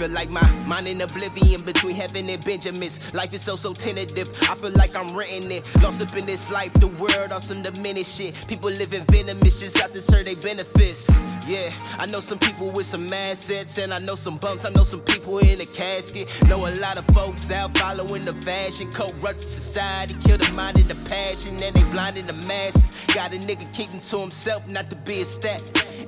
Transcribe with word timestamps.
Feel 0.00 0.08
like 0.12 0.30
my 0.30 0.40
mind 0.66 0.88
in 0.88 0.98
oblivion 1.02 1.60
between 1.60 1.94
heaven 1.94 2.26
and 2.30 2.42
Benjamins. 2.42 3.12
Life 3.12 3.34
is 3.34 3.42
so, 3.42 3.54
so 3.54 3.74
tentative. 3.74 4.30
I 4.48 4.54
feel 4.54 4.70
like 4.70 4.96
I'm 4.96 5.14
renting 5.14 5.52
it. 5.52 5.82
Lost 5.82 6.00
up 6.00 6.16
in 6.16 6.24
this 6.24 6.50
life, 6.50 6.72
the 6.72 6.86
world 6.86 7.32
on 7.32 7.40
some 7.42 7.62
diminished 7.62 8.16
shit. 8.16 8.34
People 8.48 8.70
living 8.70 9.04
venomous 9.10 9.60
just 9.60 9.78
out 9.78 9.90
to 9.90 10.00
serve 10.00 10.24
their 10.24 10.36
benefits. 10.36 11.06
Yeah, 11.46 11.68
I 11.98 12.06
know 12.06 12.20
some 12.20 12.38
people 12.38 12.70
with 12.70 12.86
some 12.86 13.12
assets, 13.12 13.76
and 13.76 13.92
I 13.92 13.98
know 13.98 14.14
some 14.14 14.38
bumps. 14.38 14.64
I 14.64 14.70
know 14.70 14.84
some 14.84 15.00
people 15.00 15.36
in 15.36 15.60
a 15.60 15.66
casket. 15.66 16.34
Know 16.48 16.66
a 16.66 16.72
lot 16.80 16.96
of 16.96 17.04
folks 17.14 17.50
out 17.50 17.76
following 17.76 18.24
the 18.24 18.32
fashion. 18.40 18.90
Corrupt 18.90 19.38
society, 19.38 20.14
kill 20.24 20.38
the 20.38 20.50
mind 20.54 20.78
and 20.78 20.88
the 20.88 21.10
passion, 21.10 21.62
and 21.62 21.76
they 21.76 21.92
blinding 21.92 22.26
the 22.26 22.40
masses. 22.48 22.96
Got 23.14 23.34
a 23.34 23.36
nigga 23.36 23.70
keeping 23.74 24.00
to 24.00 24.18
himself, 24.20 24.66
not 24.66 24.88
to 24.88 24.96
be 24.96 25.20
a 25.20 25.24
stat. 25.26 25.60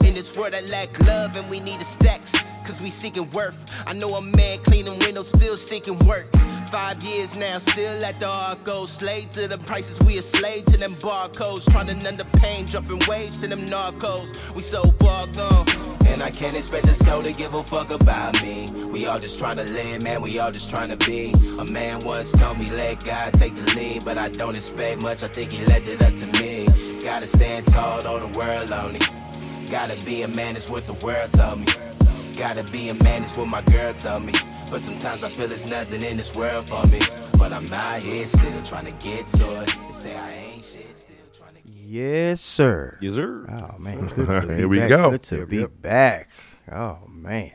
In 0.03 0.15
this 0.15 0.35
world, 0.35 0.55
I 0.55 0.63
lack 0.71 0.99
love, 1.01 1.37
and 1.37 1.51
we 1.51 1.61
need 1.61 1.79
the 1.79 1.85
stacks. 1.85 2.52
Cause 2.67 2.81
we 2.81 2.91
seeking 2.91 3.29
worth. 3.31 3.73
I 3.87 3.93
know 3.93 4.09
a 4.09 4.23
man 4.23 4.59
cleaning 4.59 4.99
windows, 5.01 5.29
still 5.29 5.57
seeking 5.57 5.99
work. 6.07 6.27
Five 6.71 7.03
years 7.03 7.37
now, 7.37 7.59
still 7.59 8.03
at 8.05 8.19
the 8.19 8.29
Arco. 8.29 8.87
Slave 8.87 9.31
to 9.31 9.49
them 9.49 9.61
prices, 9.61 9.99
we 10.07 10.17
a 10.19 10.23
slave 10.23 10.65
to 10.67 10.79
them 10.79 10.93
barcodes. 10.95 11.71
Trying 11.71 11.89
to 11.89 12.03
numb 12.03 12.17
the 12.17 12.25
pain, 12.39 12.65
dropping 12.65 13.01
wage 13.09 13.39
to 13.41 13.49
them 13.49 13.67
narcos. 13.67 14.33
We 14.55 14.63
so 14.63 14.91
far 14.93 15.27
gone. 15.27 15.67
And 16.07 16.23
I 16.23 16.31
can't 16.31 16.55
expect 16.55 16.87
a 16.87 16.95
soul 16.95 17.23
to 17.25 17.33
give 17.33 17.55
a 17.55 17.63
fuck 17.63 17.91
about 17.91 18.41
me. 18.43 18.69
We 18.87 19.07
all 19.07 19.19
just 19.19 19.39
trying 19.39 19.57
to 19.57 19.65
live, 19.65 20.03
man, 20.03 20.23
we 20.23 20.39
all 20.39 20.53
just 20.53 20.71
trying 20.71 20.89
to 20.89 20.97
be. 21.07 21.35
A 21.59 21.65
man 21.65 22.01
once 22.05 22.33
told 22.33 22.59
me, 22.59 22.71
let 22.71 23.05
God 23.05 23.35
take 23.35 23.55
the 23.55 23.63
lead. 23.75 24.05
But 24.05 24.19
I 24.19 24.29
don't 24.29 24.55
expect 24.55 25.03
much, 25.03 25.23
I 25.23 25.29
think 25.29 25.53
he 25.53 25.65
left 25.67 25.89
it 25.89 26.03
up 26.03 26.15
to 26.17 26.27
me. 26.41 26.67
Gotta 27.03 27.27
stand 27.27 27.67
tall, 27.67 28.01
though 28.03 28.27
the 28.27 28.39
world 28.39 28.73
on 28.73 28.93
me. 28.93 29.01
Gotta 29.67 30.03
be 30.07 30.23
a 30.23 30.29
man, 30.29 30.57
it's 30.57 30.71
what 30.71 30.87
the 30.87 30.95
world 31.05 31.31
told 31.33 31.61
me. 31.61 31.67
Gotta 32.37 32.65
be 32.73 32.89
a 32.89 32.95
man, 32.95 33.23
it's 33.23 33.37
what 33.37 33.49
my 33.49 33.63
girl 33.63 33.93
told 33.95 34.25
me. 34.25 34.33
But 34.71 34.81
sometimes 34.81 35.23
I 35.23 35.31
feel 35.31 35.45
it's 35.53 35.69
nothing 35.71 36.03
in 36.03 36.17
this 36.17 36.35
world 36.35 36.69
for 36.69 36.85
me. 36.87 36.99
But 37.39 37.53
I'm 37.53 37.71
out 37.73 38.03
here 38.03 38.25
still 38.27 38.63
trying 38.65 38.87
to 38.87 39.07
get 39.07 39.29
to 39.29 39.63
it. 39.63 39.69
Say 39.69 40.17
I 40.17 40.33
ain't 40.33 40.65
shit, 40.65 40.95
still 40.97 41.15
trying 41.39 41.55
to 41.55 41.61
get 41.63 41.73
Yes, 41.77 42.41
sir. 42.41 42.97
Yes, 43.01 43.15
sir. 43.15 43.47
Oh 43.49 43.79
man, 43.79 44.01
good 44.17 44.27
to 44.43 44.47
be 44.49 44.55
Here 44.55 44.69
we 44.69 44.79
back. 44.79 44.89
go. 44.89 45.11
Good 45.11 45.23
to 45.25 45.47
be 45.47 45.67
back. 45.67 46.31
Oh 46.71 46.99
man. 47.09 47.53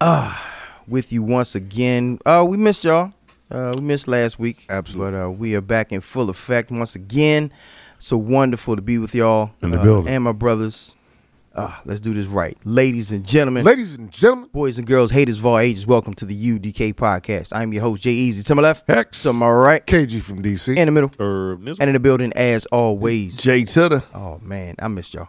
Ah, 0.00 0.52
with 0.88 1.12
you 1.12 1.22
once 1.22 1.54
again. 1.54 2.18
Uh, 2.24 2.44
we 2.48 2.56
missed 2.56 2.84
y'all. 2.84 3.12
Uh, 3.50 3.72
we 3.76 3.82
missed 3.82 4.08
last 4.08 4.38
week. 4.38 4.64
Absolutely. 4.70 5.12
But 5.12 5.24
uh, 5.26 5.30
we 5.30 5.54
are 5.54 5.60
back 5.60 5.92
in 5.92 6.00
full 6.00 6.30
effect 6.30 6.70
once 6.70 6.94
again. 6.96 7.52
So 7.98 8.16
wonderful 8.16 8.74
to 8.74 8.82
be 8.82 8.98
with 8.98 9.14
y'all 9.14 9.50
In 9.62 9.70
the 9.70 9.78
uh, 9.78 9.82
building. 9.84 10.12
and 10.12 10.24
my 10.24 10.32
brothers. 10.32 10.94
Uh, 11.54 11.70
let's 11.84 12.00
do 12.00 12.14
this 12.14 12.26
right, 12.26 12.56
ladies 12.64 13.12
and 13.12 13.26
gentlemen, 13.26 13.62
Ladies 13.62 13.94
and 13.94 14.10
gentlemen, 14.10 14.48
boys 14.54 14.78
and 14.78 14.86
girls, 14.86 15.10
haters 15.10 15.38
of 15.38 15.44
all 15.44 15.58
ages. 15.58 15.86
Welcome 15.86 16.14
to 16.14 16.24
the 16.24 16.34
UDK 16.58 16.94
podcast. 16.94 17.48
I'm 17.52 17.74
your 17.74 17.82
host 17.82 18.02
Jay 18.04 18.12
Easy. 18.12 18.42
To 18.44 18.54
my 18.54 18.62
left, 18.62 18.84
Hex. 18.88 19.22
to 19.24 19.34
my 19.34 19.50
right, 19.50 19.86
KG 19.86 20.22
from 20.22 20.42
DC. 20.42 20.74
in 20.74 20.86
the 20.86 20.92
middle, 20.92 21.10
Herb 21.20 21.60
Nizzle. 21.60 21.76
and 21.80 21.88
in 21.90 21.92
the 21.92 22.00
building 22.00 22.32
as 22.36 22.64
always. 22.66 23.36
Jay 23.36 23.64
Tutter. 23.64 24.02
Oh 24.14 24.38
man, 24.42 24.76
I 24.78 24.88
missed 24.88 25.12
y'all. 25.12 25.28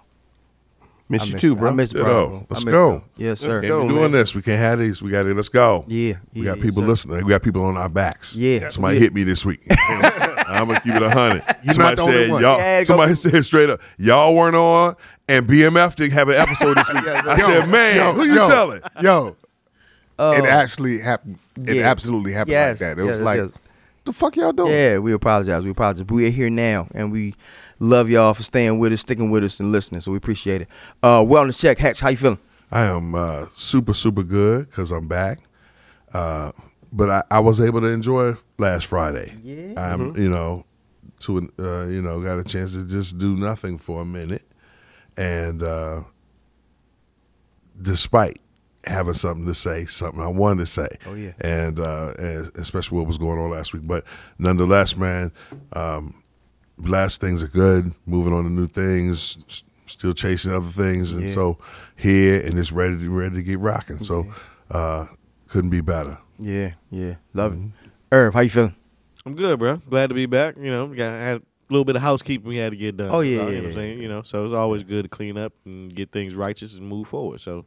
Miss 1.09 1.23
I 1.23 1.25
you 1.25 1.31
missed- 1.33 1.41
too, 1.41 1.55
bro. 1.57 1.71
I 1.71 1.73
missed 1.73 1.91
Ditto. 1.91 2.05
bro. 2.05 2.27
I 2.27 2.45
Let's 2.49 2.49
missed 2.51 2.65
go. 2.67 2.89
bro. 2.91 3.03
Yes, 3.17 3.39
sir. 3.41 3.47
Let's 3.55 3.67
Can't 3.67 3.81
go, 3.81 3.89
doing 3.89 4.01
man. 4.03 4.11
this. 4.13 4.33
We 4.33 4.41
can't 4.41 4.59
have 4.59 4.79
these. 4.79 5.01
We 5.01 5.11
got 5.11 5.25
it. 5.25 5.35
let's 5.35 5.49
go. 5.49 5.83
Yeah, 5.89 6.13
We 6.33 6.43
yeah, 6.45 6.55
got 6.55 6.61
people 6.61 6.83
sir. 6.83 6.87
listening. 6.87 7.25
We 7.25 7.29
got 7.31 7.43
people 7.43 7.65
on 7.65 7.75
our 7.75 7.89
backs. 7.89 8.33
Yeah. 8.33 8.69
Somebody 8.69 8.95
Yeah. 8.97 9.03
hit 9.03 9.13
me 9.13 9.23
this 9.23 9.45
week. 9.45 9.59
I'm 10.45 10.67
gonna 10.67 10.79
keep 10.79 10.93
it 10.95 11.01
a 11.01 11.09
hundred. 11.09 11.43
You're 11.63 11.73
Somebody 11.73 11.95
not 11.95 11.95
the 11.97 12.01
only 12.03 12.13
said 12.23 12.31
one. 12.31 12.41
y'all. 12.41 12.57
Yeah, 12.57 12.79
go- 12.79 12.83
somebody 12.85 13.13
said 13.15 13.45
straight 13.45 13.69
up, 13.69 13.81
y'all 13.97 14.33
weren't 14.35 14.55
on, 14.55 14.95
and 15.27 15.47
BMF 15.47 15.95
didn't 15.95 16.13
have 16.13 16.29
an 16.29 16.35
episode 16.35 16.77
this 16.77 16.87
week. 16.93 17.07
I 17.07 17.37
Yo, 17.37 17.45
said, 17.45 17.69
man, 17.69 17.95
yo, 17.97 18.13
who 18.13 18.23
you 18.25 18.35
yo, 18.35 18.47
telling? 18.47 18.81
Yo, 19.01 19.35
Oh. 20.19 20.31
it 20.31 20.45
actually 20.45 20.99
happened. 20.99 21.39
It 21.57 21.77
Yeah. 21.77 21.89
absolutely 21.89 22.33
happened 22.33 22.51
Yes, 22.51 22.73
like 22.73 22.79
that. 22.79 22.99
It 23.01 23.05
yes, 23.05 23.11
was 23.17 23.19
like, 23.21 23.37
yes. 23.39 23.49
the 24.05 24.13
fuck 24.13 24.35
y'all 24.35 24.51
doing? 24.51 24.71
Yeah, 24.71 24.99
we 24.99 25.11
apologize. 25.11 25.63
We 25.63 25.71
apologize. 25.71 26.03
But 26.03 26.13
we 26.13 26.27
are 26.27 26.29
here 26.29 26.51
now, 26.51 26.87
and 26.93 27.11
we 27.11 27.33
love 27.79 28.09
y'all 28.11 28.33
for 28.35 28.43
staying 28.43 28.77
with 28.77 28.93
us, 28.93 29.01
sticking 29.01 29.31
with 29.31 29.43
us, 29.43 29.59
and 29.59 29.71
listening. 29.71 30.01
So 30.01 30.11
we 30.11 30.17
appreciate 30.17 30.61
it. 30.61 30.67
Uh, 31.01 31.21
wellness 31.23 31.57
check. 31.59 31.79
Hex, 31.79 31.99
how 31.99 32.09
you 32.09 32.17
feeling? 32.17 32.37
I 32.71 32.83
am 32.85 33.15
uh, 33.15 33.47
super 33.55 33.93
super 33.95 34.21
good 34.23 34.69
because 34.69 34.91
I'm 34.91 35.07
back. 35.07 35.39
Uh, 36.13 36.51
but 36.91 37.09
I, 37.09 37.23
I 37.31 37.39
was 37.39 37.59
able 37.59 37.81
to 37.81 37.87
enjoy 37.87 38.33
last 38.59 38.85
Friday. 38.85 39.33
Yeah. 39.43 39.73
I'm 39.77 40.15
you 40.15 40.29
know 40.29 40.63
to 41.21 41.37
uh, 41.59 41.85
you 41.85 42.01
know 42.03 42.21
got 42.21 42.37
a 42.37 42.43
chance 42.43 42.73
to 42.73 42.83
just 42.85 43.17
do 43.17 43.35
nothing 43.35 43.77
for 43.79 44.01
a 44.01 44.05
minute, 44.05 44.43
and 45.17 45.61
uh, 45.63 46.03
despite 47.81 48.39
having 48.85 49.13
something 49.13 49.45
to 49.45 49.53
say, 49.53 49.85
something 49.85 50.21
I 50.21 50.27
wanted 50.27 50.59
to 50.61 50.65
say. 50.65 50.87
Oh, 51.05 51.13
yeah. 51.13 51.31
and, 51.41 51.79
uh, 51.79 52.13
and 52.19 52.51
especially 52.55 52.97
what 52.97 53.07
was 53.07 53.17
going 53.17 53.39
on 53.39 53.49
last 53.51 53.73
week. 53.73 53.83
But 53.87 54.03
nonetheless, 54.37 54.97
man, 54.97 55.31
um, 55.73 56.21
last 56.77 57.21
things 57.21 57.41
are 57.43 57.47
good. 57.47 57.93
Moving 58.05 58.33
on 58.33 58.43
to 58.43 58.49
new 58.49 58.67
things. 58.67 59.37
s- 59.47 59.63
Still 59.85 60.13
chasing 60.13 60.51
other 60.53 60.65
things, 60.69 61.13
and 61.13 61.27
Yeah. 61.27 61.33
so 61.35 61.57
here 61.97 62.39
and 62.43 62.57
it's 62.57 62.71
ready 62.71 62.97
to 62.97 63.09
ready 63.11 63.35
to 63.35 63.43
get 63.43 63.59
rocking. 63.59 63.97
So 64.03 64.25
uh, 64.71 65.05
couldn't 65.49 65.69
be 65.69 65.81
better. 65.81 66.17
Yeah, 66.39 66.71
yeah, 66.89 67.15
love 67.33 67.53
it. 67.53 67.59
Irv, 68.11 68.33
how 68.33 68.39
you 68.39 68.49
feeling? 68.49 68.75
I'm 69.25 69.35
good, 69.35 69.59
bro. 69.59 69.75
Glad 69.89 70.07
to 70.07 70.15
be 70.15 70.25
back. 70.25 70.55
You 70.57 70.71
know, 70.71 70.87
got 70.87 71.11
had 71.11 71.37
a 71.37 71.41
little 71.73 71.85
bit 71.85 71.95
of 71.95 72.01
housekeeping 72.01 72.47
we 72.47 72.57
had 72.57 72.71
to 72.71 72.75
get 72.77 72.97
done. 72.97 73.09
Oh, 73.11 73.19
yeah, 73.21 73.37
So, 73.39 73.47
you 73.47 73.53
yeah, 73.55 73.57
know 73.57 73.63
what 73.63 73.65
I'm 73.65 73.71
yeah. 73.71 73.75
saying? 73.75 74.01
You 74.01 74.07
know, 74.09 74.21
so 74.21 74.45
it's 74.45 74.53
always 74.55 74.83
good 74.83 75.03
to 75.03 75.09
clean 75.09 75.37
up 75.37 75.53
and 75.65 75.93
get 75.93 76.11
things 76.11 76.35
righteous 76.35 76.77
and 76.77 76.87
move 76.87 77.07
forward. 77.07 77.41
So, 77.41 77.65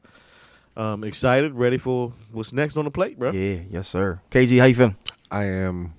um, 0.77 1.05
excited, 1.05 1.55
ready 1.55 1.79
for 1.79 2.13
what's 2.33 2.53
next 2.53 2.77
on 2.77 2.85
the 2.85 2.91
plate, 2.91 3.19
bro. 3.19 3.33
Yeah, 3.33 3.61
yes, 3.71 3.89
sir. 3.89 4.21
KG, 4.31 4.59
how 4.61 4.67
you 4.67 4.75
feeling? 4.75 4.97
I 5.31 5.45
am 5.45 5.95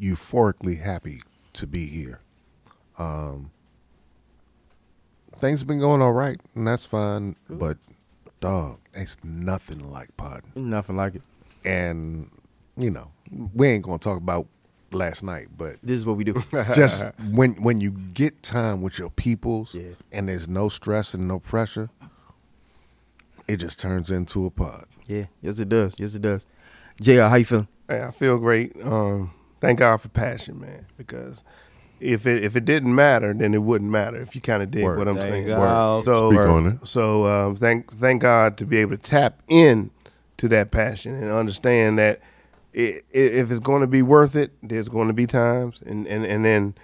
euphorically 0.00 0.80
happy 0.80 1.22
to 1.54 1.66
be 1.66 1.86
here. 1.86 2.20
Um, 2.98 3.50
things 5.36 5.60
have 5.60 5.68
been 5.68 5.80
going 5.80 6.02
all 6.02 6.12
right, 6.12 6.40
and 6.54 6.66
that's 6.66 6.84
fine. 6.84 7.36
But 7.48 7.78
dog, 8.40 8.78
it's 8.92 9.16
nothing 9.22 9.90
like 9.90 10.16
podding. 10.16 10.52
Nothing 10.54 10.96
like 10.96 11.14
it. 11.16 11.22
And 11.64 12.30
you 12.76 12.90
know, 12.90 13.10
we 13.54 13.68
ain't 13.68 13.84
gonna 13.84 13.98
talk 13.98 14.18
about 14.18 14.46
last 14.92 15.22
night, 15.22 15.48
but 15.56 15.76
This 15.82 15.98
is 15.98 16.06
what 16.06 16.16
we 16.16 16.24
do. 16.24 16.42
just 16.74 17.04
when 17.32 17.52
when 17.62 17.80
you 17.80 17.90
get 17.92 18.42
time 18.42 18.82
with 18.82 18.98
your 18.98 19.10
peoples 19.10 19.74
Yeah. 19.74 19.90
and 20.12 20.28
there's 20.28 20.48
no 20.48 20.68
stress 20.68 21.14
and 21.14 21.26
no 21.28 21.38
pressure, 21.38 21.90
it 23.48 23.56
just 23.56 23.80
turns 23.80 24.10
into 24.10 24.46
a 24.46 24.50
pod. 24.50 24.84
yeah, 25.06 25.24
yes, 25.42 25.58
it 25.58 25.68
does. 25.68 25.94
Yes, 25.98 26.14
it 26.14 26.22
does. 26.22 26.46
Jr, 27.00 27.22
how 27.22 27.36
you 27.36 27.44
feeling? 27.44 27.68
Hey, 27.88 28.02
I 28.02 28.10
feel 28.10 28.38
great. 28.38 28.72
Um, 28.84 29.32
thank 29.60 29.78
God 29.78 29.96
for 30.00 30.08
passion, 30.08 30.60
man. 30.60 30.86
Because 30.96 31.42
if 31.98 32.26
it 32.26 32.44
if 32.44 32.56
it 32.56 32.64
didn't 32.64 32.94
matter, 32.94 33.32
then 33.34 33.54
it 33.54 33.62
wouldn't 33.62 33.90
matter. 33.90 34.20
If 34.20 34.34
you 34.34 34.40
kind 34.40 34.62
of 34.62 34.70
dig 34.70 34.84
Word. 34.84 34.98
what 34.98 35.08
I'm 35.08 35.16
Thank 35.16 35.32
saying. 35.32 35.46
God. 35.48 36.04
So 36.04 36.30
Speak 36.30 36.40
on 36.40 36.66
it. 36.66 36.78
So 36.88 37.26
um, 37.26 37.56
thank 37.56 37.92
thank 37.94 38.22
God 38.22 38.56
to 38.58 38.66
be 38.66 38.76
able 38.78 38.92
to 38.92 39.02
tap 39.02 39.40
in 39.48 39.90
to 40.36 40.48
that 40.48 40.70
passion 40.70 41.14
and 41.14 41.30
understand 41.30 41.98
that 41.98 42.20
i 42.76 42.78
i 42.80 43.02
if 43.12 43.50
it's 43.50 43.60
going 43.60 43.80
to 43.80 43.86
be 43.86 44.02
worth 44.02 44.36
it, 44.36 44.52
there's 44.62 44.88
going 44.88 45.08
to 45.08 45.14
be 45.14 45.26
times, 45.26 45.82
and, 45.86 46.06
and, 46.06 46.24
and 46.24 46.44
then 46.44 46.74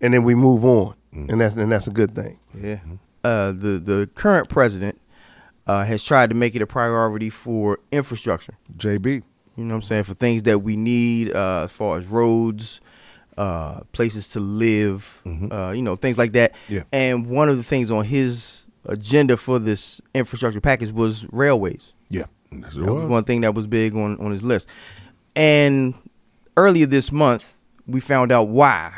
and 0.00 0.14
then 0.14 0.24
we 0.24 0.34
move 0.34 0.64
on, 0.64 0.94
and 1.12 1.40
that's 1.40 1.54
and 1.54 1.70
that's 1.72 1.86
a 1.86 1.90
good 1.92 2.14
thing. 2.14 2.38
Yeah. 2.60 2.78
Uh, 3.24 3.52
the 3.52 3.78
the 3.84 4.10
current 4.14 4.48
president 4.48 5.00
uh, 5.66 5.84
has 5.84 6.02
tried 6.02 6.30
to 6.30 6.34
make 6.36 6.54
it 6.56 6.62
a 6.62 6.66
priority 6.66 7.30
for 7.30 7.78
infrastructure. 7.92 8.54
JB, 8.76 9.22
You 9.56 9.64
know 9.64 9.74
what 9.74 9.76
I'm 9.76 9.82
saying? 9.82 10.04
For 10.04 10.14
things 10.14 10.42
that 10.44 10.58
we 10.60 10.76
need, 10.76 11.32
uh, 11.34 11.64
as 11.64 11.70
far 11.70 11.98
as 11.98 12.06
roads, 12.06 12.80
uh, 13.38 13.80
places 13.92 14.28
to 14.30 14.40
live, 14.40 15.22
uh, 15.52 15.72
you 15.74 15.82
know, 15.82 15.94
things 15.96 16.18
like 16.18 16.32
that. 16.32 16.54
Yeah. 16.68 16.82
And 16.92 17.26
one 17.28 17.48
of 17.48 17.56
the 17.56 17.62
things 17.62 17.90
on 17.92 18.04
his 18.04 18.64
agenda 18.86 19.36
for 19.36 19.60
this 19.60 20.00
infrastructure 20.14 20.60
package 20.60 20.90
was 20.90 21.26
railways. 21.30 21.92
yeah, 22.10 22.24
Yes, 22.50 22.74
That 22.74 22.80
was 22.90 23.02
was. 23.02 23.08
one 23.08 23.22
thing 23.24 23.42
that 23.42 23.54
was 23.54 23.68
big 23.68 23.94
on, 23.94 24.18
on 24.18 24.32
his 24.32 24.42
list. 24.42 24.66
And 25.36 25.94
earlier 26.56 26.86
this 26.86 27.10
month, 27.12 27.56
we 27.86 28.00
found 28.00 28.32
out 28.32 28.48
why. 28.48 28.92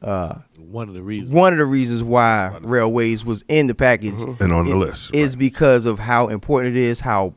Uh, 0.00 0.38
One 0.58 0.88
of 0.88 0.94
the 0.94 1.02
reasons. 1.02 1.30
one 1.32 1.52
of 1.52 1.58
the 1.60 1.64
reasons 1.64 2.02
why 2.02 2.58
railways 2.62 3.24
was 3.24 3.44
in 3.48 3.68
the 3.68 3.74
package 3.74 4.14
And 4.40 4.52
on 4.52 4.66
the 4.66 4.72
i- 4.72 4.76
list, 4.76 5.14
is 5.14 5.32
right. 5.34 5.38
because 5.38 5.86
of 5.86 6.00
how 6.00 6.26
important 6.26 6.76
it 6.76 6.82
is, 6.82 6.98
how 7.00 7.34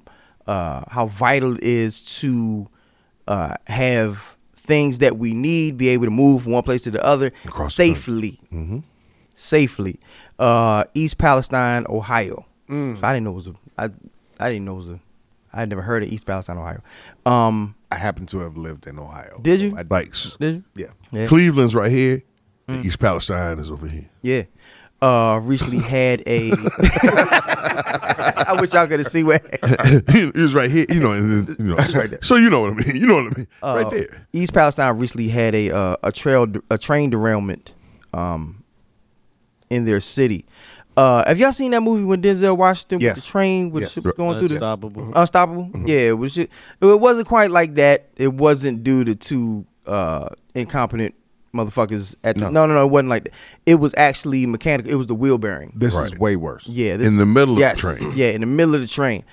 uh, 0.47 0.83
how 0.87 1.05
vital 1.07 1.55
it 1.55 1.63
is 1.63 2.03
to 2.21 2.67
uh, 3.27 3.55
have 3.67 4.35
things 4.55 4.97
that 4.99 5.17
we 5.19 5.33
need 5.33 5.77
be 5.77 5.89
able 5.89 6.05
to 6.05 6.11
move 6.11 6.43
from 6.43 6.53
one 6.53 6.63
place 6.63 6.81
to 6.83 6.91
the 6.91 7.03
other 7.05 7.31
Across 7.45 7.67
the 7.67 7.83
safely. 7.83 8.39
Mm-hmm. 8.51 8.79
Safely, 9.35 9.99
uh, 10.39 10.85
East 10.93 11.17
Palestine, 11.17 11.85
Ohio. 11.89 12.45
Mm. 12.69 12.99
So 12.99 13.05
I 13.05 13.13
didn't 13.13 13.25
know 13.25 13.31
it 13.31 13.35
was 13.35 13.47
a. 13.47 13.53
I 13.77 13.89
I 14.39 14.49
didn't 14.49 14.65
know 14.65 14.73
it 14.73 14.77
was 14.77 14.89
a. 14.89 14.99
I 15.53 15.59
had 15.61 15.69
never 15.69 15.81
heard 15.83 16.03
of 16.03 16.09
East 16.09 16.25
Palestine, 16.25 16.57
Ohio. 16.57 16.81
Um, 17.25 17.75
I 17.95 17.97
happen 17.97 18.25
to 18.27 18.39
have 18.39 18.57
lived 18.57 18.87
in 18.87 18.99
Ohio. 18.99 19.39
Did 19.41 19.61
you? 19.61 19.77
I, 19.77 19.83
Like 19.89 20.11
did 20.39 20.55
you? 20.55 20.63
yeah, 20.75 20.87
Yeah. 21.11 21.27
Cleveland's 21.27 21.73
right 21.73 21.91
here. 21.91 22.21
Mm. 22.67 22.83
East 22.83 22.99
Palestine 22.99 23.57
is 23.59 23.71
over 23.71 23.87
here. 23.87 24.09
Yeah. 24.21 24.43
Uh 25.01 25.39
recently 25.43 25.77
had 25.95 26.21
a 26.27 26.51
I 28.47 28.57
wish 28.59 28.73
y'all 28.73 28.87
could 28.87 28.99
have 28.99 29.07
seen 29.07 29.25
what. 29.27 29.41
he 30.11 30.31
was 30.39 30.53
right 30.53 30.69
here, 30.69 30.85
you 30.89 30.99
know, 30.99 31.13
and 31.13 31.47
you 31.59 31.65
know, 31.65 31.77
so, 31.83 31.99
right 31.99 32.09
there. 32.09 32.19
so 32.21 32.35
you 32.35 32.49
know 32.49 32.61
what 32.61 32.71
I 32.71 32.75
mean. 32.75 32.95
You 33.01 33.07
know 33.07 33.23
what 33.23 33.33
I 33.33 33.37
mean, 33.37 33.47
Uh, 33.63 33.81
right 33.83 33.89
there. 33.91 34.27
East 34.33 34.53
Palestine 34.53 34.97
recently 34.97 35.27
had 35.27 35.53
a 35.55 35.71
uh, 35.71 35.95
a 36.03 36.11
trail 36.11 36.47
a 36.69 36.77
train 36.77 37.09
derailment 37.09 37.73
um, 38.13 38.63
in 39.69 39.85
their 39.85 39.99
city. 40.01 40.45
Uh, 40.97 41.25
have 41.27 41.37
y'all 41.37 41.51
seen 41.53 41.71
that 41.71 41.81
movie 41.81 42.03
when 42.05 42.21
Denzel 42.21 42.57
Washington 42.57 43.01
Yes. 43.01 43.15
with 43.17 43.25
the 43.25 43.29
train 43.31 43.71
with 43.71 43.81
Yes. 43.83 43.89
the 43.91 43.93
ship 44.01 44.05
was 44.05 44.13
going 44.15 44.39
through 44.39 44.47
the 44.49 44.55
Unstoppable. 44.55 45.11
Unstoppable? 45.15 45.69
Yeah, 45.85 45.97
it 46.09 46.17
was. 46.17 46.33
Just, 46.35 46.47
it 46.81 46.99
wasn't 46.99 47.27
quite 47.27 47.51
like 47.51 47.75
that. 47.75 48.07
It 48.17 48.33
wasn't 48.33 48.83
due 48.83 49.03
to 49.03 49.15
two 49.15 49.65
uh, 49.85 50.29
incompetent 50.53 51.13
motherfuckers 51.53 52.15
at 52.23 52.35
the, 52.35 52.41
No. 52.41 52.49
no. 52.49 52.65
no 52.67 52.73
no 52.75 52.85
it 52.85 52.91
wasn't 52.91 53.09
like 53.09 53.25
that. 53.25 53.33
It 53.65 53.75
was 53.75 53.93
actually 53.97 54.45
mechanical. 54.45 54.91
It 54.91 54.95
was 54.95 55.07
the 55.07 55.15
wheel 55.15 55.37
bearing. 55.37 55.73
This 55.75 55.93
Right. 55.95 56.11
is 56.11 56.17
way 56.19 56.35
worse. 56.35 56.67
Yeah, 56.67 56.97
this, 56.97 57.07
In 57.07 57.17
the 57.17 57.25
middle 57.25 57.53
of 57.55 57.59
the 57.59 57.75
train. 57.75 58.11
Yeah, 58.15 58.27
in 58.31 58.41
the 58.41 58.47
middle 58.47 58.75
of 58.75 58.81
the 58.81 58.87
train. 58.87 59.23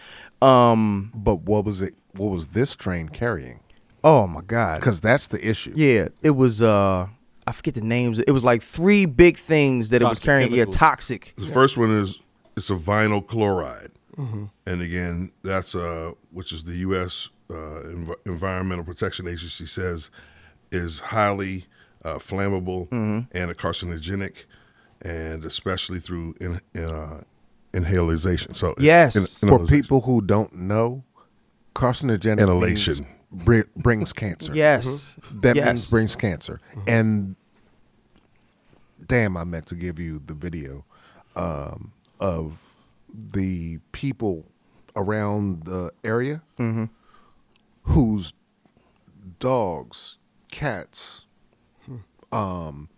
Um. 0.41 1.11
But 1.15 1.43
what 1.43 1.65
was 1.65 1.81
it? 1.83 1.95
What 2.17 2.31
was 2.33 2.49
this 2.49 2.75
train 2.75 3.09
carrying? 3.09 3.61
Oh 4.05 4.27
my 4.27 4.41
god. 4.41 4.81
Because 4.81 5.01
that's 5.01 5.29
the 5.29 5.49
issue. 5.49 5.73
Yeah, 5.77 6.09
it 6.23 6.31
was. 6.31 6.61
uh 6.61 7.07
I 7.47 7.53
forget 7.53 7.75
the 7.75 7.81
names. 7.81 8.19
It 8.21 8.31
was 8.31 8.45
like 8.45 8.63
three 8.63 9.05
big 9.07 9.37
things 9.37 9.89
that 9.91 10.01
it 10.01 10.05
was 10.05 10.19
Toxic 10.19 10.25
carrying. 10.27 10.49
chemicals. 10.51 10.75
Yeah, 10.75 10.79
toxic. 10.79 11.35
The 11.37 11.47
first 11.47 11.77
one 11.77 11.91
is 11.91 12.21
it's 12.57 12.71
a 12.71 12.75
vinyl 12.77 13.27
chloride, 13.27 13.91
Mm-hmm. 14.17 14.45
and 14.67 14.83
again, 14.83 15.33
that's 15.43 15.75
uh, 15.75 16.13
which 16.31 16.53
is 16.53 16.63
the 16.65 16.75
U.S. 16.89 17.29
Uh, 17.51 17.55
Env- 17.55 18.15
Environmental 18.27 18.85
Protection 18.85 19.27
Agency 19.27 19.67
says 19.67 20.11
is 20.71 20.99
highly 21.01 21.67
uh, 22.05 22.17
flammable 22.19 22.89
Mm-hmm. 22.91 23.21
and 23.37 23.51
a 23.51 23.55
carcinogenic, 23.55 24.45
and 25.01 25.45
especially 25.45 25.99
through 25.99 26.35
in, 26.41 26.61
uh, 26.81 27.23
inhalation. 27.75 28.55
So 28.55 28.75
Yes. 28.79 29.17
in- 29.17 29.25
For 29.27 29.47
inhalation. 29.47 29.81
people 29.83 30.01
who 30.03 30.21
don't 30.21 30.55
know, 30.55 31.05
carcinogenic 31.75 32.41
Inhalation. 32.41 33.07
Means 33.33 33.45
bri- 33.45 33.65
brings 33.77 34.13
cancer. 34.13 34.55
Yes. 34.55 35.17
That 35.33 35.57
yes. 35.57 35.67
means 35.67 35.91
brings 35.91 36.17
cancer. 36.17 36.61
And 36.87 37.37
damn, 39.07 39.37
I 39.37 39.45
meant 39.45 39.67
to 39.67 39.75
give 39.75 39.99
you 39.99 40.21
the 40.25 40.35
video 40.35 40.85
um, 41.37 41.93
of 42.21 42.59
the 43.13 43.79
people 43.93 44.47
around 44.97 45.65
the 45.65 45.91
area 46.05 46.43
whose 47.85 48.33
dogs, 49.39 50.19
cats, 50.51 51.27
um, 52.31 52.89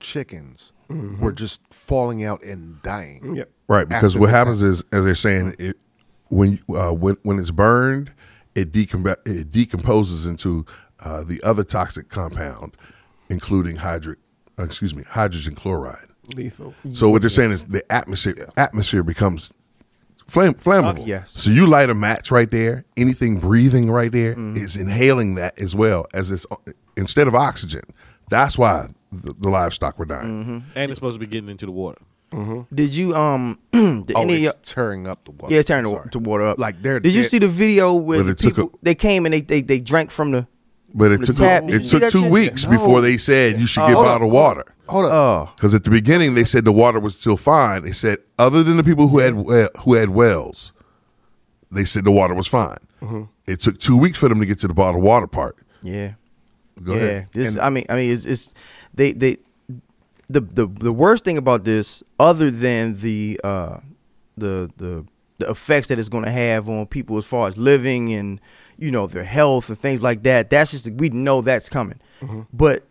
chickens 0.00 0.72
were 0.88 1.32
just 1.32 1.60
falling 1.70 2.24
out 2.24 2.42
and 2.42 2.80
dying. 2.82 3.36
Yep. 3.36 3.50
Right, 3.68 3.88
because 3.88 4.16
what 4.16 4.30
happens 4.30 4.62
is, 4.62 4.82
as 4.92 5.04
they're 5.04 5.14
saying, 5.14 5.54
it 5.58 5.76
when 6.30 6.58
uh, 6.70 6.92
when 6.92 7.16
when 7.22 7.38
it's 7.38 7.50
burned, 7.50 8.10
it, 8.60 8.72
decom- 8.72 9.16
it 9.26 9.50
decomposes 9.50 10.26
into 10.26 10.64
uh, 11.04 11.24
the 11.24 11.40
other 11.42 11.64
toxic 11.64 12.08
compound, 12.08 12.76
including 13.30 13.76
hydric, 13.76 14.16
uh, 14.58 14.64
excuse 14.64 14.94
me, 14.94 15.02
hydrogen 15.04 15.54
chloride. 15.54 16.06
Lethal. 16.34 16.74
So 16.92 17.08
what 17.08 17.22
they're 17.22 17.30
saying 17.30 17.52
is 17.52 17.64
the 17.64 17.82
atmosphere 17.90 18.48
atmosphere 18.56 19.02
becomes 19.02 19.54
flame, 20.26 20.52
flammable. 20.54 21.06
Yes. 21.06 21.30
So 21.30 21.50
you 21.50 21.66
light 21.66 21.88
a 21.88 21.94
match 21.94 22.30
right 22.30 22.50
there. 22.50 22.84
Anything 22.98 23.40
breathing 23.40 23.90
right 23.90 24.12
there 24.12 24.32
is 24.32 24.76
Mm-hmm. 24.76 24.80
inhaling 24.82 25.34
that 25.36 25.58
as 25.58 25.74
well 25.74 26.06
as 26.12 26.30
it's 26.30 26.46
instead 26.98 27.28
of 27.28 27.34
oxygen. 27.34 27.80
That's 28.28 28.58
why 28.58 28.88
the, 29.10 29.32
the 29.32 29.48
livestock 29.48 29.98
were 29.98 30.04
dying. 30.04 30.28
Mm-hmm. 30.44 30.58
And 30.74 30.90
it's 30.90 30.98
supposed 30.98 31.14
to 31.14 31.18
be 31.20 31.26
getting 31.26 31.48
into 31.48 31.64
the 31.64 31.72
water. 31.72 32.02
Did 32.74 32.94
you 32.94 33.14
um? 33.16 33.58
did 33.72 34.12
Oh, 34.14 34.22
any 34.22 34.34
of 34.34 34.40
y'all- 34.40 34.52
tearing 34.62 35.06
up 35.06 35.24
the 35.24 35.30
water. 35.32 35.52
yeah, 35.54 35.60
it's 35.60 35.68
turning 35.68 35.92
the, 35.92 36.08
the 36.10 36.18
water 36.18 36.44
up. 36.46 36.58
Like 36.58 36.82
they're 36.82 37.00
Did 37.00 37.14
you 37.14 37.24
see 37.24 37.38
the 37.38 37.48
video 37.48 37.94
where 37.94 38.22
the 38.22 38.34
people 38.34 38.70
a- 38.74 38.78
they 38.84 38.94
came 38.94 39.24
and 39.26 39.32
they, 39.32 39.40
they 39.40 39.62
they 39.62 39.80
drank 39.80 40.10
from 40.10 40.32
the 40.32 40.46
But 40.94 41.12
it 41.12 41.20
The 41.20 41.26
took 41.26 41.36
tap, 41.36 41.64
did 41.66 41.82
it 41.82 41.86
took 41.86 42.02
two 42.10 42.22
shit? 42.22 42.30
weeks 42.30 42.64
No. 42.64 42.70
before 42.72 43.00
they 43.00 43.16
said 43.16 43.58
you 43.60 43.66
should 43.66 43.86
get 43.86 43.96
Oh. 43.96 44.02
bottled 44.04 44.32
water. 44.32 44.64
Hold 44.88 45.06
up. 45.06 45.12
oh 45.12 45.52
Because 45.56 45.74
at 45.74 45.84
the 45.84 45.90
beginning 45.90 46.34
they 46.34 46.44
said 46.44 46.64
the 46.64 46.72
water 46.72 47.00
was 47.00 47.16
still 47.18 47.36
fine. 47.38 47.82
They 47.82 47.92
said 47.92 48.18
other 48.38 48.62
than 48.62 48.76
the 48.76 48.84
people 48.84 49.08
who 49.08 49.18
had 49.20 49.34
who 49.80 49.94
had 49.94 50.10
wells, 50.10 50.72
they 51.70 51.84
said 51.84 52.04
the 52.04 52.10
water 52.12 52.34
was 52.34 52.46
fine. 52.46 52.78
Mm-hmm. 53.02 53.22
It 53.46 53.60
took 53.60 53.78
two 53.78 53.96
weeks 53.96 54.18
for 54.18 54.28
them 54.28 54.40
to 54.40 54.46
get 54.46 54.58
to 54.60 54.68
the 54.68 54.74
bottled 54.74 55.02
water 55.02 55.26
part. 55.26 55.56
yeah 55.82 56.12
Go 56.82 56.94
yeah. 56.94 57.00
ahead. 57.00 57.28
This 57.32 57.56
I 57.56 57.70
mean 57.70 57.86
I 57.88 57.96
mean 57.96 58.10
it's, 58.12 58.24
it's 58.26 58.52
they 58.94 59.12
they 59.12 59.38
the 60.30 60.40
the 60.40 60.66
the 60.66 60.92
worst 60.92 61.24
thing 61.24 61.38
about 61.38 61.64
this 61.64 62.02
other 62.18 62.50
than 62.50 63.00
the 63.00 63.40
uh 63.44 63.78
the 64.36 64.70
the 64.76 65.04
the 65.38 65.48
effects 65.50 65.88
that 65.88 65.98
it's 65.98 66.08
going 66.08 66.24
to 66.24 66.30
have 66.30 66.68
on 66.68 66.86
people 66.86 67.16
as 67.16 67.24
far 67.24 67.46
as 67.48 67.56
living 67.56 68.12
and 68.12 68.40
you 68.76 68.90
know 68.90 69.06
their 69.06 69.24
health 69.24 69.68
and 69.68 69.78
things 69.78 70.02
like 70.02 70.22
that 70.24 70.50
that's 70.50 70.70
just 70.72 70.90
we 70.92 71.08
know 71.10 71.40
that's 71.40 71.68
coming. 71.68 72.00
But 72.52 72.84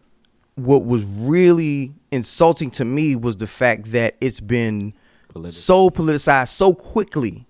what 0.56 0.86
was 0.86 1.04
really 1.06 1.94
insulting 2.12 2.72
to 2.72 2.86
me 2.86 3.16
was 3.16 3.38
the 3.38 3.48
fact 3.48 3.92
that 3.92 4.16
it's 4.22 4.40
been 4.40 4.94
Politi- 5.34 5.52
so 5.54 5.90
politicized 5.90 6.48
so 6.50 6.74
quickly 6.74 7.46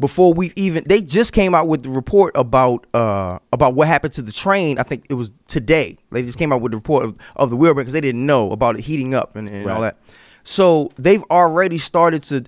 before 0.00 0.34
we 0.34 0.52
even 0.56 0.82
they 0.88 1.00
just 1.00 1.32
came 1.32 1.54
out 1.54 1.68
with 1.68 1.82
the 1.84 1.90
report 1.90 2.32
about 2.36 2.86
uh 2.94 3.38
about 3.52 3.74
what 3.74 3.86
happened 3.88 4.12
to 4.14 4.22
the 4.22 4.32
train. 4.32 4.78
I 4.78 4.82
think 4.82 5.04
it 5.08 5.14
was 5.14 5.32
today. 5.46 5.98
They 6.10 6.22
just 6.22 6.38
came 6.38 6.52
out 6.52 6.60
with 6.60 6.72
the 6.72 6.78
report 6.78 7.04
of, 7.04 7.16
of 7.36 7.50
the 7.50 7.56
wheelbarrow 7.56 7.82
because 7.84 7.92
they 7.92 8.00
didn't 8.00 8.26
know 8.26 8.50
about 8.50 8.76
it 8.78 8.82
heating 8.82 9.14
up 9.14 9.36
and, 9.36 9.48
and 9.48 9.68
all 9.70 9.80
Right. 9.80 9.94
that. 9.94 10.16
So 10.42 10.90
they've 10.98 11.22
already 11.30 11.78
started 11.78 12.22
to 12.24 12.44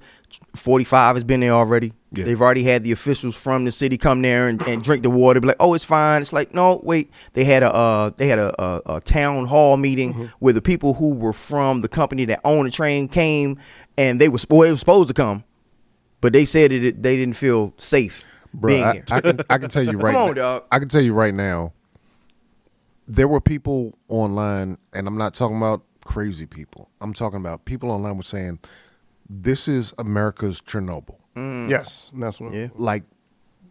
45 0.55 1.17
has 1.17 1.25
been 1.25 1.41
there 1.41 1.53
already. 1.53 1.93
Yeah. 2.13 2.25
they've 2.25 2.41
already 2.41 2.63
had 2.63 2.83
the 2.83 2.93
officials 2.93 3.41
from 3.41 3.65
the 3.65 3.73
city 3.73 3.99
come 3.99 4.23
there 4.23 4.49
and, 4.49 4.61
and 4.63 4.83
drink 4.83 5.03
the 5.03 5.11
water 5.11 5.41
be 5.41 5.49
like 5.49 5.57
oh 5.61 5.75
it's 5.75 5.85
fine. 5.85 6.23
It's 6.23 6.33
like 6.33 6.53
no 6.55 6.81
wait. 6.83 7.11
They 7.35 7.45
had 7.45 7.63
a 7.63 7.73
uh 7.73 8.11
they 8.17 8.27
had 8.29 8.39
a, 8.39 8.63
a, 8.63 8.97
a 8.97 9.01
town 9.01 9.47
hall 9.47 9.77
meeting 9.77 10.31
where 10.41 10.53
the 10.53 10.63
people 10.63 10.95
who 10.95 11.15
were 11.15 11.33
from 11.33 11.81
the 11.83 11.89
company 11.89 12.25
that 12.27 12.41
owned 12.45 12.67
the 12.67 12.71
train 12.73 13.07
came 13.09 13.59
and 13.99 14.21
they 14.21 14.29
were, 14.29 14.39
well, 14.51 14.61
they 14.63 14.71
were 14.73 14.77
supposed 14.77 15.09
to 15.09 15.15
come 15.15 15.45
but 16.21 16.33
they 16.33 16.45
said 16.45 16.71
that 16.71 16.83
it, 16.85 17.03
they 17.03 17.17
didn't 17.17 17.37
feel 17.37 17.73
safe 17.77 18.25
Bro, 18.55 18.69
being 18.73 18.85
I, 18.85 18.93
here. 18.95 19.05
I 19.11 19.21
can 19.21 19.41
I 19.51 19.59
can 19.59 19.69
tell 19.69 19.83
you 19.83 19.99
right 19.99 20.13
Come 20.13 20.23
on, 20.23 20.29
now, 20.29 20.33
dog. 20.35 20.65
I 20.73 20.79
can 20.79 20.89
tell 20.89 21.03
you 21.03 21.13
right 21.15 21.35
now. 21.35 21.73
There 23.09 23.29
were 23.29 23.41
people 23.41 23.97
online, 24.09 24.79
and 24.93 25.07
I'm 25.07 25.17
not 25.17 25.33
talking 25.35 25.57
about 25.57 25.83
crazy 26.05 26.47
people. 26.47 26.91
I'm 27.01 27.13
talking 27.13 27.39
about 27.41 27.65
people 27.65 27.91
online 27.91 28.17
were 28.17 28.23
saying, 28.25 28.59
"This 29.29 29.69
is 29.69 29.95
America's 29.99 30.61
Chernobyl." 30.61 31.17
Mm. 31.37 31.71
Yes, 31.71 32.11
that's 32.15 32.41
what. 32.41 32.53
yeah. 32.53 32.69
Like 32.75 33.05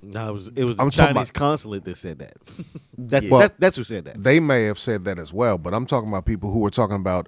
No, 0.02 0.30
it 0.30 0.32
was 0.32 0.48
it 0.56 0.64
was 0.64 0.78
the 0.78 0.84
I'm 0.84 0.90
talking 0.90 1.16
Chinese 1.16 1.30
about- 1.32 1.40
consulate 1.40 1.84
that 1.86 1.98
said 1.98 2.20
that. 2.20 2.38
that's 2.98 3.30
Well- 3.30 3.42
that, 3.42 3.60
that's 3.60 3.76
who 3.76 3.84
said 3.84 4.06
that. 4.06 4.24
they 4.24 4.40
may 4.40 4.64
have 4.66 4.80
said 4.80 5.04
that 5.06 5.20
as 5.20 5.34
well, 5.34 5.58
but 5.58 5.74
I'm 5.74 5.86
talking 5.86 6.08
about 6.08 6.26
people 6.26 6.52
who 6.52 6.60
were 6.60 6.70
talking 6.70 6.96
about 6.96 7.28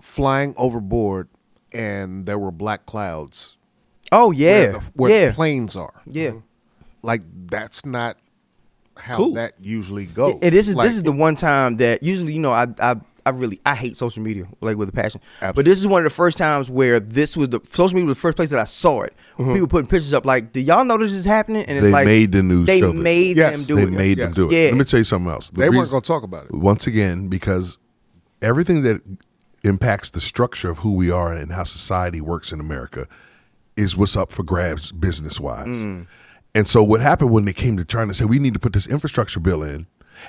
flying 0.00 0.54
overboard, 0.56 1.28
and 1.72 2.26
there 2.26 2.38
were 2.38 2.50
black 2.50 2.86
clouds 2.86 3.58
Oh 4.12 4.28
where, 4.28 4.36
yeah, 4.36 4.70
the, 4.72 4.78
where 4.94 5.10
yeah, 5.10 5.26
the 5.28 5.32
planes 5.34 5.74
are. 5.76 6.02
yeah. 6.06 6.28
Mm-hmm. 6.30 6.38
Like 7.02 7.22
that's 7.46 7.84
not 7.84 8.16
how 8.96 9.16
Cool. 9.16 9.32
that 9.34 9.54
usually 9.60 10.04
goes. 10.06 10.38
And 10.42 10.52
this 10.54 10.68
is 10.68 10.76
Like, 10.76 10.86
this 10.86 10.96
is 10.96 11.02
the 11.02 11.12
one 11.12 11.34
time 11.34 11.78
that 11.78 12.02
usually 12.02 12.32
you 12.34 12.38
know 12.38 12.52
I 12.52 12.66
I 12.78 12.96
I 13.24 13.30
really 13.30 13.60
I 13.64 13.74
hate 13.74 13.96
social 13.96 14.22
media 14.22 14.46
like 14.60 14.76
with 14.76 14.88
a 14.88 14.92
passion. 14.92 15.20
But 15.40 15.64
this 15.64 15.78
is 15.78 15.86
one 15.86 16.00
of 16.00 16.04
the 16.04 16.14
first 16.14 16.36
times 16.38 16.68
where 16.70 17.00
this 17.00 17.36
was 17.36 17.48
the 17.48 17.60
social 17.64 17.94
media 17.94 18.06
was 18.08 18.16
the 18.16 18.20
first 18.20 18.36
place 18.36 18.50
that 18.50 18.58
I 18.58 18.64
saw 18.64 19.00
it. 19.02 19.14
Mm-hmm. 19.38 19.52
People 19.54 19.68
putting 19.68 19.86
pictures 19.88 20.12
up 20.12 20.26
like, 20.26 20.52
do 20.52 20.60
y'all 20.60 20.84
know 20.84 20.98
this 20.98 21.12
is 21.12 21.24
happening? 21.24 21.64
And 21.66 21.78
it's 21.78 21.84
They 21.86 21.90
like 21.92 22.04
made 22.06 22.32
the 22.32 22.42
news 22.42 22.66
They 22.66 22.80
show 22.80 22.92
this. 22.92 23.00
made 23.00 23.36
Yes, 23.36 23.52
them 23.56 23.64
do 23.64 23.74
they 23.76 23.82
it. 23.82 23.86
They 23.86 23.96
made 23.96 24.18
Yes. 24.18 24.34
them 24.34 24.48
do 24.48 24.54
it. 24.54 24.58
Yeah. 24.60 24.68
Let 24.70 24.76
me 24.78 24.84
tell 24.84 24.98
you 24.98 25.04
something 25.04 25.30
else. 25.30 25.50
The 25.50 25.60
they 25.60 25.70
weren't 25.70 25.88
going 25.90 26.02
to 26.02 26.06
talk 26.06 26.22
about 26.24 26.44
it. 26.46 26.52
once 26.52 26.86
again 26.86 27.28
because 27.28 27.78
everything 28.42 28.82
that 28.82 29.00
impacts 29.64 30.10
the 30.10 30.20
structure 30.20 30.68
of 30.70 30.78
who 30.78 30.92
we 30.92 31.10
are 31.10 31.32
and 31.32 31.52
how 31.52 31.62
society 31.64 32.20
works 32.20 32.50
in 32.52 32.58
America 32.60 33.06
is 33.76 33.96
what's 33.96 34.16
up 34.16 34.32
for 34.32 34.42
grabs 34.42 34.92
business 34.92 35.40
wise. 35.40 35.84
Mm. 35.84 36.06
And 36.54 36.66
so 36.66 36.82
what 36.82 37.00
happened 37.00 37.30
when 37.30 37.44
they 37.44 37.52
came 37.52 37.76
to 37.78 37.84
trying 37.84 38.08
to 38.08 38.14
say 38.14 38.24
we 38.24 38.38
need 38.38 38.54
to 38.54 38.60
put 38.60 38.72
this 38.72 38.86
infrastructure 38.86 39.40
bill 39.40 39.62
in 39.62 39.86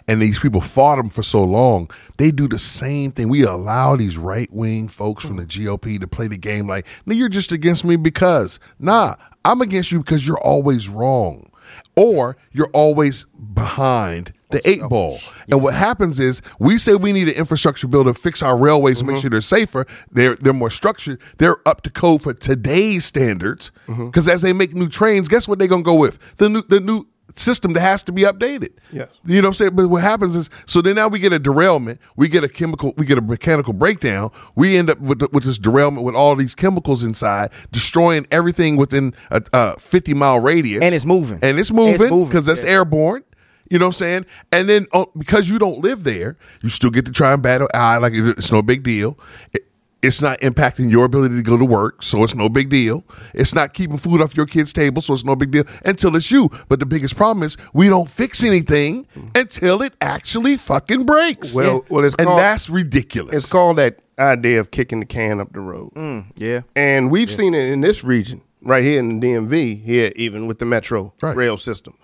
and 0.07 0.21
these 0.21 0.39
people 0.39 0.61
fought 0.61 0.97
them 0.97 1.09
for 1.09 1.23
so 1.23 1.43
long, 1.43 1.89
they 2.17 2.31
do 2.31 2.47
the 2.47 2.59
same 2.59 3.11
thing. 3.11 3.29
We 3.29 3.43
allow 3.43 3.95
these 3.95 4.17
right 4.17 4.51
wing 4.51 4.87
folks 4.87 5.25
from 5.25 5.37
the 5.37 5.45
GOP 5.45 5.99
to 5.99 6.07
play 6.07 6.27
the 6.27 6.37
game 6.37 6.67
like, 6.67 6.87
no, 7.05 7.13
you're 7.13 7.29
just 7.29 7.51
against 7.51 7.85
me 7.85 7.95
because, 7.95 8.59
nah, 8.79 9.15
I'm 9.45 9.61
against 9.61 9.91
you 9.91 9.99
because 9.99 10.25
you're 10.25 10.39
always 10.39 10.89
wrong. 10.89 11.49
Or 11.95 12.37
you're 12.51 12.71
always 12.73 13.25
behind 13.53 14.33
the 14.49 14.67
eight 14.69 14.81
ball. 14.81 15.19
And 15.49 15.61
what 15.61 15.73
happens 15.73 16.19
is 16.19 16.41
we 16.59 16.77
say 16.77 16.95
we 16.95 17.11
need 17.11 17.27
an 17.27 17.35
infrastructure 17.35 17.87
bill 17.87 18.03
to 18.05 18.13
fix 18.13 18.41
our 18.41 18.57
railways 18.57 18.99
and 18.99 19.07
make 19.07 19.15
mm-hmm. 19.17 19.21
sure 19.21 19.29
they're 19.29 19.41
safer. 19.41 19.85
They're 20.11 20.35
they're 20.35 20.53
more 20.53 20.69
structured. 20.69 21.19
They're 21.37 21.57
up 21.67 21.81
to 21.81 21.89
code 21.89 22.21
for 22.21 22.33
today's 22.33 23.05
standards. 23.05 23.71
Mm-hmm. 23.87 24.07
Because 24.07 24.27
as 24.27 24.41
they 24.41 24.53
make 24.53 24.73
new 24.73 24.89
trains, 24.89 25.27
guess 25.27 25.47
what 25.47 25.59
they're 25.59 25.67
gonna 25.67 25.83
go 25.83 25.95
with? 25.95 26.37
The 26.37 26.49
new 26.49 26.61
the 26.63 26.79
new 26.79 27.07
system 27.35 27.73
that 27.73 27.79
has 27.81 28.03
to 28.03 28.11
be 28.11 28.23
updated. 28.23 28.69
Yes. 28.91 29.09
You 29.25 29.41
know 29.41 29.47
what 29.47 29.49
I'm 29.49 29.53
saying? 29.55 29.75
But 29.75 29.87
what 29.89 30.01
happens 30.01 30.35
is, 30.35 30.49
so 30.65 30.81
then 30.81 30.95
now 30.95 31.07
we 31.07 31.19
get 31.19 31.33
a 31.33 31.39
derailment, 31.39 31.99
we 32.15 32.27
get 32.27 32.43
a 32.43 32.49
chemical, 32.49 32.93
we 32.97 33.05
get 33.05 33.17
a 33.17 33.21
mechanical 33.21 33.73
breakdown. 33.73 34.31
We 34.55 34.77
end 34.77 34.89
up 34.89 34.99
with, 34.99 35.19
the, 35.19 35.29
with 35.31 35.43
this 35.43 35.57
derailment 35.57 36.05
with 36.05 36.15
all 36.15 36.35
these 36.35 36.55
chemicals 36.55 37.03
inside, 37.03 37.51
destroying 37.71 38.25
everything 38.31 38.77
within 38.77 39.13
a, 39.31 39.41
a 39.53 39.79
50 39.79 40.13
mile 40.13 40.39
radius. 40.39 40.81
And 40.83 40.93
it's 40.93 41.05
moving. 41.05 41.39
And 41.41 41.59
it's 41.59 41.69
It's 41.69 41.71
moving 41.75 42.09
moving, 42.09 42.25
because 42.27 42.45
that's 42.45 42.63
yeah. 42.63 42.71
airborne. 42.71 43.23
You 43.69 43.79
know 43.79 43.85
what 43.85 43.89
I'm 43.89 43.93
saying? 43.93 44.25
And 44.51 44.69
then 44.69 44.87
uh, 44.93 45.05
because 45.17 45.49
you 45.49 45.57
don't 45.57 45.79
live 45.79 46.03
there, 46.03 46.37
you 46.61 46.69
still 46.69 46.91
get 46.91 47.05
to 47.05 47.11
try 47.11 47.33
and 47.33 47.41
battle 47.41 47.67
eye 47.73 47.97
like 47.97 48.13
it's 48.13 48.51
no 48.51 48.61
big 48.61 48.83
deal. 48.83 49.17
It- 49.53 49.65
it's 50.03 50.21
not 50.21 50.39
impacting 50.41 50.91
your 50.91 51.05
ability 51.05 51.35
to 51.37 51.41
go 51.43 51.57
to 51.57 51.65
work, 51.65 52.03
so 52.03 52.23
it's 52.23 52.35
no 52.35 52.49
big 52.49 52.69
deal. 52.69 53.03
It's 53.33 53.55
not 53.55 53.73
keeping 53.73 53.97
food 53.97 54.21
off 54.21 54.35
your 54.37 54.45
kid's 54.45 54.73
table, 54.73 55.01
so 55.01 55.13
it's 55.13 55.25
no 55.25 55.35
big 55.35 55.51
deal 55.51 55.63
until 55.85 56.15
it's 56.15 56.29
you. 56.29 56.49
But 56.69 56.79
the 56.79 56.85
biggest 56.85 57.15
problem 57.15 57.43
is 57.43 57.57
we 57.73 57.87
don't 57.89 58.09
fix 58.09 58.43
anything 58.43 59.07
until 59.33 59.81
it 59.81 59.93
actually 60.01 60.57
fucking 60.57 61.05
breaks. 61.05 61.55
Well- 61.55 61.85
well, 61.89 62.03
it's 62.05 62.15
and 62.19 62.27
called- 62.27 62.39
that's 62.39 62.69
ridiculous. 62.69 63.33
It's 63.33 63.49
called 63.51 63.77
that 63.77 63.99
idea 64.19 64.59
of 64.59 64.69
kicking 64.71 64.99
the 64.99 65.05
can 65.07 65.39
up 65.39 65.53
the 65.53 65.59
road. 65.61 65.91
Mm, 65.95 66.25
yeah. 66.35 66.61
And 66.75 67.09
we've 67.09 67.29
seen 67.31 67.53
it 67.55 67.69
in 67.71 67.81
this 67.81 68.03
region, 68.03 68.41
right 68.61 68.83
here 68.83 68.99
in 68.99 69.19
the 69.19 69.27
DMV, 69.27 69.83
here 69.83 70.11
even 70.15 70.45
with 70.45 70.59
the 70.59 70.65
metro 70.65 71.13
Right. 71.21 71.35
rail 71.35 71.57
system. 71.57 71.95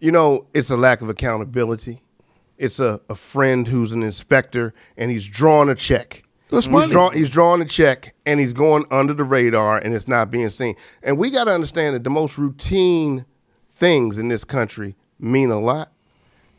You 0.00 0.12
know, 0.12 0.46
it's 0.54 0.70
a 0.70 0.76
lack 0.76 1.02
of 1.02 1.08
accountability. 1.08 2.00
It's 2.58 2.78
a, 2.80 3.00
a 3.10 3.14
friend 3.14 3.66
who's 3.66 3.92
an 3.92 4.02
inspector 4.02 4.72
and 4.96 5.10
he's 5.10 5.26
drawing 5.26 5.68
a 5.68 5.74
check. 5.74 6.22
That's 6.52 6.66
he's, 6.66 6.90
draw, 6.90 7.10
he's 7.10 7.30
drawing 7.30 7.62
a 7.62 7.64
check 7.64 8.14
and 8.26 8.38
he's 8.38 8.52
going 8.52 8.84
under 8.90 9.14
the 9.14 9.24
radar 9.24 9.78
and 9.78 9.94
it's 9.94 10.06
not 10.06 10.30
being 10.30 10.50
seen. 10.50 10.76
And 11.02 11.18
we 11.18 11.30
got 11.30 11.44
to 11.44 11.52
understand 11.52 11.94
that 11.96 12.04
the 12.04 12.10
most 12.10 12.38
routine 12.38 13.24
things 13.70 14.18
in 14.18 14.28
this 14.28 14.44
country 14.44 14.94
mean 15.18 15.50
a 15.50 15.60
lot 15.60 15.92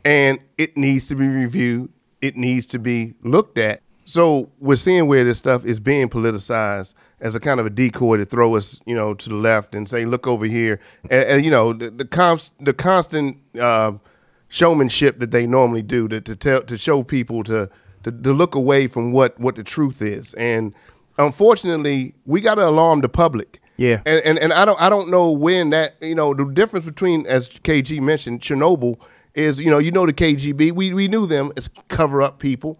and 0.04 0.38
it 0.58 0.76
needs 0.76 1.06
to 1.06 1.14
be 1.14 1.26
reviewed. 1.26 1.90
It 2.20 2.36
needs 2.36 2.66
to 2.66 2.78
be 2.78 3.14
looked 3.22 3.58
at. 3.58 3.80
So 4.04 4.50
we're 4.60 4.76
seeing 4.76 5.06
where 5.06 5.24
this 5.24 5.38
stuff 5.38 5.64
is 5.64 5.80
being 5.80 6.08
politicized 6.08 6.94
as 7.20 7.34
a 7.34 7.40
kind 7.40 7.58
of 7.58 7.66
a 7.66 7.70
decoy 7.70 8.18
to 8.18 8.26
throw 8.26 8.54
us, 8.54 8.78
you 8.84 8.94
know, 8.94 9.14
to 9.14 9.28
the 9.30 9.34
left 9.34 9.74
and 9.74 9.88
say, 9.88 10.04
"Look 10.04 10.26
over 10.26 10.44
here," 10.44 10.78
and, 11.10 11.24
and, 11.24 11.44
you 11.44 11.50
know, 11.50 11.72
the 11.72 11.90
the, 11.90 12.04
const, 12.04 12.52
the 12.60 12.74
constant 12.74 13.38
uh, 13.58 13.92
showmanship 14.48 15.20
that 15.20 15.30
they 15.30 15.46
normally 15.46 15.80
do 15.80 16.06
to 16.08 16.20
to 16.20 16.36
tell 16.36 16.62
to 16.62 16.76
show 16.76 17.02
people 17.02 17.42
to, 17.44 17.70
to 18.04 18.12
to 18.12 18.32
look 18.32 18.54
away 18.54 18.86
from 18.86 19.12
what 19.12 19.38
what 19.38 19.56
the 19.56 19.64
truth 19.64 20.00
is. 20.00 20.34
And 20.34 20.72
unfortunately, 21.18 22.14
we 22.24 22.40
got 22.40 22.56
to 22.56 22.66
alarm 22.66 23.00
the 23.00 23.08
public. 23.08 23.60
Yeah. 23.76 24.02
And, 24.06 24.20
and 24.24 24.38
and 24.38 24.52
I 24.52 24.64
don't 24.64 24.80
I 24.80 24.88
don't 24.88 25.08
know 25.08 25.30
when 25.30 25.70
that 25.70 25.96
you 26.00 26.14
know 26.14 26.34
the 26.34 26.44
difference 26.44 26.84
between 26.84 27.26
as 27.26 27.48
KG 27.48 28.00
mentioned 28.00 28.40
Chernobyl 28.40 28.98
is 29.34 29.58
you 29.58 29.70
know 29.70 29.78
you 29.78 29.90
know 29.90 30.06
the 30.06 30.12
KGB 30.12 30.72
we 30.72 30.94
we 30.94 31.08
knew 31.08 31.26
them 31.26 31.52
as 31.56 31.68
cover 31.88 32.22
up 32.22 32.38
people, 32.38 32.78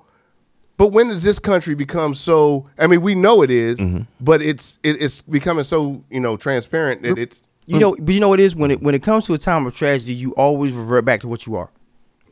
but 0.77 0.89
when 0.89 1.09
does 1.09 1.25
this 1.25 1.41
country 1.41 1.75
become 1.75 2.15
so? 2.15 2.69
I 2.79 2.87
mean 2.87 3.03
we 3.03 3.17
know 3.17 3.43
it 3.43 3.51
is, 3.51 3.79
mm-hmm. 3.79 4.03
but 4.21 4.41
it's 4.41 4.79
it, 4.85 5.03
it's 5.03 5.23
becoming 5.23 5.65
so 5.65 6.05
you 6.11 6.21
know 6.21 6.37
transparent 6.37 7.03
that 7.03 7.19
it's 7.19 7.43
You 7.67 7.79
know, 7.79 7.97
but 7.99 8.15
you 8.15 8.21
know 8.21 8.29
what 8.29 8.41
it 8.41 8.45
is 8.45 8.55
when 8.55 8.71
it 8.71 8.83
when 8.83 8.95
it 8.95 9.03
comes 9.03 9.25
to 9.27 9.35
a 9.35 9.39
time 9.39 9.67
of 9.67 9.75
tragedy, 9.75 10.15
you 10.15 10.33
always 10.35 10.73
revert 10.73 11.05
back 11.05 11.21
to 11.21 11.29
what 11.29 11.47
you 11.47 11.57
are. 11.57 11.71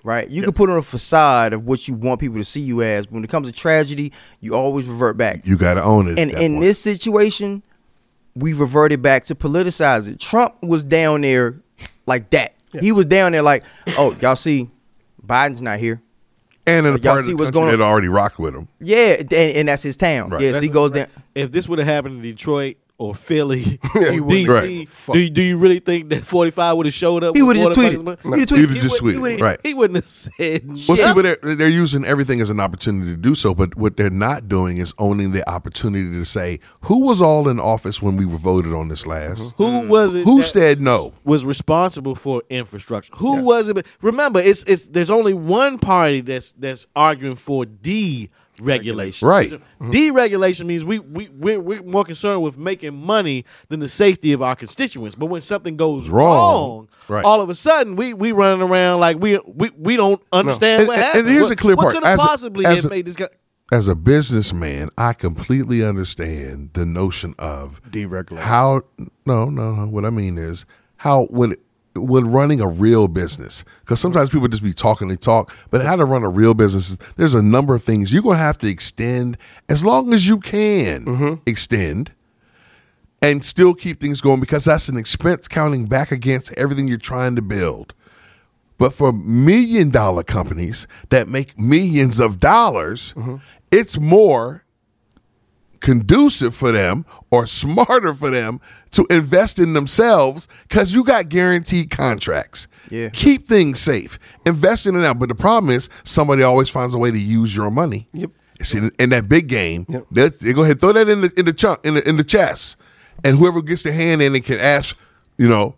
Right? 0.04 0.28
You 0.28 0.42
can 0.42 0.52
put 0.52 0.68
on 0.68 0.76
a 0.76 0.82
facade 0.82 1.52
of 1.52 1.64
what 1.64 1.86
you 1.86 1.94
want 1.94 2.20
people 2.20 2.38
to 2.38 2.44
see 2.44 2.60
you 2.60 2.82
as. 2.82 3.08
When 3.10 3.22
it 3.22 3.30
comes 3.30 3.46
to 3.46 3.52
tragedy, 3.52 4.12
you 4.40 4.54
always 4.54 4.88
revert 4.88 5.16
back. 5.16 5.46
you 5.46 5.56
got 5.56 5.74
to 5.74 5.82
own 5.84 6.08
it. 6.08 6.18
And 6.18 6.30
in 6.32 6.54
point. 6.54 6.60
this 6.60 6.80
situation, 6.80 7.62
we 8.34 8.52
reverted 8.52 9.00
back 9.00 9.26
to 9.26 9.34
politicize 9.34 10.08
it. 10.08 10.18
Trump 10.18 10.54
was 10.62 10.84
down 10.84 11.20
there 11.20 11.60
like 12.06 12.30
that. 12.30 12.54
He 12.80 12.90
was 12.90 13.06
down 13.06 13.32
there 13.32 13.42
like, 13.42 13.64
oh, 13.98 14.16
y'all 14.20 14.34
see, 14.34 14.70
Biden's 15.24 15.60
not 15.62 15.78
here. 15.78 16.00
and 16.66 16.86
in 16.86 16.94
a 16.94 16.98
Y'all 16.98 17.12
part 17.12 17.20
of 17.20 17.26
the 17.26 17.34
what's 17.34 17.50
country 17.50 17.70
going 17.70 17.78
that 17.78 17.84
already 17.84 18.08
rocked 18.08 18.38
with 18.38 18.54
him. 18.54 18.66
Yeah, 18.80 19.16
and, 19.18 19.32
and 19.32 19.68
that's 19.68 19.82
his 19.82 19.96
town. 19.96 20.30
Right. 20.30 20.40
Yeah, 20.40 20.52
so 20.52 20.60
he 20.60 20.68
goes 20.68 20.92
down. 20.92 21.08
If 21.34 21.52
this 21.52 21.68
would 21.68 21.78
have 21.78 21.88
happened 21.88 22.16
in 22.16 22.22
Detroit 22.22 22.76
or 23.02 23.14
Philly, 23.14 23.80
wouldn't- 23.94 24.26
DC, 24.28 24.48
Right. 24.48 25.14
do, 25.14 25.18
you, 25.18 25.30
do 25.30 25.42
you 25.42 25.58
really 25.58 25.80
think 25.80 26.10
that 26.10 26.24
45 26.24 26.76
would 26.76 26.86
have 26.86 26.94
showed 26.94 27.24
up? 27.24 27.34
He 27.34 27.42
would've 27.42 27.62
just 27.62 27.78
tweeted. 27.78 28.04
buckets? 28.04 28.22
He 28.22 28.28
would've 28.28 28.46
tweeted. 28.48 28.58
He'd 28.58 28.68
have 28.68 28.82
just 28.82 29.02
would- 29.02 29.14
he 29.14 29.20
tweeted, 29.20 29.40
right. 29.40 29.60
He 29.62 29.74
wouldn't 29.74 29.96
have 29.96 30.08
said 30.08 30.68
Well, 30.68 30.76
shit. 30.76 30.98
see, 30.98 31.14
but 31.14 31.22
they're, 31.22 31.54
they're 31.56 31.68
using 31.68 32.04
everything 32.04 32.40
as 32.40 32.50
an 32.50 32.60
opportunity 32.60 33.10
to 33.10 33.16
do 33.16 33.34
so. 33.34 33.54
But 33.54 33.76
what 33.76 33.96
they're 33.96 34.10
not 34.10 34.48
doing 34.48 34.78
is 34.78 34.94
owning 34.98 35.32
the 35.32 35.48
opportunity 35.48 36.10
to 36.10 36.24
say 36.24 36.60
who 36.82 37.00
was 37.00 37.20
all 37.20 37.48
in 37.48 37.58
office 37.58 38.00
when 38.00 38.16
we 38.16 38.24
were 38.24 38.38
voted 38.38 38.72
on 38.72 38.88
this 38.88 39.06
last. 39.06 39.40
Mm-hmm. 39.42 39.62
Who 39.62 39.82
mm. 39.82 39.88
was 39.88 40.14
it? 40.14 40.24
Who 40.24 40.36
that 40.38 40.44
said 40.44 40.80
no? 40.80 41.12
Was 41.24 41.44
responsible 41.44 42.14
for 42.14 42.42
infrastructure. 42.48 43.12
Who 43.16 43.44
was 43.44 43.68
it? 43.68 43.86
Remember, 44.00 44.40
it's 44.40 44.62
it's 44.64 44.86
there's 44.86 45.10
only 45.10 45.34
one 45.34 45.78
party 45.78 46.20
that's 46.20 46.52
that's 46.52 46.86
arguing 46.94 47.36
for 47.36 47.64
deregulation. 48.62 49.22
Right. 49.28 49.60
Deregulation 49.80 50.66
means 50.66 50.84
we 50.84 50.98
we 50.98 51.28
we're, 51.30 51.60
we're 51.60 51.82
more 51.82 52.04
concerned 52.04 52.42
with 52.42 52.56
making 52.58 52.94
money 52.94 53.44
than 53.68 53.80
the 53.80 53.88
safety 53.88 54.32
of 54.32 54.42
our 54.42 54.56
constituents. 54.56 55.14
But 55.14 55.26
when 55.26 55.40
something 55.40 55.76
goes 55.76 56.08
Wrong. 56.08 56.28
wrong, 56.28 56.88
Right. 57.08 57.24
all 57.24 57.40
of 57.40 57.50
a 57.50 57.54
sudden 57.54 57.96
we 57.96 58.14
we 58.14 58.32
running 58.32 58.62
around 58.66 59.00
like 59.00 59.18
we 59.18 59.38
we, 59.46 59.70
we 59.76 59.96
don't 59.96 60.22
understand 60.32 60.80
And- 60.82 60.88
what 60.88 60.94
and- 60.96 61.04
happened. 61.04 61.26
and 61.26 61.30
here's 61.30 61.42
what, 61.44 61.48
the 61.50 61.56
clear 61.56 61.74
what 61.76 61.82
part. 61.84 61.94
could 61.96 62.04
have 62.04 62.18
As 62.18 62.24
a- 62.24 62.26
possibly 62.28 62.66
as 62.66 62.84
a- 62.84 62.88
made 62.88 63.04
this 63.06 63.16
guy? 63.16 63.28
As 63.72 63.88
a 63.88 63.94
businessman, 63.96 64.90
I 64.98 65.14
completely 65.14 65.82
understand 65.82 66.70
the 66.74 66.84
notion 66.84 67.34
of 67.38 67.80
deregulation. 67.90 68.40
How? 68.40 68.82
No, 69.24 69.46
no, 69.46 69.70
no. 69.72 69.86
What 69.86 70.04
I 70.04 70.10
mean 70.10 70.36
is 70.36 70.66
how 70.96 71.24
when 71.30 71.54
when 71.94 72.30
running 72.30 72.60
a 72.60 72.68
real 72.68 73.08
business, 73.08 73.64
because 73.80 74.00
sometimes 74.00 74.30
people 74.30 74.48
just 74.48 74.62
be 74.62 74.72
talking 74.72 75.08
they 75.08 75.16
talk, 75.16 75.52
but 75.70 75.82
how 75.82 75.96
to 75.96 76.04
run 76.04 76.22
a 76.22 76.28
real 76.28 76.54
business, 76.54 76.96
there's 77.16 77.34
a 77.34 77.42
number 77.42 77.74
of 77.74 77.82
things 77.82 78.12
you're 78.12 78.22
gonna 78.22 78.38
have 78.38 78.58
to 78.58 78.68
extend 78.68 79.36
as 79.68 79.84
long 79.84 80.12
as 80.12 80.28
you 80.28 80.38
can 80.38 81.04
mm-hmm. 81.04 81.34
extend 81.46 82.12
and 83.20 83.44
still 83.44 83.74
keep 83.74 84.00
things 84.00 84.20
going 84.20 84.40
because 84.40 84.64
that's 84.64 84.88
an 84.88 84.96
expense 84.96 85.46
counting 85.48 85.86
back 85.86 86.10
against 86.10 86.52
everything 86.58 86.88
you're 86.88 86.98
trying 86.98 87.36
to 87.36 87.42
build. 87.42 87.94
But 88.78 88.92
for 88.92 89.12
million 89.12 89.90
dollar 89.90 90.24
companies 90.24 90.88
that 91.10 91.28
make 91.28 91.58
millions 91.58 92.18
of 92.18 92.40
dollars, 92.40 93.14
mm-hmm. 93.14 93.36
it's 93.70 94.00
more 94.00 94.64
conducive 95.78 96.54
for 96.54 96.72
them 96.72 97.04
or 97.30 97.46
smarter 97.46 98.14
for 98.14 98.30
them 98.30 98.60
to 98.92 99.06
invest 99.10 99.58
in 99.58 99.72
themselves 99.72 100.48
because 100.68 100.94
you 100.94 101.04
got 101.04 101.28
guaranteed 101.28 101.90
contracts. 101.90 102.68
Yeah. 102.90 103.08
Keep 103.10 103.46
things 103.48 103.80
safe. 103.80 104.18
Invest 104.46 104.86
in 104.86 104.94
it 104.96 105.00
now. 105.00 105.14
But 105.14 105.28
the 105.30 105.34
problem 105.34 105.72
is 105.74 105.88
somebody 106.04 106.42
always 106.42 106.68
finds 106.68 106.94
a 106.94 106.98
way 106.98 107.10
to 107.10 107.18
use 107.18 107.56
your 107.56 107.70
money. 107.70 108.08
Yep. 108.12 108.30
See, 108.62 108.78
in, 108.78 108.90
in 108.98 109.10
that 109.10 109.28
big 109.28 109.48
game, 109.48 109.86
Yep. 109.88 110.06
they, 110.12 110.28
they 110.28 110.52
go 110.52 110.62
ahead 110.62 110.78
throw 110.80 110.92
that 110.92 111.08
in 111.08 111.22
the 111.22 111.32
in 111.36 111.46
the 111.46 111.52
chunk 111.52 111.84
in 111.84 111.94
the 111.94 112.08
in 112.08 112.16
the 112.16 112.24
chest, 112.24 112.76
and 113.24 113.36
whoever 113.38 113.60
gets 113.62 113.82
their 113.82 113.92
hand 113.92 114.22
in 114.22 114.34
it 114.36 114.44
can 114.44 114.60
ask, 114.60 114.96
you 115.38 115.48
know, 115.48 115.74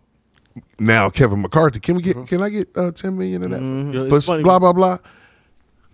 now 0.78 1.09
Kevin 1.09 1.40
McCarthy, 1.40 1.80
can 1.80 1.94
we 1.97 2.02
get 2.02 2.16
can 2.26 2.42
I 2.42 2.49
get 2.50 2.68
uh, 2.76 2.90
ten 2.92 3.16
million 3.16 3.42
of 3.44 3.50
that? 3.52 3.62
Yeah, 3.62 4.02
it's 4.02 4.11
For 4.11 4.33
funny 4.33 4.42
blah 4.42 4.59
blah 4.59 4.73
blah. 4.73 4.99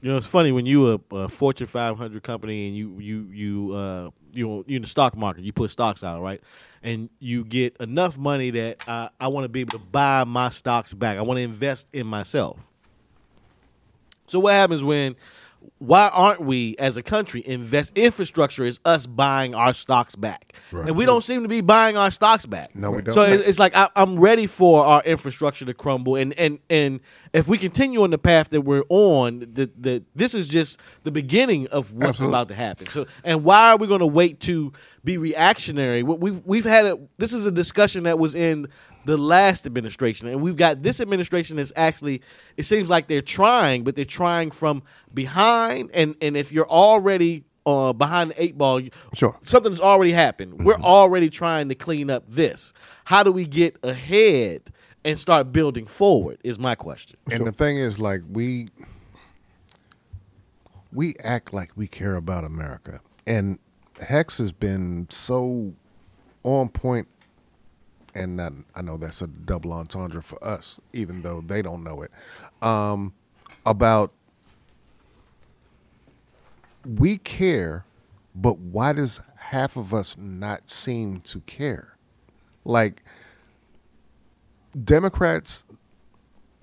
You 0.03 0.11
know, 0.11 0.17
it's 0.17 0.27
funny 0.27 0.51
when 0.51 0.65
you 0.65 0.93
a, 0.93 1.15
a 1.15 1.29
Fortune 1.29 1.67
500 1.67 2.23
company 2.23 2.69
and 2.69 2.77
you 2.77 2.99
you 2.99 3.29
you 3.33 3.73
uh 3.75 4.11
you 4.33 4.65
you 4.67 4.77
in 4.77 4.83
the 4.83 4.89
stock 4.89 5.17
market, 5.17 5.45
you 5.45 5.53
put 5.53 5.71
stocks 5.71 6.03
out, 6.03 6.23
right? 6.23 6.41
And 6.83 7.11
you 7.19 7.45
get 7.45 7.77
enough 7.79 8.17
money 8.17 8.51
that 8.51 8.83
I 8.89 9.29
want 9.29 9.45
to 9.45 9.49
be 9.49 9.61
able 9.61 9.79
to 9.79 9.85
buy 9.85 10.25
my 10.25 10.49
stocks 10.49 10.95
back. 10.95 11.19
I 11.19 11.23
want 11.23 11.37
to 11.37 11.43
invest 11.43 11.89
in 11.93 12.07
myself. 12.07 12.59
So 14.27 14.39
what 14.41 14.55
happens 14.55 14.83
when? 14.83 15.17
Why 15.79 16.11
aren't 16.13 16.41
we, 16.41 16.77
as 16.79 16.97
a 16.99 17.03
country, 17.03 17.43
invest 17.47 17.93
infrastructure? 17.97 18.65
Is 18.65 18.79
us 18.85 19.07
buying 19.07 19.55
our 19.55 19.73
stocks 19.73 20.15
back, 20.15 20.53
and 20.73 20.95
we 20.97 21.07
don't 21.07 21.23
seem 21.23 21.43
to 21.43 21.49
be 21.49 21.61
buying 21.63 21.97
our 21.97 22.11
stocks 22.11 22.45
back. 22.47 22.75
No, 22.77 22.91
we 22.91 23.01
don't. 23.03 23.15
So 23.15 23.23
it's 23.25 23.59
like 23.59 23.75
I, 23.75 23.89
I'm 23.97 24.19
ready 24.19 24.47
for 24.47 24.85
our 24.85 25.03
infrastructure 25.05 25.65
to 25.65 25.73
crumble, 25.75 26.17
and 26.17 26.39
and 26.39 26.59
and 26.69 27.01
if 27.33 27.49
we 27.49 27.57
continue 27.59 28.03
on 28.03 28.11
the 28.11 28.19
path 28.19 28.51
that 28.51 28.61
we're 28.63 28.85
on, 28.91 29.41
the, 29.41 29.71
the 29.79 30.03
this 30.15 30.35
is 30.35 30.49
just 30.49 30.79
the 31.05 31.11
beginning 31.11 31.67
of 31.69 31.93
what's 31.93 32.21
about 32.21 32.49
to 32.49 32.55
happen. 32.55 32.87
So, 32.91 33.07
and 33.25 33.43
why 33.45 33.71
are 33.71 33.77
we 33.79 33.87
going 33.87 34.01
to 34.01 34.07
wait 34.07 34.41
to 34.41 34.73
be 35.05 35.17
reactionary? 35.19 36.03
We- 36.03 36.17
We've 36.17 36.43
we've 36.45 36.65
had 36.65 36.85
a, 36.87 36.99
this 37.19 37.33
is 37.33 37.47
a 37.47 37.51
discussion 37.53 38.03
that 38.05 38.19
was 38.19 38.35
in 38.35 38.69
the 39.05 39.17
last 39.17 39.67
administration, 39.67 40.29
and 40.29 40.43
we've 40.43 40.57
got 40.57 40.83
this 40.83 41.01
administration 41.01 41.57
that's 41.57 41.73
actually. 41.77 42.23
It 42.57 42.65
seems 42.65 42.89
like 42.91 43.07
they're 43.09 43.23
trying, 43.23 43.83
but 43.85 43.97
they're 43.97 44.05
trying 44.05 44.51
from 44.51 44.83
behind, 45.15 45.91
and 45.95 46.17
and 46.21 46.37
if 46.37 46.53
you're 46.53 46.69
already. 46.69 47.45
Uh, 47.67 47.93
behind 47.93 48.31
the 48.31 48.43
eight 48.43 48.57
ball, 48.57 48.81
Sure. 49.15 49.37
something's 49.43 49.81
already 49.81 50.13
happened. 50.13 50.65
We're 50.65 50.81
already 50.81 51.29
trying 51.29 51.69
to 51.69 51.75
clean 51.75 52.09
up 52.09 52.27
this. 52.27 52.73
How 53.05 53.23
do 53.23 53.31
we 53.31 53.45
get 53.47 53.77
ahead 53.83 54.73
and 55.05 55.19
start 55.19 55.53
building 55.53 55.85
forward? 55.87 56.39
Is 56.43 56.59
my 56.59 56.75
question. 56.75 57.19
And 57.31 57.47
the 57.47 57.53
thing 57.53 57.77
is, 57.77 57.99
like 57.99 58.23
we 58.29 58.71
we 60.91 61.15
act 61.23 61.53
like 61.53 61.73
we 61.77 61.87
care 61.87 62.17
about 62.17 62.45
America, 62.45 63.01
and 63.27 63.59
Hex 64.01 64.39
has 64.39 64.53
been 64.53 65.07
so 65.11 65.75
on 66.43 66.71
point 66.71 67.09
and 68.15 68.39
that, 68.39 68.53
I 68.75 68.83
know 68.83 68.97
that's 68.97 69.23
a 69.23 69.27
double 69.27 69.73
entendre 69.73 70.23
for 70.23 70.43
us, 70.45 70.81
even 70.93 71.23
though 71.23 71.41
they 71.41 71.63
don't 71.63 71.85
know 71.85 72.03
it, 72.03 72.11
um, 72.63 73.15
about 73.65 74.13
we 76.85 77.19
care, 77.19 77.85
but 78.35 78.59
why 78.59 78.93
does 78.93 79.21
half 79.37 79.77
of 79.77 79.93
us 79.93 80.17
not 80.19 80.71
seem 80.71 81.21
to 81.21 81.41
care? 81.41 81.97
Like 82.65 83.03
Democrats, 84.83 85.65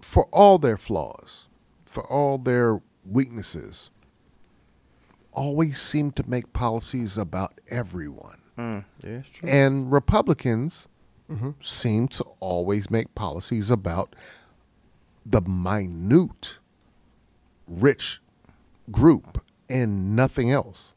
for 0.02 0.26
all 0.32 0.58
their 0.58 0.78
flaws, 0.78 1.48
for 1.86 2.06
all 2.08 2.38
their 2.38 2.82
weaknesses, 3.06 3.90
always 5.34 5.80
seem 5.80 6.12
to 6.12 6.28
make 6.28 6.52
policies 6.54 7.18
about 7.18 7.60
everyone. 7.70 8.42
Yeah, 8.58 8.82
true. 9.04 9.50
And 9.50 9.92
Republicans 9.92 10.88
seem 11.62 12.08
to 12.08 12.24
always 12.40 12.90
make 12.90 13.14
policies 13.16 13.70
about 13.70 14.16
the 15.26 15.42
minute 15.42 16.60
rich 17.68 18.22
group 18.92 19.44
and 19.70 20.16
nothing 20.16 20.52
else. 20.52 20.96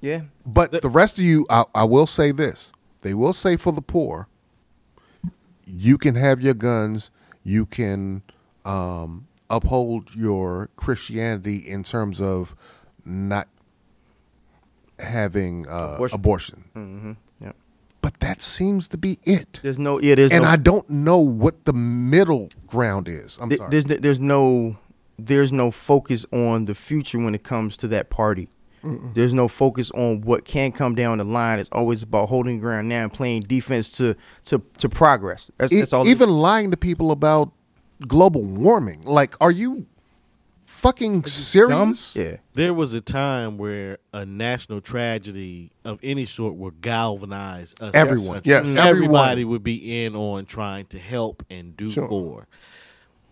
Yeah. 0.00 0.22
But 0.46 0.70
the, 0.70 0.88
rest 0.88 1.18
of 1.18 1.24
you, 1.24 1.46
I, 1.50 1.64
I 1.74 1.84
will 1.84 2.06
say 2.06 2.30
this: 2.30 2.72
they 3.02 3.14
will 3.14 3.32
say 3.32 3.56
for 3.56 3.72
the 3.72 3.82
poor, 3.82 4.28
you 5.66 5.98
can 5.98 6.14
have 6.14 6.40
your 6.40 6.54
guns, 6.54 7.10
you 7.42 7.66
can 7.66 8.22
um, 8.64 9.26
uphold 9.50 10.14
your 10.14 10.70
Christianity 10.76 11.56
in 11.56 11.82
terms 11.82 12.20
of 12.20 12.54
not 13.04 13.48
having 14.98 15.66
uh, 15.66 15.94
Abortion. 15.96 16.14
abortion. 16.14 16.64
Mm-hmm. 16.76 17.12
But 18.08 18.20
that 18.20 18.40
seems 18.40 18.88
to 18.88 18.96
be 18.96 19.18
it. 19.24 19.60
There's 19.62 19.78
no. 19.78 20.00
Yeah. 20.00 20.14
There's 20.14 20.32
and 20.32 20.44
no, 20.44 20.48
I 20.48 20.56
don't 20.56 20.88
know 20.88 21.18
what 21.18 21.66
the 21.66 21.74
middle 21.74 22.48
ground 22.66 23.06
is. 23.06 23.38
I'm 23.38 23.50
th- 23.50 23.58
sorry. 23.58 23.70
there's 23.70 23.86
no- 23.86 23.96
there's 23.96 24.18
no 24.18 24.76
there's 25.18 25.52
no 25.52 25.70
focus 25.70 26.24
on 26.32 26.64
the 26.64 26.74
future 26.74 27.18
when 27.18 27.34
it 27.34 27.42
comes 27.42 27.76
to 27.76 27.88
that 27.88 28.08
party. 28.08 28.48
There's 29.12 29.34
no 29.34 29.48
focus 29.48 29.90
on 29.90 30.22
what 30.22 30.46
can 30.46 30.72
come 30.72 30.94
down 30.94 31.18
the 31.18 31.24
line. 31.24 31.58
It's 31.58 31.68
always 31.72 32.02
about 32.02 32.30
holding 32.30 32.60
ground 32.60 32.88
now 32.88 33.02
and 33.02 33.12
playing 33.12 33.42
defense 33.42 33.90
to 33.98 34.16
to 34.46 34.62
to 34.78 34.88
progress. 34.88 35.50
That's, 35.58 35.70
E- 35.70 35.80
that's 35.80 35.92
all. 35.92 36.06
even 36.08 36.30
lying 36.30 36.70
to 36.70 36.78
people 36.78 37.10
about 37.10 37.52
global 38.06 38.42
warming. 38.42 39.02
Like, 39.04 39.34
are 39.42 39.50
you 39.50 39.84
fucking 40.80 41.20
dumb. 41.22 41.28
serious? 41.30 42.16
Yeah. 42.16 42.36
There 42.54 42.72
was 42.74 42.92
a 42.94 43.00
time 43.00 43.58
where 43.58 43.98
a 44.12 44.24
national 44.24 44.80
tragedy 44.80 45.70
of 45.84 45.98
any 46.02 46.24
sort 46.26 46.54
would 46.54 46.80
galvanize 46.80 47.74
us. 47.80 47.88
as 47.88 47.94
a 47.94 47.96
Everyone. 47.96 48.34
country. 48.36 48.50
Yes. 48.52 48.66
Everybody 48.66 49.30
Everyone. 49.42 49.50
would 49.52 49.62
be 49.62 50.04
in 50.04 50.14
on 50.16 50.44
trying 50.46 50.86
to 50.86 50.98
help 50.98 51.44
and 51.50 51.76
do 51.76 51.90
Sure. 51.90 52.08
more. 52.08 52.46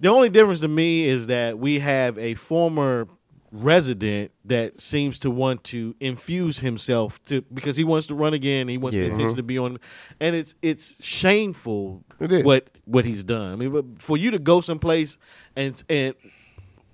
The 0.01 0.09
only 0.09 0.29
difference 0.29 0.61
to 0.61 0.69
me 0.69 1.05
is 1.05 1.27
that 1.29 1.59
we 1.59 1.79
have 1.79 2.19
a 2.19 2.35
former 2.35 3.09
resident 3.53 4.31
that 4.45 4.81
seems 4.81 5.19
to 5.21 5.31
want 5.31 5.65
to 5.65 5.95
infuse 6.01 6.59
himself 6.59 7.25
to 7.25 7.41
because 7.55 7.77
he 7.77 7.85
wants 7.85 8.07
to 8.09 8.15
run 8.15 8.35
again. 8.35 8.69
He 8.69 8.77
wants 8.77 8.97
Yeah. 8.97 9.05
the 9.09 9.15
attention 9.15 9.37
to 9.37 9.43
be 9.43 9.57
on, 9.57 9.79
and 10.21 10.37
it's 10.37 10.55
it's 10.63 10.97
shameful 11.03 12.05
It 12.21 12.33
is. 12.33 12.45
what 12.45 12.69
what 12.85 13.05
he's 13.07 13.25
done. 13.25 13.53
I 13.53 13.57
mean, 13.57 13.71
but 13.71 13.85
for 13.99 14.17
you 14.19 14.31
to 14.33 14.39
go 14.39 14.61
someplace 14.61 15.17
and 15.55 15.83
and 15.89 16.15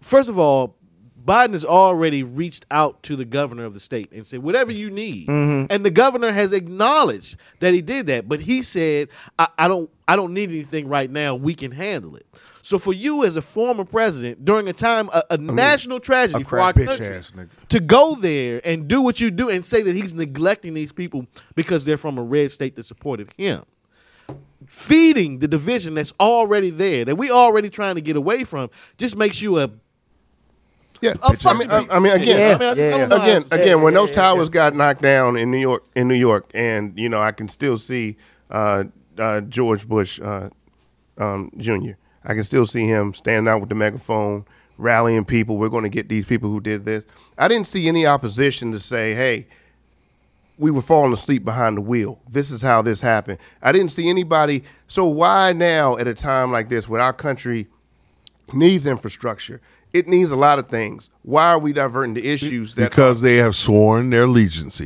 first 0.03 0.29
of 0.29 0.39
all, 0.39 0.77
Biden 1.25 1.53
has 1.53 1.65
already 1.65 2.25
reached 2.25 2.67
out 2.71 3.03
to 3.05 3.15
the 3.15 3.25
governor 3.25 3.65
of 3.65 3.75
the 3.75 3.81
state 3.81 4.11
and 4.11 4.27
said, 4.27 4.41
whatever 4.41 4.73
you 4.73 4.91
need. 4.91 5.29
And 5.29 5.85
the 5.87 5.91
governor 5.91 6.33
has 6.33 6.53
acknowledged 6.53 7.37
that 7.61 7.73
he 7.73 7.81
did 7.81 8.07
that. 8.09 8.29
But 8.29 8.41
he 8.41 8.63
said, 8.63 9.09
I, 9.39 9.47
I 9.57 9.69
don't 9.69 9.89
I 10.09 10.17
don't 10.17 10.35
need 10.35 10.51
anything 10.51 10.89
right 10.89 11.09
now. 11.09 11.37
We 11.37 11.55
can 11.55 11.71
handle 11.71 12.17
it. 12.17 12.27
So 12.61 12.79
for 12.79 12.93
you 12.93 13.25
as 13.25 13.37
a 13.37 13.43
former 13.43 13.85
president, 13.85 14.45
during 14.45 14.67
a 14.69 14.73
time 14.73 15.11
a, 15.15 15.23
a 15.31 15.39
national 15.39 16.01
tragedy 16.01 16.43
for 16.43 16.59
our 16.59 16.73
country, 16.73 17.21
to 17.69 17.81
go 17.81 18.17
there 18.17 18.61
and 18.65 18.89
do 18.89 19.01
what 19.01 19.21
you 19.21 19.31
do 19.31 19.49
and 19.49 19.65
say 19.65 19.83
that 19.83 19.95
he's 19.95 20.15
neglecting 20.15 20.75
these 20.75 20.91
people 20.93 21.27
because 21.55 21.85
they're 21.85 21.97
from 21.99 22.19
a 22.19 22.23
red 22.23 22.51
state 22.51 22.75
that 22.77 22.85
supported 22.85 23.33
him 23.37 23.65
feeding 24.67 25.41
the 25.41 25.49
division 25.49 25.95
that's 25.95 26.13
already 26.21 26.71
there 26.71 27.05
that 27.05 27.17
we 27.17 27.31
already 27.31 27.69
trying 27.69 27.97
to 27.97 28.01
get 28.01 28.15
away 28.17 28.45
from 28.45 28.71
just 28.97 29.17
makes 29.17 29.43
you 29.43 29.59
a 29.59 29.69
Yeah, 31.03 31.15
a 31.23 31.35
I 31.45 31.55
fucking 31.55 31.55
mean, 31.55 31.71
I, 31.71 31.87
I 31.91 32.01
mean, 32.01 32.13
of 32.15 32.23
shit. 32.23 32.23
again, 32.23 32.43
I 32.51 32.59
mean, 32.59 32.71
I 32.71 32.75
Yeah, 32.75 32.91
don't 32.99 33.11
know 33.11 33.19
how 33.19 33.27
again, 33.27 33.41
to 33.41 33.49
again, 33.53 33.81
it. 33.81 33.83
when 33.83 33.95
yeah, 33.95 33.95
those 33.95 34.11
yeah, 34.11 34.17
towers 34.17 34.51
got 34.51 34.77
knocked 34.77 35.03
down 35.03 35.37
in 35.37 35.51
New 35.51 35.59
York, 35.59 35.85
in 35.97 36.09
New 36.09 36.15
York, 36.17 36.51
and 36.55 36.99
you 36.99 37.09
know, 37.09 37.23
I 37.23 37.33
can 37.33 37.49
still 37.49 37.79
see 37.79 38.17
uh, 38.51 38.85
uh, 39.19 39.43
George 39.43 39.89
Bush 39.89 40.21
uh, 40.23 40.51
um, 41.19 41.53
Jr. 41.59 41.93
I 42.25 42.35
can 42.35 42.45
still 42.45 42.67
see 42.67 42.87
him 42.87 43.15
standing 43.15 43.51
out 43.53 43.61
with 43.61 43.71
the 43.71 43.77
megaphone, 43.77 44.47
rallying 44.79 45.25
people. 45.27 45.59
We're 45.59 45.71
going 45.71 45.85
to 45.85 45.91
get 45.91 46.09
these 46.09 46.27
people 46.27 46.51
who 46.51 46.61
did 46.61 46.85
this. 46.87 47.05
I 47.39 47.49
didn't 47.49 47.69
see 47.69 47.89
any 47.89 48.07
opposition 48.07 48.73
to 48.73 48.81
say, 48.81 49.15
"Hey, 49.15 49.49
we 50.59 50.71
were 50.71 50.83
falling 50.83 51.13
asleep 51.15 51.45
behind 51.45 51.77
the 51.79 51.83
wheel. 51.83 52.21
This 52.31 52.51
is 52.51 52.63
how 52.63 52.83
this 52.83 53.01
happened." 53.01 53.39
I 53.63 53.73
didn't 53.73 53.93
see 53.93 54.09
anybody. 54.09 54.65
So 54.89 55.07
why 55.07 55.53
now, 55.53 55.99
at 55.99 56.09
a 56.09 56.15
time 56.15 56.53
like 56.53 56.69
this, 56.71 56.89
when 56.89 57.01
our 57.03 57.15
country 57.15 57.69
needs 58.53 58.87
infrastructure. 58.87 59.61
It 59.93 60.09
needs 60.09 60.31
a 60.31 60.37
lot 60.37 60.59
of 60.59 60.69
things. 60.69 61.11
Why 61.23 61.45
are 61.47 61.59
we 61.59 61.73
diverting 61.73 62.15
to 62.15 62.25
issues 62.25 62.75
that 62.77 62.91
because 62.91 63.21
they 63.21 63.37
have 63.37 63.55
sworn 63.55 64.11
their 64.11 64.23
allegiance 64.25 64.81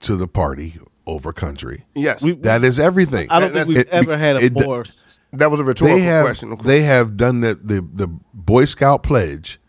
to 0.00 0.16
the 0.16 0.28
party 0.28 0.78
over 1.06 1.32
country. 1.32 1.84
yes, 1.94 2.22
We- 2.22 2.32
That 2.32 2.64
is 2.64 2.80
everything. 2.80 3.28
I 3.30 3.38
don't 3.40 3.52
think 3.52 3.68
we've 3.68 3.78
It- 3.78 3.88
ever 3.90 4.16
had 4.16 4.36
a 4.36 4.44
it- 4.46 4.52
more 4.54 4.84
that 5.34 5.50
was 5.50 5.60
a 5.60 5.64
rhetorical 5.64 5.98
They 5.98 6.04
have 6.04 6.24
question. 6.24 6.58
they 6.64 6.82
have 6.82 7.16
done 7.16 7.40
the, 7.40 7.54
the 7.54 7.86
the 7.92 8.08
Boy 8.32 8.64
Scout 8.64 9.02
pledge 9.02 9.60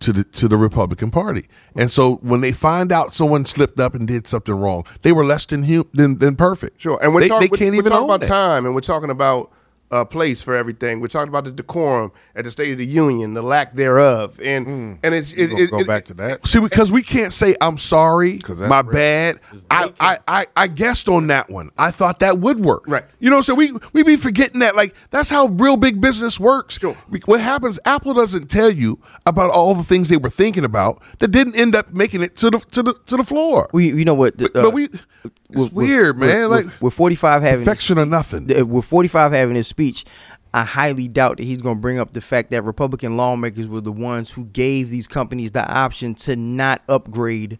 to 0.00 0.12
the 0.12 0.24
to 0.24 0.48
the 0.48 0.56
Republican 0.58 1.10
Party, 1.10 1.46
and 1.74 1.90
so 1.90 2.16
when 2.16 2.40
they 2.42 2.52
find 2.52 2.92
out 2.92 3.14
someone 3.14 3.46
slipped 3.46 3.80
up 3.80 3.94
and 3.94 4.06
did 4.06 4.28
something 4.28 4.54
wrong, 4.54 4.82
they 5.02 5.12
were 5.12 5.24
less 5.24 5.46
than 5.46 5.62
hum, 5.64 5.86
than, 5.94 6.18
than 6.18 6.36
perfect. 6.36 6.82
Sure, 6.82 6.98
and 7.02 7.14
we're 7.14 7.20
they, 7.22 7.28
talking. 7.28 7.48
they 7.50 7.56
can't 7.56 7.70
we're, 7.72 7.78
even 7.78 7.92
talking 7.92 8.04
about 8.04 8.20
that. 8.20 8.26
time, 8.28 8.66
and 8.66 8.74
we're 8.74 8.80
talking 8.82 9.08
about 9.10 9.50
uh, 9.90 10.04
place 10.04 10.42
for 10.42 10.54
everything. 10.56 11.00
We're 11.00 11.06
talking 11.08 11.28
about 11.28 11.44
the 11.44 11.52
decorum 11.52 12.10
at 12.34 12.44
the 12.44 12.50
State 12.50 12.72
of 12.72 12.78
the 12.78 12.86
Union, 12.86 13.34
the 13.34 13.42
lack 13.42 13.74
thereof, 13.74 14.40
and 14.42 14.98
and 15.02 15.14
it's 15.14 15.32
it, 15.32 15.48
Go, 15.48 15.56
it, 15.58 15.70
go 15.70 15.78
it- 15.80 15.86
back 15.86 16.04
to 16.06 16.14
that. 16.14 16.46
See, 16.46 16.60
because 16.60 16.90
we 16.90 17.02
can't 17.02 17.32
say 17.32 17.54
I'm 17.60 17.78
sorry, 17.78 18.38
that's 18.38 18.58
my 18.60 18.80
real. 18.80 18.92
bad. 18.92 19.40
I, 19.70 19.92
I, 20.00 20.18
I, 20.26 20.46
I 20.56 20.66
guessed 20.66 21.08
on 21.08 21.28
that 21.28 21.48
one. 21.50 21.70
I 21.78 21.90
thought 21.92 22.18
that 22.20 22.38
would 22.38 22.60
work. 22.60 22.84
Right. 22.88 23.04
You 23.20 23.30
know, 23.30 23.40
so 23.42 23.54
we 23.54 23.72
we 23.92 24.02
be 24.02 24.16
forgetting 24.16 24.60
that. 24.60 24.74
Like 24.76 24.94
that's 25.10 25.30
how 25.30 25.46
real 25.46 25.76
big 25.76 26.00
business 26.00 26.40
works. 26.40 26.78
Sure. 26.78 26.96
We- 27.08 27.20
What 27.26 27.40
happens? 27.40 27.78
Apple 27.84 28.14
doesn't 28.14 28.50
tell 28.50 28.70
you 28.70 28.98
about 29.24 29.50
all 29.50 29.74
the 29.74 29.84
things 29.84 30.08
they 30.08 30.16
were 30.16 30.30
thinking 30.30 30.64
about 30.64 31.02
that 31.20 31.28
didn't 31.28 31.56
end 31.56 31.74
up 31.76 31.92
making 31.92 32.22
it 32.22 32.36
to 32.36 32.50
the 32.50 32.58
to 32.72 32.82
the 32.82 32.94
to 33.06 33.16
the 33.16 33.24
floor. 33.24 33.68
We, 33.72 33.88
you 33.92 34.04
know 34.04 34.14
what? 34.14 34.36
but, 34.36 34.54
uh, 34.56 34.62
but 34.62 34.72
we, 34.72 34.84
it's 34.84 35.02
with- 35.50 35.72
weird, 35.72 36.18
with- 36.18 36.28
man. 36.28 36.48
with- 36.50 36.66
like 36.66 36.80
with 36.82 36.94
45 36.94 37.42
having 37.42 37.64
perfection 37.64 37.98
or 37.98 38.06
nothing. 38.06 38.48
th- 38.48 38.64
with 38.64 38.84
45 38.84 39.32
having 39.32 39.56
his 39.56 39.68
speech, 39.76 40.06
I 40.54 40.64
highly 40.64 41.06
doubt 41.06 41.36
that 41.36 41.44
he's 41.44 41.60
going 41.60 41.76
to 41.76 41.80
bring 41.80 41.98
up 41.98 42.12
the 42.12 42.22
fact 42.22 42.50
that 42.50 42.62
Republican 42.64 43.18
lawmakers 43.18 43.68
were 43.68 43.82
the 43.82 43.92
ones 43.92 44.30
who 44.30 44.46
gave 44.46 44.88
these 44.88 45.06
companies 45.06 45.52
the 45.52 45.66
option 45.70 46.14
to 46.14 46.34
not 46.34 46.80
upgrade 46.88 47.58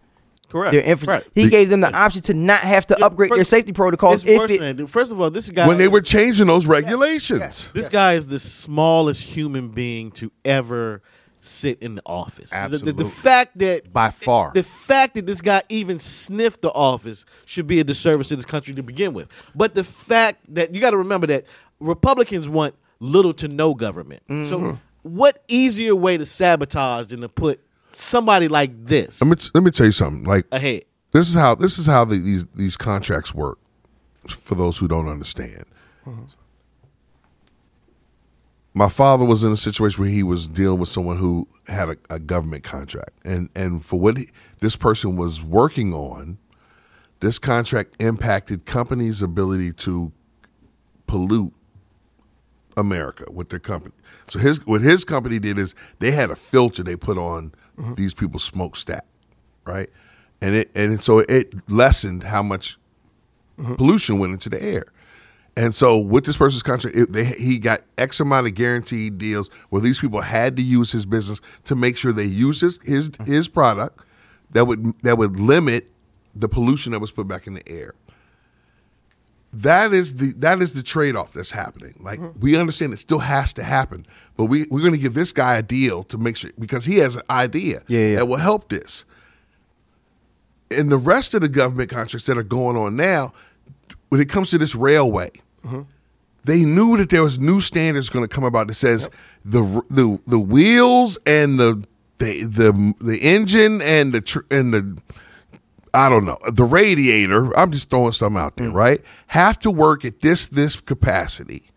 correct. 0.48 0.72
their 0.72 0.82
infrastructure. 0.82 1.28
Right. 1.36 1.44
He 1.44 1.50
gave 1.50 1.68
them 1.68 1.82
the 1.82 1.94
option 1.94 2.22
to 2.22 2.32
not 2.34 2.60
have 2.62 2.86
to 2.86 2.96
Yeah, 2.98 3.06
upgrade 3.06 3.32
their 3.32 3.44
safety 3.44 3.74
protocols. 3.74 4.24
If 4.26 4.50
it. 4.50 4.88
First 4.88 5.12
of 5.12 5.20
all, 5.20 5.30
this 5.30 5.50
guy 5.50 5.68
when 5.68 5.76
they 5.76 5.88
were 5.88 6.00
changing 6.00 6.46
those 6.46 6.66
regulations. 6.66 7.70
This 7.72 7.90
guy 7.90 8.14
is 8.14 8.28
the 8.28 8.38
smallest 8.38 9.22
human 9.24 9.68
being 9.68 10.10
to 10.12 10.32
ever 10.42 11.02
sit 11.40 11.78
in 11.82 11.96
the 11.96 12.02
office. 12.06 12.48
The- 12.50 12.78
The, 12.82 12.92
the, 12.92 13.04
fact 13.04 13.58
that 13.58 13.92
By 13.92 14.10
far. 14.10 14.52
the 14.54 14.62
fact 14.62 15.14
that 15.14 15.26
this 15.26 15.42
guy 15.42 15.62
even 15.68 15.98
sniffed 15.98 16.62
the 16.62 16.72
office 16.72 17.24
should 17.44 17.66
be 17.66 17.78
a 17.78 17.84
disservice 17.84 18.28
to 18.28 18.36
this 18.36 18.46
country 18.46 18.74
to 18.74 18.82
begin 18.82 19.12
with. 19.12 19.28
But 19.54 19.74
the 19.74 19.84
fact 19.84 20.42
that 20.54 20.74
you 20.74 20.80
got 20.80 20.90
to 20.90 20.96
remember 20.96 21.26
that 21.28 21.44
Republicans 21.80 22.48
want 22.48 22.74
little 23.00 23.34
to 23.34 23.48
no 23.48 23.74
government. 23.74 24.22
So, 24.28 24.58
mm-hmm. 24.58 24.74
what 25.02 25.42
easier 25.48 25.94
way 25.94 26.16
to 26.16 26.26
sabotage 26.26 27.08
than 27.08 27.20
to 27.20 27.28
put 27.28 27.60
somebody 27.92 28.48
like 28.48 28.86
this 28.86 29.22
Let 29.22 29.30
me 29.30 29.50
let 29.54 29.64
me 29.64 29.70
tell 29.70 29.86
you 29.86 29.92
something. 29.92 30.24
Like 30.24 30.46
ahead? 30.52 30.84
this 31.12 31.28
is 31.28 31.34
how 31.34 31.54
this 31.54 31.78
is 31.78 31.86
how 31.86 32.04
the, 32.04 32.16
these 32.16 32.46
these 32.46 32.76
contracts 32.76 33.34
work. 33.34 33.58
For 34.28 34.56
those 34.56 34.76
who 34.76 34.88
don't 34.88 35.08
understand, 35.08 35.64
mm-hmm. 36.04 36.24
my 38.74 38.88
father 38.88 39.24
was 39.24 39.44
in 39.44 39.52
a 39.52 39.56
situation 39.56 40.02
where 40.02 40.10
he 40.10 40.24
was 40.24 40.48
dealing 40.48 40.80
with 40.80 40.88
someone 40.88 41.16
who 41.16 41.46
had 41.68 41.90
a, 41.90 41.96
a 42.10 42.18
government 42.18 42.64
contract, 42.64 43.12
and 43.24 43.48
and 43.54 43.84
for 43.84 44.00
what 44.00 44.16
he, 44.16 44.28
this 44.58 44.74
person 44.74 45.16
was 45.16 45.44
working 45.44 45.94
on, 45.94 46.38
this 47.20 47.38
contract 47.38 47.94
impacted 48.00 48.64
companies' 48.64 49.22
ability 49.22 49.72
to 49.74 50.10
pollute 51.06 51.54
America 52.76 53.24
with 53.30 53.48
their 53.48 53.58
company. 53.58 53.94
So 54.28 54.38
his 54.38 54.64
what 54.66 54.82
his 54.82 55.04
company 55.04 55.38
did 55.38 55.58
is 55.58 55.74
they 55.98 56.10
had 56.10 56.30
a 56.30 56.36
filter 56.36 56.82
they 56.82 56.96
put 56.96 57.18
on 57.18 57.52
mm-hmm. 57.78 57.94
these 57.94 58.14
people's 58.14 58.44
smokestack, 58.44 59.04
right? 59.64 59.88
And 60.42 60.54
it 60.54 60.70
and 60.74 61.02
so 61.02 61.20
it 61.20 61.54
lessened 61.70 62.22
how 62.22 62.42
much 62.42 62.78
mm-hmm. 63.58 63.74
pollution 63.74 64.18
went 64.18 64.32
into 64.32 64.48
the 64.48 64.62
air. 64.62 64.84
And 65.58 65.74
so 65.74 65.98
with 65.98 66.26
this 66.26 66.36
person's 66.36 66.62
contract, 66.62 66.94
it, 66.94 67.12
they, 67.12 67.24
he 67.24 67.58
got 67.58 67.80
X 67.96 68.20
amount 68.20 68.46
of 68.46 68.54
guaranteed 68.54 69.16
deals 69.16 69.48
where 69.70 69.80
these 69.80 69.98
people 69.98 70.20
had 70.20 70.54
to 70.58 70.62
use 70.62 70.92
his 70.92 71.06
business 71.06 71.40
to 71.64 71.74
make 71.74 71.96
sure 71.96 72.12
they 72.12 72.24
use 72.24 72.60
his 72.60 72.78
his, 72.82 73.10
mm-hmm. 73.10 73.32
his 73.32 73.48
product 73.48 74.00
that 74.50 74.66
would 74.66 75.00
that 75.02 75.16
would 75.16 75.40
limit 75.40 75.90
the 76.34 76.48
pollution 76.48 76.92
that 76.92 77.00
was 77.00 77.10
put 77.10 77.26
back 77.26 77.46
in 77.46 77.54
the 77.54 77.66
air. 77.66 77.94
That 79.62 79.94
is 79.94 80.16
the 80.16 80.34
that 80.40 80.60
is 80.60 80.74
the 80.74 80.82
trade 80.82 81.16
off 81.16 81.32
that's 81.32 81.50
happening. 81.50 81.94
Like 81.98 82.20
mm-hmm. 82.20 82.38
we 82.40 82.56
understand 82.56 82.92
it 82.92 82.98
still 82.98 83.20
has 83.20 83.54
to 83.54 83.62
happen, 83.62 84.04
but 84.36 84.44
we 84.46 84.66
we're 84.70 84.80
going 84.80 84.92
to 84.92 84.98
give 84.98 85.14
this 85.14 85.32
guy 85.32 85.56
a 85.56 85.62
deal 85.62 86.04
to 86.04 86.18
make 86.18 86.36
sure 86.36 86.50
because 86.58 86.84
he 86.84 86.98
has 86.98 87.16
an 87.16 87.22
idea 87.30 87.80
Yeah, 87.88 88.00
yeah. 88.00 88.16
that 88.16 88.26
will 88.26 88.36
help 88.36 88.68
this. 88.68 89.06
And 90.70 90.92
the 90.92 90.98
rest 90.98 91.32
of 91.32 91.40
the 91.40 91.48
government 91.48 91.88
contracts 91.88 92.26
that 92.26 92.36
are 92.36 92.42
going 92.42 92.76
on 92.76 92.96
now, 92.96 93.32
when 94.10 94.20
it 94.20 94.28
comes 94.28 94.50
to 94.50 94.58
this 94.58 94.74
railway, 94.74 95.30
mm-hmm. 95.64 95.82
they 96.44 96.64
knew 96.64 96.98
that 96.98 97.08
there 97.08 97.22
was 97.22 97.38
new 97.38 97.60
standards 97.60 98.10
going 98.10 98.28
to 98.28 98.34
come 98.34 98.44
about 98.44 98.68
that 98.68 98.74
says 98.74 99.08
the 99.42 99.62
the 99.88 100.20
the 100.26 100.38
wheels 100.38 101.18
and 101.24 101.58
the 101.58 101.82
the 102.18 102.42
the, 102.44 102.94
the 103.00 103.18
engine 103.20 103.80
and 103.80 104.12
the 104.12 104.20
tr- 104.20 104.46
and 104.50 104.74
the 104.74 105.02
I 105.94 106.08
don't 106.08 106.24
know 106.24 106.38
the 106.52 106.64
radiator. 106.64 107.56
I'm 107.56 107.70
just 107.70 107.90
throwing 107.90 108.12
something 108.12 108.40
out 108.40 108.56
there, 108.56 108.68
mm. 108.68 108.74
right? 108.74 109.00
Have 109.28 109.58
to 109.60 109.70
work 109.70 110.04
at 110.04 110.20
this 110.20 110.46
this 110.46 110.80
capacity 110.80 111.70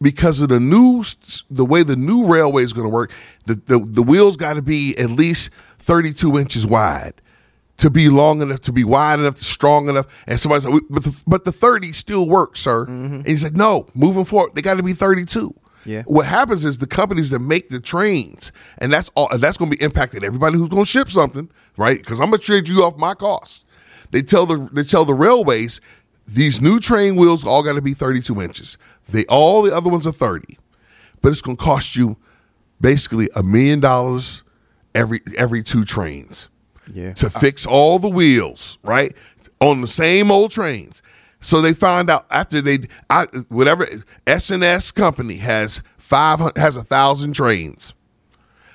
because 0.00 0.40
of 0.40 0.48
the 0.48 0.60
new 0.60 1.04
the 1.50 1.64
way 1.64 1.82
the 1.82 1.96
new 1.96 2.26
railway 2.26 2.62
is 2.62 2.72
going 2.72 2.86
to 2.86 2.92
work. 2.92 3.12
The 3.46 3.54
the, 3.54 3.78
the 3.78 4.02
wheels 4.02 4.36
got 4.36 4.54
to 4.54 4.62
be 4.62 4.96
at 4.98 5.10
least 5.10 5.50
32 5.78 6.38
inches 6.38 6.66
wide 6.66 7.14
to 7.78 7.90
be 7.90 8.08
long 8.08 8.42
enough, 8.42 8.60
to 8.60 8.72
be 8.72 8.84
wide 8.84 9.18
enough, 9.18 9.36
strong 9.38 9.88
enough. 9.88 10.06
And 10.28 10.38
somebody's 10.38 10.66
like, 10.66 10.82
but 10.88 11.02
the, 11.02 11.22
but 11.26 11.44
the 11.44 11.50
30 11.50 11.92
still 11.92 12.28
works, 12.28 12.60
sir. 12.60 12.86
Mm-hmm. 12.86 13.14
And 13.14 13.26
he 13.26 13.36
said, 13.36 13.56
no, 13.56 13.88
moving 13.94 14.24
forward, 14.24 14.54
they 14.54 14.62
got 14.62 14.76
to 14.76 14.84
be 14.84 14.92
32. 14.92 15.52
Yeah. 15.84 16.02
What 16.06 16.26
happens 16.26 16.64
is 16.64 16.78
the 16.78 16.86
companies 16.86 17.30
that 17.30 17.40
make 17.40 17.68
the 17.68 17.80
trains, 17.80 18.52
and 18.78 18.92
that's 18.92 19.10
all, 19.14 19.28
and 19.30 19.40
that's 19.40 19.56
going 19.56 19.70
to 19.70 19.76
be 19.76 19.84
impacted. 19.84 20.22
Everybody 20.24 20.56
who's 20.58 20.68
going 20.68 20.84
to 20.84 20.90
ship 20.90 21.08
something, 21.08 21.50
right? 21.76 21.98
Because 21.98 22.20
I'm 22.20 22.30
going 22.30 22.40
to 22.40 22.44
trade 22.46 22.68
you 22.68 22.82
off 22.84 22.96
my 22.98 23.14
cost. 23.14 23.64
They 24.10 24.22
tell 24.22 24.46
the 24.46 24.68
they 24.72 24.84
tell 24.84 25.04
the 25.04 25.14
railways 25.14 25.80
these 26.26 26.60
new 26.60 26.78
train 26.78 27.16
wheels 27.16 27.44
all 27.44 27.62
got 27.64 27.74
to 27.74 27.82
be 27.82 27.94
32 27.94 28.40
inches. 28.40 28.78
They 29.08 29.24
all 29.26 29.62
the 29.62 29.74
other 29.74 29.90
ones 29.90 30.06
are 30.06 30.12
30, 30.12 30.56
but 31.20 31.30
it's 31.32 31.40
going 31.40 31.56
to 31.56 31.62
cost 31.62 31.96
you 31.96 32.16
basically 32.80 33.28
a 33.34 33.42
million 33.42 33.80
dollars 33.80 34.42
every 34.94 35.20
every 35.36 35.62
two 35.62 35.84
trains 35.84 36.48
Yeah. 36.92 37.12
to 37.14 37.30
fix 37.30 37.66
all 37.66 37.98
the 37.98 38.08
wheels, 38.08 38.78
right? 38.84 39.14
On 39.60 39.80
the 39.80 39.88
same 39.88 40.30
old 40.30 40.50
trains. 40.50 41.02
So 41.42 41.60
they 41.60 41.74
found 41.74 42.08
out 42.08 42.24
after 42.30 42.60
they, 42.62 42.78
I, 43.10 43.26
whatever 43.48 43.86
S&S 44.26 44.90
company 44.92 45.36
has 45.36 45.82
five 45.98 46.40
has 46.56 46.76
a 46.76 46.82
thousand 46.82 47.34
trains, 47.34 47.94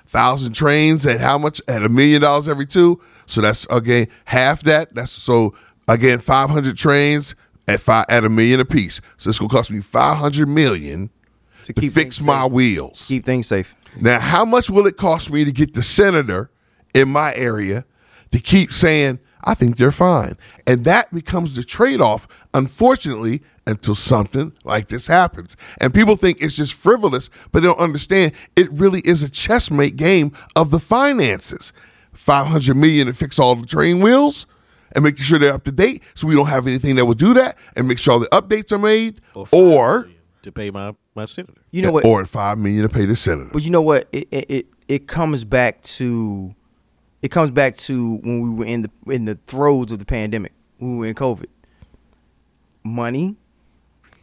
thousand 0.05 0.53
trains 0.53 1.07
at 1.07 1.19
how 1.19 1.37
much? 1.37 1.61
At 1.67 1.83
a 1.83 1.89
million 1.89 2.21
dollars 2.21 2.47
every 2.47 2.65
two. 2.67 3.01
So 3.25 3.41
that's 3.41 3.65
again 3.71 4.07
half 4.25 4.61
that. 4.63 4.93
That's 4.93 5.11
so 5.11 5.55
again 5.87 6.19
five 6.19 6.49
hundred 6.49 6.77
trains 6.77 7.35
at 7.67 7.79
five 7.79 8.05
at 8.09 8.23
a 8.23 8.29
million 8.29 8.59
apiece. 8.59 9.01
So 9.17 9.29
it's 9.29 9.39
gonna 9.39 9.49
cost 9.49 9.71
me 9.71 9.81
five 9.81 10.17
hundred 10.17 10.49
million 10.49 11.09
to, 11.63 11.73
keep 11.73 11.91
fix 11.93 12.21
my 12.21 12.43
safe. 12.43 12.51
wheels. 12.51 13.05
Keep 13.07 13.25
things 13.25 13.47
safe. 13.47 13.75
Now, 13.99 14.19
how 14.19 14.45
much 14.45 14.69
will 14.69 14.87
it 14.87 14.97
cost 14.97 15.31
me 15.31 15.43
to 15.45 15.51
get 15.51 15.73
the 15.73 15.83
senator 15.83 16.51
in 16.93 17.09
my 17.09 17.33
area 17.35 17.85
to 18.31 18.39
keep 18.39 18.71
saying, 18.71 19.19
I 19.43 19.53
think 19.53 19.77
they're 19.77 19.91
fine? 19.91 20.35
And 20.65 20.83
that 20.85 21.13
becomes 21.13 21.55
the 21.55 21.63
trade 21.63 22.01
off, 22.01 22.27
unfortunately, 22.53 23.41
until 23.65 23.95
something 23.95 24.53
like 24.63 24.87
this 24.87 25.07
happens. 25.07 25.55
And 25.79 25.93
people 25.93 26.15
think 26.15 26.41
it's 26.41 26.55
just 26.55 26.73
frivolous, 26.73 27.29
but 27.51 27.61
they 27.61 27.67
don't 27.67 27.79
understand 27.79 28.33
it 28.55 28.71
really 28.71 29.01
is 29.01 29.23
a 29.23 29.29
chessmate 29.29 29.95
game 29.95 30.31
of 30.55 30.71
the 30.71 30.79
finances. 30.79 31.73
500 32.13 32.75
million 32.75 33.07
to 33.07 33.13
fix 33.13 33.37
all 33.37 33.55
the 33.55 33.67
train 33.67 33.99
wheels 33.99 34.47
and 34.95 35.03
making 35.03 35.23
sure 35.23 35.37
they're 35.37 35.53
up 35.53 35.63
to 35.65 35.71
date 35.71 36.01
so 36.15 36.27
we 36.27 36.33
don't 36.33 36.47
have 36.47 36.65
anything 36.65 36.95
that 36.95 37.05
will 37.05 37.13
do 37.13 37.33
that 37.35 37.57
and 37.75 37.87
make 37.87 37.99
sure 37.99 38.13
all 38.13 38.19
the 38.19 38.27
updates 38.27 38.71
are 38.71 38.79
made 38.79 39.21
or 39.51 40.09
to 40.41 40.51
pay 40.51 40.71
my 40.71 40.95
my 41.13 41.25
senator. 41.25 41.61
You 41.71 41.81
know 41.83 41.91
what? 41.91 42.05
or 42.05 42.23
5 42.25 42.57
million 42.57 42.83
to 42.83 42.89
pay 42.89 43.05
the 43.05 43.15
senator. 43.15 43.49
But 43.51 43.63
you 43.63 43.69
know 43.69 43.81
what? 43.81 44.07
It, 44.11 44.27
it 44.31 44.45
it 44.49 44.65
it 44.87 45.07
comes 45.07 45.43
back 45.43 45.81
to 45.83 46.55
it 47.21 47.29
comes 47.29 47.51
back 47.51 47.75
to 47.77 48.15
when 48.17 48.41
we 48.41 48.49
were 48.49 48.65
in 48.65 48.81
the 48.83 48.91
in 49.13 49.25
the 49.25 49.35
throes 49.47 49.91
of 49.91 49.99
the 49.99 50.05
pandemic, 50.05 50.53
when 50.77 50.91
we 50.93 50.97
were 50.97 51.05
in 51.07 51.15
COVID. 51.15 51.47
Money 52.83 53.35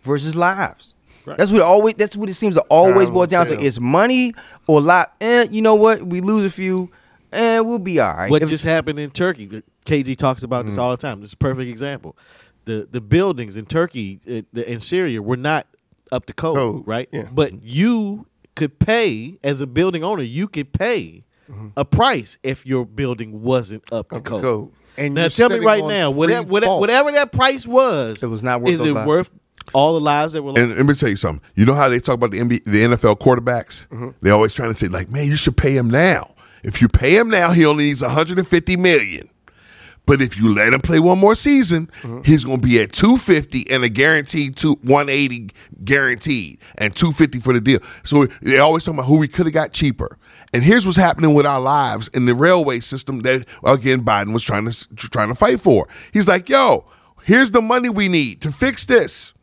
versus 0.03 0.35
lives. 0.35 0.95
Right. 1.27 1.37
That's 1.39 1.51
what 1.51 1.59
it 1.59 1.63
always. 1.65 1.95
That's 1.95 2.17
what 2.17 2.29
it 2.29 2.35
seems 2.35 2.55
to 2.55 2.63
always 2.63 3.09
boil 3.11 3.27
down 3.27 3.47
to. 3.47 3.59
It's 3.61 3.81
money 3.81 4.35
or 4.67 4.81
life. 4.81 5.07
Eh, 5.21 5.47
you 5.51 5.63
know 5.63 5.75
what? 5.75 6.03
We 6.07 6.21
lose 6.21 6.45
a 6.45 6.51
few, 6.51 6.91
and 7.33 7.67
we'll 7.67 7.79
be 7.79 7.99
all 8.01 8.15
right. 8.15 8.31
What 8.31 8.43
If- 8.43 8.51
just 8.51 8.65
happened 8.65 8.99
in 8.99 9.11
Turkey? 9.11 9.63
KG 9.87 10.17
talks 10.17 10.43
about 10.43 10.65
this 10.67 10.79
all 10.79 10.91
the 10.91 10.97
time. 10.97 11.21
This 11.21 11.31
is 11.31 11.35
a 11.35 11.39
perfect 11.39 11.71
example. 11.71 12.17
The 12.65 12.89
the 12.91 13.01
buildings 13.01 13.57
in 13.57 13.67
Turkey 13.67 14.21
uh, 14.27 14.43
the- 14.53 14.71
in 14.71 14.81
Syria 14.81 15.21
were 15.21 15.37
not 15.37 15.67
up 16.13 16.27
to 16.27 16.33
code, 16.33 16.57
Code, 16.57 16.87
right? 16.87 17.09
yeah. 17.13 17.29
But 17.33 17.63
you 17.63 18.27
could 18.55 18.79
pay 18.79 19.37
as 19.43 19.61
a 19.61 19.67
building 19.67 20.05
owner. 20.05 20.23
You 20.23 20.47
could 20.49 20.73
pay 20.73 21.25
a 21.77 21.85
price 21.85 22.39
if 22.43 22.67
your 22.67 22.87
building 22.87 23.43
wasn't 23.43 23.91
up 23.93 24.11
to 24.11 24.21
code. 24.21 24.43
code. 24.43 24.73
And 24.97 25.15
now 25.15 25.29
tell 25.29 25.49
me 25.49 25.59
right 25.59 25.85
now, 25.85 26.11
whatever, 26.11 26.47
whatever, 26.47 26.79
whatever 26.79 27.13
that 27.13 27.33
price 27.33 27.67
was, 27.67 28.23
It 28.23 28.29
was 28.29 28.43
not 28.43 28.61
worth 28.61 28.75
Is 28.75 28.81
it 28.81 28.93
lives. 28.93 29.09
worth 29.09 29.31
all 29.73 29.95
the 29.95 30.01
lives 30.01 30.35
that 30.35 30.43
were 30.43 30.51
lost? 30.51 30.61
And 30.61 30.77
let 30.77 30.87
me 30.87 30.95
tell 30.95 31.09
you 31.09 31.17
something. 31.17 31.43
You 31.55 31.65
know 31.67 31.75
how 31.75 31.89
they 31.89 31.99
talk 31.99 32.15
about 32.15 32.31
the 32.31 32.39
NBA, 32.39 32.65
the 32.65 32.85
NFL 32.85 33.19
quarterbacks? 33.19 33.89
Mm-hmm. 33.89 34.11
They're 34.21 34.35
always 34.35 34.55
trying 34.55 34.73
to 34.73 34.79
say, 34.79 34.89
like, 34.89 35.11
man, 35.11 35.27
you 35.27 35.37
should 35.37 35.57
pay 35.57 35.77
him 35.77 35.91
now. 35.91 36.35
If 36.63 36.81
you 36.81 36.89
pay 36.89 37.17
him 37.17 37.29
now, 37.29 37.51
he 37.51 37.67
only 37.67 37.85
needs 37.85 38.03
150 38.03 38.77
million. 38.77 39.29
But 40.07 40.21
if 40.21 40.39
you 40.39 40.55
let 40.55 40.73
him 40.73 40.81
play 40.81 41.01
one 41.01 41.19
more 41.19 41.35
season, 41.35 41.87
mm-hmm. 42.03 42.23
he's 42.25 42.45
going 42.45 42.61
to 42.61 42.67
be 42.67 42.81
at 42.81 42.93
250 42.93 43.71
and 43.71 43.85
a 43.85 43.89
guaranteed 43.89 44.57
two, 44.57 44.75
180 44.83 45.51
guaranteed 45.83 46.59
and 46.77 46.95
250 46.95 47.41
for 47.41 47.55
the 47.55 47.61
deal. 47.61 47.81
So 48.03 48.27
they 48.43 48.59
always 48.59 48.85
talking 48.85 48.99
about 48.99 49.09
who 49.09 49.19
we 49.19 49.29
could 49.29 49.47
have 49.47 49.55
got 49.55 49.73
cheaper. 49.73 50.19
And 50.55 50.63
here's 50.63 50.87
what's 50.87 50.97
happening 50.97 51.35
with 51.35 51.45
our 51.47 51.61
lives 51.61 52.07
in 52.09 52.27
the 52.27 52.35
railway 52.35 52.79
system 52.79 53.21
that 53.21 53.45
again 53.65 54.05
Biden 54.05 54.33
was 54.33 54.45
trying 54.45 54.67
to 54.71 54.87
trying 54.97 55.29
to 55.29 55.35
fight 55.35 55.61
for. 55.61 55.87
He's 56.13 56.29
like, 56.29 56.49
"Yo, 56.49 56.87
here's 57.25 57.51
the 57.51 57.61
money 57.61 57.89
we 57.89 58.09
need 58.09 58.41
to 58.43 58.53
fix 58.53 58.87
this." 58.87 59.35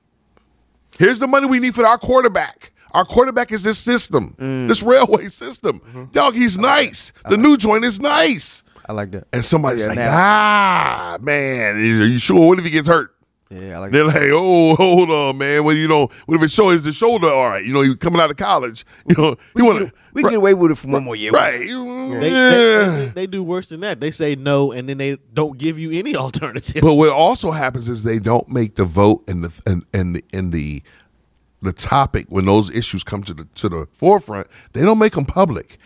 Here's 0.98 1.20
the 1.20 1.28
money 1.28 1.48
we 1.48 1.60
need 1.60 1.76
for 1.76 1.86
our 1.86 1.98
quarterback. 1.98 2.72
Our 2.92 3.06
quarterback 3.06 3.52
is 3.52 3.64
this 3.64 3.78
system, 3.80 4.36
this 4.68 4.82
railway 4.84 5.28
system. 5.28 6.10
Dog, 6.12 6.34
he's 6.34 6.58
nice. 6.58 7.12
The 7.30 7.38
new 7.38 7.58
joint 7.58 7.84
is 7.86 8.00
nice. 8.00 8.64
I 8.88 8.94
like 8.94 9.12
that. 9.12 9.28
And 9.34 9.44
somebody's 9.44 9.84
Yeah, 9.84 9.90
like, 9.90 10.00
ah, 10.00 11.18
man, 11.22 11.76
are 11.76 11.80
you 11.80 12.20
sure? 12.20 12.48
What 12.50 12.60
if 12.60 12.66
he 12.66 12.72
gets 12.72 12.88
hurt? 12.88 13.16
Yeah, 13.52 13.76
I 13.76 13.80
like 13.80 13.92
They're 13.92 14.06
that. 14.06 14.14
like, 14.16 14.30
oh, 14.32 14.76
hold 14.76 15.12
on, 15.12 15.38
man. 15.38 15.66
What 15.66 15.76
you 15.76 15.88
know? 15.88 16.08
What 16.26 16.38
if 16.38 16.44
it 16.44 16.52
show 16.52 16.70
is 16.70 16.84
the 16.84 16.94
shoulder? 16.94 17.28
All 17.28 17.50
right, 17.50 17.64
you 17.64 17.74
know, 17.74 17.82
you 17.82 17.98
coming 17.98 18.22
out 18.22 18.32
of 18.32 18.38
college. 18.38 18.86
You 19.12 19.16
know, 19.18 19.36
you 19.58 19.66
want 19.66 19.80
to 19.80 19.92
We 20.14 20.22
can 20.22 20.32
get 20.32 20.38
away 20.38 20.54
with 20.54 20.72
it 20.72 20.76
for 20.76 20.88
one 20.88 21.04
more 21.04 21.16
year. 21.16 21.32
right? 21.32 21.60
They, 21.60 21.66
yeah. 21.68 22.20
they, 22.20 22.30
they, 22.30 23.12
they 23.14 23.28
do 23.28 23.44
worse 23.44 23.68
than 23.68 23.82
that. 23.82 24.00
They 24.00 24.12
say 24.12 24.36
no, 24.36 24.72
and 24.72 24.88
then 24.88 24.98
they 24.98 25.18
don't 25.34 25.58
give 25.58 25.78
you 25.78 25.92
any 25.92 26.16
alternative. 26.26 26.82
But 26.82 26.96
what 26.96 27.10
also 27.10 27.52
happens 27.52 27.90
is 27.90 28.04
they 28.04 28.20
don't 28.20 28.48
make 28.48 28.76
the 28.76 28.86
vote 28.86 29.24
and 29.28 29.44
the 29.44 29.62
and 29.66 29.84
and 29.94 30.16
the, 30.16 30.24
and 30.32 30.54
the 30.54 30.82
the 31.62 31.74
topic 31.74 32.28
when 32.30 32.46
those 32.46 32.70
issues 32.74 33.04
come 33.04 33.24
to 33.24 33.34
the 33.34 33.46
to 33.56 33.68
the 33.68 33.88
forefront. 33.92 34.48
They 34.72 34.82
don't 34.84 35.00
make 35.00 35.14
them 35.14 35.26
public. 35.26 35.78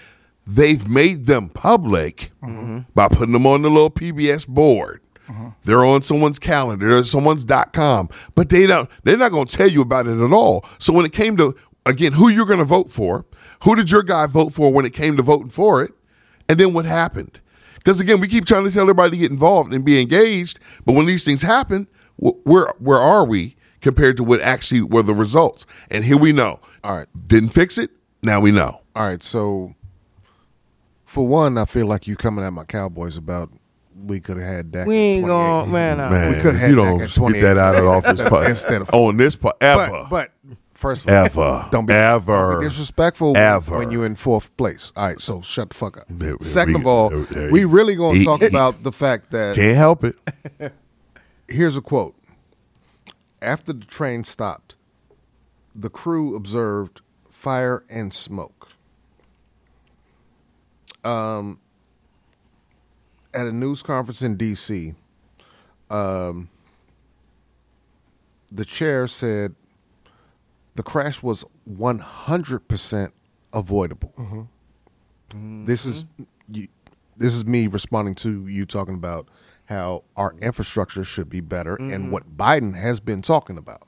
They've 0.45 0.87
made 0.87 1.25
them 1.25 1.49
public 1.49 2.31
mm-hmm. 2.43 2.79
by 2.93 3.07
putting 3.07 3.31
them 3.31 3.47
on 3.47 3.63
the 3.63 3.69
little 3.69 3.89
PBS 3.89 4.47
board. 4.47 5.01
Uh-huh. 5.29 5.49
They're 5.63 5.83
on 5.83 6.01
someone's 6.03 6.39
calendar, 6.39 6.87
they're 6.93 7.03
someone's 7.03 7.43
dot 7.45 7.73
com, 7.73 8.09
but 8.35 8.49
they 8.49 8.67
don't. 8.67 8.89
They're 9.03 9.17
not 9.17 9.31
going 9.31 9.47
to 9.47 9.57
tell 9.57 9.69
you 9.69 9.81
about 9.81 10.07
it 10.07 10.19
at 10.23 10.33
all. 10.33 10.65
So 10.79 10.93
when 10.93 11.05
it 11.05 11.13
came 11.13 11.35
to 11.37 11.55
again, 11.85 12.13
who 12.13 12.29
you're 12.29 12.45
going 12.45 12.59
to 12.59 12.65
vote 12.65 12.89
for, 12.91 13.25
who 13.63 13.75
did 13.75 13.91
your 13.91 14.03
guy 14.03 14.27
vote 14.27 14.53
for 14.53 14.71
when 14.71 14.85
it 14.85 14.93
came 14.93 15.17
to 15.17 15.23
voting 15.23 15.49
for 15.49 15.83
it, 15.83 15.91
and 16.49 16.59
then 16.59 16.73
what 16.73 16.85
happened? 16.85 17.39
Because 17.75 17.99
again, 17.99 18.19
we 18.19 18.27
keep 18.27 18.45
trying 18.45 18.65
to 18.65 18.71
tell 18.71 18.81
everybody 18.83 19.11
to 19.11 19.17
get 19.17 19.31
involved 19.31 19.73
and 19.73 19.85
be 19.85 20.01
engaged, 20.01 20.59
but 20.85 20.93
when 20.95 21.05
these 21.05 21.23
things 21.23 21.41
happen, 21.41 21.87
wh- 22.17 22.45
where 22.45 22.73
where 22.79 22.99
are 22.99 23.25
we 23.25 23.55
compared 23.81 24.17
to 24.17 24.23
what 24.23 24.41
actually 24.41 24.81
were 24.81 25.03
the 25.03 25.13
results? 25.13 25.65
And 25.91 26.03
here 26.03 26.17
we 26.17 26.31
know. 26.31 26.59
All 26.83 26.95
right. 26.97 27.07
didn't 27.27 27.49
fix 27.49 27.77
it. 27.77 27.91
Now 28.23 28.39
we 28.39 28.51
know. 28.51 28.81
All 28.95 29.05
right, 29.07 29.21
so 29.21 29.75
for 31.03 31.27
one, 31.27 31.57
I 31.57 31.65
feel 31.65 31.85
like 31.85 32.07
you 32.07 32.15
coming 32.15 32.43
at 32.43 32.53
my 32.53 32.63
Cowboys 32.63 33.17
about 33.17 33.51
we 34.05 34.19
could 34.19 34.37
have 34.37 34.47
had 34.47 34.71
Dak. 34.71 34.87
We 34.87 34.95
ain't 34.95 35.25
gonna, 35.25 35.71
man. 35.71 35.99
I- 35.99 36.09
Man, 36.09 36.29
We 36.29 36.35
could 36.41 36.55
have 36.55 36.69
you 36.69 36.77
had 36.81 36.85
don't 36.89 36.97
Dak 36.99 37.17
at 37.17 37.33
get 37.33 37.41
that 37.41 37.57
out 37.57 37.75
of 37.75 37.85
office 37.85 38.21
part 38.29 38.47
Instead 38.49 38.81
of- 38.81 38.89
on 38.93 39.17
this 39.17 39.35
part 39.35 39.55
ever. 39.61 40.07
But, 40.09 40.09
but 40.09 40.57
first 40.73 41.05
of 41.05 41.09
all, 41.09 41.15
Ever. 41.25 41.69
don't 41.71 41.85
be, 41.85 41.93
Ever. 41.93 42.51
don't 42.53 42.59
be 42.61 42.67
disrespectful 42.67 43.35
Ever. 43.37 43.77
when 43.77 43.91
you're 43.91 44.05
in 44.05 44.15
fourth 44.15 44.55
place. 44.57 44.91
All 44.95 45.07
right, 45.07 45.19
so 45.19 45.41
shut 45.41 45.69
the 45.69 45.75
fuck 45.75 45.97
up. 45.97 46.03
There- 46.09 46.29
there 46.31 46.37
Second 46.41 46.75
we 46.75 46.79
of 46.81 46.85
all, 46.87 47.09
There- 47.09 47.21
there 47.23 47.51
we 47.51 47.65
really 47.65 47.95
gonna 47.95 48.23
talk 48.23 48.41
he- 48.41 48.45
about 48.47 48.83
the 48.83 48.91
fact 48.91 49.31
that 49.31 49.55
Can't 49.55 49.77
help 49.77 50.03
it. 50.03 50.15
here's 51.47 51.77
a 51.77 51.81
quote. 51.81 52.15
After 53.41 53.73
the 53.73 53.85
train 53.85 54.23
stopped, 54.23 54.75
the 55.75 55.89
crew 55.89 56.35
observed 56.35 57.01
fire 57.29 57.83
and 57.89 58.13
smoke. 58.13 58.69
Um, 61.03 61.59
at 63.35 63.45
a 63.47 63.51
news 63.51 63.83
conference 63.83 64.21
in 64.21 64.35
D.C., 64.37 64.93
um, 65.89 66.49
the 68.51 68.65
chair 68.65 69.07
said 69.07 69.55
the 70.75 70.83
crash 70.83 71.21
was 71.21 71.43
100% 71.69 73.11
avoidable. 73.53 74.47
This 75.65 75.85
is 75.85 76.05
you, 76.47 76.67
this 77.17 77.33
is 77.33 77.45
me 77.45 77.67
responding 77.67 78.13
to 78.15 78.47
you 78.47 78.65
talking 78.65 78.95
about 78.95 79.27
how 79.65 80.03
our 80.15 80.33
infrastructure 80.41 81.03
should 81.03 81.29
be 81.29 81.41
better 81.41 81.75
and 81.75 82.11
what 82.11 82.37
Biden 82.37 82.75
has 82.75 82.99
been 82.99 83.21
talking 83.21 83.57
about. 83.57 83.87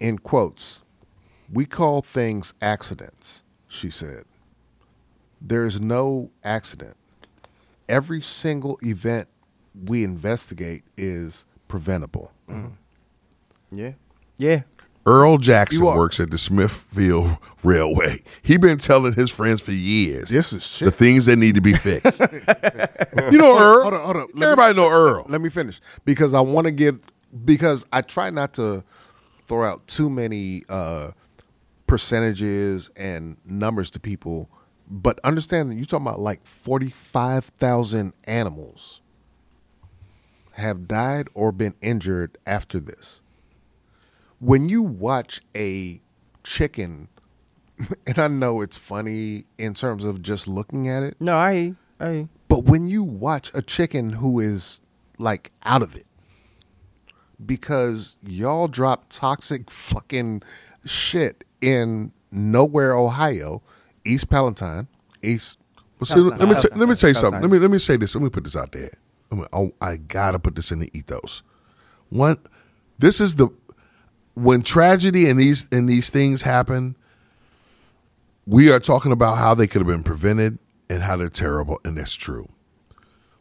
In 0.00 0.18
quotes, 0.18 0.82
we 1.52 1.64
call 1.64 2.02
things 2.02 2.54
accidents, 2.60 3.42
she 3.68 3.90
said. 3.90 4.24
There 5.40 5.64
is 5.66 5.80
no 5.80 6.30
accident. 6.44 6.96
Every 7.88 8.20
single 8.20 8.78
event 8.82 9.28
we 9.84 10.04
investigate 10.04 10.82
is 10.96 11.44
preventable. 11.68 12.32
Yeah. 13.70 13.92
Yeah. 14.36 14.62
Earl 15.06 15.38
Jackson 15.38 15.86
are- 15.86 15.96
works 15.96 16.20
at 16.20 16.30
the 16.30 16.36
Smithfield 16.38 17.38
Railway. 17.64 18.18
He 18.42 18.58
been 18.58 18.76
telling 18.78 19.14
his 19.14 19.30
friends 19.30 19.62
for 19.62 19.72
years 19.72 20.28
This 20.28 20.52
is 20.52 20.78
the 20.80 20.90
things 20.90 21.24
that 21.26 21.36
need 21.36 21.54
to 21.54 21.60
be 21.62 21.72
fixed. 21.72 22.20
you 23.30 23.38
know 23.38 23.58
Earl. 23.58 23.82
Hold 23.82 23.94
on, 23.94 24.00
hold 24.04 24.16
on. 24.16 24.26
Let 24.26 24.34
me- 24.34 24.42
Everybody 24.44 24.74
know 24.76 24.90
Earl. 24.90 25.24
Let 25.28 25.40
me 25.40 25.48
finish 25.48 25.80
because 26.04 26.34
I 26.34 26.40
want 26.40 26.66
to 26.66 26.70
give 26.72 27.00
because 27.44 27.86
I 27.92 28.02
try 28.02 28.28
not 28.30 28.54
to 28.54 28.84
throw 29.46 29.64
out 29.64 29.86
too 29.86 30.10
many 30.10 30.62
uh, 30.68 31.12
percentages 31.86 32.90
and 32.96 33.36
numbers 33.46 33.90
to 33.92 34.00
people, 34.00 34.50
but 34.90 35.20
understand 35.22 35.70
that 35.70 35.74
you're 35.76 35.84
talking 35.84 36.06
about 36.06 36.20
like 36.20 36.46
forty 36.46 36.90
five 36.90 37.44
thousand 37.44 38.12
animals 38.24 39.00
have 40.52 40.88
died 40.88 41.28
or 41.34 41.52
been 41.52 41.74
injured 41.80 42.36
after 42.46 42.80
this. 42.80 43.20
When 44.40 44.68
you 44.68 44.82
watch 44.82 45.40
a 45.56 46.00
chicken, 46.42 47.08
and 48.06 48.18
I 48.18 48.28
know 48.28 48.60
it's 48.60 48.78
funny 48.78 49.44
in 49.56 49.74
terms 49.74 50.04
of 50.04 50.22
just 50.22 50.48
looking 50.48 50.88
at 50.88 51.02
it, 51.02 51.16
No, 51.20 51.36
I. 51.36 51.74
I 52.00 52.28
but 52.48 52.64
when 52.64 52.88
you 52.88 53.02
watch 53.02 53.50
a 53.54 53.60
chicken 53.62 54.14
who 54.14 54.40
is 54.40 54.80
like 55.18 55.52
out 55.64 55.82
of 55.82 55.94
it, 55.96 56.06
because 57.44 58.16
y'all 58.22 58.68
drop 58.68 59.06
toxic 59.10 59.70
fucking 59.70 60.42
shit 60.84 61.44
in 61.60 62.12
nowhere, 62.30 62.94
Ohio, 62.94 63.62
East 64.04 64.28
Palatine, 64.28 64.88
East. 65.22 65.58
Well, 65.98 66.06
see, 66.06 66.20
let 66.20 66.48
me 66.48 66.54
t- 66.54 66.68
let 66.76 66.88
me 66.88 66.94
tell 66.94 67.10
you 67.10 67.14
something. 67.14 67.40
Let 67.42 67.50
me 67.50 67.58
let 67.58 67.70
me 67.70 67.78
say 67.78 67.96
this. 67.96 68.14
Let 68.14 68.22
me 68.22 68.30
put 68.30 68.44
this 68.44 68.56
out 68.56 68.72
there. 68.72 68.90
I, 69.30 69.34
mean, 69.34 69.46
I, 69.52 69.72
I 69.80 69.96
gotta 69.96 70.38
put 70.38 70.54
this 70.54 70.70
in 70.70 70.78
the 70.78 70.88
ethos. 70.92 71.42
One, 72.08 72.36
this 72.98 73.20
is 73.20 73.34
the 73.34 73.48
when 74.34 74.62
tragedy 74.62 75.28
and 75.28 75.38
these 75.38 75.68
and 75.72 75.88
these 75.88 76.10
things 76.10 76.42
happen. 76.42 76.96
We 78.46 78.72
are 78.72 78.78
talking 78.78 79.12
about 79.12 79.36
how 79.36 79.54
they 79.54 79.66
could 79.66 79.80
have 79.80 79.88
been 79.88 80.02
prevented 80.02 80.58
and 80.88 81.02
how 81.02 81.16
they're 81.16 81.28
terrible, 81.28 81.80
and 81.84 81.98
that's 81.98 82.14
true. 82.14 82.48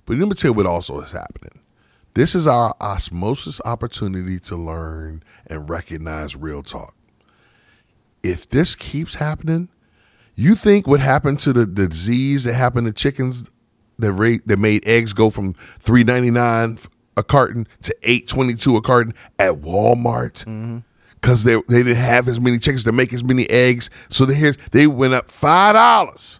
But 0.05 0.17
let 0.17 0.27
me 0.27 0.33
tell 0.33 0.51
you 0.51 0.53
what 0.53 0.65
also 0.65 0.99
is 1.01 1.11
happening. 1.11 1.61
This 2.13 2.33
is 2.33 2.47
our 2.47 2.75
osmosis 2.81 3.61
opportunity 3.63 4.39
to 4.39 4.55
learn 4.55 5.23
and 5.45 5.69
recognize 5.69 6.35
real 6.35 6.63
talk. 6.63 6.95
If 8.23 8.49
this 8.49 8.73
keeps 8.73 9.15
happening, 9.15 9.69
you 10.37 10.55
think 10.55 10.87
what 10.87 10.99
happened 10.99 11.39
to 11.39 11.51
the, 11.51 11.65
the 11.65 11.87
disease 11.87 12.45
that 12.45 12.53
happened 12.53 12.87
to 12.87 12.93
chickens 12.93 13.49
that 13.99 14.13
rate 14.13 14.45
that 14.45 14.59
made 14.59 14.87
eggs 14.87 15.11
go 15.11 15.29
from 15.29 15.53
three 15.53 16.03
ninety 16.03 16.31
nine 16.31 16.77
a 17.17 17.23
carton 17.23 17.67
to 17.81 17.95
eight 18.03 18.27
twenty 18.27 18.53
two 18.53 18.77
a 18.77 18.81
carton 18.81 19.13
at 19.39 19.53
Walmart 19.53 20.45
mm-hmm. 20.45 20.77
because 21.15 21.43
they 21.43 21.55
they 21.67 21.83
didn't 21.83 21.95
have 21.95 22.27
as 22.27 22.39
many 22.39 22.59
chickens 22.59 22.83
to 22.85 22.91
make 22.91 23.11
as 23.11 23.23
many 23.23 23.49
eggs, 23.49 23.89
so 24.09 24.25
they 24.25 24.51
they 24.71 24.87
went 24.87 25.15
up 25.15 25.29
five 25.29 25.73
dollars. 25.73 26.39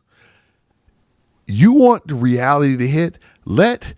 You 1.47 1.73
want 1.73 2.07
the 2.07 2.15
reality 2.15 2.77
to 2.77 2.87
hit? 2.87 3.17
Let 3.45 3.95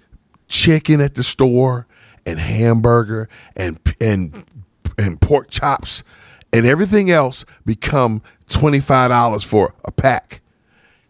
chicken 0.48 1.02
at 1.02 1.16
the 1.16 1.24
store 1.24 1.88
and 2.26 2.40
hamburger 2.40 3.28
and 3.58 3.78
and 4.00 4.46
and 4.98 5.20
pork 5.20 5.50
chops 5.50 6.04
and 6.54 6.66
everything 6.66 7.10
else 7.12 7.46
become 7.66 8.22
twenty 8.48 8.80
five 8.80 9.10
dollars 9.10 9.44
for 9.44 9.74
a 9.86 9.92
pack 9.92 10.42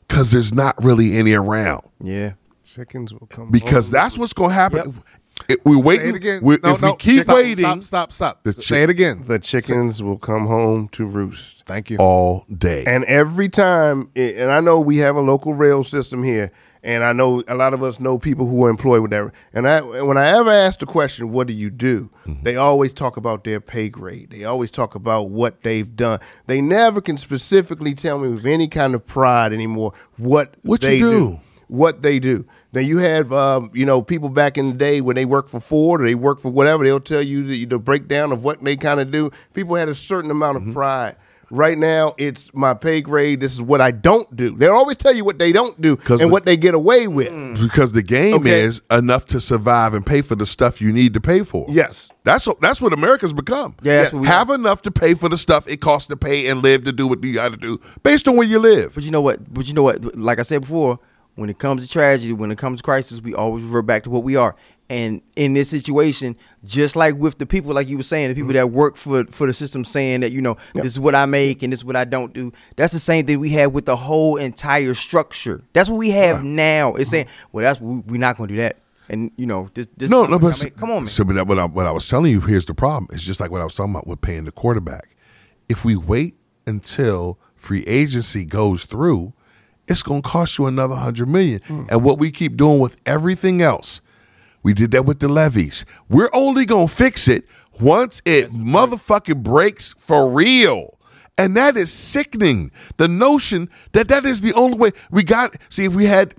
because 0.08 0.32
there's 0.32 0.54
not 0.54 0.75
really 0.84 1.17
any 1.17 1.34
around. 1.34 1.82
Yeah. 2.02 2.34
Chickens 2.65 3.13
will 3.13 3.28
come 3.28 3.49
Because 3.52 3.88
home. 3.88 3.93
that's 3.93 4.17
what's 4.17 4.34
going 4.34 4.49
to 4.52 4.56
happen. 4.56 5.02
If 5.47 5.58
we're 5.65 5.82
waiting. 5.82 6.06
Say 6.06 6.10
it 6.10 6.15
again. 6.15 6.39
we- 6.43 6.58
no, 6.63 6.75
if 6.75 6.82
no, 6.82 6.91
we 6.91 6.97
keep 6.97 7.23
stop, 7.23 7.36
waiting 7.36 7.63
Stop, 7.65 7.84
stop, 7.84 8.12
stop. 8.12 8.43
The 8.43 8.54
Say 8.54 8.84
it 8.84 8.89
again. 8.89 9.23
the 9.25 9.39
chickens 9.39 10.04
will 10.04 10.17
come 10.19 10.45
home 10.47 10.88
to 10.89 11.06
roost. 11.06 11.63
Thank 11.65 11.89
you. 11.89 11.97
all 11.99 12.45
day, 12.56 12.84
And 12.86 13.04
every 13.06 13.47
time, 13.49 14.10
and 14.15 14.52
I 14.52 14.60
know 14.60 14.80
we 14.80 14.97
have 14.97 15.15
a 15.15 15.21
local 15.21 15.54
rail 15.54 15.84
system 15.84 16.23
here, 16.23 16.52
and 16.84 17.04
I 17.04 17.12
know 17.13 17.44
a 17.48 17.56
lot 17.56 17.74
of 17.74 17.84
us 17.84 18.00
know 18.00 18.18
people 18.18 18.46
who 18.48 18.63
are 18.65 18.70
employed 18.70 19.02
with 19.02 19.12
that. 19.12 19.32
And 19.54 19.68
I, 19.68 19.82
when 19.82 20.18
I 20.18 20.28
ever 20.38 20.52
ask 20.52 20.80
the 20.80 20.86
question, 20.86 21.32
"What 21.32 21.48
do 21.48 21.54
you 21.54 21.70
do?" 21.70 22.10
Mm-hmm. 22.26 22.44
they 22.44 22.56
always 22.56 22.94
talk 22.94 23.18
about 23.18 23.44
their 23.44 23.60
pay 23.60 23.89
grade. 23.89 24.30
They 24.30 24.46
always 24.46 24.72
talk 24.72 24.96
about 24.96 25.30
what 25.30 25.63
they've 25.63 25.96
done. 25.96 26.20
They 26.48 26.62
never 26.62 27.02
can 27.02 27.18
specifically 27.18 27.94
tell 27.94 28.18
me 28.20 28.30
with 28.30 28.46
any 28.46 28.68
kind 28.68 28.96
of 28.96 29.06
pride 29.06 29.54
anymore 29.54 29.94
what 30.18 30.54
What 30.63 30.84
you 30.84 30.89
they 30.89 31.00
do. 31.00 31.39
What 31.68 32.02
they 32.02 32.18
do. 32.18 32.46
Now 32.74 32.82
you 32.82 32.98
have, 32.98 33.32
um, 33.32 33.70
you 33.76 33.86
know, 33.86 34.02
people 34.02 34.30
back 34.30 34.58
in 34.58 34.70
the 34.70 34.76
day 34.76 35.02
when 35.02 35.15
they 35.15 35.26
work 35.26 35.48
for 35.48 35.60
Ford 35.60 36.02
or 36.02 36.06
they 36.06 36.15
work 36.15 36.39
for 36.39 36.50
whatever. 36.52 36.84
They'll 36.84 37.00
tell 37.00 37.22
you 37.22 37.44
the, 37.46 37.65
the 37.65 37.78
breakdown 37.78 38.32
of 38.32 38.44
what 38.44 38.63
they 38.63 38.76
kind 38.76 39.00
of 39.00 39.12
do. 39.12 39.30
People 39.54 39.76
had 39.76 39.88
a 39.89 39.94
certain 39.96 40.32
amount 40.32 40.58
Mm-hmm. 40.58 40.70
of 40.70 40.74
pride. 40.76 41.15
Right 41.52 41.78
now, 41.78 42.14
it's 42.18 42.54
my 42.54 42.74
pay 42.74 43.02
grade. 43.02 43.40
This 43.40 43.54
is 43.54 43.62
what 43.62 43.82
I 43.82 43.92
don't 43.92 44.34
do. 44.36 44.56
They'll 44.56 44.74
always 44.76 44.98
tell 44.98 45.16
you 45.16 45.26
what 45.26 45.40
they 45.40 45.52
don't 45.52 45.80
do 45.82 45.96
'Cause 45.98 46.22
and 46.22 46.30
the- 46.30 46.34
what 46.34 46.46
they 46.46 46.56
get 46.58 46.74
away 46.76 47.08
with. 47.08 47.30
Mm. 47.32 47.60
because 47.60 47.92
the 47.94 48.04
game 48.04 48.36
Okay. 48.36 48.62
is 48.62 48.82
enough 48.92 49.26
to 49.28 49.42
survive 49.42 49.94
and 49.94 50.06
pay 50.06 50.22
for 50.22 50.36
the 50.36 50.46
stuff 50.46 50.80
you 50.82 50.92
need 50.94 51.14
to 51.16 51.22
pay 51.22 51.42
for. 51.44 51.66
Yes. 51.70 52.08
That's 52.24 52.46
what 52.46 52.62
that's 52.62 52.82
what 52.82 52.94
America's 52.94 53.34
become. 53.34 53.76
Yeah, 53.82 54.04
that's 54.04 54.14
what 54.14 54.22
we 54.22 54.28
have 54.28 54.50
enough 54.52 54.84
to 54.84 54.92
pay 54.92 55.14
for 55.16 55.28
the 55.30 55.38
stuff 55.38 55.68
it 55.68 55.82
costs 55.82 56.08
to 56.10 56.18
pay 56.18 56.48
and 56.48 56.62
live 56.62 56.84
to 56.86 56.92
do 56.92 57.08
what 57.08 57.24
you 57.24 57.34
got 57.34 57.52
to 57.52 57.58
do 57.58 57.80
based 58.04 58.28
on 58.28 58.36
where 58.36 58.48
you 58.48 58.60
live. 58.60 58.94
But 58.94 59.04
you 59.04 59.12
know 59.12 59.22
what? 59.22 59.52
But 59.52 59.68
you 59.68 59.74
know 59.74 59.84
what? 59.84 60.16
Like 60.16 60.38
I 60.40 60.44
said 60.44 60.62
before, 60.62 61.00
when 61.36 61.50
it 61.50 61.58
comes 61.58 61.82
to 61.84 61.92
tragedy, 61.92 62.34
when 62.34 62.52
it 62.52 62.58
comes 62.60 62.80
to 62.80 62.84
crisis, 62.84 63.22
we 63.22 63.34
always 63.34 63.64
revert 63.64 63.86
back 63.88 64.04
to 64.04 64.10
what 64.10 64.24
we 64.24 64.36
are. 64.36 64.56
And 64.92 65.22
in 65.36 65.54
this 65.54 65.70
situation, 65.70 66.36
just 66.65 66.95
like 66.95 67.15
with 67.15 67.38
the 67.38 67.45
people, 67.45 67.74
like 67.74 67.88
you 67.88 67.98
were 67.98 68.04
saying, 68.04 68.30
the 68.30 68.36
people 68.36 68.50
mm-hmm. 68.50 68.56
that 68.56 68.67
work 68.67 68.98
for 68.98 69.26
for 69.26 69.48
the 69.48 69.54
system, 69.54 69.86
saying 69.86 70.22
that 70.22 70.32
you 70.32 70.41
know 70.41 70.58
this 70.74 70.88
is 70.88 71.00
what 71.00 71.15
I 71.15 71.26
make 71.26 71.63
and 71.63 71.72
this 71.72 71.80
is 71.80 71.86
what 71.86 71.95
I 71.95 72.06
don't 72.06 72.34
do. 72.34 72.52
That's 72.76 72.93
the 72.93 73.00
same 73.00 73.26
thing 73.26 73.39
we 73.39 73.52
have 73.52 73.74
with 73.74 73.86
the 73.86 73.95
whole 73.95 74.38
entire 74.38 74.93
structure. 74.93 75.62
That's 75.74 75.89
what 75.89 75.98
we 75.98 76.10
have 76.12 76.43
now. 76.43 76.93
It's 76.93 77.04
mm-hmm. 77.04 77.10
saying, 77.12 77.28
well, 77.52 77.63
that's 77.63 77.80
we, 77.80 78.00
we're 78.00 78.19
not 78.19 78.38
going 78.38 78.50
to 78.50 78.56
do 78.56 78.62
that. 78.62 78.78
And 79.10 79.32
you 79.38 79.48
know, 79.48 79.69
this, 79.74 79.88
this 79.98 80.10
No, 80.10 80.26
no, 80.26 80.38
but 80.38 80.63
I 80.63 80.69
come 80.69 80.91
on, 80.91 81.04
man. 81.04 81.08
So, 81.08 81.24
but 81.24 81.36
that, 81.36 81.48
what, 81.48 81.58
I, 81.58 81.65
what 81.65 81.88
I 81.88 81.91
was 81.91 82.08
telling 82.08 82.32
you, 82.32 82.41
here's 82.41 82.65
the 82.65 82.76
problem. 82.76 83.08
It's 83.12 83.24
just 83.24 83.39
like 83.39 83.52
what 83.52 83.62
I 83.62 83.63
was 83.63 83.74
talking 83.74 83.93
about 83.93 84.08
with 84.08 84.22
paying 84.22 84.45
the 84.45 84.52
quarterback. 84.52 85.15
If 85.67 85.84
we 85.84 85.95
wait 85.95 86.36
until 86.67 87.39
free 87.56 87.84
agency 87.88 88.45
goes 88.45 88.86
through, 88.86 89.34
it's 89.88 90.04
going 90.04 90.22
to 90.22 90.30
cost 90.30 90.58
you 90.60 90.67
another 90.67 90.95
hundred 90.95 91.28
million. 91.28 91.60
Mm. 91.62 91.91
And 91.91 92.04
what 92.04 92.19
we 92.19 92.32
keep 92.32 92.56
doing 92.56 92.80
with 92.80 93.02
everything 93.06 93.62
else, 93.62 94.02
we 94.63 94.74
did 94.74 94.91
that 94.91 95.06
with 95.06 95.19
the 95.19 95.28
levees. 95.28 95.86
We're 96.10 96.30
only 96.34 96.65
going 96.65 96.88
to 96.88 96.93
fix 96.93 97.28
it 97.28 97.45
once 97.80 98.22
it 98.26 98.52
motherfucking 98.52 99.43
breaks 99.43 99.93
for 99.98 100.32
real. 100.32 100.98
And 101.38 101.56
that 101.56 101.78
is 101.78 101.91
sickening. 101.91 102.72
The 102.98 103.08
notion 103.08 103.69
that 103.93 104.10
that 104.10 104.26
is 104.26 104.41
the 104.41 104.54
only 104.54 104.78
way 104.78 104.91
we 105.10 105.24
got. 105.24 105.56
See, 105.69 105.86
if 105.86 105.95
we 105.95 106.06
had 106.06 106.36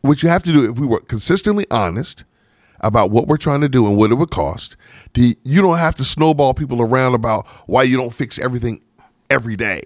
what 0.00 0.22
you 0.22 0.30
have 0.30 0.42
to 0.44 0.52
do 0.52 0.70
if 0.70 0.78
we 0.78 0.86
were 0.86 1.00
consistently 1.00 1.66
honest 1.70 2.24
about 2.80 3.10
what 3.10 3.28
we're 3.28 3.36
trying 3.36 3.60
to 3.60 3.68
do 3.68 3.86
and 3.86 3.98
what 3.98 4.10
it 4.10 4.14
would 4.14 4.30
cost, 4.30 4.76
the, 5.12 5.36
you 5.44 5.60
don't 5.60 5.76
have 5.76 5.94
to 5.96 6.04
snowball 6.04 6.54
people 6.54 6.80
around 6.80 7.14
about 7.14 7.46
why 7.66 7.82
you 7.82 7.98
don't 7.98 8.14
fix 8.14 8.38
everything 8.38 8.80
every 9.28 9.56
day. 9.56 9.82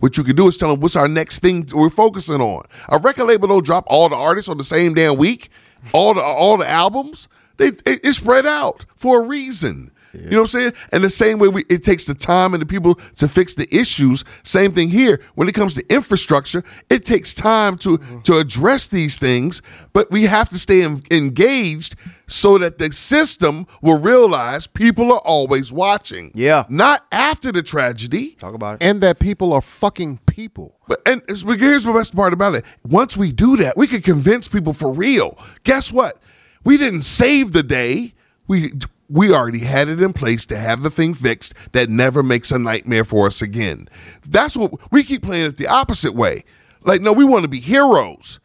What 0.00 0.16
you 0.16 0.24
can 0.24 0.36
do 0.36 0.46
is 0.46 0.56
tell 0.56 0.70
them 0.70 0.80
what's 0.80 0.96
our 0.96 1.08
next 1.08 1.40
thing 1.40 1.66
we're 1.74 1.90
focusing 1.90 2.40
on. 2.40 2.64
A 2.88 2.98
record 2.98 3.24
label 3.24 3.48
don't 3.48 3.64
drop 3.64 3.84
all 3.88 4.08
the 4.08 4.16
artists 4.16 4.48
on 4.48 4.56
the 4.56 4.64
same 4.64 4.94
damn 4.94 5.18
week, 5.18 5.50
all 5.92 6.14
the 6.14 6.22
all 6.22 6.56
the 6.56 6.68
albums. 6.68 7.28
They 7.56 7.68
it, 7.68 7.82
it's 7.86 8.18
spread 8.18 8.46
out 8.46 8.84
for 8.96 9.22
a 9.22 9.26
reason. 9.26 9.90
You 10.12 10.30
know 10.30 10.38
what 10.38 10.40
I'm 10.42 10.46
saying? 10.60 10.72
And 10.92 11.04
the 11.04 11.10
same 11.10 11.38
way 11.38 11.48
we, 11.48 11.62
it 11.68 11.84
takes 11.84 12.04
the 12.06 12.14
time 12.14 12.54
and 12.54 12.60
the 12.62 12.66
people 12.66 12.94
to 13.16 13.28
fix 13.28 13.54
the 13.54 13.66
issues. 13.74 14.24
Same 14.42 14.72
thing 14.72 14.88
here. 14.88 15.20
When 15.34 15.48
it 15.48 15.54
comes 15.54 15.74
to 15.74 15.84
infrastructure, 15.94 16.62
it 16.88 17.04
takes 17.04 17.34
time 17.34 17.76
to 17.78 17.98
to 18.24 18.38
address 18.38 18.88
these 18.88 19.16
things, 19.18 19.62
but 19.92 20.10
we 20.10 20.24
have 20.24 20.48
to 20.48 20.58
stay 20.58 20.82
en- 20.82 21.02
engaged 21.10 21.94
so 22.26 22.58
that 22.58 22.78
the 22.78 22.92
system 22.92 23.66
will 23.82 23.98
realize 24.00 24.66
people 24.66 25.12
are 25.12 25.20
always 25.24 25.72
watching. 25.72 26.30
Yeah. 26.34 26.64
not 26.68 27.06
after 27.10 27.52
the 27.52 27.62
tragedy. 27.62 28.34
Talk 28.38 28.54
about 28.54 28.76
it. 28.76 28.86
and 28.86 29.00
that 29.02 29.18
people 29.18 29.52
are 29.52 29.62
fucking 29.62 30.18
people. 30.26 30.76
But 30.88 31.00
and 31.06 31.22
here's 31.28 31.84
the 31.84 31.92
best 31.92 32.14
part 32.14 32.32
about 32.32 32.54
it. 32.54 32.64
Once 32.84 33.16
we 33.16 33.32
do 33.32 33.56
that, 33.58 33.76
we 33.76 33.86
can 33.86 34.00
convince 34.02 34.48
people 34.48 34.72
for 34.72 34.92
real. 34.92 35.38
Guess 35.64 35.92
what? 35.92 36.18
We 36.64 36.76
didn't 36.76 37.02
save 37.02 37.52
the 37.52 37.62
day. 37.62 38.14
We 38.46 38.72
we 39.08 39.32
already 39.32 39.60
had 39.60 39.88
it 39.88 40.02
in 40.02 40.12
place 40.12 40.44
to 40.46 40.56
have 40.56 40.82
the 40.82 40.90
thing 40.90 41.14
fixed 41.14 41.54
that 41.72 41.88
never 41.88 42.22
makes 42.22 42.50
a 42.50 42.58
nightmare 42.58 43.04
for 43.04 43.26
us 43.26 43.40
again. 43.40 43.88
That's 44.28 44.56
what 44.56 44.92
we 44.92 45.02
keep 45.02 45.22
playing 45.22 45.46
it 45.46 45.56
the 45.56 45.66
opposite 45.66 46.14
way. 46.14 46.44
Like, 46.82 47.00
no, 47.00 47.12
we 47.12 47.24
want 47.24 47.42
to 47.42 47.48
be 47.48 47.60
heroes. 47.60 48.38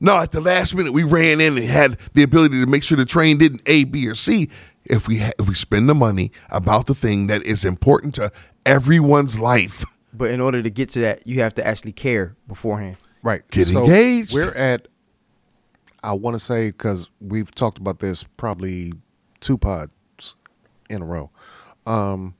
No, 0.00 0.18
at 0.18 0.32
the 0.32 0.40
last 0.40 0.74
minute 0.74 0.92
we 0.92 1.02
ran 1.02 1.40
in 1.40 1.58
and 1.58 1.66
had 1.66 1.98
the 2.14 2.22
ability 2.22 2.60
to 2.60 2.66
make 2.66 2.84
sure 2.84 2.96
the 2.96 3.04
train 3.04 3.36
didn't 3.38 3.62
A, 3.66 3.84
B, 3.84 4.08
or 4.08 4.14
C. 4.14 4.48
If 4.84 5.06
we 5.06 5.18
ha- 5.18 5.32
if 5.38 5.46
we 5.48 5.54
spend 5.54 5.88
the 5.88 5.94
money 5.94 6.32
about 6.50 6.86
the 6.86 6.94
thing 6.94 7.26
that 7.26 7.42
is 7.42 7.64
important 7.64 8.14
to 8.14 8.30
everyone's 8.64 9.38
life. 9.38 9.84
But 10.14 10.30
in 10.30 10.40
order 10.40 10.62
to 10.62 10.70
get 10.70 10.88
to 10.90 11.00
that, 11.00 11.26
you 11.26 11.40
have 11.40 11.52
to 11.54 11.66
actually 11.66 11.92
care 11.92 12.36
beforehand. 12.46 12.96
Right. 13.22 13.42
Get 13.50 13.70
engaged. 13.70 14.34
We're 14.34 14.52
at, 14.52 14.88
I 16.02 16.14
want 16.14 16.34
to 16.36 16.40
say, 16.40 16.70
because 16.70 17.10
we've 17.20 17.54
talked 17.54 17.78
about 17.78 17.98
this 17.98 18.24
probably 18.36 18.94
two 19.40 19.58
pods 19.58 19.94
in 20.88 21.02
a 21.02 21.04
row. 21.04 21.30
Um, 21.86 22.34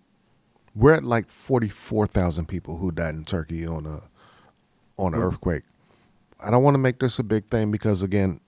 we're 0.74 0.94
at 0.94 1.04
like 1.04 1.28
44,000 1.28 2.46
people 2.46 2.78
who 2.78 2.90
died 2.92 3.14
in 3.14 3.24
Turkey 3.24 3.66
on 3.66 3.86
a 3.86 4.02
on 4.96 5.14
an 5.14 5.20
earthquake. 5.20 5.62
I 6.44 6.50
don't 6.50 6.62
want 6.62 6.74
to 6.74 6.78
make 6.78 6.98
this 6.98 7.18
a 7.18 7.22
big 7.24 7.46
thing 7.46 7.70
because, 7.70 8.02
again, 8.02 8.40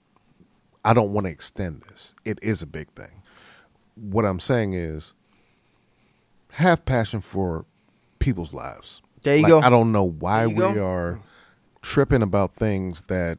I 0.85 0.93
don't 0.95 1.13
want 1.13 1.27
to 1.27 1.33
extend 1.33 1.83
this. 1.83 2.15
It 2.25 2.39
is 2.43 2.63
a 2.63 2.67
big 2.67 2.89
thing. 2.91 3.23
What 3.95 4.25
I'm 4.25 4.41
saying 4.41 4.75
is 4.75 5.15
have 6.53 6.85
passion 6.85 7.21
for 7.21 7.65
people's 8.19 8.53
lives. 8.53 9.01
There 9.23 9.37
you 9.37 9.43
Like, 9.43 9.51
go. 9.51 9.61
I 9.61 9.71
don't 9.71 9.93
know 9.93 10.05
why 10.05 10.47
we 10.47 10.55
go. 10.55 10.87
are 10.87 11.21
tripping 11.83 12.23
about 12.23 12.55
things 12.55 13.03
that 13.05 13.39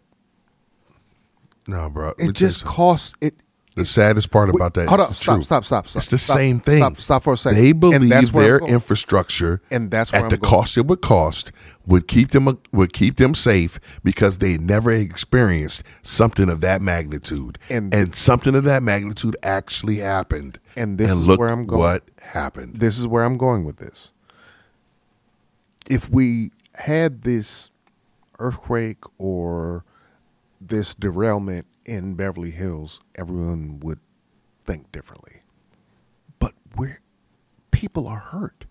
No, 1.68 1.90
bro. 1.90 2.14
It 2.18 2.34
just 2.34 2.64
costs 2.66 3.16
it. 3.22 3.36
The 3.76 3.86
saddest 3.86 4.32
part 4.32 4.50
about 4.50 4.74
that 4.74 4.90
Hold 4.90 5.00
is 5.00 5.08
up, 5.08 5.14
stop, 5.14 5.44
stop, 5.44 5.64
stop, 5.66 5.88
stop. 5.88 6.00
It's 6.02 6.10
the 6.10 6.18
stop, 6.18 6.36
same 6.38 6.60
thing. 6.60 6.80
Stop, 6.84 6.98
stop 6.98 7.24
for 7.24 7.34
a 7.34 7.38
second. 7.38 7.58
They 7.64 7.70
And 7.72 7.80
believe 7.80 8.10
that's 8.10 8.30
their 8.32 8.60
infrastructure, 8.60 9.62
And 9.72 9.90
that's 9.90 10.12
where 10.12 10.26
at 10.26 10.30
the 10.30 10.38
going. 10.38 10.50
cost 10.50 10.78
it 10.78 10.88
would 10.88 11.02
cost, 11.02 11.54
would 11.88 12.08
keep 12.10 12.32
them 12.32 12.60
would 12.74 12.92
keep 12.92 13.16
them 13.16 13.34
safe 13.34 13.80
because 14.04 14.40
they 14.40 14.58
never 14.58 14.92
experienced 14.92 15.84
something 16.02 16.50
of 16.50 16.60
that 16.62 16.82
magnitude, 16.82 17.58
And- 17.70 17.94
and, 17.94 18.14
something 18.14 18.56
of 18.56 18.66
that 18.66 18.84
magnitude 18.84 19.38
actually 19.42 19.98
happened. 19.98 20.60
And 20.76 20.98
this 20.98 21.10
is 21.10 21.26
look 21.26 21.40
where 21.40 21.50
I'm 21.50 21.66
going. 21.66 21.80
what 21.80 22.04
happened. 22.22 22.76
this 22.82 23.00
is 23.00 23.08
where 23.08 23.24
I'm 23.24 23.38
going 23.38 23.64
with 23.64 23.78
this. 23.78 24.12
If 25.90 26.10
we 26.10 26.52
had 26.76 27.22
this 27.22 27.70
earthquake 28.38 29.04
or 29.18 29.86
this 30.60 30.94
derailment 30.94 31.68
in 31.86 32.16
Beverly 32.16 32.52
Hills, 32.52 33.00
everyone 33.16 33.80
would 33.82 34.00
think 34.64 34.92
differently. 34.92 35.42
But 36.40 36.54
where 36.76 37.02
people 37.82 38.08
are 38.08 38.20
hurt. 38.20 38.66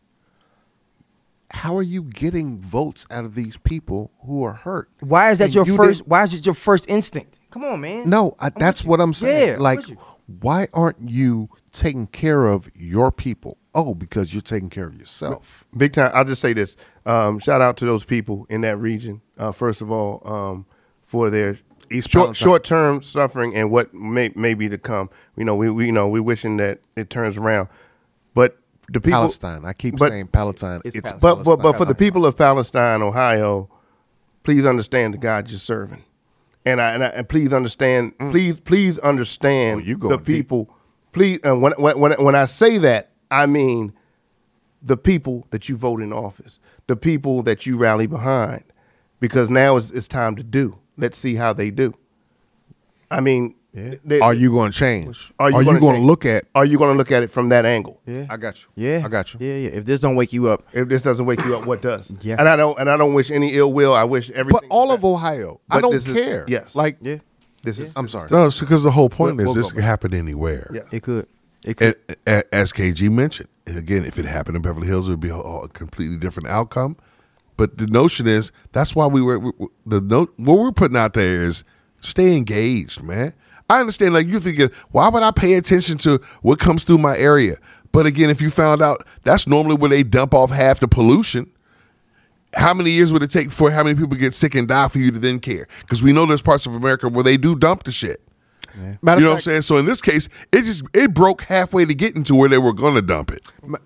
How 1.53 1.77
are 1.77 1.83
you 1.83 2.05
getting 2.05 2.61
votes 2.61 3.07
out 3.11 3.25
of 3.25 3.35
these 3.35 3.57
people 3.57 4.12
who 4.25 4.44
are 4.44 4.53
hurt? 4.53 4.88
Why 5.01 5.33
is 5.33 5.38
that 5.38 5.46
And 5.46 5.55
your 5.55 5.66
you 5.66 5.77
first? 5.77 6.07
Why 6.07 6.23
is 6.23 6.33
it 6.33 6.46
your 6.46 6.55
first 6.55 6.88
instinct? 6.88 7.40
Come 7.51 7.64
on, 7.64 7.81
man. 7.81 8.09
No, 8.09 8.37
I, 8.38 8.51
that's 8.51 8.85
what 8.85 9.01
I'm 9.01 9.12
saying. 9.12 9.55
Yeah, 9.55 9.59
like, 9.59 9.85
why 10.27 10.68
aren't 10.73 11.11
you 11.11 11.51
taking 11.73 12.07
care 12.07 12.46
of 12.46 12.70
your 12.77 13.11
people? 13.11 13.59
Oh, 13.75 13.94
because 13.96 14.33
you're 14.33 14.42
taking 14.42 14.70
care 14.70 14.87
of 14.87 14.94
yourself. 14.94 15.66
Big 15.77 15.92
time. 15.92 16.12
I'll 16.14 16.25
just 16.25 16.40
say 16.40 16.53
this. 16.53 16.77
Um, 17.05 17.40
shout 17.40 17.61
out 17.61 17.77
to 17.79 17.85
those 17.85 18.05
people 18.05 18.46
in 18.49 18.61
that 18.61 18.77
region. 18.77 19.20
Uh, 19.37 19.51
first 19.51 19.81
of 19.81 19.90
all, 19.90 20.23
um, 20.25 20.66
for 21.03 21.31
their 21.31 21.59
East 21.90 22.11
short, 22.11 22.37
short 22.37 22.64
term 22.64 23.03
suffering 23.03 23.55
and 23.55 23.70
what 23.70 23.92
may 23.92 24.31
may 24.35 24.55
be 24.55 24.68
to 24.68 24.79
come. 24.79 25.11
You 25.37 25.44
know, 25.44 25.55
we 25.55 25.70
we 25.70 25.87
you 25.87 25.92
know 25.92 26.09
we 26.09 26.20
wishing 26.20 26.57
that 26.59 26.81
it 26.96 27.11
turns 27.11 27.37
around, 27.37 27.68
but 28.35 28.59
the 28.88 29.00
people 29.00 29.20
Palestine. 29.20 29.64
I 29.64 29.72
keep 29.72 29.96
but- 29.96 30.11
saying 30.11 30.29
Palestine. 30.29 30.81
It's 30.85 30.96
It's, 30.96 31.12
Palestine. 31.12 31.44
But 31.44 31.44
but 31.44 31.62
but 31.62 31.76
for 31.76 31.85
the 31.85 31.94
people 31.94 32.26
of 32.26 32.37
Palestine, 32.37 33.03
Ohio, 33.03 33.68
please 34.42 34.66
understand 34.66 35.14
the 35.14 35.18
God 35.18 35.50
you're 35.50 35.59
serving, 35.59 36.05
and 36.64 36.81
I 36.81 36.92
and, 36.92 37.05
I, 37.05 37.09
and 37.09 37.29
please 37.29 37.53
understand, 37.53 38.16
mm. 38.18 38.31
please 38.31 38.61
please 38.61 38.98
understand 38.98 39.76
Oh, 39.76 39.85
you 39.85 39.94
the 39.94 40.09
going 40.09 40.16
deep. 40.18 40.26
people. 40.26 40.76
Please, 41.12 41.40
and 41.42 41.61
when 41.61 41.72
when 41.72 41.98
when 41.98 42.12
when 42.24 42.35
I 42.35 42.46
say 42.46 42.79
that, 42.79 43.11
I 43.31 43.46
mean 43.46 43.92
the 44.83 44.96
people 44.96 45.46
that 45.50 45.68
you 45.68 45.76
vote 45.76 46.00
in 46.00 46.12
office, 46.12 46.59
the 46.87 46.96
people 46.96 47.42
that 47.42 47.66
you 47.66 47.76
rally 47.76 48.07
behind, 48.07 48.64
because 49.18 49.50
now 49.50 49.76
it's, 49.76 49.90
it's 49.90 50.09
time 50.09 50.37
to 50.37 50.42
do. 50.42 50.79
Let's 51.01 51.19
see 51.19 51.35
how 51.35 51.53
they 51.53 51.71
do. 51.71 51.95
I 53.11 53.21
mean, 53.21 53.55
they- 53.73 54.21
Are 54.21 54.35
you 54.35 54.51
going 54.51 54.73
to 54.73 54.79
change? 54.79 55.33
Are 55.39 55.51
you 55.51 55.57
Are 55.57 55.61
you 55.63 55.67
gonna 55.67 55.81
going 55.81 55.93
to 55.95 55.99
change? 55.99 56.07
look 56.07 56.27
at? 56.27 56.45
are 56.55 56.65
you 56.65 56.77
going 56.79 56.93
to 56.93 56.99
look 56.99 57.11
at 57.13 57.23
it 57.23 57.31
from 57.31 57.49
that 57.49 57.65
angle? 57.65 58.01
Yeah. 58.07 58.27
I 58.29 58.37
got 58.37 58.63
you. 58.63 58.69
Yeah. 58.77 59.03
I 59.05 59.09
got 59.09 59.33
you. 59.33 59.41
Yeah, 59.41 59.57
yeah. 59.57 59.77
If 59.79 59.85
this 59.85 60.01
don't 60.01 60.17
wake 60.17 60.33
you 60.33 60.49
up, 60.49 60.65
If 60.73 60.89
this 60.89 61.03
doesn't 61.03 61.25
wake 61.27 61.43
you 61.45 61.57
up, 61.57 61.67
what 61.67 61.81
does? 61.83 62.13
Yeah. 62.21 62.37
And 62.39 62.49
I 62.49 62.57
don't 62.57 62.79
and 62.79 62.91
I 62.91 62.97
don't 62.97 63.15
wish 63.15 63.31
any 63.31 63.55
ill 63.55 63.73
will. 63.73 63.95
I 63.95 64.05
wish 64.05 64.31
everything. 64.31 64.61
But 64.69 64.75
all 64.75 64.93
of 64.93 65.05
Ohio, 65.05 65.61
I 65.71 65.81
don't 65.81 65.93
this 65.93 66.07
is- 66.07 66.17
care. 66.17 66.45
yes. 66.49 66.75
Like, 66.75 66.99
yeah, 67.01 67.17
This 67.63 67.79
is. 67.81 67.93
I'm 67.97 68.09
sorry. 68.09 68.29
No, 68.31 68.47
it's 68.47 68.61
because 68.61 68.83
the 68.83 68.91
whole 68.91 69.09
point 69.09 69.37
We'll- 69.37 69.49
is 69.51 69.55
we'll 69.57 69.63
this 69.65 69.73
could 69.73 69.85
happen 69.85 70.15
anywhere. 70.15 70.71
Yeah. 70.73 70.83
it 70.93 71.03
could. 71.03 71.27
It 71.65 71.77
could. 71.77 71.97
A- 72.09 72.17
a- 72.39 72.55
As 72.55 72.73
KG 72.73 73.11
mentioned, 73.11 73.49
again, 73.67 74.05
if 74.05 74.19
it 74.19 74.25
happened 74.25 74.57
in 74.57 74.63
Beverly 74.63 74.87
Hills, 74.87 75.09
it 75.09 75.13
would 75.13 75.21
be 75.21 75.29
a, 75.29 75.37
a 75.37 75.69
completely 75.69 76.17
different 76.17 76.49
outcome. 76.49 76.97
But 77.61 77.77
the 77.77 77.87
notion 77.88 78.27
is 78.27 78.53
that's 78.73 78.96
why 78.96 79.07
we 79.07 79.20
were 79.20 79.38
we- 79.38 79.53
we- 79.59 79.66
the 79.85 80.01
note 80.01 80.33
what 80.38 80.59
we're 80.59 80.73
putting 80.73 80.96
out 80.96 81.12
there 81.12 81.42
is 81.42 81.62
stay 82.01 82.35
engaged, 82.35 83.03
man. 83.03 83.35
I 83.68 83.81
understand, 83.81 84.14
like 84.14 84.27
you're 84.27 84.40
thinking, 84.40 84.70
why 84.92 85.11
would 85.11 85.23
I 85.23 85.31
pay 85.31 85.53
attention 85.53 85.99
to 85.99 86.23
what 86.40 86.59
comes 86.59 86.85
through 86.85 86.96
my 86.96 87.18
area? 87.18 87.57
But 87.92 88.07
again, 88.07 88.31
if 88.31 88.40
you 88.40 88.49
found 88.49 88.81
out 88.81 89.07
that's 89.25 89.46
normally 89.46 89.75
where 89.77 89.90
they 89.90 90.03
dump 90.03 90.33
off 90.33 90.51
half 90.51 90.81
the 90.81 90.88
pollution, 90.88 91.51
how 92.55 92.73
many 92.73 92.92
years 92.92 93.12
would 93.12 93.23
it 93.23 93.31
take 93.31 93.51
before 93.51 93.70
how 93.70 93.85
many 93.85 93.94
people 93.94 94.16
get 94.16 94.33
sick 94.33 94.55
and 94.55 94.66
die 94.66 94.88
for 94.88 94.96
you 94.99 95.11
to 95.11 95.18
then 95.18 95.38
care? 95.38 95.68
Because 95.83 96.03
we 96.03 96.14
know 96.14 96.25
there's 96.25 96.40
parts 96.40 96.64
of 96.64 96.75
America 96.75 97.11
where 97.11 97.25
they 97.25 97.37
do 97.37 97.55
dump 97.55 97.83
the 97.83 97.92
shit. 97.92 98.23
Matter 99.03 99.21
you 99.21 99.27
know 99.27 99.33
of 99.33 99.35
what 99.35 99.35
I'm 99.35 99.41
saying? 99.41 99.63
So 99.63 99.77
in 99.77 99.87
this 99.87 100.03
case, 100.03 100.29
it 100.53 100.63
just 100.63 100.83
it 100.95 101.15
broke 101.15 101.43
halfway 101.43 101.85
to 101.85 101.95
getting 101.95 102.23
to 102.25 102.35
where 102.35 102.49
they 102.49 102.59
were 102.59 102.73
going 102.73 102.95
to 102.95 103.03
dump 103.03 103.31
it. 103.31 103.43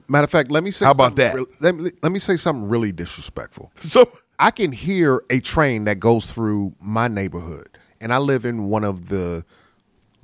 matter 0.08 0.24
of 0.24 0.30
fact, 0.30 0.50
let 0.50 0.64
me 0.64 0.70
say. 0.70 0.84
How 0.84 0.92
about 0.92 1.16
that? 1.16 1.34
real- 1.34 1.46
let, 1.60 1.74
me, 1.74 1.90
let 2.02 2.12
me 2.12 2.18
say 2.18 2.36
something 2.36 2.68
really 2.68 2.92
disrespectful. 2.92 3.72
So 3.80 4.10
I 4.38 4.50
can 4.50 4.72
hear 4.72 5.22
a 5.30 5.40
train 5.40 5.84
that 5.84 6.00
goes 6.00 6.26
through 6.26 6.74
my 6.80 7.08
neighborhood, 7.08 7.68
and 8.00 8.12
I 8.12 8.18
live 8.18 8.44
in 8.44 8.64
one 8.64 8.84
of 8.84 9.08
the 9.08 9.44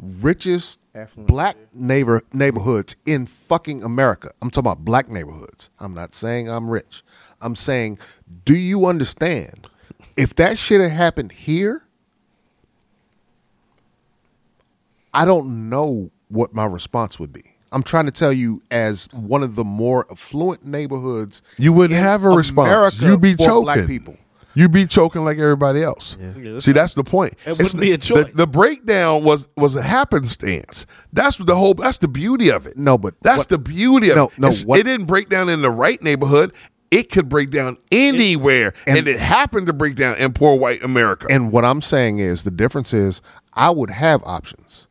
richest 0.01 0.81
Affluent, 0.95 1.29
black 1.29 1.57
neighbor 1.73 2.23
neighborhoods 2.33 2.97
in 3.07 3.27
fucking 3.27 3.83
America. 3.83 4.31
I'm 4.43 4.51
talking 4.51 4.71
about 4.71 4.85
black 4.85 5.09
neighborhoods. 5.09 5.71
I'm 5.79 5.95
not 5.95 6.15
saying 6.15 6.51
I'm 6.51 6.71
rich. 6.71 7.03
I'm 7.41 7.55
saying, 7.55 7.99
do 8.45 8.57
you 8.57 8.87
understand? 8.87 9.69
If 10.17 10.35
that 10.37 10.59
shit 10.59 10.81
had 10.81 10.91
happened 10.91 11.33
here, 11.33 11.85
I 15.15 15.25
don't 15.25 15.69
know 15.69 16.11
what 16.29 16.55
my 16.55 16.65
response 16.67 17.19
would 17.19 17.33
be. 17.33 17.43
I'm 17.73 17.83
trying 17.85 18.07
to 18.07 18.11
tell 18.11 18.33
you, 18.33 18.63
as 18.71 19.09
one 19.13 19.43
of 19.43 19.55
the 19.55 19.65
more 19.65 20.05
affluent 20.11 20.65
neighborhoods, 20.65 21.41
you 21.57 21.73
wouldn't 21.73 21.97
in 21.99 22.05
have 22.05 22.25
a 22.25 22.29
response. 22.31 22.69
America 22.69 22.97
You'd 23.07 23.21
be 23.21 23.35
for 23.35 23.45
choking. 23.45 23.63
Black 23.65 23.87
people. 23.87 24.17
You'd 24.55 24.73
be 24.73 24.85
choking 24.85 25.25
like 25.25 25.39
everybody 25.39 25.81
else. 25.81 26.17
See, 26.59 26.73
that's 26.73 26.95
the 26.95 27.05
point. 27.05 27.35
It 27.47 27.51
It's 27.51 27.59
wouldn't 27.61 27.81
be 27.81 27.93
a 27.93 27.97
the- 27.97 27.99
choice. 27.99 28.27
The, 28.27 28.33
the 28.33 28.47
breakdown 28.49 29.23
was 29.23 29.47
was 29.57 29.77
a 29.77 29.83
happenstance. 29.83 30.87
That's 31.13 31.37
the 31.37 31.55
whole. 31.55 31.75
That's 31.75 31.99
the 31.99 32.09
beauty 32.09 32.51
of 32.51 32.67
it. 32.67 32.77
No, 32.77 32.99
but 32.99 33.15
that's 33.23 33.39
what- 33.39 33.49
the 33.51 33.59
beauty 33.59 34.11
of 34.11 34.17
No, 34.17 34.25
it. 34.27 34.39
no, 34.39 34.51
what- 34.67 34.81
it 34.81 34.83
didn't 34.83 35.07
break 35.07 35.29
down 35.29 35.49
in 35.49 35.63
the 35.63 35.71
right 35.71 36.03
neighborhood. 36.03 36.53
It 36.91 37.13
could 37.13 37.29
break 37.29 37.51
down 37.51 37.77
anywhere, 37.93 38.73
and, 38.89 38.99
and- 38.99 39.07
it 39.09 39.21
happened 39.21 39.69
to 39.69 39.73
break 39.73 39.95
down 39.95 40.17
in 40.19 40.33
poor 40.33 40.59
white 40.59 40.83
America. 40.83 41.29
And 41.31 41.53
what 41.53 41.65
I'm 41.65 41.81
saying 41.81 42.19
is 42.19 42.43
the 42.43 42.51
difference 42.51 42.93
is 42.93 43.23
I 43.55 43.71
would 43.71 43.91
have 43.91 44.21
options. 44.25 44.89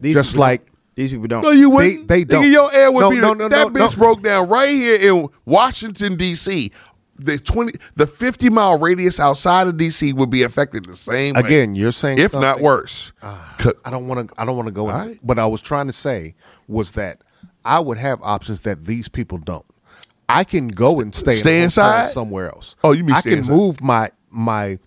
These 0.00 0.14
Just 0.14 0.36
like- 0.36 0.66
these 0.96 1.10
people 1.12 1.28
don't. 1.28 1.42
No, 1.42 1.50
you 1.50 1.70
wouldn't. 1.70 2.08
they 2.08 2.24
Nigga, 2.24 2.28
don't. 2.28 2.50
Your 2.50 2.72
air 2.74 2.90
would 2.92 3.00
No, 3.00 3.10
be 3.10 3.20
no, 3.20 3.32
no, 3.32 3.48
that 3.48 3.68
bitch 3.68 3.96
broke 3.96 4.22
down 4.22 4.48
right 4.48 4.68
here 4.68 4.96
in 5.00 5.28
Washington 5.46 6.16
D.C. 6.16 6.70
The 7.16 7.38
twenty, 7.38 7.72
the 7.96 8.06
fifty 8.06 8.48
mile 8.50 8.78
radius 8.78 9.20
outside 9.20 9.66
of 9.66 9.76
D.C. 9.76 10.12
would 10.14 10.30
be 10.30 10.42
affected 10.42 10.84
the 10.86 10.96
same 10.96 11.34
way. 11.34 11.40
Again, 11.40 11.74
you're 11.74 11.92
saying 11.92 12.18
if 12.18 12.32
not 12.34 12.60
worse. 12.60 13.12
Ah, 13.22 13.54
'Cause- 13.58 13.74
I 13.84 13.90
don't 13.90 14.08
want 14.08 14.28
to. 14.28 14.34
I 14.40 14.44
don't 14.46 14.56
want 14.56 14.68
to 14.68 14.72
go. 14.72 14.88
right. 14.88 15.18
What 15.22 15.38
I 15.38 15.46
was 15.46 15.60
trying 15.60 15.86
to 15.86 15.92
say 15.92 16.34
was 16.66 16.92
that 16.92 17.22
I 17.64 17.78
would 17.78 17.98
have 17.98 18.20
options 18.22 18.62
that 18.62 18.84
these 18.86 19.08
people 19.08 19.36
don't. 19.38 19.64
I 20.30 20.44
can 20.44 20.68
go 20.68 21.00
and 21.00 21.14
stay, 21.14 21.34
stay 21.34 21.58
in 21.58 21.64
inside? 21.64 22.10
somewhere 22.12 22.48
else. 22.48 22.76
Oh, 22.84 22.92
you 22.92 23.04
mean 23.04 23.14
I 23.16 23.20
stay 23.20 23.30
can 23.30 23.38
inside. 23.40 23.52
move 23.52 23.80
my 23.82 24.10
my 24.30 24.78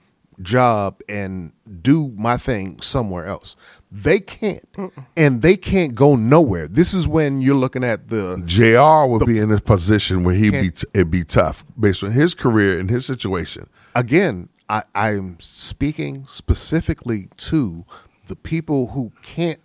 job 0.41 1.01
and 1.07 1.51
do 1.81 2.11
my 2.17 2.37
thing 2.37 2.79
somewhere 2.81 3.25
else. 3.25 3.55
They 3.95 4.19
can't, 4.19 4.67
and 5.15 5.43
they 5.43 5.55
can't 5.55 5.93
go 5.93 6.15
nowhere. 6.15 6.67
This 6.67 6.95
is 6.95 7.07
when 7.07 7.41
you're 7.41 7.53
looking 7.53 7.83
at 7.83 8.07
the 8.07 8.41
Jr. 8.43 9.07
would 9.07 9.27
be 9.27 9.37
in 9.37 9.51
a 9.51 9.59
position 9.61 10.23
where 10.23 10.33
he'd 10.33 10.51
be 10.51 10.71
t- 10.71 10.87
it'd 10.95 11.11
be 11.11 11.23
tough 11.23 11.63
based 11.79 12.03
on 12.03 12.11
his 12.11 12.33
career 12.33 12.79
and 12.79 12.89
his 12.89 13.05
situation. 13.05 13.67
again, 13.93 14.49
I, 14.67 14.81
I'm 14.95 15.37
speaking 15.39 16.25
specifically 16.27 17.29
to 17.37 17.85
the 18.25 18.35
people 18.35 18.87
who 18.87 19.11
can't 19.21 19.59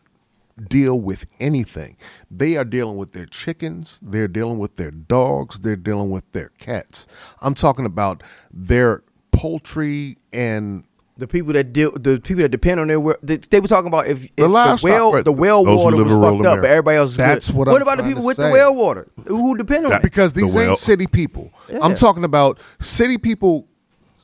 deal 0.69 1.01
with 1.01 1.25
anything. 1.41 1.97
They 2.31 2.57
are 2.57 2.65
dealing 2.65 2.97
with 2.97 3.13
their 3.13 3.27
chickens, 3.27 3.99
they're 4.03 4.29
dealing 4.29 4.59
with 4.59 4.77
their 4.77 4.91
dogs, 4.91 5.61
they're 5.61 5.77
dealing 5.77 6.11
with 6.11 6.31
their 6.33 6.51
cats. 6.59 7.07
I'm 7.41 7.55
talking 7.55 7.87
about 7.87 8.23
their 8.53 9.03
poultry 9.31 10.19
and 10.33 10.85
The 11.19 11.27
people 11.29 11.53
that 11.55 11.73
deal, 11.73 11.91
the 11.93 12.21
people 12.21 12.43
that 12.43 12.49
depend 12.51 12.79
on 12.81 12.87
their, 12.89 13.01
well- 13.01 13.17
they, 13.23 13.37
they 13.37 13.61
were 13.61 13.69
talking 13.69 13.89
about 13.89 14.07
if, 14.07 14.25
if 14.25 14.37
the, 14.37 14.49
livestock, 14.49 14.85
well, 14.89 15.13
right. 15.13 15.25
the 15.25 15.33
well 15.33 15.65
Those 15.65 15.83
water 15.85 15.97
was 15.97 16.05
fucked 16.05 16.11
rural 16.11 16.27
up, 16.29 16.39
but 16.39 16.47
America. 16.51 16.69
everybody 16.71 16.97
else 16.97 17.11
is 17.11 17.17
That's 17.17 17.47
good. 17.49 17.57
what 17.57 17.67
What 17.69 17.77
I'm 17.77 17.83
about 17.83 17.99
the 17.99 18.05
people 18.05 18.23
to 18.23 18.27
with 18.27 18.37
the 18.37 18.51
well 18.51 18.75
water 18.75 19.09
who 19.27 19.57
depend 19.57 19.85
on 19.87 19.91
That- 19.91 20.01
it? 20.01 20.03
because 20.05 20.33
The 20.33 20.43
these 20.43 20.55
well- 20.55 20.71
ain't 20.71 20.79
city 20.79 21.07
people. 21.09 21.53
I'm 21.83 21.95
talking 21.97 22.23
about 22.25 22.61
city 22.81 23.19
people 23.19 23.67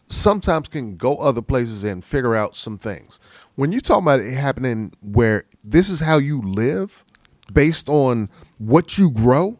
sometimes 0.07 0.69
can 0.69 0.97
go 0.97 1.17
other 1.17 1.43
places 1.43 1.83
and 1.85 2.05
figure 2.05 2.35
out 2.35 2.57
some 2.57 2.79
things. 2.79 3.19
When 3.57 3.73
you 3.73 3.81
talk 3.81 4.01
about 4.03 4.21
it 4.21 4.33
happening 4.35 4.93
where 5.01 5.45
this 5.63 5.89
is 5.89 6.01
how 6.01 6.19
you 6.19 6.41
live 6.43 7.05
based 7.53 7.89
on 7.89 8.29
what 8.59 8.99
you 8.99 9.11
grow, 9.11 9.59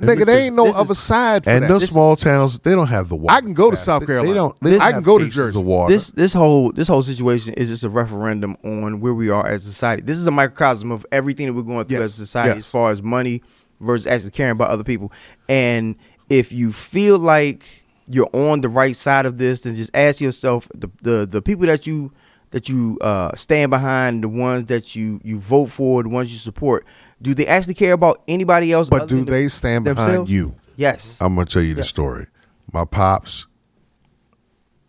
nigga, 0.00 0.26
there 0.26 0.38
ain't 0.46 0.54
no 0.56 0.64
this 0.64 0.74
is- 0.74 0.80
other 0.80 0.94
side 0.94 1.44
for 1.44 1.50
And 1.50 1.64
that. 1.64 1.68
those 1.68 1.82
This- 1.82 1.90
small 1.90 2.16
towns, 2.16 2.58
they 2.58 2.74
don't 2.74 2.86
have 2.88 3.08
the 3.08 3.16
water. 3.16 3.34
I 3.36 3.40
can 3.40 3.54
go 3.54 3.70
to. 3.70 3.76
South 3.76 4.00
They- 4.00 4.06
Carolina. 4.06 4.28
They 4.32 4.34
don't. 4.34 4.60
They 4.60 4.70
This- 4.70 4.78
don't 4.80 4.88
I 4.88 4.92
can 4.92 5.02
go 5.02 5.18
to 5.18 5.28
Jersey. 5.28 5.58
Of 5.58 5.64
water. 5.64 5.92
This 5.94 6.10
this 6.10 6.32
whole 6.32 6.72
this 6.72 6.88
whole 6.88 7.02
situation 7.02 7.54
is 7.54 7.68
just 7.68 7.84
a 7.84 7.88
referendum 7.88 8.56
on 8.64 9.00
where 9.00 9.14
we 9.14 9.30
are 9.30 9.46
as 9.46 9.64
a 9.66 9.70
society. 9.70 10.02
This 10.04 10.18
is 10.18 10.26
a 10.26 10.30
microcosm 10.30 10.90
of 10.90 11.04
everything 11.12 11.46
that 11.46 11.52
we're 11.54 11.62
going 11.62 11.84
through 11.86 11.98
Yes. 11.98 12.04
as 12.06 12.18
a 12.20 12.26
society, 12.26 12.48
Yes. 12.50 12.58
as 12.58 12.66
far 12.66 12.90
as 12.90 13.02
money 13.02 13.42
versus 13.80 14.06
actually 14.06 14.30
caring 14.30 14.52
about 14.52 14.70
other 14.70 14.84
people. 14.84 15.12
And 15.48 15.96
if 16.30 16.52
you 16.52 16.72
feel 16.72 17.18
like 17.18 17.64
you're 18.08 18.28
on 18.32 18.60
the 18.60 18.68
right 18.68 18.96
side 18.96 19.26
of 19.26 19.38
this, 19.38 19.62
then 19.62 19.74
just 19.74 19.90
ask 19.94 20.20
yourself 20.20 20.68
the 20.74 20.88
the, 21.02 21.26
the 21.30 21.40
people 21.42 21.66
that 21.66 21.86
you 21.86 22.10
that 22.50 22.68
you 22.68 22.96
uh, 23.00 23.34
stand 23.34 23.70
behind, 23.70 24.22
the 24.22 24.28
ones 24.28 24.66
that 24.66 24.94
you 24.94 25.20
you 25.24 25.40
vote 25.40 25.70
for, 25.70 26.02
the 26.02 26.08
ones 26.08 26.32
you 26.32 26.38
support. 26.38 26.84
Do 27.24 27.32
they 27.34 27.46
actually 27.46 27.72
care 27.72 27.94
about 27.94 28.22
anybody 28.28 28.70
else? 28.70 28.90
But 28.90 29.08
do 29.08 29.24
they 29.24 29.48
stand 29.48 29.86
behind 29.86 30.28
you? 30.28 30.56
Yes. 30.76 31.16
I'm 31.22 31.34
gonna 31.34 31.46
tell 31.46 31.62
you 31.62 31.72
the 31.72 31.80
Yeah. 31.80 31.84
story. 31.84 32.26
My 32.70 32.84
pops, 32.84 33.46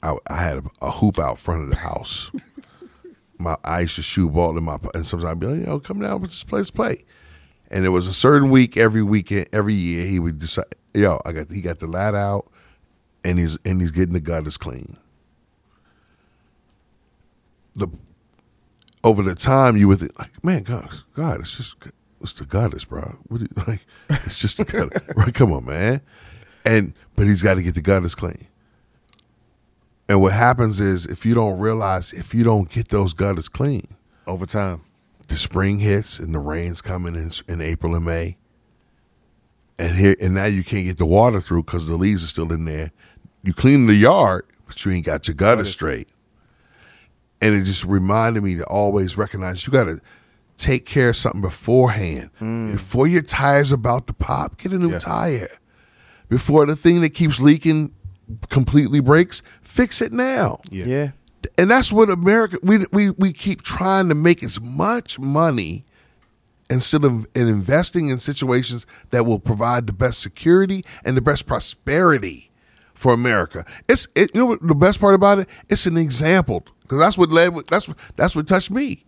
I, 0.03 0.15
I 0.29 0.35
had 0.35 0.57
a, 0.57 0.63
a 0.81 0.91
hoop 0.91 1.17
out 1.17 1.39
front 1.39 1.63
of 1.63 1.69
the 1.69 1.77
house. 1.77 2.31
my 3.39 3.55
I 3.63 3.81
used 3.81 3.95
to 3.95 4.01
shoot 4.01 4.33
ball 4.33 4.57
in 4.57 4.65
my 4.65 4.77
and 4.93 5.05
sometimes 5.05 5.31
I'd 5.31 5.39
be 5.39 5.47
like, 5.47 5.65
yo, 5.65 5.79
come 5.79 6.01
down, 6.01 6.21
let's 6.23 6.43
play, 6.43 6.59
let's 6.59 6.71
play. 6.71 7.05
And 7.71 7.85
there 7.85 7.91
was 7.91 8.05
a 8.05 8.13
certain 8.13 8.49
week 8.49 8.75
every 8.75 9.01
weekend, 9.01 9.47
every 9.53 9.73
year 9.73 10.05
he 10.05 10.19
would 10.19 10.37
decide, 10.37 10.65
yo, 10.93 11.21
I 11.25 11.31
got 11.31 11.49
he 11.49 11.61
got 11.61 11.79
the 11.79 11.87
lad 11.87 12.15
out, 12.15 12.51
and 13.23 13.39
he's 13.39 13.57
and 13.63 13.79
he's 13.79 13.91
getting 13.91 14.13
the 14.13 14.19
gutters 14.19 14.57
clean. 14.57 14.97
The 17.75 17.87
over 19.05 19.23
the 19.23 19.35
time 19.35 19.77
you 19.77 19.87
would 19.87 19.99
think 19.99 20.19
like, 20.19 20.43
man, 20.43 20.63
God, 20.63 20.89
God, 21.13 21.39
it's 21.39 21.55
just 21.55 21.75
it's 22.21 22.33
the 22.33 22.45
gutters, 22.45 22.85
bro. 22.85 23.01
What 23.27 23.39
do 23.39 23.47
you, 23.49 23.63
like? 23.67 23.85
It's 24.25 24.39
just 24.39 24.57
the 24.57 24.65
gutter, 24.65 25.01
right? 25.15 25.33
Come 25.33 25.53
on, 25.53 25.65
man. 25.65 26.01
And 26.65 26.93
but 27.15 27.27
he's 27.27 27.43
got 27.43 27.55
to 27.55 27.63
get 27.63 27.75
the 27.75 27.81
gutters 27.81 28.15
clean. 28.15 28.47
And 30.07 30.21
what 30.21 30.33
happens 30.33 30.79
is 30.79 31.05
if 31.05 31.25
you 31.25 31.33
don't 31.33 31.59
realize, 31.59 32.13
if 32.13 32.33
you 32.33 32.43
don't 32.43 32.69
get 32.69 32.89
those 32.89 33.13
gutters 33.13 33.49
clean, 33.49 33.87
Over 34.27 34.45
time. 34.45 34.81
the 35.27 35.35
spring 35.35 35.79
hits 35.79 36.19
and 36.19 36.33
the 36.33 36.39
rains 36.39 36.81
coming 36.81 37.15
in 37.15 37.31
in 37.47 37.61
April 37.61 37.95
and 37.95 38.05
May, 38.05 38.37
and 39.77 39.95
here 39.95 40.15
and 40.21 40.33
now 40.33 40.45
you 40.45 40.63
can't 40.63 40.85
get 40.85 40.97
the 40.97 41.05
water 41.05 41.39
through 41.39 41.63
because 41.63 41.87
the 41.87 41.95
leaves 41.97 42.23
are 42.23 42.27
still 42.27 42.51
in 42.53 42.65
there. 42.65 42.91
You 43.43 43.53
clean 43.53 43.85
the 43.87 43.93
yard, 43.95 44.45
but 44.67 44.83
you 44.85 44.91
ain't 44.91 45.05
got 45.05 45.27
your 45.27 45.35
gutter 45.35 45.65
straight. 45.65 46.07
And 47.41 47.53
it 47.53 47.63
just 47.65 47.83
reminded 47.83 48.41
me 48.43 48.55
to 48.55 48.65
always 48.65 49.17
recognize 49.17 49.67
you 49.67 49.73
got 49.73 49.83
to 49.85 49.99
take 50.57 50.85
care 50.85 51.09
of 51.09 51.15
something 51.15 51.41
beforehand. 51.41 52.29
Mm. 52.41 52.71
Before 52.73 53.07
your 53.07 53.21
tire's 53.21 53.71
about 53.71 54.07
to 54.07 54.13
pop, 54.13 54.57
get 54.57 54.71
a 54.71 54.77
new 54.77 54.91
Yeah. 54.91 54.99
tire. 54.99 55.49
Before 56.29 56.65
the 56.65 56.75
thing 56.75 57.01
that 57.01 57.11
keeps 57.11 57.39
leaking 57.39 57.91
completely 58.49 58.99
breaks, 58.99 59.41
fix 59.61 60.01
it 60.01 60.11
now 60.11 60.59
Yeah. 60.71 60.85
yeah. 60.85 61.11
and 61.59 61.69
that's 61.69 61.91
what 61.91 62.09
America 62.09 62.57
we 62.63 62.85
we 62.91 63.11
we 63.11 63.31
keep 63.33 63.61
trying 63.61 64.09
to 64.09 64.15
make 64.15 64.41
as 64.43 64.59
much 64.59 65.19
money 65.19 65.85
instead 66.71 67.03
of 67.03 67.27
in 67.35 67.47
investing 67.47 68.09
in 68.09 68.17
situations 68.17 68.87
that 69.11 69.25
will 69.27 69.39
provide 69.39 69.85
the 69.85 69.93
best 69.93 70.19
security 70.21 70.83
and 71.03 71.15
the 71.15 71.21
best 71.21 71.45
prosperity 71.45 72.49
for 72.95 73.13
America. 73.13 73.63
It's 73.87 74.07
it, 74.15 74.31
you 74.33 74.39
know 74.39 74.47
what 74.47 74.67
the 74.67 74.73
best 74.73 74.99
part 74.99 75.13
about 75.13 75.37
it. 75.37 75.49
It's 75.69 75.85
an 75.85 75.97
example 75.97 76.65
because 76.81 76.97
that's 76.97 77.17
what 77.19 77.31
led. 77.31 77.53
That's 77.69 77.87
that's 78.15 78.35
what 78.35 78.47
touched 78.47 78.71
me. 78.71 79.04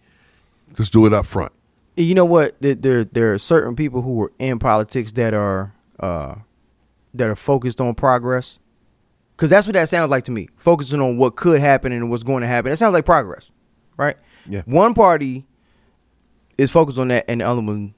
Just 0.77 0.93
do 0.93 1.05
it 1.05 1.13
up 1.13 1.25
front. 1.25 1.51
you 1.95 2.13
know 2.15 2.25
what 2.25 2.55
there 2.61 2.75
there, 2.75 3.03
there 3.03 3.33
are 3.33 3.37
certain 3.39 3.75
people 3.75 4.01
who 4.03 4.21
are 4.21 4.31
in 4.39 4.59
politics 4.59 5.11
that 5.13 5.33
are 5.33 5.73
uh 5.99 6.35
that 7.13 7.27
are 7.27 7.35
focused 7.35 7.81
on 7.81 7.95
progress 7.95 8.59
because 9.35 9.49
that's 9.49 9.65
what 9.67 9.73
that 9.73 9.89
sounds 9.89 10.09
like 10.11 10.23
to 10.25 10.31
me 10.31 10.47
focusing 10.57 11.01
on 11.01 11.17
what 11.17 11.35
could 11.35 11.59
happen 11.59 11.91
and 11.91 12.09
what's 12.11 12.23
going 12.23 12.41
to 12.41 12.47
happen 12.47 12.69
that 12.69 12.77
sounds 12.77 12.93
like 12.93 13.05
progress 13.05 13.49
right 13.97 14.15
Yeah. 14.47 14.61
one 14.65 14.93
party 14.93 15.45
is 16.57 16.69
focused 16.69 16.99
on 16.99 17.07
that 17.07 17.25
and 17.27 17.41
the 17.41 17.45
other 17.47 17.61
one 17.61 17.95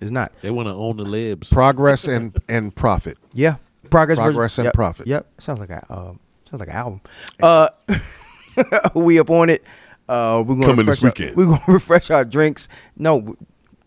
is 0.00 0.10
not 0.10 0.32
They 0.42 0.50
want 0.50 0.68
to 0.68 0.72
own 0.74 0.96
the 0.96 1.04
libs. 1.04 1.52
Progress 1.52 2.06
and, 2.08 2.36
and 2.48 2.74
profit. 2.74 3.16
yeah 3.32 3.56
progress 3.90 4.18
versus- 4.18 4.32
Progress 4.34 4.58
and 4.58 4.64
yep, 4.66 4.74
profit. 4.74 5.06
yep 5.06 5.26
sounds 5.40 5.60
like 5.60 5.70
a 5.70 5.86
um 5.90 6.18
sounds 6.50 6.60
like 6.60 6.68
an 6.68 6.74
album 6.74 7.00
uh 7.42 7.68
we 8.94 9.18
up 9.18 9.30
on 9.30 9.48
it 9.48 9.64
uh 10.08 10.42
we're 10.46 10.54
gonna 10.56 10.66
Coming 10.66 10.86
this 10.86 11.02
refresh 11.02 11.02
our- 11.02 11.08
weekend. 11.24 11.36
we're 11.36 11.46
gonna 11.46 11.62
refresh 11.72 12.10
our 12.10 12.24
drinks. 12.24 12.68
No 12.96 13.36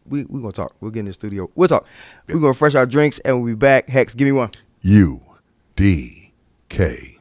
we 0.08 0.24
we 0.26 0.40
gonna 0.40 0.52
talk. 0.52 0.76
We'll 0.82 0.92
get 0.92 1.00
in 1.02 1.06
the 1.08 1.14
studio. 1.14 1.50
We'll 1.56 1.68
talk. 1.68 1.86
We're 2.28 2.36
gonna 2.36 2.48
refresh 2.50 2.76
our 2.76 2.86
drinks 2.86 3.20
and 3.20 3.42
we'll 3.42 3.54
be 3.54 3.58
back. 3.58 3.90
Hex 3.90 4.14
give 4.14 4.26
me 4.26 4.32
one. 4.32 4.52
U 4.82 5.22
D 5.76 6.32
K. 6.70 7.18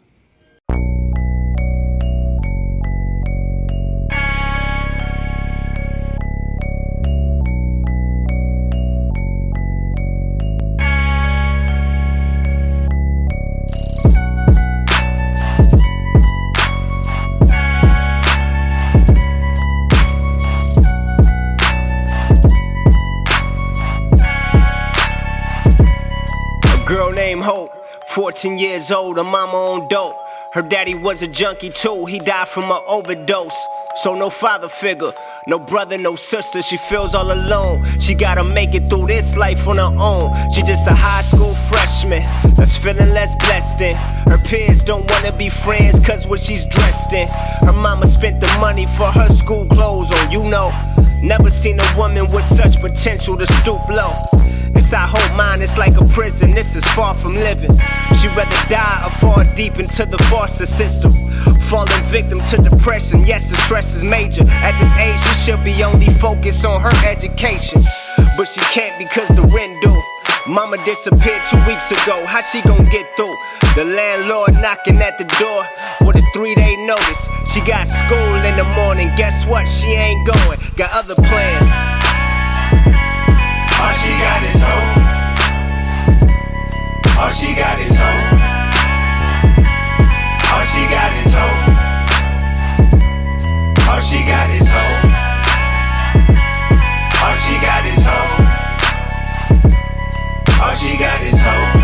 14 28.15 28.57
years 28.59 28.93
old, 28.93 29.17
her 29.17 29.25
mama 29.25 29.57
on 29.57 29.89
dope. 29.89 30.15
Her 30.53 30.63
daddy 30.63 30.95
was 30.95 31.23
a 31.23 31.27
junkie 31.27 31.71
too, 31.71 32.05
he 32.07 32.21
died 32.21 32.47
from 32.47 32.71
an 32.71 32.81
overdose. 32.87 33.67
So 34.05 34.15
no 34.15 34.31
father 34.31 34.69
figure, 34.69 35.11
no 35.49 35.59
brother, 35.59 35.99
no 35.99 36.15
sister, 36.15 36.63
she 36.63 36.77
feels 36.77 37.13
all 37.13 37.33
alone. 37.33 37.83
She 37.99 38.15
gotta 38.15 38.45
make 38.45 38.73
it 38.73 38.89
through 38.89 39.09
this 39.09 39.37
life 39.37 39.67
on 39.67 39.79
her 39.79 39.93
own. 39.99 40.31
She 40.53 40.63
just 40.63 40.87
a 40.89 40.95
high 40.95 41.23
school 41.23 41.55
freshman 41.67 42.23
that's 42.55 42.79
feeling 42.79 43.13
less 43.13 43.35
blessed 43.35 43.81
in. 43.81 43.97
Her 44.31 44.39
peers 44.47 44.85
don't 44.85 45.11
wanna 45.11 45.37
be 45.37 45.49
friends 45.49 45.99
cause 46.07 46.25
what 46.25 46.39
she's 46.39 46.65
dressed 46.67 47.13
in. 47.13 47.27
Her 47.67 47.73
mama 47.73 48.07
spent 48.07 48.41
the 48.41 48.47
money 48.61 48.87
for 48.87 49.11
her 49.11 49.27
school 49.27 49.67
clothes 49.67 50.13
on, 50.13 50.31
you 50.31 50.45
know. 50.45 50.71
Never 51.21 51.51
seen 51.51 51.81
a 51.81 51.99
woman 51.99 52.27
with 52.27 52.45
such 52.45 52.81
potential 52.81 53.37
to 53.37 53.47
stoop 53.59 53.89
low. 53.89 54.54
It's 54.85 54.93
our 54.93 55.09
whole 55.09 55.35
mind, 55.35 55.63
it's 55.63 55.79
like 55.79 55.97
a 55.97 56.05
prison, 56.13 56.53
this 56.53 56.77
is 56.77 56.85
far 56.93 57.15
from 57.15 57.33
living. 57.33 57.73
She'd 58.21 58.37
rather 58.37 58.53
die 58.69 59.01
or 59.01 59.09
fall 59.17 59.41
deep 59.57 59.81
into 59.81 60.05
the 60.05 60.21
foster 60.29 60.67
system. 60.67 61.11
Falling 61.73 62.05
victim 62.13 62.37
to 62.53 62.57
depression, 62.61 63.25
yes, 63.25 63.49
the 63.49 63.57
stress 63.57 63.97
is 63.97 64.05
major. 64.05 64.45
At 64.61 64.77
this 64.77 64.93
age, 65.01 65.17
she 65.17 65.35
should 65.41 65.65
be 65.65 65.73
only 65.83 66.13
focused 66.21 66.67
on 66.67 66.83
her 66.83 66.93
education. 67.09 67.81
But 68.37 68.45
she 68.45 68.61
can't 68.77 68.93
because 69.01 69.33
the 69.33 69.49
rent 69.57 69.73
due. 69.81 70.53
Mama 70.53 70.77
disappeared 70.85 71.49
two 71.49 71.65
weeks 71.65 71.89
ago, 71.91 72.21
how 72.27 72.43
she 72.43 72.61
gon' 72.61 72.85
get 72.93 73.09
through? 73.17 73.33
The 73.81 73.89
landlord 73.89 74.53
knocking 74.61 75.01
at 75.01 75.17
the 75.17 75.25
door 75.41 75.65
with 76.05 76.21
a 76.21 76.25
three 76.37 76.55
day 76.55 76.77
notice. 76.85 77.31
She 77.49 77.65
got 77.65 77.89
school 77.89 78.37
in 78.45 78.55
the 78.61 78.69
morning, 78.77 79.09
guess 79.17 79.47
what? 79.47 79.65
She 79.65 79.97
ain't 79.97 80.29
going, 80.29 80.61
got 80.77 80.93
other 80.93 81.17
plans. 81.17 81.94
All 83.85 83.93
she 83.93 84.13
got 84.17 84.43
is 84.43 84.61
hope. 84.65 84.97
All 87.21 87.31
she 87.31 87.55
got 87.55 87.79
is 87.79 87.97
hope. 88.01 88.41
All 90.53 90.65
she 90.65 90.83
got 90.89 91.13
is 91.21 91.33
hope. 91.37 91.69
All 93.89 94.01
she 94.01 94.25
got 94.25 94.49
is 94.57 94.69
hope. 94.73 95.05
All 97.25 97.35
she 97.35 97.55
got 97.61 97.85
is 97.85 98.05
hope. 98.05 98.45
All 100.63 100.73
she 100.73 100.97
got 100.97 101.21
is 101.23 101.41
hope. 101.45 101.77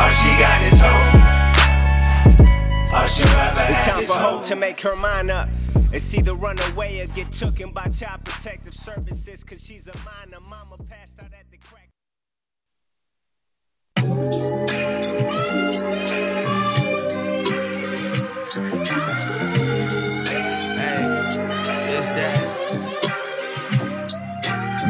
All 0.00 0.10
she 0.10 0.30
got 0.38 0.62
is 0.68 0.80
hope. 0.84 1.16
All 2.92 3.06
she 3.08 3.22
rather 3.24 3.64
it's 3.70 3.84
time 3.86 4.04
for 4.04 4.12
hope 4.14 4.44
to 4.44 4.54
make 4.54 4.80
her 4.82 4.94
mind 4.94 5.30
up. 5.30 5.48
It's 5.90 6.14
either 6.14 6.34
run 6.34 6.56
away 6.72 7.00
or 7.00 7.06
get 7.06 7.32
taken 7.32 7.72
by 7.72 7.88
child 7.88 8.22
protective 8.24 8.74
services, 8.74 9.42
cause 9.42 9.64
she's 9.64 9.88
a 9.88 9.96
minor. 9.98 10.40
Mama 10.48 10.76
passed 10.88 11.18
out 11.18 11.32
at 11.32 11.50
the 11.50 11.56
crack. 11.56 11.88
Hey, 20.78 21.02
It's 21.94 22.10
that. 22.18 22.48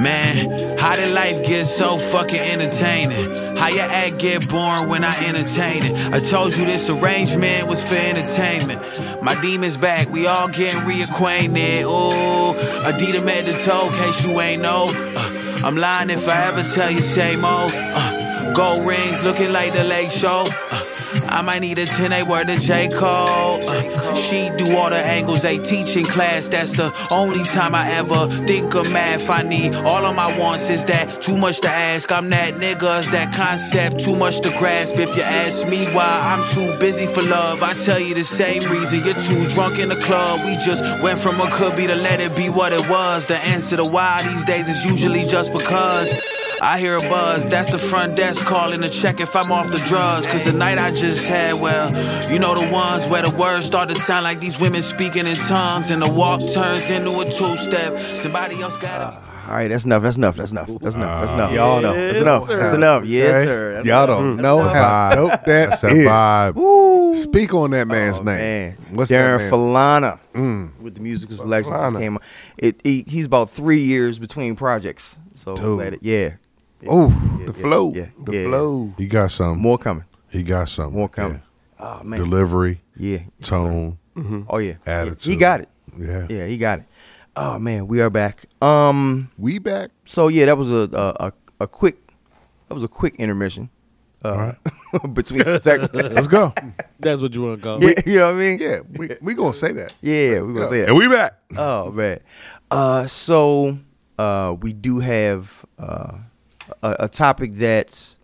Man, 0.02 0.46
how 0.88 0.96
did 0.96 1.12
life 1.12 1.44
get 1.46 1.66
so 1.66 1.98
fucking 1.98 2.40
entertaining? 2.40 3.36
How 3.58 3.68
your 3.68 3.84
act 3.84 4.18
get 4.18 4.48
boring 4.48 4.88
when 4.88 5.04
I 5.04 5.12
entertain 5.26 5.84
it? 5.84 5.92
I 6.14 6.18
told 6.18 6.56
you 6.56 6.64
this 6.64 6.88
arrangement 6.88 7.68
was 7.68 7.86
for 7.86 7.94
entertainment. 7.94 8.80
My 9.22 9.38
demons 9.42 9.76
back, 9.76 10.08
we 10.08 10.26
all 10.26 10.48
getting 10.48 10.80
reacquainted. 10.88 11.82
Ooh, 11.84 12.56
Adidas 12.88 13.22
met 13.22 13.44
the 13.44 13.52
toe, 13.52 13.90
case 14.00 14.24
you 14.24 14.40
ain't 14.40 14.62
know. 14.62 14.88
Uh, 14.88 15.60
I'm 15.66 15.76
lying 15.76 16.08
if 16.08 16.26
I 16.26 16.48
ever 16.48 16.62
tell 16.62 16.90
you 16.90 17.00
same 17.00 17.44
old. 17.44 17.70
Uh, 17.74 18.54
gold 18.54 18.88
rings 18.88 19.22
looking 19.22 19.52
like 19.52 19.74
the 19.74 19.84
lake 19.84 20.10
show. 20.10 20.46
Uh, 20.72 20.87
I 21.30 21.42
might 21.42 21.60
need 21.60 21.78
a 21.78 21.86
10 21.86 22.12
A 22.12 22.24
word 22.24 22.48
to 22.48 22.58
J. 22.58 22.88
Cole. 22.88 23.60
Uh, 23.62 24.14
she 24.14 24.50
do 24.56 24.76
all 24.76 24.90
the 24.90 24.96
angles 24.96 25.42
they 25.42 25.58
teach 25.58 25.96
in 25.96 26.04
class. 26.04 26.48
That's 26.48 26.72
the 26.72 26.92
only 27.10 27.44
time 27.44 27.74
I 27.74 27.90
ever 27.92 28.26
think 28.46 28.74
of 28.74 28.90
math. 28.92 29.28
I 29.30 29.42
need 29.42 29.74
all 29.74 30.04
of 30.04 30.16
my 30.16 30.36
wants 30.38 30.70
is 30.70 30.84
that 30.86 31.22
too 31.22 31.36
much 31.36 31.60
to 31.60 31.68
ask. 31.68 32.10
I'm 32.10 32.30
that 32.30 32.54
nigga, 32.54 33.00
is 33.00 33.10
that 33.10 33.34
concept 33.34 34.00
too 34.00 34.16
much 34.16 34.40
to 34.40 34.50
grasp. 34.58 34.96
If 34.96 35.16
you 35.16 35.22
ask 35.22 35.66
me 35.66 35.86
why 35.94 36.08
I'm 36.08 36.46
too 36.48 36.78
busy 36.78 37.06
for 37.06 37.22
love, 37.22 37.62
I 37.62 37.74
tell 37.74 38.00
you 38.00 38.14
the 38.14 38.24
same 38.24 38.62
reason. 38.70 39.00
You're 39.04 39.22
too 39.22 39.54
drunk 39.54 39.78
in 39.78 39.88
the 39.88 40.00
club. 40.00 40.40
We 40.44 40.54
just 40.56 40.82
went 41.02 41.18
from 41.18 41.40
a 41.40 41.50
could 41.50 41.76
be 41.76 41.86
to 41.86 41.94
let 41.94 42.20
it 42.20 42.34
be 42.36 42.48
what 42.48 42.72
it 42.72 42.88
was. 42.88 43.26
The 43.26 43.36
answer 43.36 43.76
to 43.76 43.84
why 43.84 44.22
these 44.22 44.44
days 44.44 44.68
is 44.68 44.84
usually 44.84 45.24
just 45.24 45.52
because. 45.52 46.37
I 46.62 46.78
hear 46.78 46.96
a 46.96 47.00
buzz, 47.00 47.46
that's 47.48 47.70
the 47.70 47.78
front 47.78 48.16
desk 48.16 48.44
calling 48.46 48.80
to 48.82 48.88
check 48.88 49.20
if 49.20 49.34
I'm 49.36 49.50
off 49.52 49.70
the 49.70 49.78
drugs. 49.88 50.26
Cause 50.26 50.44
the 50.44 50.52
night 50.58 50.78
I 50.78 50.90
just 50.90 51.28
had, 51.28 51.54
well, 51.60 51.88
you 52.32 52.38
know 52.38 52.54
the 52.54 52.68
ones 52.72 53.06
where 53.06 53.22
the 53.22 53.34
words 53.36 53.64
start 53.64 53.88
to 53.90 53.94
sound 53.94 54.24
like 54.24 54.40
these 54.40 54.58
women 54.60 54.82
speaking 54.82 55.26
in 55.26 55.36
tongues 55.36 55.90
and 55.90 56.02
the 56.02 56.12
walk 56.12 56.40
turns 56.52 56.90
into 56.90 57.10
a 57.20 57.24
two 57.24 57.56
step. 57.56 57.96
Somebody 57.98 58.60
else 58.60 58.76
gotta 58.76 59.16
be. 59.16 59.24
All 59.48 59.54
right, 59.54 59.68
that's 59.68 59.86
enough. 59.86 60.02
That's 60.02 60.18
enough. 60.18 60.36
That's 60.36 60.50
enough. 60.50 60.66
That's 60.80 60.94
enough. 60.94 61.20
That's 61.22 61.32
enough. 61.32 61.50
Uh, 61.52 61.54
y'all 61.54 61.80
know. 61.80 61.94
That's 61.94 62.18
enough. 62.18 62.46
That's 62.48 62.74
enough. 62.76 63.04
Yes, 63.06 63.46
sir. 63.46 63.72
That's 63.74 63.86
Y'all 63.86 64.06
don't 64.06 64.36
know 64.36 64.58
how 64.60 65.10
vibe. 65.10 65.14
dope 65.14 65.30
that 65.30 65.46
That's 65.46 65.80
that 65.80 65.92
is. 65.92 66.06
vibe. 66.06 67.14
Speak 67.14 67.54
on 67.54 67.70
that 67.70 67.88
man's 67.88 68.20
Oh, 68.20 68.24
name. 68.24 68.36
Man. 68.36 68.76
What's 68.90 69.10
Darren 69.10 69.38
that 69.38 69.50
man? 69.50 69.50
Falana 69.50 70.18
mm. 70.34 70.80
with 70.82 70.96
the 70.96 71.00
musical 71.00 71.34
selection 71.34 71.72
just 71.72 71.82
Falana. 71.94 71.98
came 71.98 72.14
out. 72.16 72.22
It, 72.58 72.80
he, 72.84 73.04
he's 73.08 73.24
about 73.24 73.50
three 73.50 73.80
years 73.80 74.18
between 74.18 74.54
projects. 74.54 75.16
So 75.36 75.54
Dude. 75.56 75.78
let 75.78 75.94
it, 75.94 76.00
yeah. 76.02 76.34
Oh, 76.86 77.08
yeah, 77.40 77.46
The 77.46 77.52
yeah, 77.52 77.62
flow. 77.62 77.92
Yeah, 77.94 78.06
the 78.24 78.32
yeah, 78.32 78.44
flow. 78.44 78.94
He 78.96 79.06
got 79.06 79.30
some. 79.30 79.58
More 79.58 79.78
coming. 79.78 80.04
He 80.28 80.42
got 80.42 80.68
some. 80.68 80.92
More 80.92 81.08
coming. 81.08 81.42
Oh 81.80 82.02
man. 82.02 82.18
Delivery, 82.20 82.80
Yeah. 82.96 83.20
tone, 83.42 83.98
Oh 84.48 84.58
yeah. 84.58 84.74
Yeah. 84.86 84.92
attitude. 85.00 85.32
He 85.32 85.36
got 85.36 85.60
it. 85.60 85.68
Yeah. 85.96 86.26
Yeah, 86.28 86.46
he 86.46 86.58
got 86.58 86.80
it. 86.80 86.84
Oh 87.36 87.58
man, 87.58 87.86
we 87.86 88.00
are 88.00 88.10
back. 88.10 88.46
Um. 88.60 89.30
we 89.38 89.58
back. 89.58 89.90
So 90.04 90.28
yeah, 90.28 90.46
that 90.46 90.58
was 90.58 90.70
a 90.70 90.88
a, 90.92 91.26
a, 91.28 91.32
a 91.60 91.66
quick 91.68 91.96
that 92.68 92.74
was 92.74 92.82
a 92.82 92.88
quick 92.88 93.14
intermission. 93.16 93.70
Uh, 94.20 94.52
between 95.12 95.44
segments. 95.60 95.94
Let's 95.94 96.26
go. 96.26 96.52
That's 96.98 97.20
what 97.20 97.32
you 97.32 97.42
want 97.42 97.60
to 97.60 97.64
call 97.64 97.80
yeah, 97.82 97.90
it. 97.96 98.06
you 98.08 98.16
know 98.18 98.26
what 98.26 98.34
I 98.34 98.38
mean? 98.38 98.58
Yeah, 98.60 98.80
we 98.90 99.10
we 99.20 99.34
gonna 99.34 99.52
say 99.52 99.72
that. 99.72 99.94
Yeah, 100.02 100.40
we're 100.40 100.54
gonna 100.54 100.68
say 100.68 100.80
that. 100.80 100.88
And 100.88 100.98
we 100.98 101.06
back. 101.06 101.38
Oh 101.56 101.92
man. 101.92 102.18
Uh, 102.68 103.06
so 103.06 103.78
uh, 104.18 104.56
we 104.60 104.72
do 104.72 104.98
have 104.98 105.64
uh, 105.78 106.14
a, 106.82 106.96
a 107.00 107.08
topic 107.08 107.54
that 107.56 108.14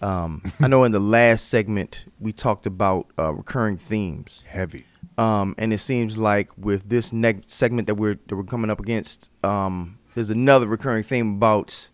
um, 0.00 0.42
I 0.60 0.68
know 0.68 0.84
in 0.84 0.92
the 0.92 1.00
last 1.00 1.48
segment 1.48 2.04
we 2.20 2.32
talked 2.32 2.66
about 2.66 3.06
uh, 3.18 3.32
recurring 3.32 3.76
themes, 3.76 4.44
Heavy. 4.48 4.84
um, 5.16 5.54
and 5.58 5.72
it 5.72 5.78
seems 5.78 6.16
like 6.18 6.50
with 6.56 6.88
this 6.88 7.12
next 7.12 7.50
segment 7.50 7.86
that 7.86 7.96
we're 7.96 8.18
that 8.28 8.36
we're 8.36 8.44
coming 8.44 8.70
up 8.70 8.80
against, 8.80 9.30
um, 9.44 9.98
there's 10.14 10.30
another 10.30 10.66
recurring 10.66 11.02
theme 11.02 11.34
about 11.36 11.88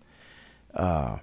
uh, 0.74 1.18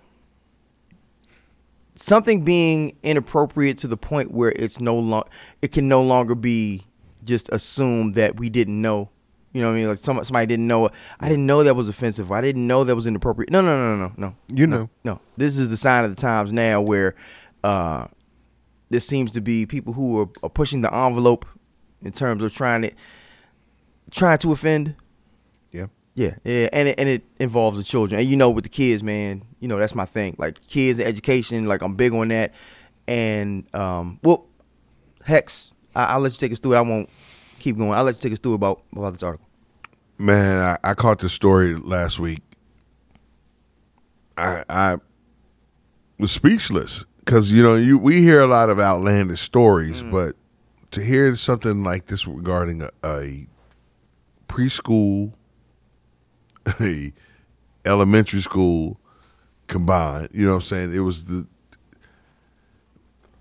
something 1.96 2.44
being 2.44 2.98
inappropriate 3.04 3.78
to 3.80 3.88
the 3.88 3.98
point 3.98 4.32
where 4.32 4.54
it's 4.56 4.80
no 4.80 4.98
long 4.98 5.24
it 5.62 5.72
can 5.72 5.88
no 5.88 6.02
longer 6.02 6.36
be 6.36 6.86
just 7.24 7.48
assumed 7.50 8.16
that 8.16 8.38
we 8.38 8.50
didn't 8.50 8.82
know. 8.82 9.10
You 9.54 9.62
know 9.62 9.68
what 9.68 9.74
I 9.74 9.78
mean? 9.78 9.88
Like 9.90 9.98
some, 9.98 10.24
somebody 10.24 10.46
didn't 10.46 10.68
know. 10.68 10.90
I 11.20 11.28
didn't 11.28 11.46
know 11.46 11.64
that 11.64 11.76
was 11.76 11.90
offensive. 11.90 12.32
I 12.32 12.42
didn't 12.42 12.66
know 12.66 12.84
that 12.84 12.96
was 12.96 13.06
inappropriate. 13.06 13.52
No, 13.52 13.62
no, 13.62 13.78
no, 13.78 13.98
no, 13.98 14.14
no. 14.18 14.36
You 14.48 14.66
no, 14.66 14.78
know. 14.78 14.90
No. 15.04 15.20
This 15.36 15.58
is 15.58 15.70
the 15.70 15.78
sign 15.78 16.06
of 16.06 16.16
the 16.16 16.22
times 16.22 16.54
now 16.54 16.82
where 16.82 17.16
uh 17.64 18.08
there 18.90 19.00
seems 19.00 19.32
to 19.32 19.42
be 19.42 19.66
people 19.66 19.94
who 19.94 20.22
are, 20.22 20.30
are 20.44 20.50
pushing 20.50 20.82
the 20.82 20.94
envelope 20.94 21.46
in 22.02 22.12
terms 22.12 22.44
of 22.44 22.54
trying 22.54 22.84
to 22.84 22.92
trying 24.12 24.38
to 24.40 24.52
offend. 24.52 24.96
Yeah. 25.72 25.88
Yeah, 26.14 26.36
yeah, 26.44 26.68
and 26.74 26.90
it, 26.90 27.00
and 27.00 27.08
it 27.08 27.24
involves 27.40 27.78
the 27.78 27.86
children. 27.86 28.20
And 28.20 28.30
you 28.30 28.36
know, 28.36 28.50
with 28.50 28.66
the 28.66 28.70
kids, 28.70 29.02
man, 29.02 29.44
you 29.62 29.70
know 29.70 29.78
that's 29.78 29.96
my 29.96 30.06
thing. 30.06 30.36
Like 30.38 30.60
kids 30.68 31.00
and 31.00 31.08
education, 31.08 31.68
like 31.68 31.82
I'm 31.82 31.96
big 31.96 32.14
on 32.14 32.28
that. 32.28 32.54
And 33.08 33.74
um, 33.74 34.20
well, 34.22 34.46
Hex, 35.24 35.72
I, 35.96 36.04
I'll 36.06 36.20
let 36.20 36.34
you 36.34 36.38
take 36.38 36.52
us 36.52 36.60
through 36.60 36.74
it. 36.74 36.78
I 36.78 36.82
won't 36.82 37.10
keep 37.62 37.78
going. 37.78 37.92
I'll 37.92 38.04
let 38.04 38.16
you 38.16 38.22
take 38.22 38.34
us 38.34 38.40
through 38.40 38.54
about 38.54 38.82
about 38.94 39.14
this 39.14 39.24
article. 39.24 39.48
Man, 40.18 40.58
I, 40.58 40.78
I 40.84 40.94
caught 40.94 41.20
the 41.20 41.30
story 41.30 41.76
last 41.76 42.20
week. 42.20 42.42
I 44.38 44.64
I 44.70 44.98
was 46.20 46.32
speechless 46.32 47.06
because 47.20 47.52
you 47.52 47.64
know 47.64 47.76
you 47.76 47.98
we 47.98 48.22
hear 48.22 48.40
a 48.40 48.48
lot 48.48 48.70
of 48.70 48.80
outlandish 48.80 49.42
stories, 49.42 50.04
mm. 50.04 50.12
but 50.12 50.36
to 50.92 51.02
hear 51.02 51.34
something 51.36 51.84
like 51.84 52.06
this 52.06 52.28
regarding 52.28 52.82
a, 52.82 52.90
a 53.04 53.48
preschool, 54.48 55.34
a 56.82 57.14
elementary 57.86 58.42
school 58.42 59.00
combined, 59.68 60.30
you 60.34 60.46
know 60.46 60.52
what 60.52 60.56
I'm 60.58 60.62
saying? 60.62 60.96
It 60.96 61.00
was 61.00 61.26
the 61.26 61.48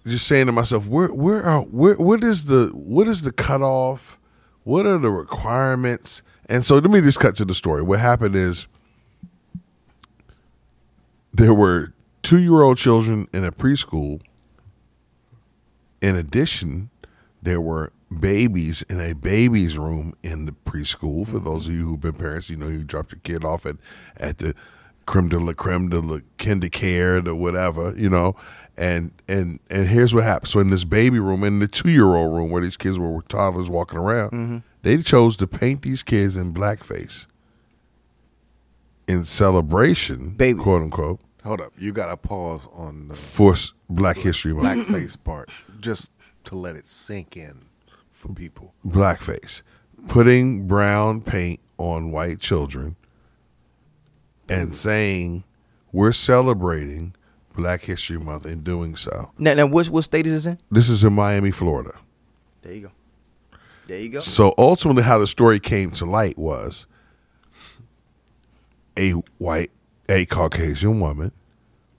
just 0.06 0.26
saying 0.26 0.46
to 0.46 0.52
myself, 0.52 0.86
where 0.86 1.08
where 1.08 1.42
are 1.42 1.62
where 1.62 1.96
what 1.96 2.24
is 2.24 2.46
the 2.46 2.70
what 2.72 3.08
is 3.08 3.22
the 3.22 3.32
cutoff? 3.32 4.18
What 4.64 4.86
are 4.86 4.98
the 4.98 5.10
requirements? 5.10 6.22
And 6.46 6.64
so 6.64 6.76
let 6.76 6.90
me 6.90 7.00
just 7.00 7.20
cut 7.20 7.36
to 7.36 7.44
the 7.44 7.54
story. 7.54 7.82
What 7.82 8.00
happened 8.00 8.36
is 8.36 8.66
there 11.32 11.54
were 11.54 11.92
two 12.22 12.38
year 12.38 12.62
old 12.62 12.78
children 12.78 13.26
in 13.32 13.44
a 13.44 13.52
preschool. 13.52 14.20
In 16.00 16.16
addition, 16.16 16.90
there 17.42 17.60
were 17.60 17.92
babies 18.20 18.82
in 18.82 19.00
a 19.00 19.14
baby's 19.14 19.78
room 19.78 20.14
in 20.22 20.46
the 20.46 20.52
preschool. 20.52 21.26
For 21.26 21.38
those 21.38 21.66
of 21.66 21.74
you 21.74 21.86
who've 21.86 22.00
been 22.00 22.14
parents, 22.14 22.50
you 22.50 22.56
know 22.56 22.68
you 22.68 22.84
dropped 22.84 23.12
your 23.12 23.20
kid 23.22 23.44
off 23.44 23.66
at, 23.66 23.76
at 24.16 24.38
the 24.38 24.54
creme 25.10 25.28
de 25.28 25.38
la 25.38 25.52
creme 25.52 25.88
de 25.88 26.00
la 26.00 26.18
KinderCare 26.38 27.26
or 27.26 27.34
whatever, 27.34 27.92
you 27.96 28.08
know. 28.08 28.36
And 28.78 29.12
and 29.28 29.58
and 29.68 29.88
here's 29.88 30.14
what 30.14 30.24
happened. 30.24 30.48
So 30.48 30.60
in 30.60 30.70
this 30.70 30.84
baby 30.84 31.18
room, 31.18 31.42
in 31.44 31.58
the 31.58 31.68
two 31.68 31.90
year 31.90 32.14
old 32.14 32.34
room 32.34 32.50
where 32.50 32.62
these 32.62 32.76
kids 32.76 32.98
were 32.98 33.20
toddlers 33.22 33.68
walking 33.68 33.98
around, 33.98 34.30
mm-hmm. 34.30 34.58
they 34.82 34.96
chose 34.98 35.36
to 35.38 35.46
paint 35.46 35.82
these 35.82 36.02
kids 36.02 36.36
in 36.36 36.54
blackface 36.54 37.26
in 39.08 39.24
celebration, 39.24 40.30
Baby. 40.30 40.60
quote 40.60 40.82
unquote, 40.82 41.20
Hold 41.44 41.60
up. 41.60 41.72
You 41.78 41.92
got 41.92 42.10
to 42.10 42.16
pause 42.16 42.68
on 42.72 43.08
the 43.08 43.14
for 43.14 43.52
s- 43.52 43.72
Black 43.88 44.16
History 44.16 44.52
Month. 44.54 44.86
blackface 44.88 45.16
part 45.24 45.48
just 45.80 46.12
to 46.44 46.54
let 46.54 46.76
it 46.76 46.86
sink 46.86 47.36
in 47.36 47.62
for 48.10 48.32
people. 48.32 48.74
blackface, 48.86 49.62
putting 50.08 50.66
brown 50.66 51.20
paint 51.22 51.60
on 51.78 52.12
white 52.12 52.38
children, 52.40 52.94
and 54.50 54.74
saying 54.74 55.44
we're 55.92 56.12
celebrating 56.12 57.14
Black 57.56 57.82
History 57.82 58.18
Month 58.18 58.46
in 58.46 58.62
doing 58.62 58.96
so. 58.96 59.30
Now, 59.38 59.54
now, 59.54 59.66
what 59.66 59.88
what 59.88 60.04
state 60.04 60.26
is 60.26 60.44
this 60.44 60.52
in? 60.52 60.58
This 60.70 60.88
is 60.88 61.02
in 61.04 61.12
Miami, 61.12 61.50
Florida. 61.50 61.92
There 62.62 62.72
you 62.72 62.80
go. 62.82 62.90
There 63.86 63.98
you 63.98 64.08
go. 64.10 64.20
So 64.20 64.54
ultimately, 64.58 65.02
how 65.02 65.18
the 65.18 65.26
story 65.26 65.58
came 65.58 65.90
to 65.92 66.04
light 66.04 66.38
was 66.38 66.86
a 68.96 69.12
white, 69.38 69.70
a 70.08 70.26
Caucasian 70.26 71.00
woman 71.00 71.32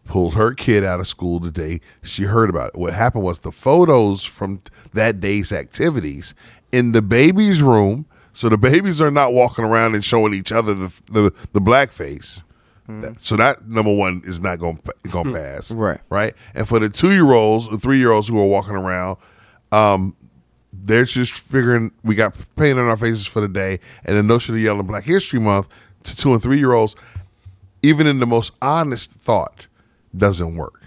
pulled 0.06 0.34
her 0.34 0.54
kid 0.54 0.84
out 0.84 1.00
of 1.00 1.08
school 1.08 1.40
the 1.40 1.52
day 1.52 1.80
she 2.02 2.24
heard 2.24 2.50
about 2.50 2.70
it. 2.70 2.76
What 2.76 2.94
happened 2.94 3.24
was 3.24 3.40
the 3.40 3.52
photos 3.52 4.24
from 4.24 4.62
that 4.94 5.20
day's 5.20 5.52
activities 5.52 6.34
in 6.72 6.92
the 6.92 7.02
baby's 7.02 7.62
room. 7.62 8.06
So 8.34 8.50
the 8.50 8.58
babies 8.58 9.02
are 9.02 9.12
not 9.12 9.34
walking 9.34 9.66
around 9.66 9.94
and 9.96 10.04
showing 10.04 10.34
each 10.34 10.52
other 10.52 10.74
the 10.74 11.02
the, 11.12 11.34
the 11.54 11.62
black 11.62 11.92
face. 11.92 12.42
That- 12.88 13.20
So 13.20 13.38
that 13.38 13.68
number 13.68 13.94
one 13.96 14.22
is 14.26 14.42
not 14.42 14.60
going 14.60 14.80
going 15.10 15.28
to 15.28 15.34
pass, 15.34 15.72
Right. 15.72 16.00
Right, 16.10 16.34
and 16.56 16.68
for 16.68 16.80
the 16.80 16.90
two 16.90 17.12
year 17.14 17.32
olds, 17.32 17.70
the 17.70 17.78
three 17.78 17.98
year 18.00 18.12
olds 18.12 18.28
who 18.28 18.38
are 18.40 18.46
walking 18.48 18.76
around, 18.76 19.18
um, 19.72 20.14
they're 20.74 21.06
just 21.06 21.40
figuring 21.42 21.92
we 22.04 22.16
got 22.16 22.36
paint 22.58 22.78
on 22.80 22.88
our 22.88 22.98
faces 22.98 23.26
for 23.28 23.40
the 23.42 23.48
day, 23.48 23.80
and 24.06 24.18
the 24.18 24.24
notion 24.24 24.56
of 24.56 24.62
yelling 24.62 24.88
Black 24.88 25.04
History 25.04 25.40
Month 25.40 25.70
to 26.04 26.16
two 26.16 26.34
and 26.34 26.42
three 26.42 26.58
year 26.58 26.74
olds, 26.74 26.96
even 27.82 28.08
in 28.08 28.20
the 28.20 28.26
most 28.26 28.52
honest 28.62 29.12
thought, 29.12 29.68
doesn't 30.18 30.56
work. 30.56 30.82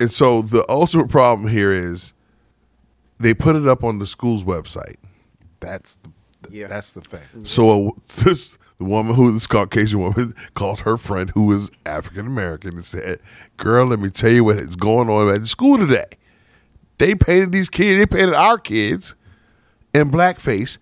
And 0.00 0.10
so 0.10 0.40
the 0.42 0.64
ultimate 0.68 1.08
problem 1.08 1.48
here 1.48 1.72
is 1.72 2.14
they 3.18 3.34
put 3.34 3.54
it 3.56 3.66
up 3.66 3.84
on 3.84 3.98
the 3.98 4.06
school's 4.06 4.44
website. 4.44 4.96
That's 5.64 5.96
the, 5.96 6.10
Yeah. 6.50 6.66
that's 6.68 6.92
the 6.92 7.00
thing. 7.00 7.44
So 7.44 7.88
uh, 7.88 7.90
this 8.24 8.58
the 8.78 8.84
woman 8.84 9.14
who 9.14 9.32
this 9.32 9.46
Caucasian 9.46 10.00
woman 10.00 10.34
called 10.54 10.80
her 10.80 10.96
friend 10.96 11.30
who 11.30 11.46
was 11.46 11.70
African 11.86 12.26
American 12.26 12.74
and 12.76 12.84
said, 12.84 13.18
"Girl, 13.56 13.86
let 13.86 13.98
me 13.98 14.10
tell 14.10 14.30
you 14.30 14.44
what 14.44 14.58
is 14.58 14.76
going 14.76 15.08
on 15.08 15.34
at 15.34 15.40
the 15.40 15.46
school 15.46 15.78
today. 15.78 16.04
They 16.98 17.14
painted 17.14 17.52
these 17.52 17.68
kids. 17.70 17.98
They 17.98 18.06
painted 18.06 18.34
our 18.34 18.58
kids 18.58 19.14
in 19.94 20.10
blackface." 20.10 20.78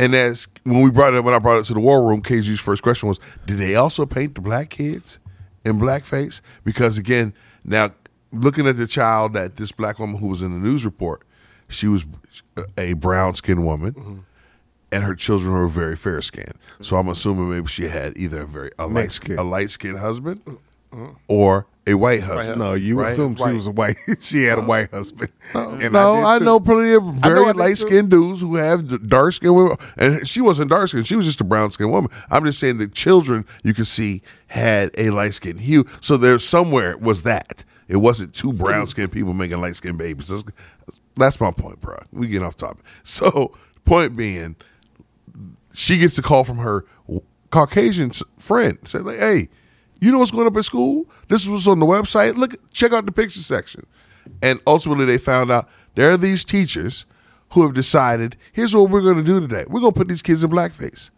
And 0.00 0.14
that's 0.14 0.48
when 0.64 0.82
we 0.82 0.90
brought 0.90 1.14
it 1.14 1.22
when 1.22 1.32
I 1.32 1.38
brought 1.38 1.58
it 1.58 1.64
to 1.66 1.74
the 1.74 1.80
war 1.80 2.06
room. 2.08 2.20
KG's 2.20 2.60
first 2.60 2.82
question 2.82 3.08
was, 3.08 3.18
"Did 3.46 3.58
they 3.58 3.76
also 3.76 4.04
paint 4.04 4.34
the 4.34 4.40
black 4.40 4.70
kids 4.70 5.18
in 5.64 5.78
blackface?" 5.78 6.40
Because 6.64 6.98
again, 6.98 7.32
now 7.64 7.90
looking 8.32 8.66
at 8.66 8.76
the 8.76 8.86
child 8.88 9.32
that 9.34 9.56
this 9.56 9.70
black 9.72 9.98
woman 10.00 10.18
who 10.18 10.26
was 10.26 10.42
in 10.42 10.50
the 10.52 10.58
news 10.68 10.84
report, 10.84 11.22
she 11.68 11.86
was 11.86 12.04
a 12.78 12.94
brown 12.94 13.34
skinned 13.34 13.64
woman 13.64 13.92
mm-hmm. 13.92 14.18
and 14.92 15.04
her 15.04 15.14
children 15.14 15.52
were 15.52 15.68
very 15.68 15.96
fair 15.96 16.20
skinned. 16.22 16.54
So 16.80 16.96
I'm 16.96 17.08
assuming 17.08 17.50
maybe 17.50 17.68
she 17.68 17.84
had 17.84 18.16
either 18.16 18.42
a 18.42 18.46
very 18.46 18.70
a 18.78 18.86
light 18.86 18.94
Mixed 18.94 19.16
skin. 19.16 19.38
a 19.38 19.42
light 19.42 19.70
skinned 19.70 19.98
husband 19.98 20.42
mm-hmm. 20.44 21.12
or 21.28 21.66
a 21.86 21.94
white 21.94 22.22
husband. 22.22 22.58
No, 22.58 22.74
you 22.74 23.00
right? 23.00 23.12
assumed 23.12 23.38
she 23.38 23.52
was 23.52 23.66
a 23.66 23.70
white. 23.70 23.96
she 24.20 24.44
had 24.44 24.58
a 24.58 24.62
white 24.62 24.90
husband. 24.90 25.30
And 25.54 25.92
no, 25.92 26.16
did 26.16 26.24
I, 26.24 26.38
know 26.38 26.58
plenty 26.58 26.92
of 26.92 27.04
very 27.04 27.52
light 27.52 27.78
skinned 27.78 28.10
dudes 28.10 28.40
who 28.40 28.56
have 28.56 29.08
dark 29.08 29.32
skinned 29.32 29.54
women, 29.54 29.76
and 29.96 30.26
she 30.26 30.40
wasn't 30.40 30.70
dark 30.70 30.88
skinned; 30.88 31.06
she 31.06 31.16
was 31.16 31.26
just 31.26 31.40
a 31.40 31.44
brown 31.44 31.70
skinned 31.70 31.92
woman. 31.92 32.10
I'm 32.30 32.44
just 32.44 32.58
saying 32.58 32.78
the 32.78 32.88
children 32.88 33.44
you 33.62 33.72
could 33.72 33.86
see 33.86 34.22
had 34.48 34.90
a 34.98 35.10
light 35.10 35.34
skinned 35.34 35.60
hue, 35.60 35.84
so 36.00 36.16
there 36.16 36.38
somewhere 36.38 36.96
was 36.98 37.22
that. 37.22 37.64
It 37.88 37.98
wasn't 37.98 38.34
two 38.34 38.52
brown 38.52 38.80
mm-hmm. 38.80 38.88
skinned 38.88 39.12
people 39.12 39.32
making 39.32 39.60
light 39.60 39.76
skinned 39.76 39.98
babies. 39.98 40.28
That's, 40.28 40.42
that's 41.16 41.40
my 41.40 41.50
point, 41.50 41.80
bro. 41.80 41.96
We 42.12 42.28
get 42.28 42.42
off 42.42 42.56
topic. 42.56 42.84
So, 43.02 43.56
point 43.84 44.16
being, 44.16 44.56
she 45.74 45.98
gets 45.98 46.18
a 46.18 46.22
call 46.22 46.44
from 46.44 46.58
her 46.58 46.84
Caucasian 47.50 48.10
friend. 48.38 48.78
Said 48.84 49.04
like, 49.04 49.18
"Hey, 49.18 49.48
you 50.00 50.12
know 50.12 50.18
what's 50.18 50.30
going 50.30 50.46
up 50.46 50.56
at 50.56 50.64
school? 50.64 51.06
This 51.28 51.44
is 51.44 51.50
what's 51.50 51.66
on 51.66 51.78
the 51.78 51.86
website. 51.86 52.36
Look, 52.36 52.54
check 52.72 52.92
out 52.92 53.06
the 53.06 53.12
picture 53.12 53.40
section." 53.40 53.86
And 54.42 54.60
ultimately, 54.66 55.04
they 55.04 55.18
found 55.18 55.50
out 55.50 55.68
there 55.94 56.10
are 56.10 56.16
these 56.16 56.44
teachers 56.44 57.06
who 57.50 57.62
have 57.62 57.74
decided, 57.74 58.36
"Here's 58.52 58.74
what 58.74 58.90
we're 58.90 59.02
going 59.02 59.16
to 59.16 59.22
do 59.22 59.40
today. 59.40 59.64
We're 59.68 59.80
going 59.80 59.92
to 59.92 59.98
put 59.98 60.08
these 60.08 60.22
kids 60.22 60.44
in 60.44 60.50
blackface 60.50 61.10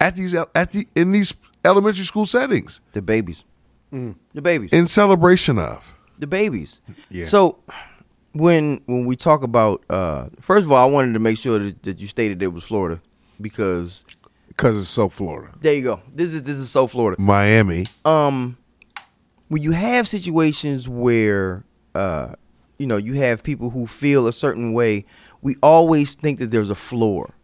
at 0.00 0.16
these 0.16 0.34
at 0.34 0.72
the 0.72 0.86
in 0.94 1.12
these 1.12 1.34
elementary 1.64 2.04
school 2.04 2.24
settings 2.24 2.80
The 2.92 3.02
babies. 3.02 3.44
Mm. 3.92 4.14
The 4.32 4.42
babies. 4.42 4.72
in 4.72 4.86
celebration 4.86 5.58
of." 5.58 5.96
the 6.20 6.26
babies. 6.26 6.82
Yeah. 7.08 7.26
So 7.26 7.58
when 8.32 8.80
when 8.86 9.04
we 9.04 9.16
talk 9.16 9.42
about 9.42 9.84
uh 9.90 10.26
first 10.40 10.64
of 10.64 10.72
all, 10.72 10.88
I 10.88 10.90
wanted 10.90 11.12
to 11.14 11.18
make 11.18 11.38
sure 11.38 11.58
that, 11.58 11.82
that 11.82 11.98
you 12.00 12.06
stated 12.06 12.42
it 12.42 12.48
was 12.48 12.64
Florida 12.64 13.00
because 13.40 14.04
because 14.48 14.78
it's 14.78 14.88
so 14.88 15.08
Florida. 15.08 15.52
there 15.60 15.74
you 15.74 15.82
go. 15.82 16.00
This 16.14 16.32
is 16.34 16.42
this 16.42 16.58
is 16.58 16.70
so 16.70 16.86
Florida. 16.86 17.20
Miami. 17.20 17.86
Um 18.04 18.56
when 19.48 19.62
you 19.62 19.72
have 19.72 20.06
situations 20.06 20.88
where 20.88 21.64
uh 21.94 22.34
you 22.78 22.86
know, 22.86 22.96
you 22.96 23.14
have 23.14 23.42
people 23.42 23.70
who 23.70 23.86
feel 23.86 24.26
a 24.26 24.32
certain 24.32 24.72
way, 24.72 25.04
we 25.42 25.56
always 25.62 26.14
think 26.14 26.38
that 26.38 26.50
there's 26.50 26.70
a 26.70 26.74
floor. 26.74 27.34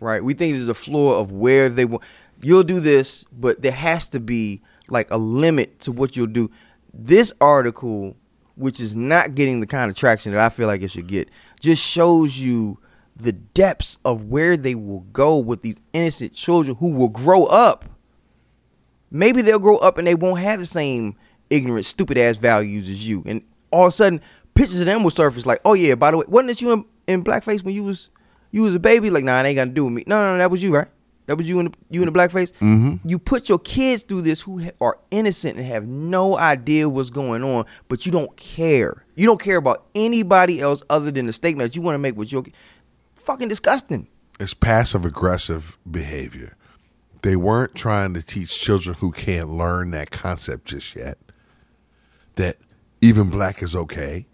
Right? 0.00 0.24
We 0.24 0.32
think 0.32 0.54
there's 0.54 0.68
a 0.70 0.74
floor 0.74 1.16
of 1.16 1.32
where 1.32 1.68
they 1.68 1.84
want 1.84 2.02
you'll 2.42 2.62
do 2.62 2.80
this, 2.80 3.24
but 3.32 3.60
there 3.60 3.72
has 3.72 4.08
to 4.10 4.20
be 4.20 4.62
like 4.88 5.10
a 5.10 5.18
limit 5.18 5.80
to 5.80 5.92
what 5.92 6.16
you'll 6.16 6.26
do. 6.26 6.50
This 6.94 7.32
article, 7.40 8.16
which 8.60 8.78
is 8.80 8.94
not 8.94 9.34
getting 9.34 9.60
the 9.60 9.66
kind 9.66 9.90
of 9.90 9.96
traction 9.96 10.32
that 10.32 10.40
I 10.40 10.48
feel 10.48 10.66
like 10.66 10.82
it 10.82 10.90
should 10.90 11.06
get, 11.08 11.28
just 11.60 11.82
shows 11.82 12.38
you 12.38 12.78
the 13.16 13.32
depths 13.32 13.98
of 14.04 14.26
where 14.26 14.56
they 14.56 14.74
will 14.74 15.00
go 15.12 15.36
with 15.38 15.62
these 15.62 15.76
innocent 15.92 16.32
children 16.32 16.76
who 16.76 16.92
will 16.92 17.08
grow 17.08 17.44
up 17.46 17.84
maybe 19.10 19.42
they'll 19.42 19.58
grow 19.58 19.76
up 19.78 19.98
and 19.98 20.06
they 20.06 20.14
won't 20.14 20.40
have 20.40 20.58
the 20.58 20.66
same 20.66 21.16
ignorant, 21.50 21.84
stupid 21.84 22.16
ass 22.16 22.36
values 22.36 22.88
as 22.88 23.06
you. 23.06 23.22
And 23.26 23.42
all 23.70 23.86
of 23.86 23.92
a 23.92 23.96
sudden, 23.96 24.20
pictures 24.54 24.80
of 24.80 24.86
them 24.86 25.02
will 25.02 25.10
surface 25.10 25.46
like, 25.46 25.60
oh 25.64 25.74
yeah, 25.74 25.94
by 25.94 26.10
the 26.10 26.18
way, 26.18 26.24
wasn't 26.28 26.48
this 26.48 26.62
you 26.62 26.72
in, 26.72 26.84
in 27.06 27.24
blackface 27.24 27.62
when 27.62 27.74
you 27.74 27.84
was 27.84 28.08
you 28.52 28.62
was 28.62 28.74
a 28.74 28.80
baby? 28.80 29.10
Like, 29.10 29.24
nah, 29.24 29.40
it 29.40 29.46
ain't 29.46 29.56
got 29.56 29.64
to 29.66 29.70
do 29.70 29.84
with 29.84 29.94
me. 29.94 30.04
No, 30.06 30.20
no, 30.20 30.32
no, 30.32 30.38
that 30.38 30.50
was 30.50 30.62
you, 30.62 30.74
right? 30.74 30.88
That 31.30 31.36
was 31.36 31.48
you 31.48 31.60
in 31.60 31.66
the, 31.66 31.72
you 31.90 32.02
in 32.02 32.12
the 32.12 32.18
blackface. 32.18 32.50
Mm-hmm. 32.54 33.08
You 33.08 33.16
put 33.20 33.48
your 33.48 33.60
kids 33.60 34.02
through 34.02 34.22
this 34.22 34.40
who 34.40 34.64
ha- 34.64 34.72
are 34.80 34.98
innocent 35.12 35.58
and 35.58 35.64
have 35.64 35.86
no 35.86 36.36
idea 36.36 36.88
what's 36.88 37.10
going 37.10 37.44
on, 37.44 37.66
but 37.86 38.04
you 38.04 38.10
don't 38.10 38.36
care. 38.36 39.04
You 39.14 39.26
don't 39.26 39.40
care 39.40 39.56
about 39.56 39.86
anybody 39.94 40.60
else 40.60 40.82
other 40.90 41.12
than 41.12 41.26
the 41.26 41.32
statement 41.32 41.70
that 41.70 41.76
you 41.76 41.82
want 41.82 41.94
to 41.94 42.00
make 42.00 42.16
with 42.16 42.32
your 42.32 42.42
fucking 43.14 43.46
disgusting. 43.46 44.08
It's 44.40 44.54
passive 44.54 45.04
aggressive 45.04 45.78
behavior. 45.88 46.56
They 47.22 47.36
weren't 47.36 47.76
trying 47.76 48.12
to 48.14 48.24
teach 48.24 48.60
children 48.60 48.96
who 48.96 49.12
can't 49.12 49.50
learn 49.50 49.92
that 49.92 50.10
concept 50.10 50.64
just 50.64 50.96
yet. 50.96 51.16
That 52.34 52.56
even 53.00 53.30
black 53.30 53.62
is 53.62 53.76
okay, 53.76 54.26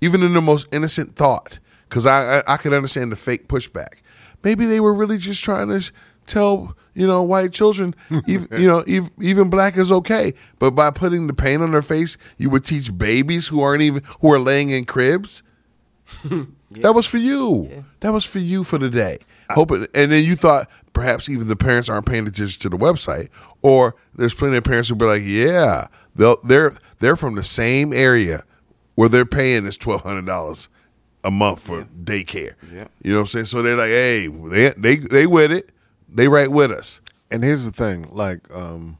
even 0.00 0.22
in 0.22 0.32
the 0.32 0.40
most 0.40 0.66
innocent 0.72 1.14
thought. 1.14 1.58
Because 1.90 2.06
I, 2.06 2.38
I 2.38 2.54
I 2.54 2.56
could 2.56 2.72
understand 2.72 3.12
the 3.12 3.16
fake 3.16 3.48
pushback. 3.48 4.00
Maybe 4.44 4.66
they 4.66 4.78
were 4.80 4.94
really 4.94 5.18
just 5.18 5.42
trying 5.42 5.68
to 5.68 5.90
tell 6.28 6.76
you 6.94 7.06
know 7.06 7.22
white 7.22 7.52
children, 7.52 7.94
even, 8.26 8.48
you 8.60 8.66
know 8.66 8.84
even, 8.86 9.10
even 9.20 9.50
black 9.50 9.76
is 9.76 9.90
okay. 9.90 10.34
But 10.58 10.72
by 10.72 10.90
putting 10.90 11.26
the 11.26 11.34
paint 11.34 11.62
on 11.62 11.72
their 11.72 11.82
face, 11.82 12.16
you 12.36 12.50
would 12.50 12.64
teach 12.64 12.96
babies 12.96 13.48
who 13.48 13.60
aren't 13.60 13.82
even 13.82 14.02
who 14.20 14.32
are 14.32 14.38
laying 14.38 14.70
in 14.70 14.84
cribs. 14.84 15.42
That 16.70 16.94
was 16.94 17.06
for 17.06 17.16
you. 17.16 17.84
That 18.00 18.12
was 18.12 18.24
for 18.24 18.38
you 18.40 18.62
for 18.64 18.78
the 18.78 18.90
day. 18.90 19.18
I 19.48 19.54
Hope 19.54 19.70
it, 19.72 19.90
and 19.94 20.12
then 20.12 20.24
you 20.24 20.36
thought 20.36 20.68
perhaps 20.92 21.28
even 21.28 21.48
the 21.48 21.56
parents 21.56 21.88
aren't 21.88 22.06
paying 22.06 22.26
attention 22.26 22.60
to 22.60 22.68
the 22.68 22.76
website, 22.76 23.30
or 23.62 23.96
there's 24.14 24.34
plenty 24.34 24.56
of 24.58 24.64
parents 24.64 24.90
who 24.90 24.94
be 24.94 25.06
like, 25.06 25.22
"Yeah, 25.24 25.86
they'll, 26.14 26.36
they're 26.42 26.72
they're 26.98 27.16
from 27.16 27.34
the 27.34 27.44
same 27.44 27.94
area 27.94 28.44
where 28.96 29.08
they're 29.08 29.24
paying 29.24 29.64
this 29.64 29.78
twelve 29.78 30.02
hundred 30.02 30.26
dollars 30.26 30.68
a 31.24 31.30
month 31.30 31.60
for 31.60 31.84
daycare." 32.04 32.52
Yeah. 32.70 32.88
You 33.02 33.12
know 33.12 33.20
what 33.20 33.20
I'm 33.20 33.26
saying? 33.28 33.46
So 33.46 33.62
they're 33.62 33.76
like, 33.76 33.88
"Hey, 33.88 34.26
they 34.26 34.70
they 34.76 34.96
they 34.96 35.26
with 35.26 35.50
it. 35.50 35.70
They 36.08 36.28
right 36.28 36.50
with 36.50 36.70
us." 36.70 37.00
And 37.30 37.44
here's 37.44 37.64
the 37.64 37.72
thing, 37.72 38.08
like, 38.10 38.52
um, 38.54 38.98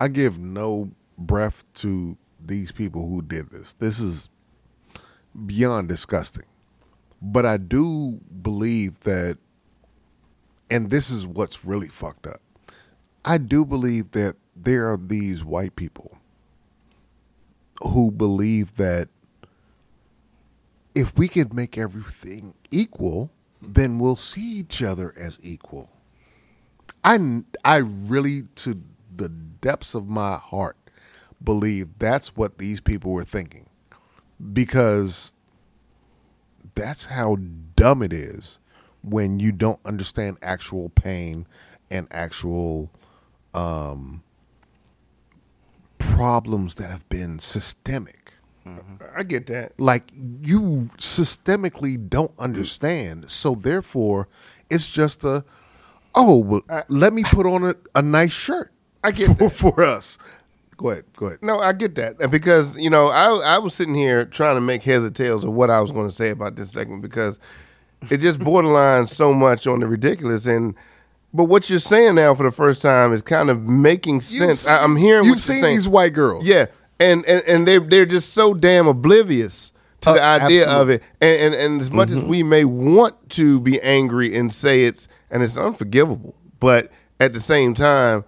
I 0.00 0.08
give 0.08 0.38
no 0.38 0.90
breath 1.18 1.64
to 1.74 2.16
these 2.44 2.72
people 2.72 3.08
who 3.08 3.22
did 3.22 3.50
this. 3.50 3.74
This 3.74 4.00
is 4.00 4.28
beyond 5.46 5.88
disgusting. 5.88 6.46
But 7.20 7.46
I 7.46 7.56
do 7.56 8.20
believe 8.42 9.00
that, 9.00 9.38
and 10.70 10.90
this 10.90 11.10
is 11.10 11.26
what's 11.26 11.64
really 11.64 11.88
fucked 11.88 12.26
up. 12.26 12.40
I 13.24 13.38
do 13.38 13.64
believe 13.64 14.10
that 14.12 14.36
there 14.54 14.90
are 14.90 14.98
these 14.98 15.44
white 15.44 15.76
people 15.76 16.18
who 17.82 18.10
believe 18.10 18.76
that 18.76 19.08
if 20.94 21.16
we 21.16 21.28
could 21.28 21.52
make 21.54 21.78
everything 21.78 22.54
equal, 22.70 23.30
then 23.68 23.98
we'll 23.98 24.16
see 24.16 24.58
each 24.58 24.82
other 24.82 25.14
as 25.16 25.38
equal. 25.42 25.90
I, 27.02 27.42
I 27.64 27.76
really, 27.76 28.42
to 28.56 28.80
the 29.14 29.28
depths 29.28 29.94
of 29.94 30.08
my 30.08 30.36
heart, 30.36 30.76
believe 31.42 31.98
that's 31.98 32.36
what 32.36 32.58
these 32.58 32.80
people 32.80 33.12
were 33.12 33.24
thinking. 33.24 33.68
Because 34.52 35.32
that's 36.74 37.06
how 37.06 37.36
dumb 37.76 38.02
it 38.02 38.12
is 38.12 38.58
when 39.02 39.38
you 39.38 39.52
don't 39.52 39.80
understand 39.84 40.38
actual 40.42 40.88
pain 40.88 41.46
and 41.90 42.08
actual 42.10 42.90
um, 43.52 44.22
problems 45.98 46.76
that 46.76 46.90
have 46.90 47.08
been 47.08 47.38
systemic 47.38 48.23
I 49.16 49.22
get 49.22 49.46
that. 49.48 49.72
like 49.78 50.10
you 50.14 50.90
systemically 50.96 52.08
don't 52.08 52.32
understand. 52.38 53.30
So 53.30 53.54
therefore, 53.54 54.28
it's 54.70 54.88
just 54.88 55.24
a 55.24 55.44
oh, 56.14 56.38
well, 56.38 56.84
let 56.88 57.12
me 57.12 57.24
put 57.24 57.46
on 57.46 57.64
a, 57.64 57.74
a 57.94 58.02
nice 58.02 58.32
shirt. 58.32 58.72
I 59.02 59.10
get 59.10 59.26
for, 59.26 59.34
that. 59.34 59.50
for 59.50 59.84
us. 59.84 60.18
Go 60.76 60.90
ahead, 60.90 61.04
go 61.16 61.26
ahead. 61.26 61.38
No, 61.42 61.60
I 61.60 61.72
get 61.72 61.94
that 61.96 62.30
because 62.30 62.76
you 62.76 62.90
know 62.90 63.08
I 63.08 63.54
I 63.54 63.58
was 63.58 63.74
sitting 63.74 63.94
here 63.94 64.24
trying 64.24 64.56
to 64.56 64.60
make 64.60 64.82
heads 64.82 65.04
or 65.04 65.10
tails 65.10 65.44
of 65.44 65.52
what 65.52 65.70
I 65.70 65.80
was 65.80 65.92
going 65.92 66.08
to 66.08 66.14
say 66.14 66.30
about 66.30 66.56
this 66.56 66.72
segment 66.72 67.02
because 67.02 67.38
it 68.10 68.18
just 68.18 68.38
borderlines 68.40 69.10
so 69.10 69.32
much 69.32 69.66
on 69.66 69.80
the 69.80 69.86
ridiculous 69.86 70.46
and. 70.46 70.74
But 71.36 71.46
what 71.46 71.68
you're 71.68 71.80
saying 71.80 72.14
now 72.14 72.32
for 72.36 72.44
the 72.44 72.52
first 72.52 72.80
time 72.80 73.12
is 73.12 73.20
kind 73.20 73.50
of 73.50 73.62
making 73.62 74.20
sense. 74.20 74.68
I, 74.68 74.84
I'm 74.84 74.94
hearing 74.94 75.24
You've 75.24 75.32
what 75.32 75.38
seen 75.40 75.56
you're 75.56 75.62
saying. 75.64 75.74
these 75.74 75.88
white 75.88 76.12
girls. 76.12 76.46
Yeah, 76.46 76.66
and 77.10 77.24
and 77.26 77.42
and 77.46 77.66
they 77.68 77.78
they're 77.78 78.06
just 78.06 78.32
so 78.32 78.54
damn 78.54 78.86
oblivious 78.86 79.72
to 80.02 80.12
the 80.12 80.22
Uh, 80.22 80.38
idea 80.44 80.68
of 80.68 80.90
it. 80.90 81.02
And, 81.20 81.40
and 81.40 81.54
and 81.54 81.80
as 81.80 81.90
much 81.90 82.10
as 82.10 82.22
we 82.24 82.42
may 82.42 82.64
want 82.64 83.14
to 83.30 83.60
be 83.60 83.80
angry 83.80 84.36
and 84.36 84.52
say 84.52 84.84
it's 84.84 85.08
and 85.30 85.42
it's 85.42 85.56
unforgivable, 85.56 86.34
but 86.60 86.90
at 87.20 87.32
the 87.32 87.40
same 87.40 87.74
time, 87.74 88.24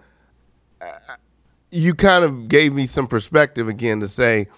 uh, 0.80 0.86
you 1.70 1.94
kind 1.94 2.24
of 2.24 2.48
gave 2.48 2.72
me 2.72 2.86
some 2.86 3.06
perspective 3.06 3.68
again 3.68 4.00
to 4.00 4.08
say. 4.08 4.48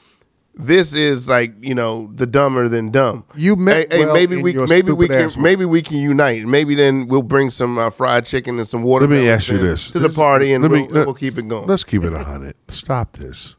This 0.60 0.92
is 0.92 1.28
like 1.28 1.52
you 1.60 1.72
know 1.72 2.10
the 2.16 2.26
dumber 2.26 2.68
than 2.68 2.90
dumb. 2.90 3.22
You 3.36 3.54
meant 3.54 3.92
hey, 3.92 3.98
hey, 3.98 4.04
well 4.06 4.12
maybe 4.14 4.42
we 4.42 4.54
maybe 4.66 4.90
we 4.90 5.06
can 5.06 5.30
maybe 5.40 5.64
we 5.64 5.82
can 5.82 5.98
unite. 5.98 6.44
Maybe 6.46 6.74
then 6.74 7.06
we'll 7.06 7.22
bring 7.22 7.52
some 7.52 7.78
uh, 7.78 7.90
fried 7.90 8.26
chicken 8.26 8.58
and 8.58 8.68
some 8.68 8.82
water. 8.82 9.06
Let 9.06 9.20
me 9.22 9.28
ask 9.28 9.48
you 9.52 9.58
this: 9.58 9.92
to 9.92 10.00
the 10.00 10.08
party 10.08 10.52
and 10.52 10.62
let 10.64 10.72
we'll, 10.72 10.80
me- 10.86 10.88
let- 10.88 11.06
we'll 11.06 11.14
keep 11.14 11.38
it 11.38 11.46
going. 11.46 11.68
Let's 11.68 11.84
keep 11.84 12.02
it 12.02 12.12
a 12.12 12.24
hundred. 12.24 12.56
Stop 12.66 13.12
this. 13.18 13.54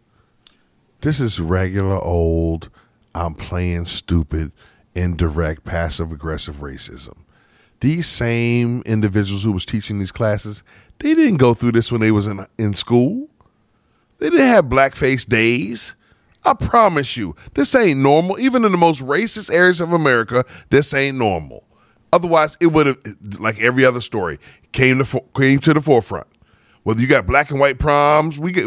This 1.01 1.21
is 1.21 1.39
regular 1.39 1.95
old. 1.95 2.69
I'm 3.15 3.33
playing 3.33 3.85
stupid, 3.85 4.51
indirect, 4.95 5.63
passive 5.63 6.11
aggressive 6.11 6.57
racism. 6.57 7.17
These 7.79 8.07
same 8.07 8.81
individuals 8.85 9.43
who 9.43 9.53
was 9.53 9.65
teaching 9.65 9.99
these 9.99 10.11
classes, 10.11 10.63
they 10.99 11.15
didn't 11.15 11.37
go 11.37 11.53
through 11.53 11.71
this 11.71 11.91
when 11.91 12.01
they 12.01 12.11
was 12.11 12.27
in 12.27 12.45
in 12.57 12.73
school. 12.73 13.29
They 14.17 14.29
didn't 14.29 14.47
have 14.47 14.65
blackface 14.65 15.27
days. 15.27 15.95
I 16.43 16.53
promise 16.53 17.15
you, 17.15 17.35
this 17.53 17.73
ain't 17.75 17.99
normal. 17.99 18.37
Even 18.39 18.65
in 18.65 18.71
the 18.71 18.77
most 18.77 19.01
racist 19.01 19.53
areas 19.53 19.79
of 19.79 19.93
America, 19.93 20.43
this 20.69 20.93
ain't 20.93 21.17
normal. 21.17 21.63
Otherwise, 22.11 22.57
it 22.59 22.67
would 22.67 22.87
have, 22.87 22.97
like 23.39 23.59
every 23.61 23.85
other 23.85 24.01
story, 24.01 24.39
came 24.73 25.03
to 25.03 25.23
came 25.33 25.59
to 25.59 25.73
the 25.73 25.81
forefront. 25.81 26.27
Whether 26.83 27.01
you 27.01 27.07
got 27.07 27.27
black 27.27 27.51
and 27.51 27.59
white 27.59 27.79
proms, 27.79 28.37
we 28.37 28.51
get 28.51 28.65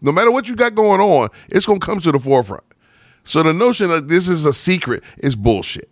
no 0.00 0.12
matter 0.12 0.30
what 0.30 0.48
you 0.48 0.56
got 0.56 0.74
going 0.74 1.00
on, 1.00 1.28
it's 1.48 1.66
gonna 1.66 1.80
come 1.80 2.00
to 2.00 2.12
the 2.12 2.18
forefront. 2.18 2.64
So 3.24 3.42
the 3.42 3.52
notion 3.52 3.88
that 3.88 4.08
this 4.08 4.28
is 4.28 4.44
a 4.44 4.52
secret 4.52 5.02
is 5.18 5.34
bullshit. 5.34 5.88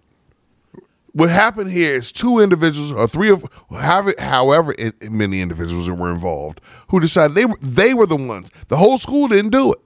What 1.14 1.28
happened 1.28 1.70
here 1.70 1.92
is 1.92 2.10
two 2.10 2.38
individuals 2.38 2.90
or 2.90 3.06
three 3.06 3.30
of 3.30 3.44
however, 3.70 4.74
many 5.10 5.42
individuals 5.42 5.86
that 5.86 5.94
were 5.94 6.10
involved 6.10 6.60
who 6.88 7.00
decided 7.00 7.34
they 7.34 7.44
were 7.44 7.58
they 7.60 7.94
were 7.94 8.06
the 8.06 8.16
ones. 8.16 8.50
The 8.68 8.76
whole 8.76 8.98
school 8.98 9.28
didn't 9.28 9.50
do 9.50 9.72
it. 9.72 9.78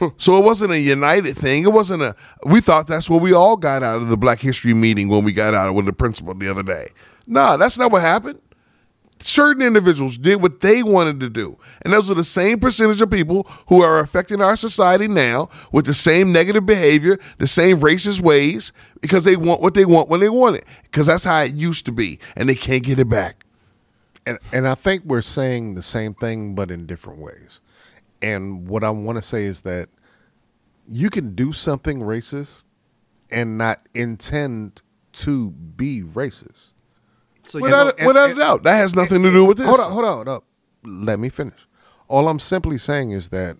So 0.16 0.36
it 0.36 0.44
wasn't 0.44 0.70
a 0.70 0.78
united 0.78 1.36
thing. 1.36 1.64
It 1.64 1.72
wasn't 1.72 2.02
a. 2.02 2.14
We 2.46 2.60
thought 2.60 2.86
that's 2.86 3.10
what 3.10 3.20
we 3.20 3.32
all 3.32 3.56
got 3.56 3.82
out 3.82 4.00
of 4.00 4.06
the 4.08 4.16
Black 4.16 4.38
History 4.38 4.72
meeting 4.72 5.08
when 5.08 5.24
we 5.24 5.32
got 5.32 5.54
out 5.54 5.74
with 5.74 5.86
the 5.86 5.92
principal 5.92 6.34
the 6.34 6.48
other 6.48 6.62
day. 6.62 6.88
Nah, 7.26 7.56
that's 7.56 7.78
not 7.78 7.90
what 7.90 8.02
happened. 8.02 8.40
Certain 9.20 9.62
individuals 9.62 10.16
did 10.16 10.40
what 10.42 10.60
they 10.60 10.82
wanted 10.82 11.20
to 11.20 11.28
do, 11.28 11.58
and 11.82 11.92
those 11.92 12.10
are 12.10 12.14
the 12.14 12.24
same 12.24 12.60
percentage 12.60 13.00
of 13.00 13.10
people 13.10 13.46
who 13.68 13.82
are 13.82 13.98
affecting 14.00 14.40
our 14.40 14.56
society 14.56 15.08
now 15.08 15.48
with 15.72 15.86
the 15.86 15.94
same 15.94 16.32
negative 16.32 16.64
behavior, 16.66 17.18
the 17.38 17.46
same 17.48 17.78
racist 17.80 18.20
ways, 18.20 18.72
because 19.00 19.24
they 19.24 19.36
want 19.36 19.60
what 19.60 19.74
they 19.74 19.84
want 19.84 20.08
when 20.08 20.20
they 20.20 20.28
want 20.28 20.56
it. 20.56 20.64
Because 20.84 21.06
that's 21.06 21.24
how 21.24 21.40
it 21.40 21.52
used 21.52 21.84
to 21.86 21.92
be, 21.92 22.18
and 22.36 22.48
they 22.48 22.54
can't 22.54 22.84
get 22.84 22.98
it 22.98 23.08
back. 23.08 23.44
and 24.26 24.38
and 24.52 24.68
I 24.68 24.74
think 24.74 25.04
we're 25.04 25.22
saying 25.22 25.74
the 25.74 25.82
same 25.82 26.14
thing, 26.14 26.54
but 26.54 26.70
in 26.70 26.86
different 26.86 27.18
ways. 27.20 27.60
And 28.22 28.68
what 28.68 28.84
I 28.84 28.90
want 28.90 29.18
to 29.18 29.22
say 29.22 29.44
is 29.44 29.62
that 29.62 29.88
you 30.88 31.10
can 31.10 31.34
do 31.34 31.52
something 31.52 32.00
racist 32.00 32.64
and 33.30 33.58
not 33.58 33.86
intend 33.94 34.82
to 35.12 35.50
be 35.50 36.02
racist. 36.02 36.72
So 37.48 37.60
Without, 37.60 37.98
and- 37.98 38.06
without 38.06 38.30
and- 38.30 38.38
a 38.38 38.42
doubt, 38.42 38.62
that 38.64 38.76
has 38.76 38.94
nothing 38.94 39.22
to 39.22 39.30
do 39.30 39.44
with 39.44 39.56
this. 39.58 39.66
Hold 39.66 39.80
on, 39.80 39.90
hold 39.92 40.04
on, 40.04 40.14
hold 40.14 40.28
up. 40.28 40.44
Let 40.84 41.18
me 41.18 41.28
finish. 41.28 41.66
All 42.06 42.28
I'm 42.28 42.38
simply 42.38 42.78
saying 42.78 43.10
is 43.10 43.30
that 43.30 43.56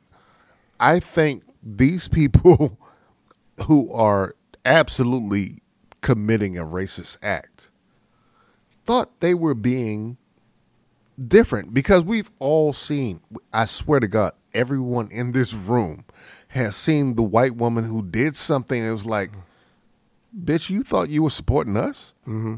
I 0.79 1.01
think 1.01 1.43
these 1.63 2.07
people 2.09 2.79
who 3.67 3.93
are 3.93 4.35
absolutely 4.65 5.59
committing 6.01 6.57
a 6.59 6.65
racist 6.65 7.19
act 7.23 7.71
thought 8.85 9.21
they 9.21 9.35
were 9.35 9.55
being 9.55 10.17
different 11.27 11.75
because 11.75 12.05
we've 12.05 12.31
all 12.39 12.73
seen, 12.73 13.21
I 13.53 13.65
swear 13.65 14.01
to 14.01 14.07
God, 14.09 14.33
everyone 14.55 15.09
in 15.11 15.33
this 15.33 15.53
room 15.55 16.05
has 16.49 16.77
seen 16.77 17.15
the 17.17 17.23
white 17.23 17.57
woman 17.57 17.85
who 17.85 18.03
did 18.03 18.37
something 18.37 18.83
It 18.83 18.91
was 18.93 19.05
like, 19.05 19.33
bitch, 20.39 20.71
you 20.71 20.83
thought 20.83 21.09
you 21.09 21.23
were 21.23 21.31
supporting 21.31 21.77
us? 21.77 22.15
Mm-hmm. 22.27 22.57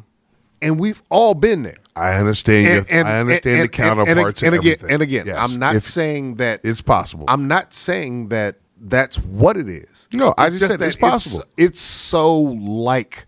And 0.63 0.79
we've 0.79 1.03
all 1.11 1.35
been 1.35 1.63
there. 1.63 1.79
I 1.97 2.15
understand. 2.15 2.87
your, 2.89 3.07
I 3.07 3.21
understand 3.21 3.65
the 3.65 3.69
counterparts 3.69 4.43
and, 4.43 4.55
and, 4.55 4.61
again, 4.61 4.73
everything. 4.75 4.91
and 4.95 5.03
again, 5.03 5.27
Yes, 5.27 5.37
I'm 5.39 5.59
not 5.59 5.83
saying 5.83 6.37
that 6.37 6.61
it's 6.65 6.83
possible. 6.83 7.25
I'm 7.29 7.49
not 7.49 7.73
saying 7.73 8.29
that 8.29 8.57
that's 8.81 9.19
what 9.19 9.57
it 9.57 9.69
is. 9.69 10.09
No, 10.13 10.35
I 10.39 10.47
It's 10.47 10.59
just 10.59 10.71
said 10.71 10.81
that 10.81 10.87
it's 10.87 10.97
possible. 10.97 11.45
It's, 11.57 11.81
so 11.81 12.41
like 12.41 13.27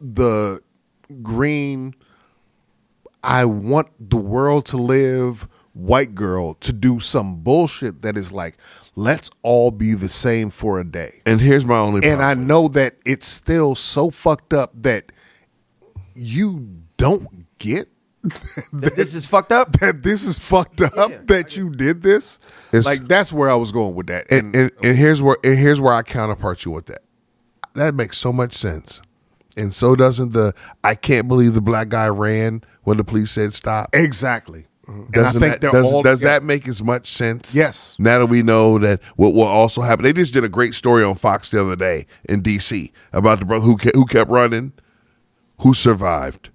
the 0.00 0.60
green. 1.22 1.94
I 3.22 3.44
want 3.46 3.88
the 4.10 4.16
world 4.16 4.66
to 4.66 4.76
live. 4.76 5.48
White 5.74 6.16
girl 6.16 6.54
to 6.54 6.72
do 6.72 6.98
some 6.98 7.36
bullshit 7.36 8.02
that 8.02 8.16
is 8.16 8.32
like, 8.32 8.56
let's 8.96 9.30
all 9.42 9.70
be 9.70 9.94
the 9.94 10.08
same 10.08 10.50
for 10.50 10.80
a 10.80 10.84
day. 10.84 11.22
and 11.24 11.40
here's 11.40 11.64
my 11.64 11.76
only. 11.76 12.04
And 12.08 12.20
I 12.20 12.34
know 12.34 12.66
that 12.68 12.96
it's 13.04 13.28
still 13.28 13.76
so 13.76 14.10
fucked 14.10 14.52
up 14.52 14.72
that 14.82 15.12
you 16.18 16.82
don't 16.96 17.46
get 17.58 17.88
this 18.72 19.14
is 19.14 19.26
fucked 19.26 19.52
up. 19.52 19.72
that 19.78 20.02
this 20.02 20.24
is 20.24 20.38
fucked 20.38 20.80
up 20.80 21.26
that 21.28 21.56
you 21.56 21.70
did 21.70 22.02
this. 22.02 22.38
It's- 22.68 22.84
like 22.84 23.06
that's 23.08 23.32
where 23.32 23.48
I 23.48 23.54
was 23.54 23.72
going 23.72 23.94
with 23.94 24.08
that. 24.08 24.30
and, 24.30 24.54
and, 24.54 24.70
and 24.82 24.96
here's 24.96 25.22
where 25.22 25.36
and 25.44 25.56
here's 25.56 25.80
where 25.80 25.94
I 25.94 26.02
counterpart 26.02 26.64
you 26.64 26.72
with 26.72 26.86
that. 26.86 27.00
That 27.74 27.94
makes 27.94 28.18
so 28.18 28.32
much 28.32 28.54
sense, 28.54 29.00
and 29.56 29.72
so 29.72 29.94
doesn't 29.94 30.32
the. 30.32 30.52
I 30.82 30.94
can't 30.96 31.28
believe 31.28 31.54
the 31.54 31.60
black 31.60 31.88
guy 31.90 32.08
ran 32.08 32.62
when 32.82 32.96
the 32.96 33.04
police 33.04 33.30
said 33.30 33.54
stop. 33.54 33.90
exactly. 33.92 34.66
And 34.88 35.06
I 35.14 35.20
Doesn't 35.22 35.40
think 35.40 35.52
that, 35.52 35.60
they're 35.60 35.70
does, 35.70 35.92
all 35.92 36.02
does 36.02 36.20
that 36.22 36.42
make 36.42 36.66
as 36.66 36.82
much 36.82 37.08
sense? 37.08 37.54
Yes. 37.54 37.94
Now 37.98 38.18
that 38.20 38.26
we 38.26 38.42
know 38.42 38.78
that 38.78 39.02
what 39.16 39.34
will 39.34 39.42
also 39.42 39.82
happen, 39.82 40.02
they 40.02 40.14
just 40.14 40.32
did 40.32 40.44
a 40.44 40.48
great 40.48 40.72
story 40.74 41.04
on 41.04 41.14
Fox 41.14 41.50
the 41.50 41.60
other 41.60 41.76
day 41.76 42.06
in 42.26 42.40
D.C. 42.40 42.90
about 43.12 43.38
the 43.38 43.44
brother 43.44 43.66
who 43.66 43.76
kept, 43.76 43.94
who 43.94 44.06
kept 44.06 44.30
running, 44.30 44.72
who 45.60 45.74
survived, 45.74 46.50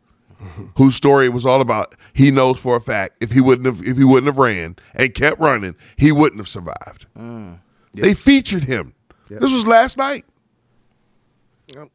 whose 0.77 0.95
story 0.95 1.29
was 1.29 1.45
all 1.45 1.61
about. 1.61 1.95
He 2.13 2.31
knows 2.31 2.59
for 2.59 2.75
a 2.75 2.81
fact 2.81 3.21
if 3.21 3.31
he 3.31 3.41
wouldn't 3.41 3.65
have 3.65 3.85
if 3.85 3.97
he 3.97 4.03
wouldn't 4.03 4.27
have 4.27 4.37
ran 4.37 4.75
and 4.95 5.13
kept 5.13 5.39
running, 5.39 5.75
he 5.97 6.11
wouldn't 6.11 6.39
have 6.39 6.47
survived. 6.47 7.05
They 7.93 8.13
featured 8.13 8.63
him. 8.63 8.93
This 9.29 9.53
was 9.53 9.65
last 9.67 9.97
night. 9.97 10.25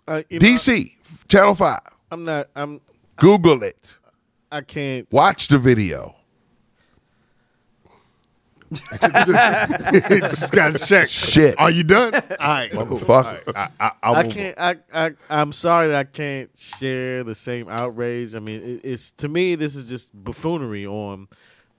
Uh, 0.09 0.22
you 0.28 0.38
know, 0.38 0.46
DC 0.46 0.92
Channel 1.28 1.54
Five. 1.54 1.80
I'm 2.11 2.24
not. 2.24 2.48
I'm. 2.56 2.80
Google 3.16 3.62
it. 3.62 3.96
I 4.50 4.61
can't. 4.62 5.11
Watch 5.12 5.48
the 5.48 5.59
video. 5.59 6.14
just 8.70 10.52
got 10.52 10.72
to 10.74 10.78
check. 10.78 11.08
Shit. 11.08 11.58
Are 11.58 11.70
you 11.70 11.84
done? 11.84 12.14
All 12.14 12.20
right. 12.40 12.70
Motherfucker. 12.70 13.54
I, 13.54 13.68
I, 13.80 13.92
I'll 14.02 14.16
I 14.16 14.26
can't. 14.26 14.58
I, 14.58 14.76
I. 14.92 15.10
I'm 15.30 15.52
sorry 15.52 15.88
that 15.88 15.96
I 15.96 16.04
can't 16.04 16.50
share 16.56 17.24
the 17.24 17.34
same 17.34 17.68
outrage. 17.68 18.34
I 18.34 18.40
mean, 18.40 18.62
it, 18.62 18.80
it's 18.84 19.12
to 19.12 19.28
me 19.28 19.54
this 19.54 19.74
is 19.74 19.88
just 19.88 20.12
buffoonery 20.12 20.86
on 20.86 21.28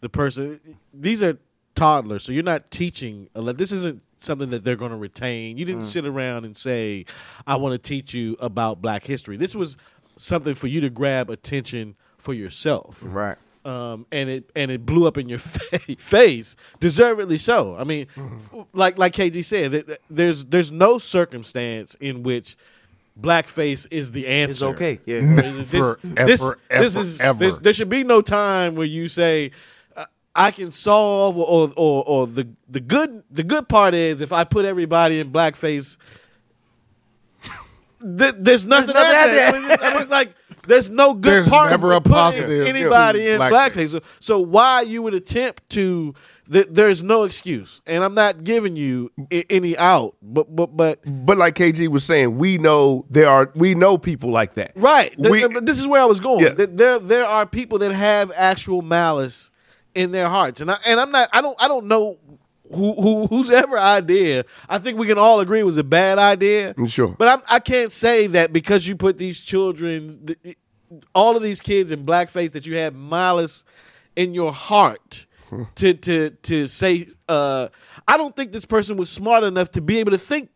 the 0.01 0.09
person. 0.09 0.59
These 0.93 1.21
are 1.21 1.37
toddlers, 1.75 2.23
so 2.23 2.31
you're 2.31 2.43
not 2.43 2.71
teaching. 2.71 3.29
a 3.35 3.41
le- 3.41 3.53
This 3.53 3.71
isn't 3.71 4.01
something 4.17 4.49
that 4.49 4.63
they're 4.63 4.75
going 4.75 4.91
to 4.91 4.97
retain. 4.97 5.57
You 5.57 5.65
didn't 5.65 5.83
mm. 5.83 5.85
sit 5.85 6.05
around 6.05 6.45
and 6.45 6.57
say, 6.57 7.05
"I 7.45 7.55
want 7.55 7.73
to 7.73 7.79
teach 7.79 8.13
you 8.13 8.35
about 8.39 8.81
Black 8.81 9.03
history." 9.03 9.37
This 9.37 9.55
was 9.55 9.77
something 10.17 10.55
for 10.55 10.67
you 10.67 10.81
to 10.81 10.89
grab 10.89 11.29
attention 11.29 11.95
for 12.17 12.33
yourself 12.33 12.99
Right. 13.01 13.37
Um, 13.66 14.05
and 14.12 14.30
it 14.30 14.49
and 14.55 14.72
it 14.72 14.86
blew 14.86 15.07
up 15.07 15.18
in 15.18 15.28
your 15.30 15.39
fa- 15.39 15.80
face, 15.97 16.55
deservedly 16.80 17.38
so. 17.38 17.76
I 17.78 17.84
mean, 17.84 18.07
like 18.74 18.97
like 18.97 19.14
KG 19.14 19.43
said, 19.43 19.72
that- 19.72 19.88
that 19.88 20.01
there's 20.10 20.45
there's 20.45 20.72
no 20.72 20.97
circumstance 20.97 21.95
in 21.99 22.24
which 22.24 22.55
blackface 23.20 23.86
is 23.91 24.12
the 24.14 24.28
answer. 24.28 24.51
It's 24.51 24.64
okay. 24.64 24.99
Yeah. 25.05 25.22
Never, 25.22 25.51
this, 25.64 25.74
ever, 26.18 26.60
this 26.70 26.95
ever, 26.95 26.99
is 27.01 27.20
ever. 27.20 27.39
this- 27.39 27.57
there 27.60 27.74
should 27.74 27.89
be 27.89 28.03
no 28.03 28.22
time 28.22 28.76
where 28.76 28.88
you 28.88 29.07
say. 29.07 29.51
uh, 29.97 30.05
I 30.36 30.51
can 30.51 30.72
solve, 30.72 31.38
or, 31.38 31.72
or 31.76 32.03
or 32.07 32.28
the 32.28 32.47
the 32.70 32.80
good 32.80 33.24
the 33.30 33.43
good 33.43 33.68
part 33.68 33.93
is 33.93 34.22
if 34.22 34.32
I 34.32 34.45
put 34.45 34.64
everybody 34.64 35.20
in 35.20 35.32
blackface, 35.32 35.97
th- 38.01 38.36
there's 38.38 38.64
nothing 38.64 38.93
nothing 38.93 39.16
after 39.16 39.36
that. 39.36 39.55
after 39.55 39.57
I 39.57 39.62
mean, 39.62 39.72
it's- 39.72 39.80
I 39.84 39.93
mean, 39.93 40.01
it's 40.01 40.12
like 40.12 40.34
there's 40.70 40.89
no 40.89 41.13
good 41.13 41.34
There's 41.34 41.49
part. 41.49 41.72
never 41.72 41.91
a 41.93 41.99
positive 42.01 42.65
anybody 42.67 43.28
in 43.28 43.39
blackface. 43.41 43.89
So, 43.89 43.99
so 44.22 44.39
why 44.39 44.82
you 44.82 45.01
would 45.01 45.13
attempt 45.13 45.70
to? 45.72 46.13
Th- 46.51 46.65
there's 46.70 47.03
no 47.03 47.24
excuse, 47.24 47.82
and 47.86 48.03
I'm 48.03 48.15
not 48.15 48.43
giving 48.43 48.76
you 48.76 49.11
I- 49.32 49.45
any 49.51 49.78
out, 49.78 50.15
but 50.22 50.55
but 50.55 50.76
but 50.76 50.99
But 51.05 51.38
like 51.38 51.55
KG 51.55 51.88
was 51.89 52.03
saying, 52.03 52.38
we 52.38 52.57
know 52.57 53.05
there 53.09 53.30
are 53.30 53.51
we 53.53 53.76
know 53.76 53.97
people 53.99 54.32
like 54.32 54.53
that. 54.55 54.72
right. 54.76 55.13
We- 55.20 55.41
th- 55.47 55.63
this 55.63 55.80
is 55.80 55.88
where 55.88 56.01
I 56.01 56.05
was 56.05 56.20
going. 56.20 56.45
Yeah. 56.45 56.65
There 56.65 56.97
there 56.99 57.26
are 57.26 57.45
people 57.45 57.78
that 57.80 57.91
have 57.91 58.32
actual 58.36 58.82
malice 58.82 59.51
in 59.93 60.11
their 60.11 60.28
hearts, 60.30 60.59
and 60.61 60.72
I 60.72 60.78
and 60.88 60.99
I'm 60.99 61.11
not. 61.11 61.30
I 61.34 61.41
don't 61.41 61.55
I 61.61 61.67
don't 61.67 61.86
know 61.86 62.17
who, 62.74 63.28
who 63.28 63.28
idea, 63.78 64.45
I 64.67 64.78
think 64.78 64.97
we 64.97 65.07
can 65.07 65.17
all 65.17 65.39
agree 65.39 65.63
was 65.63 65.78
a 65.78 65.84
bad 65.84 66.20
idea. 66.20 66.76
Sure. 66.88 67.15
But 67.17 67.28
I'm, 67.28 67.43
I 67.49 67.59
can't 67.59 67.91
say 67.91 68.28
that 68.28 68.53
because 68.53 68.88
you 68.88 68.95
put 68.95 69.17
these 69.17 69.39
children, 69.39 70.26
th- 70.26 70.57
all 71.13 71.36
of 71.36 71.43
these 71.43 71.61
kids 71.61 71.91
in 71.91 72.05
blackface, 72.05 72.51
that 72.51 72.65
you 72.67 72.76
had 72.76 72.95
malice 72.95 73.63
in 74.15 74.34
your 74.34 74.53
heart 74.53 75.26
to 75.76 75.93
to 75.93 76.30
to 76.30 76.67
say. 76.67 77.07
Uh, 77.28 77.70
I 78.07 78.17
don't 78.17 78.36
think 78.36 78.51
this 78.51 78.65
person 78.65 78.97
was 78.97 79.09
smart 79.09 79.43
enough 79.43 79.72
to 79.72 79.82
be 79.82 79.99
able 79.99 80.11
to 80.11 80.17
think 80.17 80.49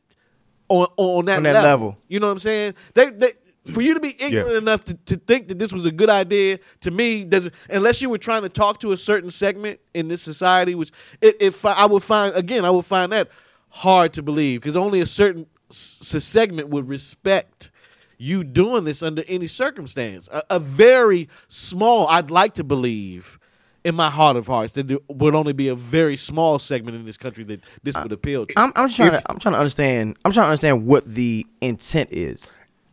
on 0.81 0.87
on 0.97 1.25
that, 1.25 1.37
On 1.37 1.43
that 1.43 1.53
level. 1.53 1.69
level. 1.87 1.97
You 2.07 2.19
know 2.19 2.27
what 2.27 2.33
I'm 2.33 2.39
saying? 2.39 2.73
They 2.93 3.09
they. 3.09 3.29
For 3.71 3.81
you 3.81 3.93
to 3.93 4.01
be 4.01 4.13
ignorant 4.19 4.57
enough 4.57 4.83
to, 4.83 4.93
to 5.05 5.15
think 5.15 5.47
that 5.47 5.57
this 5.57 5.71
was 5.71 5.85
a 5.85 5.91
good 5.91 6.09
idea, 6.09 6.59
to 6.81 6.91
me, 6.91 7.23
doesn't 7.23 7.53
unless 7.69 8.01
you 8.01 8.09
were 8.09 8.17
trying 8.17 8.41
to 8.41 8.49
talk 8.49 8.79
to 8.81 8.91
a 8.91 8.97
certain 8.97 9.29
segment 9.31 9.79
in 9.93 10.09
this 10.09 10.21
society, 10.21 10.75
which 10.75 10.91
i- 11.23 11.33
if 11.39 11.63
I, 11.65 11.85
would 11.85 12.03
find 12.03 12.35
again, 12.35 12.65
I 12.65 12.71
would 12.71 12.83
find 12.85 13.09
that 13.13 13.29
hard 13.69 14.11
to 14.13 14.21
believe 14.21 14.59
because 14.59 14.75
only 14.75 14.99
a 14.99 15.05
certain 15.05 15.45
s- 15.71 15.97
segment 16.01 16.67
would 16.69 16.89
respect 16.89 17.71
you 18.17 18.43
doing 18.43 18.83
this 18.83 19.01
under 19.01 19.23
any 19.29 19.47
circumstance. 19.47 20.27
A, 20.33 20.43
a 20.49 20.59
very 20.59 21.29
small, 21.47 22.07
I'd 22.09 22.29
like 22.29 22.55
to 22.55 22.65
believe, 22.65 23.39
in 23.83 23.95
my 23.95 24.09
heart 24.09 24.37
of 24.37 24.47
hearts, 24.47 24.73
that 24.73 24.87
there 24.87 24.99
would 25.07 25.35
only 25.35 25.53
be 25.53 25.67
a 25.67 25.75
very 25.75 26.15
small 26.15 26.59
segment 26.59 26.95
in 26.95 27.05
this 27.05 27.17
country 27.17 27.43
that 27.45 27.61
this 27.83 27.95
would 28.01 28.11
appeal 28.11 28.45
to. 28.45 28.53
I'm, 28.57 28.71
I'm 28.75 28.89
trying. 28.89 29.11
to, 29.11 29.23
I'm 29.29 29.39
trying 29.39 29.53
to 29.53 29.59
understand. 29.59 30.17
I'm 30.23 30.31
trying 30.31 30.45
to 30.45 30.49
understand 30.49 30.85
what 30.85 31.05
the 31.05 31.45
intent 31.61 32.09
is. 32.11 32.45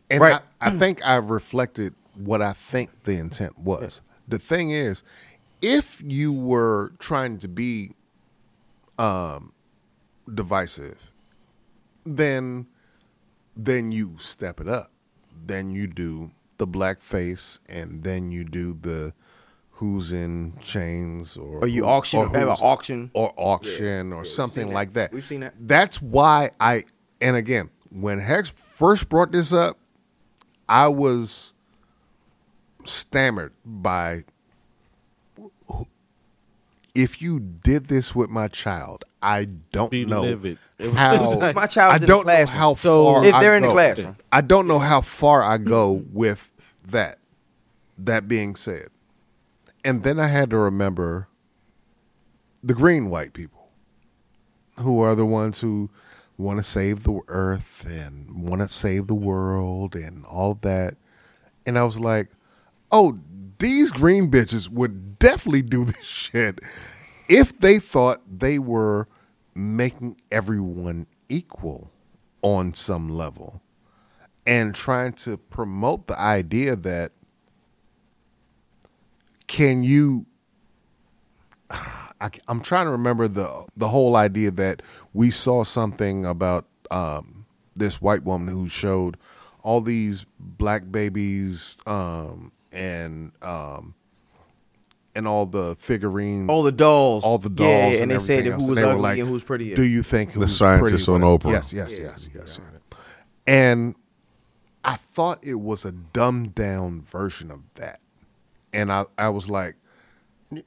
And 0.09 0.19
Right. 0.21 0.41
I, 0.59 0.67
I 0.67 0.69
think 0.71 1.05
I've 1.05 1.29
reflected 1.29 1.93
what 2.15 2.41
I 2.41 2.51
think 2.53 3.03
the 3.03 3.17
intent 3.17 3.57
was. 3.57 4.01
The 4.27 4.37
thing 4.39 4.71
is, 4.71 5.03
if 5.61 6.01
you 6.05 6.33
were 6.33 6.91
trying 6.99 7.37
to 7.39 7.47
be 7.47 7.91
um, 8.99 9.53
divisive, 10.33 11.11
then 12.05 12.67
then 13.55 13.91
you 13.91 14.15
step 14.19 14.59
it 14.59 14.67
up. 14.67 14.91
Then 15.45 15.71
you 15.71 15.87
do 15.87 16.31
the 16.57 16.67
blackface, 16.67 17.59
and 17.67 18.03
then 18.03 18.31
you 18.31 18.43
do 18.43 18.73
the 18.73 19.13
who's 19.81 20.11
in 20.11 20.53
chains, 20.61 21.35
or 21.35 21.61
Or 21.63 21.67
you 21.67 21.85
auction- 21.85 22.21
have 22.29 22.35
an 22.35 22.49
auction. 22.61 23.09
or 23.15 23.33
auction, 23.35 24.13
or 24.13 24.23
something 24.23 24.71
like 24.71 24.93
that. 24.93 25.11
We've 25.11 25.25
seen 25.25 25.39
that. 25.39 25.55
That's 25.59 25.99
why 25.99 26.51
I. 26.59 26.83
And 27.19 27.35
again, 27.35 27.71
when 27.89 28.19
Hex 28.19 28.51
first 28.51 29.09
brought 29.09 29.31
this 29.31 29.51
up, 29.51 29.79
I 30.69 30.87
was 30.87 31.53
stammered 32.85 33.53
by 33.65 34.23
if 36.93 37.19
you 37.21 37.39
did 37.39 37.87
this 37.87 38.13
with 38.13 38.29
my 38.29 38.47
child, 38.49 39.03
I 39.21 39.45
don't 39.71 39.89
Be 39.89 40.05
know 40.05 40.21
livid. 40.21 40.57
It 40.77 40.87
was 40.89 40.95
how 40.97 41.33
like- 41.39 41.55
My 41.55 41.65
child. 41.65 41.93
I 41.93 41.97
don't 41.97 42.27
know 42.27 42.33
classroom. 42.33 42.57
how 42.59 42.75
So- 42.75 43.05
far 43.13 43.25
If 43.25 43.31
they're 43.39 43.55
in 43.55 43.63
the 43.63 43.71
classroom. 43.71 44.15
I 44.31 44.41
don't 44.41 44.67
know 44.67 44.79
how 44.79 45.01
far 45.01 45.41
I 45.43 45.57
go 45.57 46.03
with 46.11 46.51
that. 46.89 47.17
That 47.97 48.27
being 48.27 48.55
said, 48.55 48.87
and 49.83 50.03
then 50.03 50.19
I 50.19 50.27
had 50.27 50.49
to 50.51 50.57
remember 50.57 51.27
the 52.63 52.73
green 52.73 53.09
white 53.09 53.33
people, 53.33 53.69
who 54.79 55.01
are 55.01 55.15
the 55.15 55.25
ones 55.25 55.61
who 55.61 55.89
want 56.37 56.59
to 56.59 56.63
save 56.63 57.03
the 57.03 57.19
earth 57.27 57.85
and 57.87 58.47
want 58.47 58.61
to 58.61 58.69
save 58.69 59.07
the 59.07 59.15
world 59.15 59.95
and 59.95 60.25
all 60.25 60.55
that. 60.55 60.95
And 61.65 61.77
I 61.77 61.83
was 61.83 61.99
like, 61.99 62.29
oh, 62.91 63.17
these 63.59 63.91
green 63.91 64.29
bitches 64.29 64.69
would 64.69 65.19
definitely 65.19 65.61
do 65.61 65.85
this 65.85 66.03
shit 66.03 66.59
if 67.29 67.57
they 67.59 67.79
thought 67.79 68.21
they 68.27 68.59
were 68.59 69.07
making 69.53 70.19
everyone 70.31 71.07
equal 71.29 71.91
on 72.41 72.73
some 72.73 73.09
level 73.09 73.61
and 74.45 74.73
trying 74.73 75.13
to 75.13 75.37
promote 75.37 76.07
the 76.07 76.19
idea 76.19 76.75
that 76.75 77.11
can 79.51 79.83
you 79.83 80.25
I, 81.69 82.29
am 82.47 82.61
trying 82.61 82.85
to 82.85 82.91
remember 82.91 83.27
the 83.27 83.65
the 83.75 83.89
whole 83.89 84.15
idea 84.15 84.51
that 84.51 84.81
we 85.13 85.29
saw 85.29 85.63
something 85.63 86.25
about 86.25 86.67
um, 86.89 87.45
this 87.75 88.01
white 88.01 88.23
woman 88.23 88.53
who 88.53 88.69
showed 88.69 89.17
all 89.63 89.81
these 89.81 90.25
black 90.39 90.91
babies 90.91 91.77
um, 91.85 92.51
and 92.71 93.31
um, 93.41 93.95
and 95.15 95.27
all 95.27 95.45
the 95.45 95.75
figurines, 95.77 96.49
All 96.49 96.63
the 96.63 96.71
dolls. 96.71 97.23
all 97.23 97.37
the 97.37 97.49
dolls, 97.49 97.69
Yeah, 97.69 97.89
yeah, 97.89 98.01
and 98.03 98.11
they 98.11 98.19
said 98.19 98.45
who 98.45 98.67
was 98.67 98.75
they 98.75 98.83
ugly 98.83 99.01
like, 99.01 99.17
and 99.17 99.27
who 99.27 99.33
was 99.33 99.43
pretty. 99.43 99.73
Do 99.73 99.83
you 99.83 100.03
think 100.03 100.31
who's 100.31 100.55
scientists 100.55 101.05
pretty, 101.05 101.23
on. 101.23 101.39
Oprah. 101.39 101.51
Yes, 101.51 101.73
yes, 101.73 101.97
yes, 101.97 102.29
yes. 102.33 102.59
And 103.47 103.95
I 104.85 104.95
thought 104.95 105.39
it 105.43 105.55
was 105.55 105.85
a 105.85 105.91
dumbed 105.91 106.55
down 106.55 107.01
version 107.01 107.51
of 107.51 107.61
that, 107.75 107.99
and 108.73 108.91
I 108.91 109.03
I 109.17 109.29
was 109.29 109.49
like, 109.49 109.75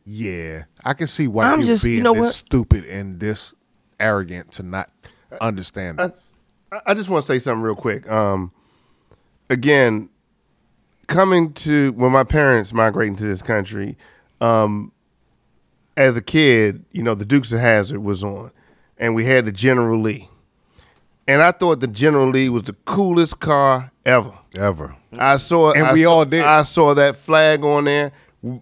yeah, 0.05 0.65
I 0.85 0.95
can 0.95 1.07
see 1.07 1.29
why 1.29 1.45
I'm 1.45 1.59
people 1.61 1.67
just- 1.75 1.85
you 1.85 1.91
being 1.91 2.03
know 2.05 2.15
this 2.15 2.21
what? 2.23 2.35
stupid 2.35 2.85
and 2.87 3.21
this 3.21 3.55
arrogant 4.01 4.53
to 4.53 4.63
not 4.63 4.91
understand 5.41 5.99
this. 5.99 6.31
I- 6.73 6.81
I 6.87 6.95
just 6.95 7.09
want 7.09 7.25
to 7.25 7.33
say 7.33 7.39
something 7.39 7.63
real 7.63 7.77
quick. 7.77 8.11
Um, 8.11 8.51
again, 9.49 10.09
coming 11.07 11.53
to 11.53 11.93
when 11.93 12.11
my 12.13 12.25
parents 12.25 12.73
migrating 12.73 13.15
to 13.17 13.25
this 13.25 13.43
country, 13.43 13.97
um, 14.41 14.91
as 15.97 16.17
a 16.17 16.23
kid, 16.23 16.85
you 16.91 17.03
know, 17.03 17.15
the 17.15 17.25
Dukes 17.25 17.53
of 17.53 17.61
Hazzard 17.61 18.03
was 18.03 18.25
on, 18.25 18.51
and 18.99 19.15
we 19.15 19.25
had 19.25 19.45
the 19.45 19.53
General 19.53 20.01
Lee, 20.01 20.29
and 21.29 21.41
I 21.43 21.53
thought 21.53 21.79
the 21.81 21.87
General 21.87 22.31
Lee 22.31 22.49
was 22.49 22.65
the 22.65 22.73
coolest 22.87 23.39
car 23.39 23.93
ever. 24.05 24.33
Ever. 24.57 24.97
I 25.19 25.37
saw, 25.39 25.73
And 25.73 25.87
I 25.87 25.93
we 25.93 26.03
saw- 26.05 26.11
all 26.13 26.25
did. 26.25 26.45
I 26.45 26.63
saw 26.63 26.95
that 26.95 27.17
flag 27.17 27.65
on 27.65 27.85
there. 27.85 28.13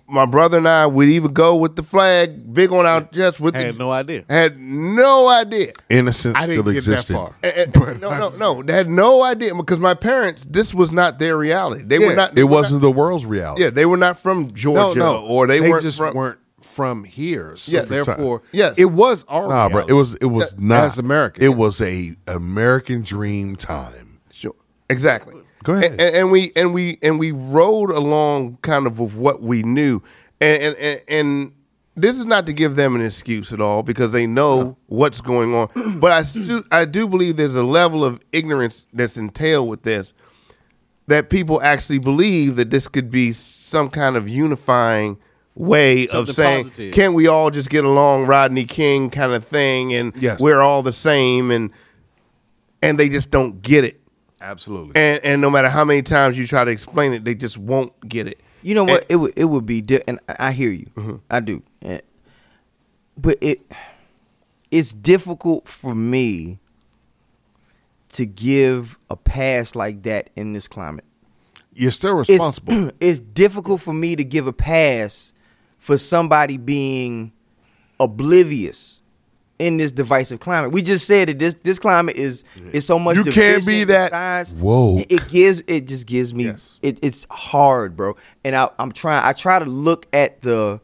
My 0.07 0.26
brother 0.26 0.59
and 0.59 0.68
I 0.68 0.86
would 0.86 1.09
even 1.09 1.32
go 1.32 1.57
with 1.57 1.74
the 1.74 1.82
flag, 1.82 2.55
big 2.55 2.70
on 2.70 2.86
our 2.86 3.01
chest. 3.01 3.40
With 3.40 3.57
I 3.57 3.62
had 3.62 3.74
the, 3.74 3.78
no 3.80 3.90
idea. 3.90 4.24
had 4.30 4.57
no 4.61 5.28
idea. 5.28 5.72
Innocence 5.90 6.36
I 6.38 6.47
didn't 6.47 6.61
still 6.62 6.72
get 6.72 6.84
that 6.84 6.93
existed. 6.93 7.14
far. 7.14 7.34
And- 7.43 7.76
and- 7.76 8.01
no, 8.01 8.16
no, 8.16 8.28
no. 8.38 8.62
They 8.62 8.72
had 8.74 8.88
no 8.88 9.24
idea 9.24 9.53
because 9.57 9.80
my 9.80 9.95
parents. 9.95 10.47
This 10.49 10.72
was 10.72 10.93
not 10.93 11.18
their 11.18 11.36
reality. 11.36 11.82
They 11.84 11.99
Yeah, 11.99 12.07
were 12.07 12.14
not. 12.14 12.34
they 12.36 12.43
It 12.43 12.45
were 12.45 12.51
wasn't 12.53 12.80
the 12.82 12.93
world's 12.93 13.26
reality. 13.26 13.64
Yeah, 13.64 13.70
they 13.70 13.84
were 13.84 13.97
not 13.97 14.16
from 14.20 14.53
Georgia, 14.55 14.97
No, 15.01 15.14
no, 15.20 15.26
or 15.26 15.49
they, 15.49 15.61
weren't 15.61 15.82
just 15.82 15.99
from. 15.99 16.14
weren't 16.14 16.38
from 16.61 17.03
here. 17.03 17.55
So 17.57 17.72
Yeah, 17.72 17.82
therefore, 17.82 18.43
yes. 18.53 18.74
it 18.76 18.84
was 18.93 19.24
our 19.26 19.49
Nah, 19.49 19.68
bro. 19.68 19.84
It 19.88 19.95
was 19.95 20.14
it 20.14 20.26
was 20.26 20.53
That- 20.53 20.61
not 20.61 20.84
as 20.84 20.99
American. 20.99 21.43
It 21.43 21.57
was 21.57 21.80
a 21.80 22.14
American 22.28 23.03
dream 23.03 23.57
time. 23.57 24.20
Sure, 24.32 24.55
exactly. 24.88 25.34
Go 25.62 25.74
ahead. 25.74 25.92
And, 25.92 26.00
and, 26.00 26.16
and 26.16 26.32
we 26.32 26.52
and 26.56 26.74
we 26.74 26.98
and 27.02 27.18
we 27.18 27.32
rode 27.32 27.90
along 27.90 28.58
kind 28.62 28.86
of 28.86 28.98
with 29.00 29.14
what 29.14 29.42
we 29.42 29.62
knew, 29.62 30.02
and 30.40 30.76
and 30.76 31.00
and. 31.08 31.52
this 31.94 32.18
is 32.18 32.24
not 32.24 32.46
to 32.46 32.54
give 32.54 32.74
them 32.76 32.94
an 32.96 33.04
excuse 33.04 33.52
at 33.52 33.60
all 33.60 33.82
because 33.82 34.12
they 34.12 34.26
know 34.26 34.76
what's 34.86 35.20
going 35.20 35.54
on. 35.54 35.68
But 36.00 36.10
I 36.12 36.22
do, 36.22 36.64
I 36.72 36.84
do 36.86 37.06
believe 37.06 37.36
there's 37.36 37.54
a 37.54 37.62
level 37.62 38.02
of 38.02 38.18
ignorance 38.32 38.86
that's 38.94 39.16
entailed 39.18 39.68
with 39.68 39.82
this 39.82 40.14
that 41.08 41.28
people 41.28 41.60
actually 41.62 41.98
believe 41.98 42.56
that 42.56 42.70
this 42.70 42.88
could 42.88 43.10
be 43.10 43.32
some 43.34 43.90
kind 43.90 44.16
of 44.16 44.26
unifying 44.28 45.18
way 45.54 46.06
of 46.08 46.30
saying, 46.30 46.64
positive. 46.64 46.94
can't 46.94 47.12
we 47.14 47.26
all 47.26 47.50
just 47.50 47.68
get 47.68 47.84
along, 47.84 48.24
Rodney 48.26 48.64
King 48.64 49.10
kind 49.10 49.32
of 49.32 49.44
thing, 49.44 49.92
and 49.92 50.14
Yes. 50.16 50.40
we're 50.40 50.60
all 50.62 50.82
the 50.82 50.92
same, 50.94 51.50
and 51.50 51.70
and 52.80 52.98
they 52.98 53.08
just 53.10 53.30
don't 53.30 53.60
get 53.60 53.84
it. 53.84 54.00
Absolutely. 54.43 54.93
And 54.97 55.24
and 55.24 55.40
no 55.40 55.51
matter 55.51 55.68
how 55.70 55.84
many 55.84 56.03
times 56.03 56.36
you 56.36 56.47
try 56.47 56.64
to 56.64 56.70
explain 56.70 57.12
it, 57.12 57.24
they 57.24 57.34
just 57.34 57.57
won't 57.59 57.93
get 58.09 58.26
it. 58.26 58.40
You 58.62 58.74
know 58.74 58.84
what? 58.84 59.07
it 59.09 59.16
would 59.16 59.32
it 59.36 59.47
would 59.47 59.66
be, 59.66 59.80
di- 59.80 60.03
and 60.07 60.18
I 60.28 60.36
I 60.49 60.53
hear 60.53 60.70
you. 60.70 60.86
Mm-hmm. 60.97 61.16
I 61.30 61.40
do, 61.40 61.62
And- 61.80 62.03
but 63.16 63.36
it 63.40 63.61
it's 64.70 64.93
difficult 64.93 65.68
for 65.68 65.95
me 65.95 66.59
to 68.11 68.26
give 68.26 68.99
a 69.11 69.16
pass 69.16 69.74
like 69.74 70.03
that 70.03 70.30
in 70.36 70.53
this 70.53 70.68
climate. 70.68 71.05
You're 71.74 71.90
still 71.90 72.20
It's, 72.20 72.28
responsible. 72.30 72.90
it's 73.01 73.20
difficult 73.20 73.80
for 73.80 73.93
me 73.95 74.16
to 74.16 74.24
give 74.24 74.47
a 74.47 74.53
pass 74.53 75.32
for 75.78 75.97
somebody 75.99 76.57
being 76.59 77.32
oblivious 77.99 79.01
in 79.62 79.76
this 79.76 79.92
divisive 79.92 80.40
climate. 80.40 80.72
We 80.72 80.82
just 80.82 81.06
said 81.06 81.28
that 81.28 81.38
this 81.38 81.54
this 81.62 81.78
climate 81.78 82.16
is 82.16 82.42
is 82.72 82.84
so 82.84 82.98
much. 82.98 83.16
You 83.16 83.24
can't 83.24 83.64
be 83.64 83.84
that 83.84 84.10
besides- 84.10 84.54
woke. 84.54 85.06
It 85.08 85.28
gives 85.28 85.62
it 85.66 85.86
just 85.86 86.06
gives 86.06 86.34
me 86.34 86.44
Yes. 86.46 86.78
it, 86.82 86.98
it's 87.02 87.26
hard, 87.30 87.96
bro. 87.96 88.16
And 88.44 88.56
I, 88.56 88.68
I'm 88.78 88.90
trying. 88.92 89.24
I 89.24 89.32
try 89.32 89.58
to 89.58 89.64
look 89.64 90.06
at 90.12 90.42
the. 90.42 90.80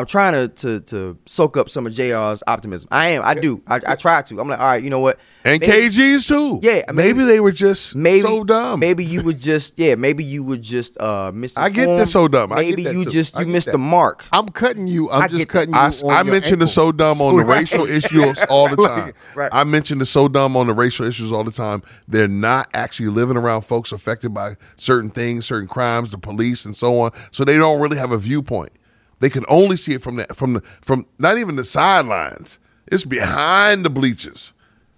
I'm 0.00 0.06
trying 0.06 0.32
to, 0.32 0.48
to 0.48 0.80
to 0.80 1.18
soak 1.26 1.56
up 1.56 1.68
some 1.68 1.86
of 1.86 1.92
Jr's 1.92 2.42
optimism. 2.46 2.88
I 2.90 3.10
am. 3.10 3.22
I 3.24 3.34
do. 3.34 3.62
I, 3.66 3.80
I 3.86 3.94
try 3.96 4.22
to. 4.22 4.40
I'm 4.40 4.48
like, 4.48 4.58
all 4.58 4.66
right, 4.66 4.82
you 4.82 4.90
know 4.90 5.00
what? 5.00 5.18
And 5.44 5.58
Maybe- 5.60 5.72
KGs 5.88 6.28
too. 6.28 6.60
Yeah, 6.62 6.82
maybe, 6.92 7.14
maybe- 7.18 7.24
they 7.24 7.40
were 7.40 7.52
just 7.52 7.94
maybe 7.94 8.20
so 8.20 8.44
dumb. 8.44 8.80
Maybe 8.80 9.04
you 9.04 9.22
would 9.22 9.38
just 9.40 9.78
yeah. 9.78 9.94
Maybe 9.94 10.22
you 10.22 10.42
would 10.42 10.60
just 10.62 11.00
uh 11.00 11.32
miss. 11.34 11.56
I 11.56 11.68
get 11.70 11.86
the 11.86 12.06
so 12.06 12.28
dumb. 12.28 12.52
I 12.52 12.56
Maybe 12.56 12.82
you 12.82 13.04
too. 13.04 13.10
just 13.10 13.38
you 13.38 13.46
missed 13.46 13.66
that. 13.66 13.72
the 13.72 13.78
mark. 13.78 14.24
I'm 14.32 14.48
cutting 14.48 14.86
you. 14.86 15.10
I'm 15.10 15.22
I 15.22 15.28
just 15.28 15.48
cutting 15.48 15.72
you. 15.74 15.80
I, 15.80 15.86
on 15.86 16.10
I 16.10 16.22
mention 16.22 16.58
the 16.58 16.66
so 16.68 16.92
dumb 16.92 17.20
on 17.20 17.36
the 17.38 17.44
Right. 17.50 17.60
racial 17.60 17.86
issues 17.86 18.42
all 18.50 18.68
the 18.68 18.76
time. 18.88 19.12
Right. 19.34 19.48
I 19.52 19.64
mention 19.64 19.98
the 19.98 20.06
so 20.06 20.28
dumb 20.28 20.56
on 20.56 20.66
the 20.66 20.74
racial 20.74 21.06
issues 21.06 21.32
all 21.32 21.44
the 21.44 21.50
time. 21.52 21.82
They're 22.06 22.28
not 22.28 22.68
actually 22.74 23.08
living 23.08 23.36
around 23.38 23.62
folks 23.62 23.92
affected 23.92 24.34
by 24.34 24.56
certain 24.76 25.10
things, 25.10 25.46
certain 25.46 25.68
crimes, 25.68 26.10
the 26.10 26.18
police, 26.18 26.64
and 26.66 26.76
so 26.76 27.00
on. 27.00 27.10
So 27.32 27.44
they 27.44 27.56
don't 27.56 27.80
really 27.80 27.96
have 27.98 28.12
a 28.12 28.18
viewpoint. 28.18 28.72
They 29.20 29.30
can 29.30 29.44
only 29.48 29.76
see 29.76 29.92
it 29.92 30.02
from 30.02 30.16
the 30.16 30.24
from 30.34 30.54
the 30.54 30.60
from 30.82 31.06
not 31.18 31.38
even 31.38 31.56
the 31.56 31.64
sidelines. 31.64 32.58
It's 32.86 33.04
behind 33.04 33.84
the 33.84 33.90
bleachers 33.90 34.52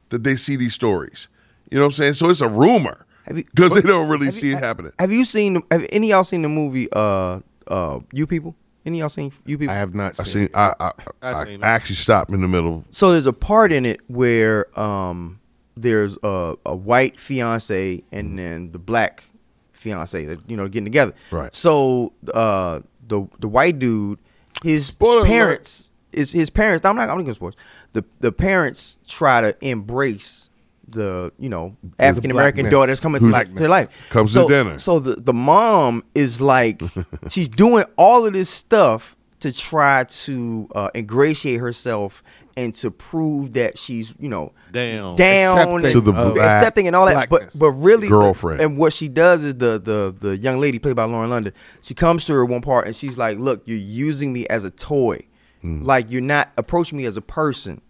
that 0.09 0.25
they 0.25 0.35
see 0.37 0.57
these 0.57 0.75
stories. 0.75 1.29
You 1.71 1.77
know 1.79 1.83
what 1.85 1.87
I'm 1.89 1.93
saying? 1.93 2.15
So 2.15 2.31
it's 2.31 2.41
a 2.41 2.49
rumor 2.49 3.07
because 3.33 3.75
they 3.75 3.81
don't 3.83 4.09
really 4.09 4.31
see 4.31 4.49
you- 4.51 4.57
it 4.57 4.61
happening. 4.63 4.93
Have 4.99 5.13
you 5.13 5.25
seen? 5.25 5.63
Have 5.71 5.87
any 5.91 6.09
of 6.09 6.17
y'all 6.17 6.25
seen 6.25 6.43
the 6.43 6.49
movie? 6.49 6.89
Uh, 6.93 7.41
uh, 7.69 8.01
you 8.13 8.27
people. 8.27 8.55
Any 8.85 8.99
of 8.99 9.03
y'all 9.03 9.09
seen 9.11 9.33
you 9.47 9.59
people? 9.59 9.75
I 9.75 9.79
have 9.79 9.95
not 9.95 10.19
I 10.19 10.25
seen. 10.25 10.47
seen. 10.47 10.49
I 10.55 10.73
I, 10.81 10.93
I've 11.23 11.37
I, 11.37 11.45
seen. 11.45 11.65
I 11.65 11.69
actually 11.69 11.97
stopped 11.97 12.31
in 12.33 12.41
the 12.41 12.49
middle. 12.49 12.85
So 12.91 13.13
there's 13.13 13.27
a 13.27 13.33
part 13.33 13.73
in 13.73 13.87
it 13.87 14.01
where 14.09 14.67
um 14.79 15.41
there's 15.77 16.17
a, 16.23 16.57
a 16.67 16.75
white 16.77 17.19
fiance 17.19 18.03
and 18.13 18.39
then 18.39 18.71
the 18.71 18.79
black 18.79 19.25
fiance 19.73 20.25
that 20.25 20.39
you 20.51 20.57
know 20.57 20.69
getting 20.69 20.85
together. 20.85 21.15
Right. 21.31 21.55
So 21.55 22.13
uh 22.35 22.81
the 23.13 23.29
the 23.41 23.49
white 23.49 23.79
dude, 23.79 24.19
his 24.65 24.87
Spoiler 24.87 25.19
alert. 25.21 25.27
parents 25.29 25.89
is 26.13 26.33
his 26.33 26.51
parents. 26.51 26.85
I'm 26.87 26.97
not. 26.97 27.09
I'm 27.11 27.17
not 27.19 27.23
gonna 27.25 27.35
spoil. 27.35 27.53
The 27.93 28.05
the 28.21 28.33
parents 28.33 28.99
try 29.07 29.41
to 29.43 29.57
embrace 29.61 30.49
the 30.89 31.33
you 31.39 31.49
know 31.49 31.77
African 31.99 32.31
American 32.31 32.63
blackness. 32.65 32.71
daughter 32.73 32.87
that's 32.93 33.01
coming 33.01 33.21
to, 33.21 33.27
Who's- 33.27 33.33
like, 33.33 33.55
to 33.57 33.69
life. 33.69 33.89
Comes 34.11 34.31
to 34.33 34.41
so, 34.41 34.49
dinner. 34.49 34.79
So 34.79 34.99
the 34.99 35.17
the 35.17 35.33
mom 35.35 36.05
is 36.15 36.41
like 36.41 36.83
she's 37.31 37.49
doing 37.49 37.85
all 37.97 38.27
of 38.27 38.33
this 38.33 38.51
stuff 38.51 39.17
to 39.41 39.53
try 39.53 40.05
to 40.05 40.69
uh, 40.75 40.91
ingratiate 40.95 41.61
herself 41.61 42.23
and 42.57 42.75
to 42.77 42.91
prove 42.91 43.53
that 43.55 43.79
she's 43.79 44.15
you 44.19 44.29
know 44.29 44.53
Down. 44.71 45.17
down 45.17 45.57
Accepting 45.59 45.85
and 45.85 45.93
To 45.93 46.01
the 46.01 46.13
black- 46.13 46.37
accepting 46.37 46.87
and 46.87 46.97
all 46.97 47.07
that. 47.07 47.15
But 47.15 47.29
blackness. 47.31 47.55
but 47.57 47.71
really, 47.71 48.09
Girlfriend. 48.09 48.61
And 48.61 48.77
what 48.79 48.93
she 48.93 49.09
does 49.09 49.43
is 49.43 49.55
the 49.57 49.79
the 49.79 50.15
the 50.19 50.37
young 50.37 50.59
lady 50.61 50.79
played 50.79 50.97
by 50.97 51.05
Lauren 51.05 51.31
London. 51.31 51.53
She 51.81 51.95
comes 51.95 52.25
to 52.27 52.33
her 52.35 52.45
one 52.45 52.61
part 52.63 52.87
and 52.87 52.95
she's 52.97 53.17
like, 53.19 53.39
"Look, 53.39 53.63
you're 53.67 53.77
using 53.79 54.33
me 54.33 54.47
as 54.49 54.65
a 54.65 54.71
toy. 54.71 55.19
Hmm. 55.61 55.83
Like 55.85 56.11
you're 56.11 56.21
not 56.23 56.51
approaching 56.57 56.99
me 56.99 57.05
as 57.07 57.17
a 57.17 57.23
person." 57.23 57.81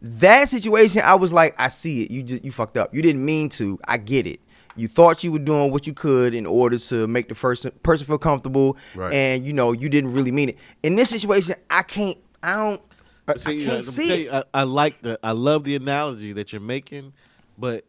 That 0.00 0.48
situation, 0.48 1.02
I 1.04 1.16
was 1.16 1.32
like, 1.32 1.54
I 1.58 1.68
see 1.68 2.04
it. 2.04 2.10
You 2.12 2.22
just 2.22 2.44
you 2.44 2.52
fucked 2.52 2.76
up. 2.76 2.94
You 2.94 3.02
didn't 3.02 3.24
mean 3.24 3.48
to. 3.50 3.78
I 3.88 3.96
get 3.96 4.26
it. 4.28 4.40
You 4.76 4.86
thought 4.86 5.24
you 5.24 5.32
were 5.32 5.40
doing 5.40 5.72
what 5.72 5.88
you 5.88 5.92
could 5.92 6.34
in 6.34 6.46
order 6.46 6.78
to 6.78 7.08
make 7.08 7.28
the 7.28 7.34
first 7.34 7.66
person 7.82 8.06
feel 8.06 8.16
comfortable, 8.18 8.76
Right. 8.94 9.12
and 9.12 9.44
you 9.44 9.52
know 9.52 9.72
you 9.72 9.88
didn't 9.88 10.12
really 10.14 10.30
mean 10.30 10.50
it. 10.50 10.58
In 10.84 10.94
this 10.94 11.10
situation, 11.10 11.56
I 11.68 11.82
can't. 11.82 12.16
I 12.44 12.54
don't. 12.54 12.80
I 13.28 13.36
See, 13.36 13.64
can't 13.64 13.78
uh, 13.78 13.82
see 13.82 14.24
you, 14.24 14.30
I, 14.32 14.44
I 14.54 14.62
like 14.62 15.02
the 15.02 15.18
I 15.22 15.32
love 15.32 15.64
the 15.64 15.76
analogy 15.76 16.32
that 16.32 16.52
you're 16.52 16.60
making, 16.60 17.12
but 17.56 17.84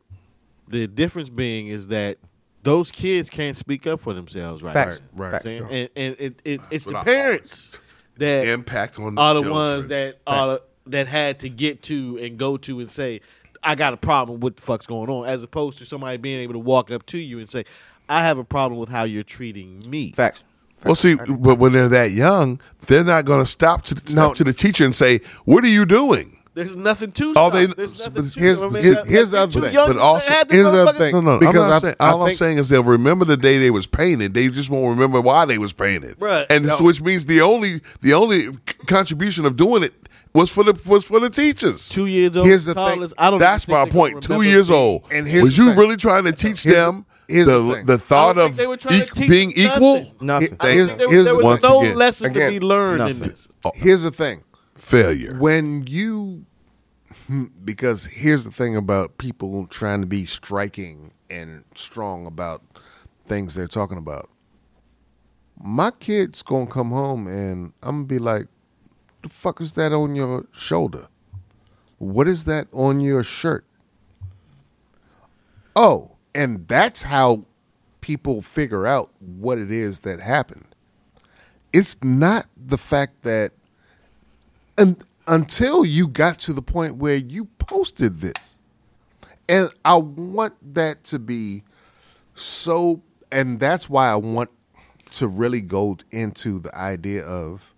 the 0.67 0.87
difference 0.87 1.29
being 1.29 1.67
is 1.67 1.87
that 1.87 2.17
those 2.63 2.91
kids 2.91 3.29
can't 3.29 3.55
speak 3.55 3.87
up 3.87 4.01
for 4.01 4.13
themselves 4.13 4.61
right 4.61 4.73
Facts. 4.73 4.99
now. 5.15 5.23
Right. 5.23 5.31
Facts. 5.31 5.45
And, 5.45 5.89
and 5.95 6.15
it, 6.19 6.39
it, 6.43 6.61
it's 6.69 6.85
the 6.85 7.01
parents 7.03 7.79
that 8.15 8.47
Impact 8.47 8.99
on 8.99 9.17
are 9.17 9.33
the 9.33 9.41
children. 9.41 9.53
ones 9.55 9.87
that 9.87 10.17
are 10.27 10.59
that 10.87 11.07
had 11.07 11.39
to 11.39 11.49
get 11.49 11.83
to 11.83 12.19
and 12.21 12.37
go 12.37 12.57
to 12.57 12.79
and 12.79 12.91
say, 12.91 13.21
I 13.63 13.75
got 13.75 13.93
a 13.93 13.97
problem 13.97 14.39
with 14.41 14.57
the 14.57 14.61
fuck's 14.61 14.87
going 14.87 15.09
on, 15.09 15.25
as 15.25 15.43
opposed 15.43 15.77
to 15.79 15.85
somebody 15.85 16.17
being 16.17 16.41
able 16.41 16.53
to 16.53 16.59
walk 16.59 16.91
up 16.91 17.05
to 17.07 17.17
you 17.17 17.39
and 17.39 17.49
say, 17.49 17.63
I 18.09 18.23
have 18.23 18.37
a 18.37 18.43
problem 18.43 18.79
with 18.79 18.89
how 18.89 19.03
you're 19.03 19.23
treating 19.23 19.89
me. 19.89 20.11
Facts. 20.11 20.43
Well, 20.86 20.95
see, 20.95 21.15
but 21.15 21.59
when 21.59 21.73
they're 21.73 21.89
that 21.89 22.11
young, 22.11 22.59
they're 22.88 23.03
not 23.03 23.25
going 23.25 23.41
to 23.41 23.45
stop 23.49 23.84
to 23.86 23.97
step 23.97 24.15
No. 24.15 24.34
to 24.34 24.43
the 24.43 24.53
teacher 24.53 24.86
and 24.86 24.95
say, 24.95 25.21
"What 25.45 25.63
are 25.63 25.67
you 25.67 25.86
doing?" 25.86 26.36
There's 26.55 26.75
nothing 26.75 27.11
to 27.13 27.27
All 27.36 27.49
stop. 27.49 27.53
they- 27.53 27.65
There's 27.67 27.97
nothing 27.99 28.30
to 28.32 28.39
here's- 28.39 28.61
I 28.61 28.69
here's- 28.82 29.07
here's 29.07 29.32
the 29.32 29.39
other 29.41 29.61
thing. 29.61 29.73
But 29.73 29.93
to 29.93 29.99
also- 29.99 30.32
here's 30.49 30.71
the 30.71 30.82
other 30.88 30.97
thing. 30.97 31.11
No, 31.13 31.21
no. 31.21 31.38
Because 31.39 31.55
I'm 31.55 31.71
I- 31.71 31.80
saying, 31.80 31.95
I 31.99 32.09
all 32.09 32.27
I'm 32.27 32.36
saying 32.36 32.57
is 32.57 32.67
they'll 32.69 32.84
remember 32.84 33.23
the 33.23 33.38
day 33.38 33.59
they 33.59 33.69
was 33.71 33.88
painted. 33.88 34.34
They 34.34 34.47
just 34.49 34.69
won't 34.69 34.89
remember 34.89 35.21
why 35.21 35.45
they 35.45 35.57
was 35.57 35.71
painted. 35.73 36.19
Bruh, 36.19 36.45
and 36.49 36.65
no. 36.65 36.75
so 36.77 36.84
which 36.84 37.01
means 37.01 37.25
the 37.27 37.39
only 37.41 37.82
the 38.01 38.13
only 38.13 38.47
contribution 38.88 39.45
of 39.45 39.55
doing 39.55 39.84
it 39.84 39.93
was 40.34 40.49
for 40.49 40.63
the 40.63 40.73
was 40.86 41.05
for 41.05 41.19
the 41.19 41.30
teachers. 41.30 41.88
Two 41.89 42.07
years 42.07 42.36
old. 42.36 42.45
Here's 42.47 42.65
the 42.65 42.73
thing. 42.73 43.07
I 43.17 43.30
don't. 43.30 43.39
That's 43.39 43.67
my 43.67 43.84
think 43.84 43.93
they're 43.93 44.01
gonna 44.01 44.11
point. 44.13 44.23
Two 44.23 44.41
years 44.41 44.69
old. 44.69 45.03
And 45.11 45.27
here's 45.27 45.43
was 45.43 45.57
you 45.57 45.69
thing. 45.69 45.77
really 45.77 45.97
trying 45.97 46.25
to 46.25 46.32
teach 46.32 46.63
Here's- 46.63 46.75
them 46.77 47.05
here's 47.30 47.45
the 47.47 47.61
the 47.61 47.84
the 47.86 47.97
thought 47.97 48.38
of 48.38 48.55
they 48.55 48.67
were 48.67 48.77
trying 48.77 48.99
to 48.99 49.05
e- 49.05 49.09
teach 49.13 49.30
being 49.30 49.49
nothing. 49.55 49.65
equal? 49.73 50.15
Nothing. 50.21 50.57
I 50.59 50.69
Here's- 50.71 50.88
think 50.89 50.99
there, 50.99 51.09
here's 51.11 51.25
there 51.25 51.36
was 51.36 51.43
once 51.43 51.63
no 51.63 51.82
again- 51.82 51.95
lesson 51.97 52.34
to 52.34 52.47
be 52.49 52.59
learned 52.59 53.09
in 53.09 53.19
this. 53.19 53.47
Uh, 53.63 53.71
here's 53.75 54.03
the 54.03 54.11
thing. 54.11 54.43
Failure. 54.75 55.38
when 55.39 55.86
you 55.88 56.45
because 57.63 58.05
here's 58.05 58.43
the 58.43 58.51
thing 58.51 58.75
about 58.75 59.17
people 59.17 59.67
trying 59.67 60.01
to 60.01 60.07
be 60.07 60.25
striking 60.25 61.11
and 61.30 61.63
strong 61.75 62.25
about 62.25 62.63
things 63.27 63.53
they're 63.53 63.67
talking 63.67 63.97
about 63.99 64.30
my 65.61 65.91
kid's 65.91 66.41
gonna 66.41 66.65
come 66.65 66.89
home 66.89 67.27
and 67.27 67.71
i'm 67.84 67.97
gonna 67.97 68.05
be 68.05 68.17
like 68.17 68.47
the 69.21 69.30
fuck 69.30 69.61
is 69.61 69.73
that 69.73 69.91
on 69.93 70.15
your 70.15 70.45
shoulder 70.51 71.07
what 71.99 72.27
is 72.27 72.45
that 72.45 72.67
on 72.73 72.99
your 72.99 73.21
shirt 73.21 73.63
oh 75.75 76.15
and 76.39 76.67
that's 76.67 77.03
how 77.03 77.45
people 78.01 78.41
figure 78.41 78.87
out 78.87 79.11
what 79.19 79.57
it 79.57 79.71
is 79.71 80.01
that 80.01 80.19
happened 80.19 80.65
it's 81.73 81.97
not 82.03 82.47
the 82.57 82.77
fact 82.77 83.21
that 83.23 83.51
un 84.77 84.97
until 85.29 85.85
you 85.85 86.07
got 86.07 86.39
to 86.39 86.53
the 86.53 86.61
point 86.61 86.95
where 86.95 87.15
you 87.15 87.45
posted 87.59 88.19
this. 88.19 88.33
And 89.47 89.69
I 89.85 89.95
want 89.95 90.55
that 90.73 91.03
to 91.05 91.19
be 91.19 91.63
so, 92.33 93.03
and 93.31 93.59
that's 93.59 93.89
why 93.89 94.09
I 94.09 94.15
want 94.15 94.49
to 95.11 95.27
really 95.27 95.61
go 95.61 95.97
into 96.11 96.59
the 96.59 96.75
idea 96.75 97.23
of 97.23 97.73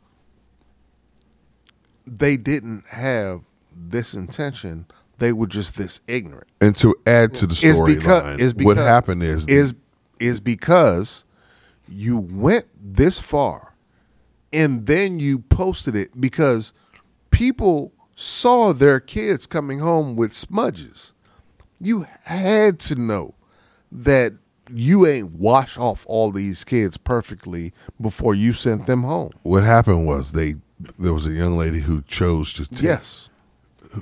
they 2.07 2.37
didn't 2.37 2.85
have 2.87 3.41
this 3.75 4.13
intention. 4.13 4.85
They 5.21 5.33
were 5.33 5.45
just 5.45 5.77
this 5.77 6.01
ignorant. 6.07 6.47
And 6.59 6.75
to 6.77 6.95
add 7.05 7.35
to 7.35 7.45
the 7.45 7.53
storyline, 7.53 8.63
what 8.63 8.77
happened 8.77 9.21
is 9.21 9.47
is 9.47 9.75
is 10.19 10.39
because 10.39 11.25
you 11.87 12.17
went 12.17 12.65
this 12.75 13.19
far 13.19 13.75
and 14.51 14.87
then 14.87 15.19
you 15.19 15.37
posted 15.37 15.95
it 15.95 16.19
because 16.19 16.73
people 17.29 17.93
saw 18.15 18.73
their 18.73 18.99
kids 18.99 19.45
coming 19.45 19.77
home 19.77 20.15
with 20.15 20.33
smudges. 20.33 21.13
You 21.79 22.07
had 22.23 22.79
to 22.81 22.95
know 22.95 23.35
that 23.91 24.33
you 24.73 25.05
ain't 25.05 25.33
wash 25.33 25.77
off 25.77 26.03
all 26.07 26.31
these 26.31 26.63
kids 26.63 26.97
perfectly 26.97 27.73
before 27.99 28.33
you 28.33 28.53
sent 28.53 28.87
them 28.87 29.03
home. 29.03 29.31
what 29.43 29.63
happened 29.63 30.07
was 30.07 30.31
they 30.31 30.55
there 30.97 31.13
was 31.13 31.27
a 31.27 31.31
young 31.31 31.57
lady 31.57 31.81
who 31.81 32.01
chose 32.03 32.53
to 32.53 32.65
take, 32.67 32.81
Yes. 32.81 33.29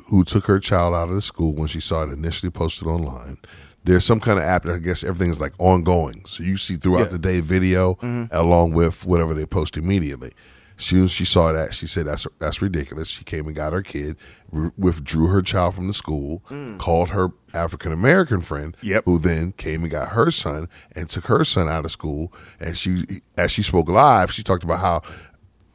Who 0.08 0.24
took 0.24 0.46
her 0.46 0.60
child 0.60 0.94
out 0.96 1.10
of 1.10 1.16
the 1.16 1.22
school 1.22 1.56
when 1.56 1.68
she 1.68 1.80
saw 1.80 2.04
it 2.04 2.10
initially 2.12 2.52
posted 2.52 2.88
online. 2.88 3.38
There's 3.86 4.06
some 4.06 4.20
kind 4.20 4.38
of 4.38 4.46
app 4.46 4.64
that 4.64 4.76
I 4.76 4.78
guess 4.80 5.04
everything 5.04 5.30
is 5.32 5.40
like 5.42 5.54
ongoing. 5.58 6.24
So 6.26 6.44
you 6.44 6.58
see 6.58 6.76
throughout 6.76 7.00
Yeah. 7.08 7.18
the 7.18 7.20
day 7.20 7.40
video 7.40 7.96
mm-hmm. 7.96 8.26
along 8.32 8.74
with 8.74 9.06
whatever 9.06 9.34
they 9.34 9.46
post 9.46 9.78
immediately. 9.78 10.32
Soon 10.78 11.08
she 11.08 11.26
saw 11.26 11.52
that, 11.52 11.74
she 11.74 11.88
said 11.88 12.06
that's 12.06 12.26
that's 12.40 12.62
ridiculous. 12.62 13.10
She 13.10 13.26
came 13.26 13.48
and 13.48 13.56
got 13.56 13.74
her 13.74 13.82
kid, 13.82 14.16
r- 14.54 14.72
withdrew 14.78 15.28
her 15.28 15.42
child 15.42 15.76
from 15.76 15.88
the 15.88 15.94
school, 15.94 16.42
mm. 16.50 16.78
called 16.78 17.10
her 17.10 17.32
African 17.54 17.92
American 17.92 18.40
friend, 18.40 18.78
Yep. 18.82 19.04
who 19.04 19.20
then 19.20 19.52
came 19.54 19.82
and 19.82 19.92
got 19.92 20.10
her 20.10 20.32
son 20.32 20.70
and 20.96 21.10
took 21.10 21.26
her 21.26 21.44
son 21.44 21.68
out 21.68 21.84
of 21.84 21.92
school. 21.92 22.32
And 22.62 22.78
she, 22.78 23.04
as 23.38 23.52
she 23.52 23.62
spoke 23.62 23.90
live, 23.90 24.32
she 24.32 24.42
talked 24.42 24.64
about 24.64 24.80
how 24.80 25.02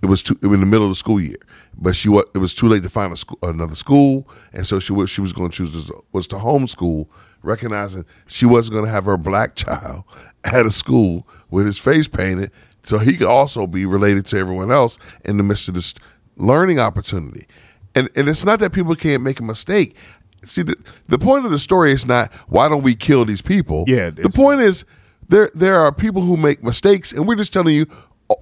it 0.04 0.08
was 0.08 0.22
too, 0.22 0.36
it 0.42 0.46
was 0.46 0.54
in 0.54 0.60
the 0.60 0.66
middle 0.66 0.84
of 0.84 0.90
the 0.90 0.96
school 0.96 1.18
year, 1.18 1.38
but 1.76 1.96
she 1.96 2.08
it 2.34 2.38
was 2.38 2.54
too 2.54 2.68
late 2.68 2.82
to 2.82 2.90
find 2.90 3.12
a 3.12 3.16
school, 3.16 3.38
another 3.42 3.74
school, 3.74 4.28
and 4.52 4.66
so 4.66 4.78
she 4.78 4.92
what 4.92 5.08
she 5.08 5.20
was 5.20 5.32
going 5.32 5.50
to 5.50 5.56
choose 5.56 5.74
was, 5.74 5.90
was 6.12 6.26
to 6.28 6.36
homeschool, 6.36 7.08
recognizing 7.42 8.04
she 8.26 8.44
wasn't 8.44 8.74
going 8.74 8.84
to 8.84 8.90
have 8.90 9.06
her 9.06 9.16
black 9.16 9.56
child 9.56 10.04
at 10.44 10.66
a 10.66 10.70
school 10.70 11.26
with 11.50 11.64
his 11.64 11.78
face 11.78 12.06
painted, 12.06 12.50
so 12.82 12.98
he 12.98 13.16
could 13.16 13.26
also 13.26 13.66
be 13.66 13.86
related 13.86 14.26
to 14.26 14.38
everyone 14.38 14.70
else 14.70 14.98
in 15.24 15.38
the 15.38 15.42
midst 15.42 15.68
of 15.68 15.74
this 15.74 15.94
learning 16.36 16.78
opportunity. 16.78 17.46
And 17.94 18.10
and 18.14 18.28
it's 18.28 18.44
not 18.44 18.58
that 18.58 18.72
people 18.72 18.94
can't 18.94 19.22
make 19.22 19.40
a 19.40 19.44
mistake. 19.44 19.96
See, 20.42 20.62
the, 20.62 20.76
the 21.08 21.18
point 21.18 21.46
of 21.46 21.50
the 21.50 21.58
story 21.58 21.92
is 21.92 22.06
not 22.06 22.30
why 22.48 22.68
don't 22.68 22.82
we 22.82 22.94
kill 22.94 23.24
these 23.24 23.40
people. 23.40 23.84
Yeah, 23.86 24.10
the 24.10 24.28
point 24.28 24.60
is 24.60 24.84
there 25.28 25.50
there 25.54 25.76
are 25.76 25.92
people 25.92 26.20
who 26.20 26.36
make 26.36 26.62
mistakes, 26.62 27.12
and 27.12 27.26
we're 27.26 27.36
just 27.36 27.54
telling 27.54 27.74
you 27.74 27.86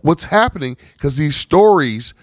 what's 0.03 0.24
happening 0.24 0.76
because 0.95 1.16
these 1.16 1.37
stories 1.37 2.14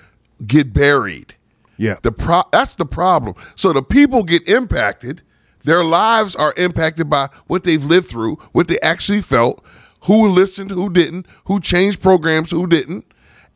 get 0.45 0.73
buried. 0.73 1.35
Yeah. 1.77 1.95
The 2.01 2.11
pro- 2.11 2.43
that's 2.51 2.75
the 2.75 2.85
problem. 2.85 3.35
So 3.55 3.73
the 3.73 3.83
people 3.83 4.23
get 4.23 4.47
impacted. 4.47 5.21
Their 5.63 5.83
lives 5.83 6.35
are 6.35 6.53
impacted 6.57 7.09
by 7.09 7.29
what 7.47 7.63
they've 7.63 7.83
lived 7.83 8.07
through, 8.07 8.35
what 8.53 8.67
they 8.67 8.79
actually 8.81 9.21
felt, 9.21 9.63
who 10.05 10.27
listened, 10.27 10.71
who 10.71 10.89
didn't, 10.89 11.25
who 11.45 11.59
changed 11.59 12.01
programs, 12.01 12.51
who 12.51 12.67
didn't, 12.67 13.05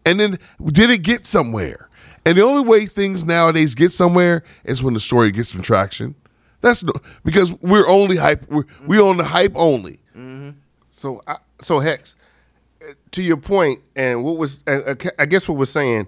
and 0.06 0.20
then 0.20 0.38
did 0.66 0.90
it 0.90 1.04
get 1.04 1.26
somewhere? 1.26 1.90
And 2.26 2.38
the 2.38 2.42
only 2.42 2.64
way 2.64 2.86
things 2.86 3.26
nowadays 3.26 3.76
get 3.76 3.92
somewhere 3.92 4.44
is 4.64 4.84
when 4.84 4.94
the 4.94 5.00
story 5.00 5.32
gets 5.32 5.50
some 5.50 5.62
traction. 5.62 6.16
That's 6.62 6.84
no, 6.84 6.94
because 7.26 7.54
we're 7.62 7.88
only 7.88 8.16
hype. 8.16 8.50
We're, 8.50 8.64
we 8.86 9.00
own 9.00 9.18
the 9.18 9.26
hype 9.26 9.52
only. 9.56 10.00
Mm-hmm. 10.16 10.52
So, 10.90 11.22
I, 11.28 11.38
so 11.60 11.80
Hex, 11.80 12.16
to 13.12 13.22
your 13.24 13.38
point, 13.38 13.82
and 13.96 14.24
what 14.24 14.38
was 14.38 14.62
uh, 14.68 14.72
uh, 14.72 14.96
I 15.20 15.26
guess 15.26 15.48
what 15.48 15.58
we're 15.58 15.66
saying, 15.66 16.08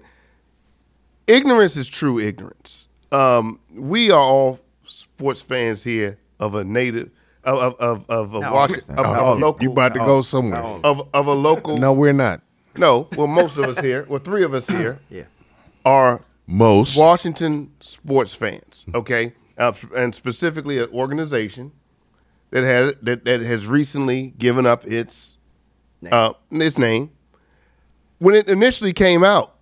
ignorance 1.26 1.76
is 1.76 1.88
true 1.88 2.18
ignorance. 2.18 2.88
Um, 3.12 3.60
we 3.74 4.10
are 4.10 4.20
all 4.20 4.60
sports 4.84 5.42
fans 5.42 5.82
here 5.82 6.18
of 6.38 6.54
a 6.54 6.64
native 6.64 7.10
of 7.44 7.58
of 7.80 8.04
of, 8.08 8.34
of 8.34 8.52
Washington, 8.52 8.98
of, 8.98 9.06
a 9.06 9.34
local. 9.34 9.62
You 9.62 9.72
about 9.72 9.94
to 9.94 10.00
go 10.00 10.22
somewhere? 10.22 10.62
of 10.62 11.08
of 11.14 11.26
a 11.26 11.32
local. 11.32 11.76
No, 11.76 11.92
we're 11.92 12.12
not. 12.12 12.42
no. 12.76 13.08
Well, 13.16 13.26
most 13.26 13.56
of 13.56 13.64
us 13.64 13.78
here, 13.78 14.04
well, 14.08 14.18
three 14.18 14.42
of 14.42 14.52
us 14.54 14.66
here, 14.66 15.00
Yeah. 15.08 15.24
are 15.84 16.22
Most 16.46 16.96
Washington 16.98 17.72
sports 17.80 18.34
fans, 18.34 18.84
okay, 18.94 19.32
uh, 19.58 19.72
and 19.94 20.14
specifically 20.14 20.78
an 20.78 20.90
organization 20.92 21.72
that 22.50 22.64
had 22.64 22.96
that, 23.02 23.24
that 23.24 23.40
has 23.40 23.66
recently 23.66 24.34
given 24.38 24.66
up 24.66 24.86
its 24.86 25.35
uh, 26.10 26.32
its 26.50 26.78
name. 26.78 27.10
When 28.18 28.34
it 28.34 28.48
initially 28.48 28.92
came 28.92 29.22
out, 29.24 29.56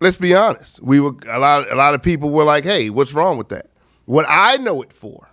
let's 0.00 0.16
be 0.16 0.34
honest, 0.34 0.82
we 0.82 1.00
were 1.00 1.14
a 1.28 1.38
lot. 1.38 1.70
A 1.70 1.74
lot 1.74 1.94
of 1.94 2.02
people 2.02 2.30
were 2.30 2.44
like, 2.44 2.64
"Hey, 2.64 2.90
what's 2.90 3.14
wrong 3.14 3.38
with 3.38 3.48
that?" 3.48 3.70
What 4.06 4.26
I 4.28 4.56
know 4.56 4.82
it 4.82 4.92
for 4.92 5.28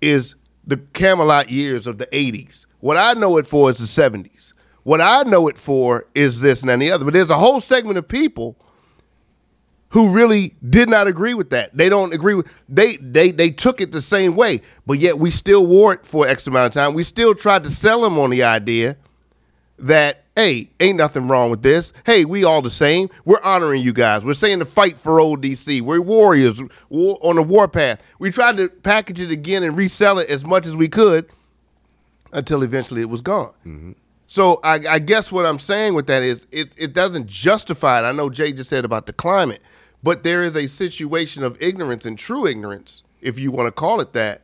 is 0.00 0.34
the 0.66 0.76
Camelot 0.76 1.50
years 1.50 1.86
of 1.86 1.98
the 1.98 2.06
'80s. 2.06 2.66
What 2.80 2.96
I 2.96 3.14
know 3.14 3.36
it 3.38 3.46
for 3.46 3.70
is 3.70 3.78
the 3.78 3.86
'70s. 3.86 4.52
What 4.84 5.00
I 5.00 5.24
know 5.24 5.48
it 5.48 5.58
for 5.58 6.06
is 6.14 6.40
this 6.40 6.62
and 6.62 6.70
and 6.70 6.80
the 6.80 6.92
other. 6.92 7.04
But 7.04 7.14
there's 7.14 7.30
a 7.30 7.38
whole 7.38 7.60
segment 7.60 7.98
of 7.98 8.06
people 8.06 8.56
who 9.96 10.10
really 10.10 10.54
did 10.68 10.90
not 10.90 11.06
agree 11.06 11.32
with 11.32 11.48
that. 11.48 11.74
They 11.74 11.88
don't 11.88 12.12
agree 12.12 12.34
with 12.34 12.46
they 12.68 12.96
they 12.96 13.30
they 13.30 13.48
took 13.48 13.80
it 13.80 13.92
the 13.92 14.02
same 14.02 14.36
way, 14.36 14.60
but 14.84 14.98
yet 14.98 15.18
we 15.18 15.30
still 15.30 15.64
wore 15.64 15.94
it 15.94 16.04
for 16.04 16.28
X 16.28 16.46
amount 16.46 16.66
of 16.66 16.72
time. 16.74 16.92
We 16.92 17.02
still 17.02 17.34
tried 17.34 17.64
to 17.64 17.70
sell 17.70 18.02
them 18.02 18.18
on 18.18 18.28
the 18.28 18.42
idea 18.42 18.98
that 19.78 20.24
hey, 20.34 20.68
ain't 20.80 20.98
nothing 20.98 21.28
wrong 21.28 21.50
with 21.50 21.62
this. 21.62 21.94
Hey, 22.04 22.26
we 22.26 22.44
all 22.44 22.60
the 22.60 22.68
same. 22.70 23.08
We're 23.24 23.40
honoring 23.42 23.80
you 23.80 23.94
guys. 23.94 24.22
We're 24.22 24.34
saying 24.34 24.58
to 24.58 24.66
fight 24.66 24.98
for 24.98 25.18
old 25.18 25.40
DC. 25.40 25.80
We're 25.80 26.02
warriors 26.02 26.62
war, 26.90 27.18
on 27.22 27.36
the 27.36 27.42
warpath. 27.42 28.02
We 28.18 28.30
tried 28.30 28.58
to 28.58 28.68
package 28.68 29.20
it 29.20 29.30
again 29.30 29.62
and 29.62 29.74
resell 29.78 30.18
it 30.18 30.28
as 30.28 30.44
much 30.44 30.66
as 30.66 30.76
we 30.76 30.88
could 30.88 31.26
until 32.34 32.62
eventually 32.62 33.00
it 33.00 33.08
was 33.08 33.22
gone. 33.22 33.54
Mm-hmm. 33.64 33.92
So 34.26 34.60
I, 34.62 34.74
I 34.86 34.98
guess 34.98 35.32
what 35.32 35.46
I'm 35.46 35.58
saying 35.58 35.94
with 35.94 36.06
that 36.08 36.22
is 36.22 36.46
it, 36.50 36.74
it 36.76 36.92
doesn't 36.92 37.28
justify 37.28 38.00
it. 38.00 38.02
I 38.02 38.12
know 38.12 38.28
Jay 38.28 38.52
just 38.52 38.68
said 38.68 38.84
about 38.84 39.06
the 39.06 39.14
climate, 39.14 39.62
but 40.06 40.22
there 40.22 40.44
is 40.44 40.54
a 40.54 40.68
situation 40.68 41.42
of 41.42 41.60
ignorance 41.60 42.06
and 42.06 42.16
true 42.16 42.46
ignorance, 42.46 43.02
if 43.20 43.40
you 43.40 43.50
want 43.50 43.66
to 43.66 43.72
call 43.72 44.00
it 44.00 44.12
that, 44.12 44.42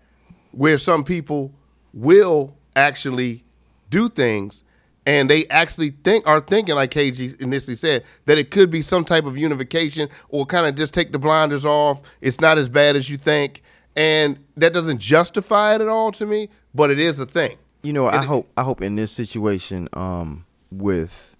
where 0.51 0.77
some 0.77 1.05
people 1.05 1.55
will 1.95 2.57
actually 2.75 3.45
do 3.89 4.09
things 4.09 4.65
and 5.07 5.31
they 5.31 5.47
actually 5.47 5.91
think 6.03 6.27
are 6.27 6.41
thinking 6.41 6.75
like 6.75 6.91
KG 6.91 7.41
initially 7.41 7.77
said 7.77 8.03
that 8.27 8.39
it 8.39 8.51
could 8.51 8.73
be 8.73 8.83
some 8.83 9.05
type 9.05 9.25
of 9.25 9.39
unification 9.39 10.09
or 10.31 10.45
kind 10.47 10.67
of 10.67 10.75
just 10.75 10.93
take 10.93 11.13
the 11.13 11.19
blinders 11.21 11.65
off. 11.65 12.03
It's 12.21 12.41
not 12.41 12.59
as 12.59 12.69
bad 12.69 12.97
as 12.97 13.09
you 13.09 13.17
think, 13.17 13.63
and 13.95 14.45
that 14.57 14.73
doesn't 14.75 14.99
justify 14.99 15.77
it 15.77 15.81
at 15.81 15.87
all 15.87 16.11
to 16.11 16.27
me, 16.27 16.49
but 16.75 16.91
it 16.91 16.99
is 16.99 17.21
a 17.21 17.27
thing. 17.27 17.57
You 17.85 17.93
know, 17.93 18.07
I 18.07 18.23
It- 18.23 18.27
hope 18.27 18.51
I 18.57 18.65
hope 18.65 18.83
in 18.83 18.97
this 18.97 19.13
situation, 19.13 19.89
um, 19.93 20.45
with 20.73 21.37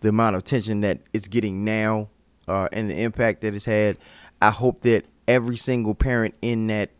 the 0.00 0.08
amount 0.08 0.36
of 0.36 0.44
tension 0.44 0.80
that 0.80 1.00
it's 1.12 1.28
getting 1.28 1.62
now, 1.62 2.08
uh, 2.48 2.68
and 2.72 2.88
the 2.90 3.00
impact 3.02 3.40
that 3.42 3.54
it's 3.54 3.64
had, 3.64 3.98
I 4.40 4.50
hope 4.50 4.80
that 4.82 5.04
every 5.28 5.56
single 5.56 5.94
parent 5.94 6.34
in 6.42 6.66
that 6.68 6.90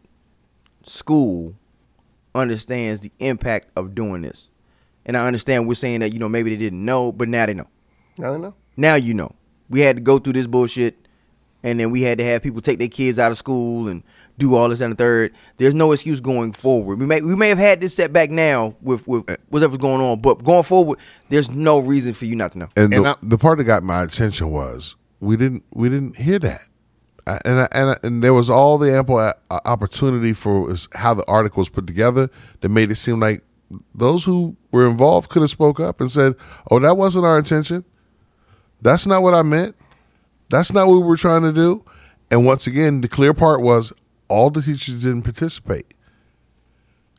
school 0.85 1.55
understands 2.35 3.01
the 3.01 3.13
impact 3.19 3.69
of 3.77 3.95
doing 3.95 4.23
this. 4.23 4.49
And 5.05 5.17
I 5.17 5.27
understand 5.27 5.69
we're 5.69 5.75
saying 5.75 6.01
that, 6.01 6.13
you 6.13 6.19
know, 6.19 6.29
maybe 6.29 6.51
they 6.51 6.57
didn't 6.57 6.85
know, 6.85 7.13
but 7.13 7.29
now 7.29 7.47
they 7.47 7.55
know. 7.55 7.69
Now 8.19 8.33
don't 8.33 8.43
know. 8.43 8.55
Now 8.77 8.95
you 8.97 9.15
know. 9.15 9.35
We 9.69 9.81
had 9.81 9.97
to 9.97 10.03
go 10.03 10.19
through 10.19 10.35
this 10.35 10.47
bullshit, 10.47 10.97
and 11.63 11.81
then 11.81 11.91
we 11.91 12.03
had 12.03 12.19
to 12.19 12.25
have 12.25 12.43
people 12.43 12.61
take 12.61 12.79
their 12.79 12.89
kids 12.89 13.19
out 13.19 13.33
of 13.33 13.39
school 13.39 13.89
and 13.89 14.03
do 14.39 14.55
all 14.55 14.69
this 14.69 14.81
and 14.81 14.93
the 14.93 14.97
third. 14.97 15.33
There's 15.57 15.75
no 15.75 15.91
excuse 15.93 16.21
going 16.21 16.53
forward. 16.53 17.01
We 17.01 17.07
may 17.07 17.21
we 17.21 17.35
may 17.35 17.49
have 17.49 17.59
had 17.59 17.81
this 17.81 17.95
setback 17.95 18.31
now 18.31 18.77
with 18.81 19.07
with 19.09 19.29
whatever's 19.49 19.79
going 19.79 20.01
on, 20.01 20.21
but 20.21 20.45
going 20.45 20.63
forward, 20.63 20.99
there's 21.31 21.51
no 21.51 21.79
reason 21.81 22.13
for 22.15 22.27
you 22.27 22.37
not 22.37 22.53
to 22.53 22.59
know. 22.59 22.69
And, 22.77 22.95
And 22.95 23.05
the, 23.07 23.11
I- 23.11 23.17
the 23.23 23.39
part 23.39 23.59
that 23.59 23.65
got 23.65 23.83
my 23.83 24.05
attention 24.05 24.51
was 24.53 24.95
we 25.21 25.37
didn't 25.37 25.65
we 25.75 25.89
didn't 25.89 26.17
hear 26.17 26.39
that, 26.41 26.63
I, 27.27 27.41
and 27.45 27.61
I, 27.61 27.69
and 27.73 27.91
I, 27.91 27.97
and 28.03 28.23
there 28.23 28.35
was 28.35 28.51
all 28.51 28.79
the 28.79 28.93
ample 28.95 29.17
uh, 29.17 29.33
opportunity 29.51 30.33
for 30.33 30.75
how 30.95 31.15
the 31.15 31.25
article 31.27 31.61
was 31.61 31.69
put 31.69 31.87
together 31.87 32.31
that 32.61 32.69
made 32.69 32.91
it 32.91 32.97
seem 32.97 33.21
like 33.21 33.43
those 33.95 34.25
who 34.25 34.57
were 34.71 34.87
involved 34.87 35.29
could 35.31 35.43
have 35.43 35.51
spoke 35.51 35.81
up 35.81 36.01
and 36.01 36.11
said, 36.11 36.35
"Oh, 36.71 36.79
that 36.79 36.97
wasn't 36.97 37.25
our 37.25 37.39
intention. 37.39 37.85
That's 38.83 39.07
not 39.07 39.23
what 39.23 39.35
I 39.35 39.43
meant. 39.43 39.75
That's 40.51 40.73
not 40.73 40.87
what 40.87 40.95
we 40.95 41.03
were 41.03 41.17
trying 41.17 41.43
to 41.43 41.53
do." 41.53 41.85
And 42.31 42.45
once 42.45 42.67
again, 42.67 43.01
the 43.01 43.09
clear 43.09 43.35
part 43.35 43.63
was 43.63 43.93
all 44.29 44.51
the 44.51 44.63
teachers 44.63 45.03
didn't 45.03 45.23
participate. 45.23 45.87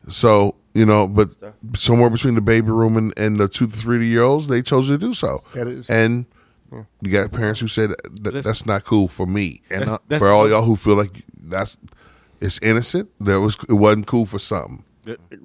So 0.10 0.56
you 0.74 0.86
know, 0.86 1.08
but 1.08 1.30
somewhere 1.76 2.10
between 2.10 2.36
the 2.36 2.42
baby 2.42 2.70
room 2.70 2.98
and, 2.98 3.12
and 3.18 3.40
the 3.40 3.48
two 3.48 3.66
to 3.66 3.72
three 3.72 4.06
year 4.06 4.22
olds, 4.22 4.48
they 4.48 4.62
chose 4.62 4.88
to 4.90 4.98
do 4.98 5.14
so. 5.14 5.42
That 5.88 6.36
is- 6.72 6.78
and 6.78 6.86
you 7.02 7.12
got 7.12 7.32
parents 7.32 7.60
who 7.60 7.68
said 7.68 7.92
that, 8.22 8.34
that's, 8.44 8.66
not 8.66 8.84
cool 8.84 9.08
for 9.08 9.26
me. 9.26 9.62
And 9.70 9.82
That's- 9.82 9.96
uh, 9.96 9.98
that's 10.08 10.22
for 10.22 10.30
all 10.30 10.50
y'all 10.50 10.64
who 10.64 10.76
feel 10.76 10.96
like 10.96 11.24
that's 11.44 11.78
it's 12.40 12.60
innocent, 12.62 13.10
that 13.22 13.40
was 13.40 13.58
it 13.68 13.74
wasn't 13.74 14.06
cool 14.08 14.26
for 14.26 14.40
something. 14.40 14.84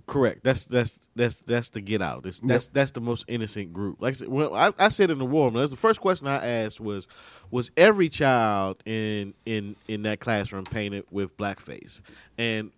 Correct. 0.06 0.42
That's 0.42 0.64
that's 0.64 0.98
that's 1.14 1.36
that's 1.36 1.68
the 1.68 1.80
get 1.80 2.02
out. 2.02 2.26
It's, 2.26 2.40
that's 2.40 2.66
that's 2.68 2.90
the 2.90 3.00
most 3.00 3.24
innocent 3.28 3.72
group. 3.72 4.02
Like 4.02 4.10
I 4.10 4.14
said, 4.14 4.28
when 4.28 4.52
I, 4.52 4.72
I 4.78 4.88
said 4.88 5.10
in 5.10 5.18
the 5.18 5.24
war 5.24 5.50
room, 5.50 5.70
the 5.70 5.76
first 5.76 6.00
question 6.00 6.26
I 6.26 6.44
asked 6.44 6.80
was, 6.80 7.06
was 7.52 7.70
every 7.76 8.08
child 8.08 8.82
in 8.84 9.34
in 9.46 9.76
in 9.86 10.02
that 10.02 10.18
classroom 10.18 10.64
painted 10.64 11.04
with 11.12 11.36
blackface, 11.36 12.02
and 12.36 12.72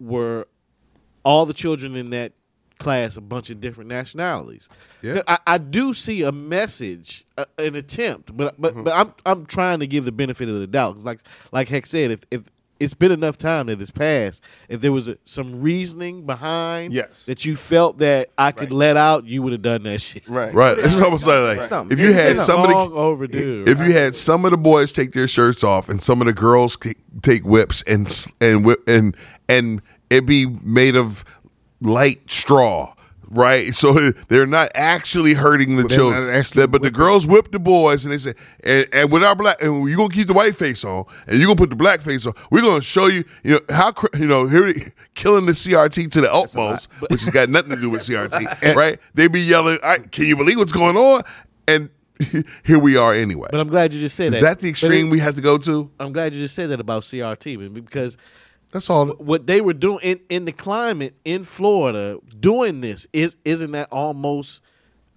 were 0.00 0.48
all 1.22 1.44
the 1.44 1.52
children 1.52 1.96
in 1.96 2.08
that 2.10 2.32
class 2.82 3.16
a 3.16 3.20
bunch 3.20 3.50
of 3.50 3.60
different 3.60 3.88
nationalities? 3.88 4.68
Yeah. 5.02 5.22
I, 5.26 5.38
I 5.46 5.58
do 5.58 5.92
see 5.92 6.22
a 6.22 6.32
message, 6.32 7.24
uh, 7.38 7.44
an 7.58 7.74
attempt, 7.74 8.36
but 8.36 8.60
but 8.60 8.74
but 8.84 8.92
I'm 8.92 9.14
I'm 9.26 9.46
trying 9.46 9.80
to 9.80 9.86
give 9.86 10.04
the 10.04 10.12
benefit 10.12 10.48
of 10.48 10.58
the 10.60 10.66
doubt. 10.66 10.96
'Cause 10.96 11.04
like 11.04 11.20
like 11.52 11.68
Heck 11.68 11.86
said, 11.86 12.10
if 12.10 12.20
if 12.30 12.42
it's 12.80 12.94
been 12.94 13.12
enough 13.12 13.38
time 13.38 13.66
that 13.66 13.80
it's 13.80 13.92
passed. 13.92 14.42
If 14.68 14.80
there 14.80 14.90
was 14.90 15.06
a, 15.06 15.16
some 15.24 15.60
reasoning 15.62 16.26
behind 16.26 16.92
Yes. 16.92 17.10
that 17.26 17.44
you 17.44 17.54
felt 17.54 17.98
that 17.98 18.30
I 18.36 18.50
could 18.50 18.72
let 18.72 18.96
out, 18.96 19.24
you 19.24 19.40
would 19.42 19.52
have 19.52 19.62
done 19.62 19.84
that 19.84 20.00
shit. 20.00 20.26
Right. 20.26 20.52
Right. 20.52 20.76
It's 20.78 20.92
almost 20.96 21.24
like, 21.24 21.58
like 21.58 21.68
Something. 21.68 21.96
if 21.96 22.02
you 22.04 22.12
had 22.12 22.32
It's 22.32 22.44
some 22.44 22.64
of 22.64 22.70
long 22.70 22.90
the 22.90 22.96
overdue. 22.96 23.62
if 23.68 23.78
you 23.78 23.92
had 23.92 24.16
some 24.16 24.44
of 24.44 24.50
the 24.50 24.56
boys 24.56 24.90
take 24.90 25.12
their 25.12 25.28
shirts 25.28 25.62
off 25.62 25.88
and 25.88 26.02
some 26.02 26.20
of 26.20 26.26
the 26.26 26.32
girls 26.32 26.76
take 27.22 27.44
whips 27.44 27.82
and 27.82 28.08
s- 28.08 28.26
and 28.40 28.64
whip 28.64 28.80
and 28.88 29.16
and 29.48 29.80
it 30.10 30.26
be 30.26 30.46
made 30.64 30.96
of 30.96 31.24
light 31.82 32.30
straw. 32.30 32.94
Right, 33.34 33.72
so 33.72 34.10
they're 34.28 34.44
not 34.46 34.72
actually 34.74 35.32
hurting 35.32 35.76
the 35.76 35.88
children, 35.88 36.44
but 36.70 36.82
the 36.82 36.90
girls 36.90 37.26
whip 37.26 37.50
the 37.50 37.58
boys, 37.58 38.04
and 38.04 38.12
they 38.12 38.18
say, 38.18 38.34
"And, 38.62 38.86
and 38.92 39.10
with 39.10 39.24
our 39.24 39.34
black, 39.34 39.62
and 39.62 39.88
you 39.88 39.96
gonna 39.96 40.10
keep 40.10 40.26
the 40.26 40.34
white 40.34 40.54
face 40.54 40.84
on, 40.84 41.06
and 41.26 41.38
you're 41.38 41.46
gonna 41.46 41.56
put 41.56 41.70
the 41.70 41.76
black 41.76 42.02
face 42.02 42.26
on. 42.26 42.34
We're 42.50 42.60
gonna 42.60 42.82
show 42.82 43.06
you, 43.06 43.24
you 43.42 43.52
know 43.52 43.60
how 43.70 43.94
you 44.18 44.26
know 44.26 44.46
here 44.46 44.74
killing 45.14 45.46
the 45.46 45.52
CRT 45.52 46.10
to 46.10 46.20
the 46.20 46.30
utmost, 46.30 46.92
which 47.08 47.22
has 47.22 47.30
got 47.30 47.48
nothing 47.48 47.70
to 47.70 47.76
do 47.80 47.88
with 47.88 48.02
CRT, 48.02 48.74
right? 48.76 48.98
They 49.14 49.28
be 49.28 49.40
yelling, 49.40 49.78
"I- 49.82 50.00
"Can 50.00 50.26
you 50.26 50.36
believe 50.36 50.58
what's 50.58 50.72
going 50.72 50.98
on?" 50.98 51.22
And 51.66 51.88
here 52.66 52.78
we 52.78 52.98
are 52.98 53.14
anyway. 53.14 53.48
But 53.50 53.60
I'm 53.60 53.68
glad 53.68 53.94
you 53.94 54.00
just 54.00 54.14
said 54.14 54.34
Is 54.34 54.40
that. 54.40 54.42
that 54.42 54.58
the 54.58 54.68
extreme 54.68 55.06
it- 55.06 55.10
we 55.10 55.20
have 55.20 55.36
to 55.36 55.40
go 55.40 55.56
to? 55.56 55.90
I'm 55.98 56.12
glad 56.12 56.34
you 56.34 56.40
just 56.42 56.54
said 56.54 56.68
that 56.68 56.80
about 56.80 57.04
CRT 57.04 57.72
because 57.72 58.18
That's 58.72 58.90
all. 58.90 59.06
what 59.06 59.46
they 59.46 59.60
were 59.60 59.74
doing 59.74 60.00
in, 60.02 60.20
in 60.28 60.44
the 60.44 60.52
climate 60.52 61.14
in 61.24 61.44
Florida, 61.44 62.18
doing 62.40 62.80
this 62.80 63.06
is 63.12 63.36
isn't 63.44 63.70
that 63.72 63.88
almost 63.92 64.60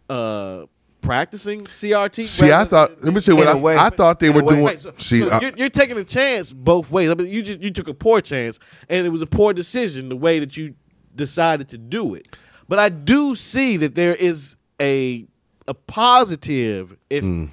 uh, 0.10 0.66
practicing 1.02 1.64
CRT? 1.66 2.28
See, 2.28 2.52
I 2.52 2.66
thought. 2.66 3.04
Let 3.04 3.14
me 3.14 3.22
tell 3.22 3.36
you 3.36 3.44
what 3.46 3.56
In 3.56 3.62
way. 3.62 3.78
I 3.78 3.90
thought 3.90 4.20
they 4.20 4.30
were 4.30 4.42
doing. 4.42 4.64
Wait, 4.64 4.82
so, 4.82 4.92
see, 4.98 5.20
so 5.22 5.30
I- 5.30 5.40
you're, 5.40 5.52
you're 5.58 5.70
taking 5.70 5.98
a 5.98 6.04
chance 6.04 6.54
both 6.54 6.92
ways. 6.92 7.10
I 7.10 7.16
mean, 7.16 7.30
you 7.30 7.42
just 7.42 7.62
you 7.62 7.72
took 7.72 7.88
a 7.88 7.94
poor 7.94 8.22
chance, 8.22 8.60
and 8.90 9.08
it 9.08 9.10
was 9.10 9.22
a 9.22 9.28
poor 9.28 9.54
decision 9.54 10.10
the 10.10 10.16
way 10.18 10.40
that 10.40 10.58
you 10.58 10.76
decided 11.16 11.70
to 11.70 11.78
do 11.78 12.14
it. 12.14 12.28
But 12.68 12.80
I 12.80 12.90
do 12.90 13.36
see 13.36 13.78
that 13.78 13.96
there 13.96 14.16
is 14.16 14.56
a 14.82 15.26
a 15.68 15.74
positive 15.74 16.96
if 17.10 17.24
Mm. 17.24 17.50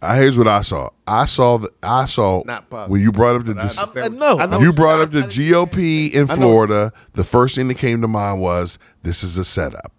Uh, 0.00 0.14
here's 0.16 0.38
what 0.38 0.46
I 0.46 0.60
saw. 0.62 0.90
I 1.08 1.24
saw 1.24 1.56
the 1.58 1.70
I 1.82 2.04
saw 2.04 2.42
Not 2.46 2.70
possible, 2.70 2.92
when 2.92 3.02
you 3.02 3.10
brought 3.10 3.34
up 3.36 3.44
the 3.44 3.54
but 3.54 3.60
I 3.60 3.66
dis- 3.66 3.78
understand 3.80 4.14
Uh, 4.22 4.34
no, 4.34 4.38
I 4.40 4.46
know 4.46 4.60
you 4.60 4.72
brought 4.72 5.00
up 5.00 5.10
the 5.10 5.22
GOP 5.22 6.12
in 6.12 6.28
Florida. 6.28 6.92
The 7.14 7.24
first 7.24 7.56
thing 7.56 7.66
that 7.68 7.78
came 7.78 8.00
to 8.02 8.08
mind 8.08 8.40
was 8.40 8.78
this 9.02 9.24
is 9.24 9.36
a 9.38 9.44
setup. 9.44 9.92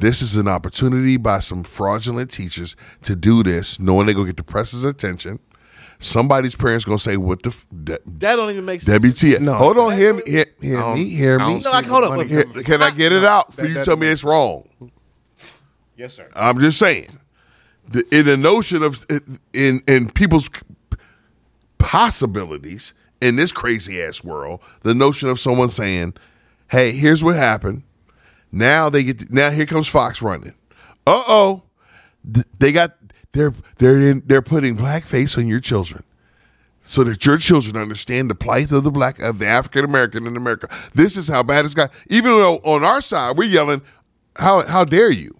This 0.00 0.20
is 0.22 0.36
an 0.36 0.48
opportunity 0.48 1.16
by 1.16 1.40
some 1.40 1.64
fraudulent 1.64 2.30
teachers 2.30 2.76
to 3.02 3.16
do 3.16 3.42
this, 3.42 3.80
knowing 3.80 4.06
they're 4.06 4.14
gonna 4.14 4.26
get 4.26 4.36
the 4.36 4.44
press's 4.44 4.84
attention. 4.84 5.38
Somebody's 5.98 6.54
parents 6.54 6.84
gonna 6.84 6.98
say, 6.98 7.16
"What 7.16 7.42
the 7.42 7.48
f- 7.48 7.66
De- 7.84 7.98
That 8.18 8.36
don't 8.36 8.50
even 8.50 8.64
make 8.66 8.82
sense. 8.82 9.02
WTF?" 9.02 9.40
No. 9.40 9.54
Hold 9.54 9.78
on, 9.78 9.96
hear 9.96 10.12
me, 10.14 10.22
hear, 10.26 10.44
hear 10.60 10.76
don't- 10.76 10.94
me, 10.94 11.04
hear 11.08 11.40
I 11.40 11.46
me. 11.48 11.52
don't 11.54 11.64
No, 11.64 11.70
see 11.70 11.76
I- 11.76 11.82
hold 11.82 12.02
the 12.04 12.06
up, 12.06 12.16
money 12.18 12.22
wait. 12.36 12.46
Here- 12.54 12.62
Can 12.64 12.82
I 12.82 12.90
get 12.90 13.12
it 13.12 13.24
out 13.24 13.52
for 13.54 13.64
you? 13.66 13.74
to 13.74 13.84
Tell 13.84 13.96
me 13.96 14.06
it's 14.08 14.22
wrong. 14.22 14.64
Yes, 15.96 16.14
sir. 16.14 16.28
I'm 16.36 16.60
just 16.60 16.78
saying, 16.78 17.18
the, 17.88 18.04
in 18.16 18.26
the 18.26 18.36
notion 18.36 18.82
of 18.82 19.06
in 19.52 19.82
in 19.86 20.10
people's 20.10 20.48
possibilities 21.78 22.94
in 23.20 23.36
this 23.36 23.52
crazy 23.52 24.02
ass 24.02 24.22
world, 24.22 24.60
the 24.82 24.94
notion 24.94 25.28
of 25.28 25.40
someone 25.40 25.68
saying, 25.70 26.14
"Hey, 26.70 26.92
here's 26.92 27.24
what 27.24 27.36
happened." 27.36 27.82
Now 28.52 28.88
they 28.88 29.04
get 29.04 29.30
now 29.30 29.50
here 29.50 29.66
comes 29.66 29.88
Fox 29.88 30.22
running. 30.22 30.54
Uh 31.06 31.22
oh, 31.26 31.62
they 32.58 32.72
got 32.72 32.96
they're 33.32 33.52
they're 33.78 34.00
in, 34.00 34.22
they're 34.26 34.42
putting 34.42 34.76
blackface 34.76 35.36
on 35.38 35.46
your 35.46 35.60
children. 35.60 36.02
So 36.82 37.04
that 37.04 37.26
your 37.26 37.36
children 37.36 37.76
understand 37.76 38.30
the 38.30 38.34
plight 38.34 38.72
of 38.72 38.82
the 38.82 38.90
black 38.90 39.18
of 39.20 39.38
the 39.38 39.46
African 39.46 39.84
American 39.84 40.26
in 40.26 40.36
America. 40.36 40.68
This 40.94 41.18
is 41.18 41.28
how 41.28 41.42
bad 41.42 41.66
it's 41.66 41.74
got. 41.74 41.90
Even 42.08 42.32
though 42.32 42.56
on 42.64 42.82
our 42.82 43.02
side 43.02 43.36
we're 43.36 43.44
yelling, 43.44 43.82
"How 44.36 44.66
how 44.66 44.84
dare 44.84 45.10
you?" 45.10 45.32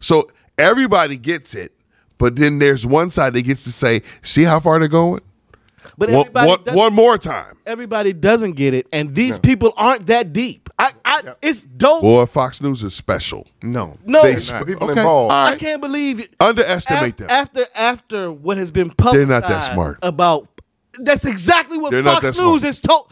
So 0.00 0.26
everybody 0.58 1.16
gets 1.16 1.54
it, 1.54 1.72
but 2.18 2.36
then 2.36 2.58
there's 2.58 2.86
one 2.86 3.10
side 3.10 3.34
that 3.34 3.42
gets 3.42 3.64
to 3.64 3.72
say, 3.72 4.02
"See 4.22 4.42
how 4.44 4.60
far 4.60 4.78
they're 4.78 4.88
going." 4.88 5.20
But 5.98 6.10
One, 6.10 6.20
everybody 6.20 6.48
one, 6.48 6.58
doesn't- 6.64 6.78
one 6.78 6.92
more 6.94 7.16
time. 7.16 7.56
everybody 7.64 8.12
doesn't 8.12 8.52
get 8.52 8.74
it, 8.74 8.86
and 8.92 9.14
these 9.14 9.38
people 9.38 9.72
aren't 9.76 10.06
that 10.08 10.32
deep. 10.32 10.68
I, 10.78 10.90
I, 11.06 11.22
it's 11.40 11.62
dope. 11.62 12.02
Boy, 12.02 12.26
Fox 12.26 12.60
News 12.60 12.82
is 12.82 12.92
special. 12.92 13.46
No. 13.62 13.96
no, 14.04 14.22
They 14.22 14.34
sp- 14.36 14.66
people 14.66 14.90
okay, 14.90 15.00
involved. 15.00 15.32
all 15.32 15.46
I 15.46 15.54
can't 15.56 15.80
believe 15.80 16.20
it. 16.20 16.34
Underestimate 16.38 17.12
Af- 17.12 17.16
them. 17.16 17.30
After 17.30 17.60
after 17.74 18.30
what 18.32 18.58
has 18.58 18.70
been 18.70 18.88
They're 18.88 18.94
publicized 18.96 19.28
not 19.30 19.48
that 19.48 19.72
smart. 19.72 19.98
about. 20.02 20.48
That's 20.98 21.24
exactly 21.24 21.78
what 21.78 21.92
They're 21.92 22.02
not 22.02 22.20
Fox 22.22 22.36
that 22.36 22.42
News 22.42 22.60
smart. 22.60 22.62
has 22.64 22.80
told. 22.80 23.10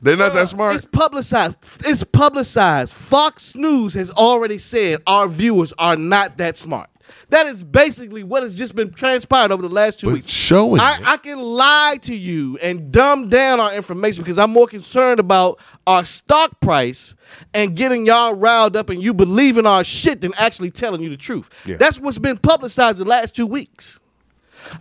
They're 0.00 0.16
not 0.16 0.32
Bruh, 0.32 0.34
that 0.34 0.48
smart. 0.48 0.76
It's 0.76 0.84
publicized. 0.86 1.56
It's 1.86 2.04
publicized. 2.04 2.94
Fox 2.94 3.54
News 3.54 3.92
has 3.94 4.10
already 4.10 4.56
said 4.58 5.00
our 5.06 5.28
viewers 5.28 5.72
are 5.78 5.96
not 5.96 6.38
that 6.38 6.56
smart. 6.56 6.88
That 7.30 7.46
is 7.46 7.64
basically 7.64 8.22
what 8.22 8.42
has 8.42 8.54
just 8.56 8.74
been 8.74 8.92
transpired 8.92 9.50
over 9.50 9.62
the 9.62 9.68
last 9.68 10.00
two 10.00 10.08
But 10.08 10.14
weeks. 10.14 10.32
showing 10.32 10.80
I. 10.80 10.98
I 11.04 11.16
can 11.16 11.40
lie 11.40 11.98
to 12.02 12.14
you 12.14 12.58
and 12.62 12.90
dumb 12.92 13.28
down 13.28 13.60
our 13.60 13.74
information 13.74 14.22
because 14.22 14.38
I'm 14.38 14.50
more 14.50 14.66
concerned 14.66 15.20
about 15.20 15.60
our 15.86 16.04
stock 16.04 16.60
price 16.60 17.14
and 17.52 17.76
getting 17.76 18.06
y'all 18.06 18.34
riled 18.34 18.76
up 18.76 18.90
and 18.90 19.02
you 19.02 19.14
believing 19.14 19.66
our 19.66 19.84
shit 19.84 20.20
than 20.20 20.32
actually 20.36 20.70
telling 20.70 21.02
you 21.02 21.10
the 21.10 21.16
truth. 21.16 21.48
That's 21.64 22.00
what's 22.00 22.18
been 22.18 22.38
publicized 22.38 22.98
the 22.98 23.04
last 23.04 23.34
two 23.34 23.46
weeks. 23.46 24.00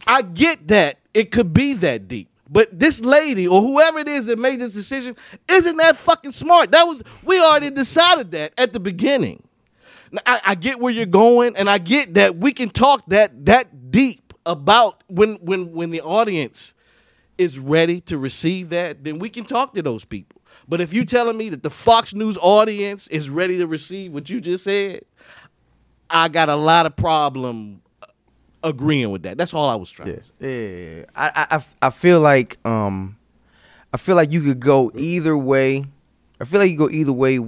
I 0.07 0.21
get 0.21 0.67
that 0.69 0.99
it 1.13 1.31
could 1.31 1.53
be 1.53 1.73
that 1.75 2.07
deep. 2.07 2.29
But 2.49 2.77
this 2.77 3.03
lady 3.03 3.47
or 3.47 3.61
whoever 3.61 3.99
it 3.99 4.07
is 4.07 4.27
that 4.27 4.37
made 4.37 4.59
this 4.59 4.73
decision 4.73 5.15
isn't 5.49 5.77
that 5.77 5.97
fucking 5.97 6.33
smart. 6.33 6.71
That 6.71 6.83
was 6.83 7.01
we 7.23 7.39
already 7.41 7.71
decided 7.71 8.31
that 8.31 8.53
at 8.57 8.73
the 8.73 8.79
beginning. 8.79 9.43
I, 10.25 10.41
I 10.47 10.55
get 10.55 10.79
where 10.79 10.91
you're 10.93 11.05
going, 11.05 11.55
and 11.55 11.69
I 11.69 11.77
get 11.77 12.13
that 12.15 12.37
we 12.37 12.51
can 12.53 12.69
talk 12.69 13.03
that 13.07 13.45
that 13.45 13.91
deep 13.91 14.33
about 14.45 15.03
when 15.07 15.35
when 15.41 15.71
when 15.73 15.91
the 15.91 16.01
audience 16.01 16.73
is 17.37 17.57
ready 17.57 17.99
to 18.01 18.17
receive 18.17 18.69
that, 18.69 19.03
then 19.03 19.17
we 19.19 19.29
can 19.29 19.43
talk 19.43 19.73
to 19.73 19.81
those 19.81 20.05
people. 20.05 20.41
But 20.67 20.81
if 20.81 20.93
you're 20.93 21.05
telling 21.05 21.35
me 21.37 21.49
that 21.49 21.63
the 21.63 21.69
Fox 21.69 22.13
News 22.13 22.37
audience 22.41 23.07
is 23.07 23.29
ready 23.29 23.57
to 23.57 23.65
receive 23.67 24.13
what 24.13 24.29
you 24.29 24.39
just 24.39 24.63
said, 24.65 25.01
I 26.09 26.27
got 26.29 26.47
a 26.49 26.55
lot 26.55 26.85
of 26.85 26.95
problem 26.95 27.81
agreeing 28.63 29.11
with 29.11 29.23
that. 29.23 29.37
That's 29.37 29.53
all 29.53 29.67
I 29.69 29.75
was 29.75 29.89
trying. 29.91 30.15
to 30.15 30.23
say. 30.23 30.97
Yeah. 30.99 31.05
I, 31.15 31.47
I- 31.57 31.87
I 31.87 31.89
feel 31.89 32.19
like 32.21 32.57
um 32.65 33.17
I 33.91 33.97
feel 33.97 34.15
like 34.15 34.31
you 34.31 34.41
could 34.41 34.59
go 34.59 34.91
either 34.95 35.37
way. 35.37 35.85
I 36.39 36.45
feel 36.45 36.59
like 36.59 36.69
you 36.71 36.77
go 36.77 36.89
either 36.89 37.13
way. 37.13 37.39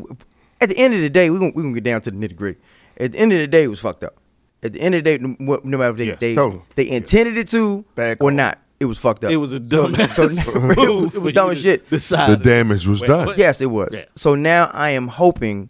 At 0.65 0.69
the 0.69 0.77
end 0.79 0.95
of 0.95 1.01
the 1.01 1.11
day, 1.11 1.29
we're 1.29 1.37
gonna 1.37 1.51
we 1.53 1.61
gonna 1.61 1.75
get 1.75 1.83
down 1.83 2.01
to 2.01 2.09
the 2.11 2.17
nitty 2.17 2.35
gritty. 2.35 2.59
At 2.99 3.11
the 3.11 3.19
end 3.19 3.31
of 3.31 3.37
the 3.37 3.45
day, 3.47 3.63
it 3.63 3.67
was 3.67 3.79
fucked 3.79 4.03
up. 4.03 4.17
At 4.63 4.73
the 4.73 4.81
end 4.81 4.95
of 4.95 5.03
the 5.03 5.17
day, 5.17 5.23
no, 5.23 5.59
no 5.63 5.77
matter 5.77 5.91
if 5.91 5.97
they 5.97 6.05
Yes, 6.07 6.17
they, 6.19 6.33
totally. 6.33 6.63
they 6.73 6.89
intended 6.89 7.37
it 7.37 7.47
to 7.49 7.85
Bad 7.93 8.17
or 8.19 8.31
not, 8.31 8.59
it 8.79 8.85
was 8.85 8.97
fucked 8.97 9.23
up. 9.23 9.29
It 9.31 9.37
was 9.37 9.53
a 9.53 9.59
dumb 9.59 9.93
So- 9.93 10.03
ass 10.23 10.43
so- 10.43 10.59
move 10.59 11.13
it 11.15 11.19
was 11.21 11.23
for 11.23 11.31
dumb 11.31 11.45
you 11.47 11.51
as 11.51 11.57
to 11.57 11.63
shit. 11.63 11.89
decide. 11.91 12.31
the 12.31 12.37
damage 12.43 12.87
was 12.87 13.01
done. 13.01 13.27
Wait, 13.27 13.37
Yes, 13.37 13.61
it 13.61 13.67
was. 13.67 13.89
Yeah. 13.93 14.05
So 14.15 14.33
now 14.33 14.71
I 14.73 14.89
am 14.91 15.07
hoping 15.07 15.69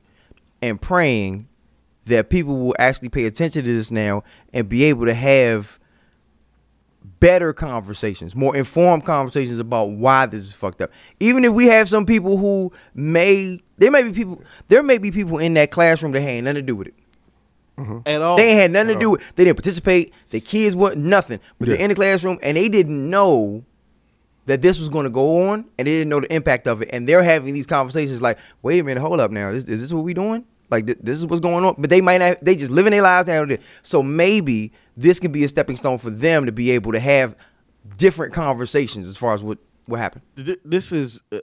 and 0.61 0.81
praying 0.81 1.49
that 2.05 2.29
people 2.29 2.55
will 2.57 2.75
actually 2.79 3.09
pay 3.09 3.25
attention 3.25 3.65
to 3.65 3.75
this 3.75 3.91
now 3.91 4.23
and 4.53 4.69
be 4.69 4.85
able 4.85 5.05
to 5.07 5.13
have 5.13 5.77
better 7.25 7.53
conversations, 7.53 8.35
more 8.35 8.55
informed 8.55 9.03
conversations 9.03 9.57
about 9.57 9.89
why 9.89 10.27
this 10.27 10.43
is 10.43 10.53
fucked 10.53 10.79
up. 10.79 10.91
Even 11.19 11.43
if 11.43 11.53
we 11.53 11.65
have 11.65 11.89
some 11.89 12.05
people 12.05 12.37
who 12.37 12.71
may 12.93 13.59
there 13.77 13.89
may 13.89 14.03
be 14.03 14.11
people 14.11 14.43
there 14.67 14.83
may 14.83 14.99
be 14.99 15.09
people 15.09 15.39
in 15.39 15.55
that 15.55 15.71
classroom 15.71 16.11
that 16.11 16.21
had 16.21 16.43
nothing 16.43 16.55
to 16.55 16.61
do 16.61 16.75
with 16.75 16.87
it. 16.87 16.93
Mm-hmm. 17.79 17.97
At 18.05 18.21
all. 18.21 18.37
They 18.37 18.53
had 18.53 18.69
nothing 18.69 18.93
to 18.93 18.99
do 18.99 19.09
with 19.09 19.21
it. 19.21 19.35
they 19.35 19.45
didn't 19.45 19.57
participate, 19.57 20.13
The 20.29 20.39
kids 20.39 20.75
were 20.75 20.93
nothing. 20.95 21.39
But 21.57 21.69
they're 21.69 21.79
in 21.79 21.89
the 21.89 21.95
classroom 21.95 22.37
and 22.43 22.55
they 22.55 22.69
didn't 22.69 23.09
know 23.09 23.65
that 24.45 24.61
this 24.61 24.79
was 24.79 24.89
going 24.89 25.05
to 25.05 25.09
go 25.09 25.49
on 25.49 25.65
and 25.79 25.87
they 25.87 25.91
didn't 25.91 26.09
know 26.09 26.19
the 26.19 26.31
impact 26.31 26.67
of 26.67 26.83
it 26.83 26.89
and 26.93 27.09
they're 27.09 27.23
having 27.23 27.55
these 27.55 27.65
conversations 27.65 28.21
like 28.21 28.37
wait 28.61 28.79
a 28.79 28.83
minute 28.83 29.01
hold 29.01 29.19
up 29.19 29.31
now 29.31 29.49
is, 29.49 29.67
is 29.67 29.81
this 29.81 29.91
what 29.91 30.03
we 30.03 30.13
doing 30.13 30.45
like 30.69 30.85
th- 30.85 30.99
this 31.01 31.17
is 31.17 31.25
what's 31.25 31.39
going 31.39 31.65
on 31.65 31.73
but 31.79 31.89
they 31.89 32.01
might 32.01 32.19
not 32.19 32.37
they 32.43 32.55
just 32.55 32.69
living 32.69 32.91
their 32.91 33.01
lives 33.01 33.25
down 33.25 33.47
there 33.47 33.57
so 33.81 34.03
maybe 34.03 34.71
this 34.97 35.19
can 35.19 35.31
be 35.31 35.43
a 35.43 35.49
stepping 35.49 35.75
stone 35.77 35.97
for 35.97 36.09
them 36.09 36.45
to 36.45 36.51
be 36.51 36.71
able 36.71 36.91
to 36.91 36.99
have 36.99 37.35
different 37.97 38.33
conversations 38.33 39.07
as 39.07 39.17
far 39.17 39.33
as 39.33 39.43
what 39.43 39.57
what 39.87 39.99
happened 39.99 40.23
this 40.63 40.91
is 40.91 41.21
uh, 41.31 41.37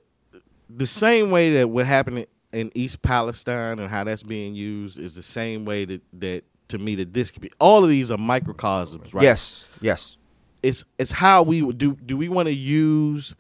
the 0.69 0.87
same 0.87 1.31
way 1.31 1.53
that 1.55 1.69
what 1.71 1.87
happened 1.87 2.27
in 2.53 2.71
East 2.75 3.01
Palestine 3.03 3.79
and 3.79 3.89
how 3.89 4.05
that's 4.05 4.23
being 4.23 4.55
used 4.55 4.99
is 4.99 5.15
the 5.15 5.23
same 5.23 5.65
way 5.65 5.85
that 5.85 6.03
that 6.13 6.45
to 6.69 6.79
me 6.79 6.95
that 6.97 7.13
this 7.13 7.31
could 7.31 7.43
be. 7.43 7.51
All 7.59 7.83
of 7.85 7.91
these 7.91 8.11
are 8.11 8.17
microcosms, 8.19 9.13
right? 9.15 9.23
yes 9.23 9.65
yes 9.81 10.17
It's 10.63 10.85
it's 10.99 11.11
how 11.11 11.43
we 11.43 11.71
do. 11.73 11.95
Do 11.97 12.17
we 12.17 12.29
want 12.29 12.49
to 12.49 12.55
use 12.55 13.35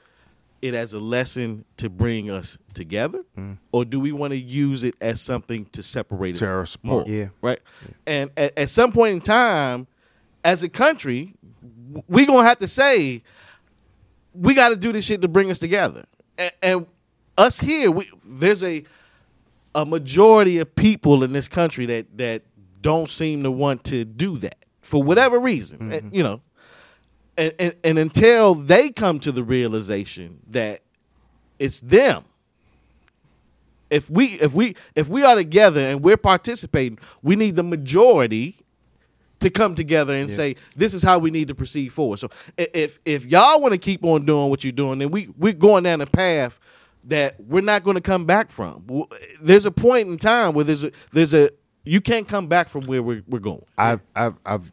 it 0.61 0.75
as 0.75 0.93
a 0.93 0.99
lesson 1.01 1.65
to 1.79 1.89
bring 1.91 2.31
us 2.31 2.57
together, 2.75 3.25
Mm. 3.37 3.59
or 3.73 3.85
do 3.85 3.99
we 3.99 4.13
want 4.13 4.33
to 4.33 4.39
use 4.39 4.83
it 4.83 4.95
as 5.01 5.21
something 5.21 5.65
to 5.73 5.83
separate 5.83 6.37
Tear 6.37 6.61
us 6.61 6.77
us 6.77 6.79
more? 6.83 7.05
Yeah. 7.07 7.29
right. 7.41 7.59
And 8.07 8.31
at, 8.37 8.57
at 8.59 8.71
some 8.71 8.93
point 8.93 9.15
in 9.15 9.21
time, 9.21 9.87
as 10.45 10.63
a 10.63 10.69
country, 10.69 11.35
we 12.09 12.27
gonna 12.27 12.47
have 12.47 12.59
to 12.59 12.69
say 12.69 13.23
we 14.35 14.55
got 14.55 14.71
to 14.71 14.77
do 14.77 14.93
this 14.93 15.05
shit 15.05 15.23
to 15.23 15.29
bring 15.29 15.51
us 15.51 15.59
together. 15.59 16.05
And, 16.39 16.53
and 16.63 16.87
us 17.37 17.59
here, 17.59 17.91
we 17.91 18.09
there's 18.25 18.63
a 18.63 18.85
a 19.75 19.87
majority 19.87 20.59
of 20.59 20.75
people 20.75 21.25
in 21.25 21.33
this 21.33 21.49
country 21.49 21.87
that 21.87 22.19
that 22.19 22.43
don't 22.81 23.09
seem 23.09 23.43
to 23.43 23.51
want 23.51 23.85
to 23.85 24.05
do 24.05 24.39
that 24.39 24.57
for 24.81 25.03
whatever 25.03 25.39
reason. 25.39 25.93
And, 25.93 26.15
you 26.15 26.23
know, 26.23 26.41
and, 27.37 27.55
and 27.59 27.75
and 27.85 27.99
until 27.99 28.55
they 28.55 28.91
come 28.91 29.21
to 29.21 29.33
the 29.33 29.43
realization 29.43 30.41
that 30.49 30.81
it's 31.59 31.81
them. 31.81 32.25
If 33.89 34.09
we 34.09 34.25
if 34.41 34.55
we 34.55 34.75
if 34.95 35.09
we 35.09 35.23
are 35.23 35.35
together 35.35 35.81
and 35.81 36.03
we're 36.03 36.17
participating, 36.17 36.99
we 37.23 37.37
need 37.37 37.57
the 37.57 37.63
majority 37.63 38.57
to 39.43 39.51
come 39.51 39.75
together 39.75 40.15
and 40.15 40.31
say 40.31 40.57
this 40.75 40.95
is 40.95 41.03
how 41.03 41.19
we 41.19 41.31
need 41.31 41.49
to 41.49 41.55
proceed 41.55 41.89
forward. 41.91 42.19
So 42.19 42.31
if 42.57 42.99
if 43.05 43.27
y'all 43.27 43.61
want 43.61 43.73
to 43.73 43.79
keep 43.79 44.05
on 44.05 44.25
doing 44.25 44.51
what 44.51 44.65
you're 44.65 44.73
doing, 44.73 44.99
then 44.99 45.11
we 45.11 45.29
we're 45.37 45.53
going 45.53 45.85
down 45.85 46.01
a 46.01 46.07
path 46.07 46.59
that 47.05 47.39
we're 47.41 47.63
not 47.63 47.83
going 47.85 47.97
to 47.97 48.01
come 48.01 48.25
back 48.25 48.51
from. 48.51 49.07
There's 49.43 49.67
a 49.67 49.71
point 49.73 50.09
in 50.09 50.19
time 50.19 50.55
where 50.55 50.65
there's 50.65 50.85
a 50.85 50.93
there's 51.13 51.35
a 51.35 51.51
you 51.85 52.01
can't 52.01 52.29
come 52.29 52.47
back 52.47 52.69
from 52.69 52.83
where 52.83 53.03
we're 53.03 53.23
we're 53.29 53.39
going. 53.39 53.65
I've 53.77 54.01
I've 54.15 54.35
I've 54.47 54.73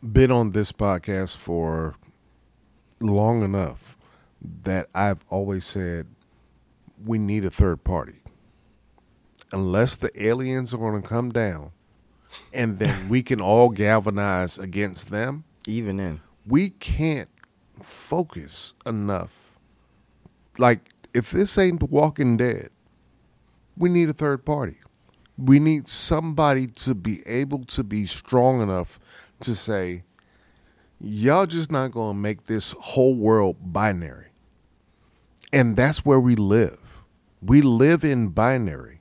been 0.00 0.30
on 0.30 0.52
this 0.52 0.72
podcast 0.72 1.36
for 1.36 1.94
long 3.00 3.42
enough 3.42 3.96
that 4.62 4.88
I've 4.94 5.24
always 5.28 5.64
said 5.66 6.06
we 7.04 7.18
need 7.18 7.44
a 7.44 7.50
third 7.50 7.84
party. 7.84 8.18
Unless 9.52 9.96
the 9.96 10.10
aliens 10.22 10.74
are 10.74 10.78
going 10.78 11.00
to 11.00 11.08
come 11.08 11.30
down 11.30 11.72
and 12.52 12.78
then 12.78 13.08
we 13.08 13.22
can 13.22 13.40
all 13.40 13.70
galvanize 13.70 14.58
against 14.58 15.10
them, 15.10 15.44
even 15.66 15.96
then 15.96 16.20
we 16.48 16.70
can't 16.70 17.28
focus 17.82 18.74
enough. 18.86 19.58
Like, 20.56 20.90
if 21.14 21.30
this 21.30 21.58
ain't 21.58 21.80
The 21.80 21.86
Walking 21.86 22.36
Dead, 22.36 22.70
we 23.76 23.88
need 23.88 24.08
a 24.08 24.14
third 24.14 24.44
party. 24.44 24.78
We 25.36 25.60
need 25.60 25.86
somebody 25.86 26.66
to 26.66 26.94
be 26.94 27.20
able 27.26 27.64
to 27.66 27.84
be 27.84 28.06
strong 28.06 28.60
enough 28.60 28.98
to 29.40 29.54
say, 29.54 30.04
y'all 30.98 31.46
just 31.46 31.70
not 31.70 31.92
going 31.92 32.16
to 32.16 32.20
make 32.20 32.46
this 32.46 32.74
whole 32.80 33.14
world 33.14 33.56
binary. 33.60 34.28
And 35.52 35.76
that's 35.76 36.04
where 36.04 36.18
we 36.18 36.34
live. 36.34 37.02
We 37.40 37.62
live 37.62 38.04
in 38.04 38.30
binary. 38.30 38.97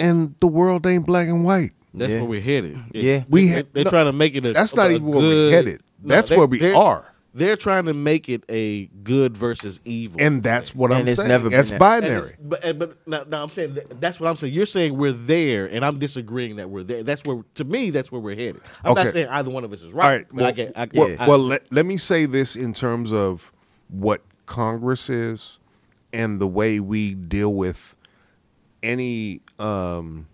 And 0.00 0.34
the 0.40 0.46
world 0.48 0.86
ain't 0.86 1.06
black 1.06 1.28
and 1.28 1.44
white. 1.44 1.72
That's 1.94 2.12
Yeah. 2.12 2.20
where 2.20 2.28
we're 2.30 2.40
headed. 2.40 2.78
It- 2.92 3.02
Yeah. 3.02 3.24
We 3.28 3.48
they, 3.48 3.62
they're 3.72 3.84
no, 3.84 3.90
trying 3.90 4.06
to 4.06 4.12
make 4.12 4.34
it 4.34 4.44
a. 4.46 4.52
that's 4.52 4.74
not 4.74 4.90
a 4.90 4.94
even 4.94 5.06
where 5.06 5.18
we're 5.18 5.20
good- 5.22 5.52
headed. 5.52 5.80
That's 6.04 6.30
they- 6.30 6.36
where 6.36 6.46
we 6.46 6.58
they're- 6.58 6.74
are. 6.76 7.06
They're 7.32 7.54
trying 7.56 7.84
to 7.84 7.94
make 7.94 8.28
it 8.28 8.42
a 8.48 8.86
good 9.04 9.36
versus 9.36 9.78
evil. 9.84 10.16
And 10.20 10.42
that's 10.42 10.74
what 10.74 10.90
I'm 10.90 11.06
it's 11.06 11.18
saying. 11.18 11.28
never 11.28 11.48
been 11.48 11.56
That's 11.58 11.68
that. 11.68 11.74
And 11.74 11.78
binary. 11.78 12.16
it's- 12.18 12.36
but 12.42 12.76
but 12.78 12.96
now, 13.06 13.24
now 13.28 13.42
I'm 13.44 13.50
saying 13.50 13.74
that, 13.74 14.00
that's 14.00 14.18
what 14.18 14.28
I'm 14.28 14.34
saying. 14.36 14.52
You're 14.52 14.66
saying 14.66 14.96
we're 14.96 15.12
there, 15.12 15.66
and 15.66 15.84
I'm 15.84 16.00
disagreeing 16.00 16.56
that 16.56 16.68
we're 16.70 16.82
there. 16.82 17.04
That's 17.04 17.22
where, 17.24 17.44
to 17.54 17.64
me, 17.64 17.90
that's 17.90 18.10
where 18.10 18.20
we're 18.20 18.34
headed. 18.34 18.62
I'm 18.84 18.94
not 18.94 19.10
saying 19.10 19.28
either 19.28 19.48
one 19.48 19.62
of 19.62 19.72
us 19.72 19.84
is 19.84 19.92
right. 19.92 20.04
All 20.04 20.10
right. 20.10 20.34
Well, 20.34 20.46
I 20.46 20.50
get, 20.50 20.72
I, 20.74 20.88
well, 20.92 21.16
I- 21.20 21.28
well, 21.28 21.38
let, 21.38 21.72
let 21.72 21.86
me 21.86 21.98
say 21.98 22.26
this 22.26 22.56
in 22.56 22.72
terms 22.72 23.12
of 23.12 23.52
what 23.88 24.22
Congress 24.46 25.08
is 25.08 25.58
and 26.12 26.40
the 26.40 26.48
way 26.48 26.80
we 26.80 27.14
deal 27.14 27.54
with 27.54 27.94
any 28.82 29.40
um, 29.58 30.26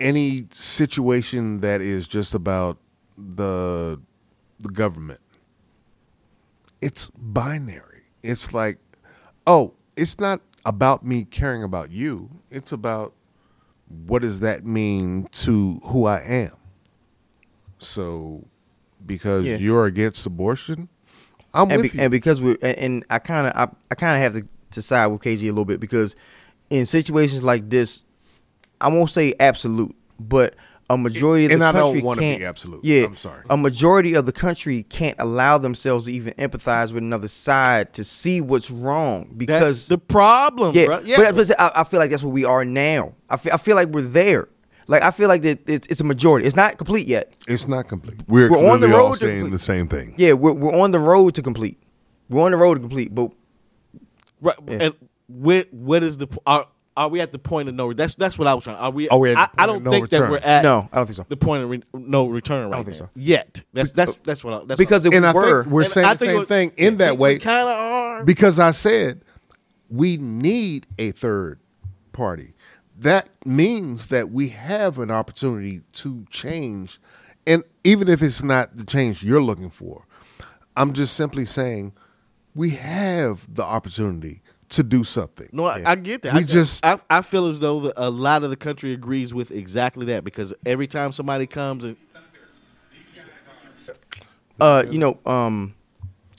any 0.00 0.46
situation 0.50 1.60
that 1.60 1.80
is 1.80 2.06
just 2.08 2.34
about 2.34 2.78
the 3.16 4.00
the 4.60 4.68
government. 4.68 5.20
It's 6.80 7.10
binary. 7.16 8.02
It's 8.22 8.52
like, 8.52 8.78
oh, 9.46 9.74
it's 9.96 10.18
not 10.18 10.40
about 10.66 11.04
me 11.04 11.24
caring 11.24 11.62
about 11.62 11.90
you. 11.90 12.30
It's 12.50 12.72
about 12.72 13.14
what 14.06 14.22
does 14.22 14.40
that 14.40 14.64
mean 14.64 15.26
to 15.32 15.80
who 15.84 16.06
I 16.06 16.20
am? 16.20 16.52
So, 17.78 18.46
because 19.04 19.44
Yeah. 19.44 19.56
you're 19.56 19.86
against 19.86 20.24
abortion, 20.26 20.88
I'm 21.52 21.70
and, 21.70 21.82
with 21.82 21.92
be- 21.92 21.98
you. 21.98 22.04
and 22.04 22.10
because 22.10 22.40
we 22.40 22.56
and, 22.62 23.04
I 23.10 23.18
kind 23.18 23.46
of 23.46 23.52
I, 23.54 23.68
I 23.90 23.94
kind 23.94 24.16
of 24.16 24.22
have 24.34 24.42
to, 24.42 24.48
to 24.74 24.82
side 24.82 25.06
with 25.08 25.20
KG 25.22 25.42
a 25.42 25.46
little 25.46 25.64
bit 25.64 25.80
because 25.80 26.14
in 26.70 26.86
situations 26.86 27.42
like 27.44 27.70
this, 27.70 28.02
I 28.80 28.88
won't 28.88 29.10
say 29.10 29.34
absolute, 29.40 29.94
but 30.18 30.54
a 30.90 30.98
majority 30.98 31.46
of 31.46 31.52
And 31.52 31.62
the 31.62 31.66
I 31.66 31.72
don't 31.72 31.82
country 31.92 32.02
wanna 32.02 32.20
be 32.20 32.26
can't. 32.32 32.42
absolute. 32.42 32.84
Yeah, 32.84 33.04
I'm 33.04 33.16
sorry. 33.16 33.42
A 33.48 33.56
majority 33.56 34.14
of 34.14 34.26
the 34.26 34.32
country 34.32 34.82
can't 34.82 35.16
allow 35.18 35.56
themselves 35.56 36.04
to 36.06 36.12
even 36.12 36.34
empathize 36.34 36.88
with 36.92 37.02
another 37.02 37.28
side 37.28 37.94
to 37.94 38.04
see 38.04 38.40
what's 38.42 38.70
wrong 38.70 39.24
that's 39.30 39.38
because 39.38 39.88
the 39.88 39.96
problem, 39.98 40.74
yeah, 40.74 40.86
bro. 40.86 41.00
Yeah, 41.04 41.16
but, 41.32 41.36
but 41.36 41.60
I, 41.60 41.72
I 41.76 41.84
feel 41.84 42.00
like 42.00 42.10
that's 42.10 42.22
where 42.22 42.32
we 42.32 42.44
are 42.44 42.64
now. 42.66 43.14
I 43.30 43.38
feel, 43.38 43.52
I 43.54 43.56
feel 43.56 43.76
like 43.76 43.88
we're 43.88 44.02
there. 44.02 44.48
Like 44.86 45.02
I 45.02 45.10
feel 45.10 45.28
like 45.28 45.40
that 45.42 45.60
it's, 45.66 45.86
it's 45.86 46.02
a 46.02 46.04
majority. 46.04 46.46
It's 46.46 46.54
not 46.56 46.76
complete 46.76 47.06
yet. 47.06 47.32
it's 47.48 47.66
not 47.66 47.88
complete. 47.88 48.20
We're, 48.28 48.50
We're 48.50 48.70
on 48.70 48.80
the 48.80 48.92
all 48.94 49.08
road 49.08 49.12
to 49.14 49.18
saying 49.20 49.40
complete- 49.40 49.52
the 49.52 49.58
same 49.64 49.88
thing. 49.88 50.14
Yeah, 50.18 50.34
we're 50.34 50.52
we're 50.52 50.74
on 50.78 50.90
the 50.90 51.00
road 51.00 51.34
to 51.36 51.42
complete. 51.42 51.78
We're 52.28 52.42
on 52.42 52.50
the 52.50 52.58
road 52.58 52.74
to 52.74 52.80
complete, 52.80 53.14
but 53.14 53.30
Right, 54.40 54.56
Yeah. 54.68 54.78
and 54.80 54.94
where, 55.28 55.64
what 55.70 56.02
is 56.02 56.18
the 56.18 56.28
are 56.46 56.66
are 56.96 57.08
we 57.08 57.20
at 57.20 57.32
the 57.32 57.38
point 57.38 57.68
of 57.68 57.74
no? 57.74 57.92
That's 57.92 58.14
that's 58.14 58.38
what 58.38 58.46
I 58.46 58.54
was 58.54 58.64
trying. 58.64 58.76
Are 58.76 58.90
we? 58.90 59.08
Are 59.08 59.18
we 59.18 59.30
at 59.30 59.34
the 59.34 59.40
I, 59.40 59.46
point 59.46 59.60
I 59.60 59.66
don't 59.66 59.82
no 59.82 59.90
think 59.90 60.10
that 60.10 60.30
we're 60.30 60.38
at. 60.38 60.62
No, 60.62 60.88
I 60.92 60.96
don't 60.98 61.06
think 61.06 61.16
so. 61.16 61.26
The 61.28 61.36
point 61.36 61.64
of 61.64 61.70
re, 61.70 61.82
no 61.92 62.26
return 62.28 62.66
right 62.70 62.74
I 62.74 62.76
don't 62.76 62.84
think 62.84 63.00
now. 63.00 63.06
so. 63.06 63.10
Yet. 63.16 63.62
That's 63.72 63.90
that's 63.92 64.12
uh, 64.12 64.16
that's 64.24 64.44
what. 64.44 64.54
I, 64.62 64.64
that's 64.66 64.78
because 64.78 65.04
if 65.04 65.12
And 65.12 65.24
we 65.24 65.32
were, 65.32 65.64
we're 65.64 65.84
saying 65.84 66.06
the 66.06 66.16
same 66.18 66.46
thing 66.46 66.72
in 66.76 66.98
that 66.98 67.18
way 67.18 67.34
We 67.34 67.40
Kind 67.40 67.68
of 67.68 67.76
are. 67.76 68.24
because 68.24 68.58
I 68.60 68.70
said 68.70 69.22
we 69.90 70.16
need 70.18 70.86
a 70.98 71.10
third 71.12 71.58
party. 72.12 72.54
That 72.96 73.28
means 73.44 74.06
that 74.06 74.30
we 74.30 74.50
have 74.50 74.98
an 75.00 75.10
opportunity 75.10 75.80
to 75.94 76.26
change, 76.30 77.00
and 77.44 77.64
even 77.82 78.08
if 78.08 78.22
it's 78.22 78.40
not 78.42 78.76
the 78.76 78.84
change 78.84 79.24
you're 79.24 79.42
looking 79.42 79.68
for, 79.70 80.06
I'm 80.76 80.92
just 80.92 81.14
simply 81.16 81.44
saying 81.44 81.92
we 82.54 82.70
have 82.70 83.46
the 83.52 83.62
opportunity 83.64 84.42
to 84.70 84.82
do 84.82 85.04
something. 85.04 85.48
No, 85.52 85.66
I, 85.66 85.82
I 85.84 85.94
get 85.94 86.22
that. 86.22 86.34
We 86.34 86.40
I 86.40 86.42
just- 86.44 86.84
I, 86.84 86.98
I 87.10 87.20
feel 87.22 87.46
as 87.46 87.60
though 87.60 87.80
that 87.80 87.94
a 87.96 88.10
lot 88.10 88.42
of 88.44 88.50
the 88.50 88.56
country 88.56 88.92
agrees 88.92 89.32
with 89.34 89.50
exactly 89.50 90.06
that 90.06 90.24
because 90.24 90.54
every 90.66 90.86
time 90.86 91.12
somebody 91.12 91.46
comes 91.46 91.84
and 91.84 91.96
uh, 94.60 94.84
you 94.90 94.98
know, 94.98 95.18
um, 95.26 95.74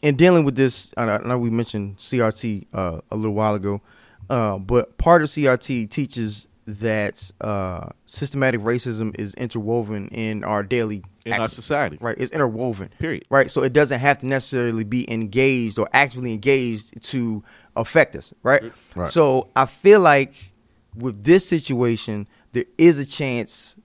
in 0.02 0.16
dealing 0.16 0.46
with 0.46 0.56
this, 0.56 0.94
I 0.98 1.06
know, 1.06 1.12
I 1.24 1.28
know 1.28 1.38
we 1.38 1.50
mentioned 1.50 1.98
CRT 1.98 2.68
uh, 2.74 3.02
a 3.12 3.16
little 3.16 3.34
while 3.34 3.56
ago, 3.56 3.82
uh, 4.30 4.58
but 4.58 4.98
part 4.98 5.22
of 5.24 5.30
CRT 5.30 5.90
teaches 5.90 6.48
that 6.68 7.32
uh, 7.42 7.90
systematic 8.06 8.62
racism 8.62 9.18
is 9.20 9.34
interwoven 9.36 10.08
in 10.10 10.44
our 10.44 10.64
daily 10.64 11.04
in 11.26 11.34
our 11.34 11.50
society, 11.50 11.98
Right, 12.00 12.16
it's 12.20 12.32
interwoven. 12.32 12.90
Period. 13.00 13.26
Right, 13.30 13.50
so 13.50 13.64
it 13.64 13.74
doesn't 13.74 14.00
have 14.00 14.20
to 14.20 14.28
necessarily 14.28 14.84
be 14.84 15.12
engaged 15.12 15.80
or 15.80 15.88
actively 15.92 16.34
engaged 16.34 17.02
to 17.02 17.44
affect 17.76 18.16
us. 18.16 18.34
Right. 18.44 18.72
Right. 18.96 19.12
So 19.12 19.50
I 19.56 19.66
feel 19.66 20.02
like 20.02 20.54
with 20.96 21.24
this 21.24 21.48
situation, 21.48 22.28
there 22.52 22.66
is 22.78 23.00
a 23.00 23.06
chance 23.06 23.76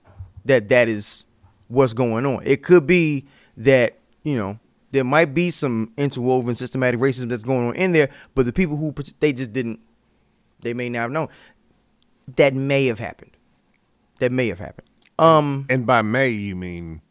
that 0.44 0.69
that 0.69 0.89
is 0.89 1.24
what's 1.69 1.93
going 1.93 2.27
on. 2.27 2.43
It 2.44 2.62
could 2.62 2.86
be 2.86 3.27
that 3.57 3.98
you 4.23 4.36
know 4.36 4.59
there 4.90 5.05
might 5.05 5.35
be 5.35 5.51
some 5.51 5.93
interwoven 5.97 6.55
systematic 6.55 7.01
racism 7.01 7.28
that's 7.28 7.43
going 7.43 7.69
on 7.69 7.77
in 7.77 7.93
there, 7.93 8.11
but 8.35 8.44
the 8.47 8.52
people 8.52 8.77
who 8.77 8.93
they 9.20 9.32
just 9.32 9.52
didn't, 9.52 9.81
they 10.61 10.74
may 10.74 10.89
not 10.89 11.01
have 11.01 11.11
known. 11.11 11.28
That 12.36 12.55
may 12.55 12.86
have 12.86 12.98
happened. 12.98 13.36
That 14.19 14.32
may 14.32 14.48
have 14.48 14.59
happened. 14.59 14.89
Um. 15.19 15.66
And 15.69 15.86
by 15.86 16.02
May, 16.02 16.31
you 16.31 16.57
mean 16.57 17.02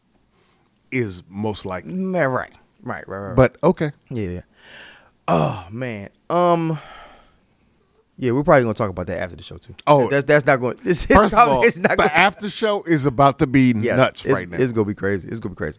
is 0.90 1.22
most 1.28 1.64
likely. 1.64 1.94
Right. 1.94 2.26
Right. 2.26 2.52
Right. 2.82 3.08
Right. 3.08 3.18
right. 3.28 3.36
But 3.36 3.56
okay, 3.62 3.92
Yeah, 4.10 4.28
yeah. 4.28 4.40
Oh 5.28 5.66
man. 5.70 6.10
Um. 6.28 6.78
Yeah, 8.16 8.32
we're 8.32 8.44
probably 8.44 8.64
gonna 8.64 8.74
talk 8.74 8.90
about 8.90 9.06
that 9.06 9.18
after 9.22 9.36
the 9.36 9.42
show 9.42 9.56
too. 9.56 9.74
Oh. 9.86 10.10
that's 10.10 10.26
that's 10.26 10.44
not 10.44 10.60
going. 10.60 10.78
This 10.82 11.06
first 11.06 11.32
of 11.32 11.48
all, 11.48 11.64
it's 11.64 11.78
not 11.78 11.92
the 11.92 11.96
gonna, 11.96 12.10
after 12.10 12.50
show 12.50 12.82
is 12.82 13.06
about 13.06 13.38
to 13.38 13.46
be 13.46 13.72
yes, 13.74 13.96
nuts 13.96 14.26
right 14.26 14.48
now. 14.48 14.58
It's 14.58 14.72
gonna 14.72 14.84
be 14.84 14.94
crazy. 14.94 15.28
It's 15.28 15.40
gonna 15.40 15.54
be 15.54 15.58
crazy. 15.58 15.78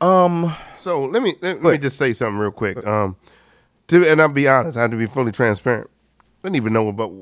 Um. 0.00 0.54
So 0.80 1.04
let 1.04 1.22
me 1.22 1.36
let, 1.42 1.62
Go 1.62 1.70
me 1.70 1.78
just 1.78 1.96
say 1.96 2.12
something 2.12 2.38
real 2.38 2.50
quick. 2.50 2.84
Um, 2.84 3.16
to, 3.88 4.04
and 4.04 4.20
I'll 4.20 4.28
be 4.28 4.48
honest, 4.48 4.76
I 4.76 4.82
have 4.82 4.90
to 4.90 4.96
be 4.96 5.06
fully 5.06 5.30
transparent. 5.30 5.88
I 6.42 6.48
didn't 6.48 6.56
even 6.56 6.72
know 6.72 6.88
about. 6.88 7.12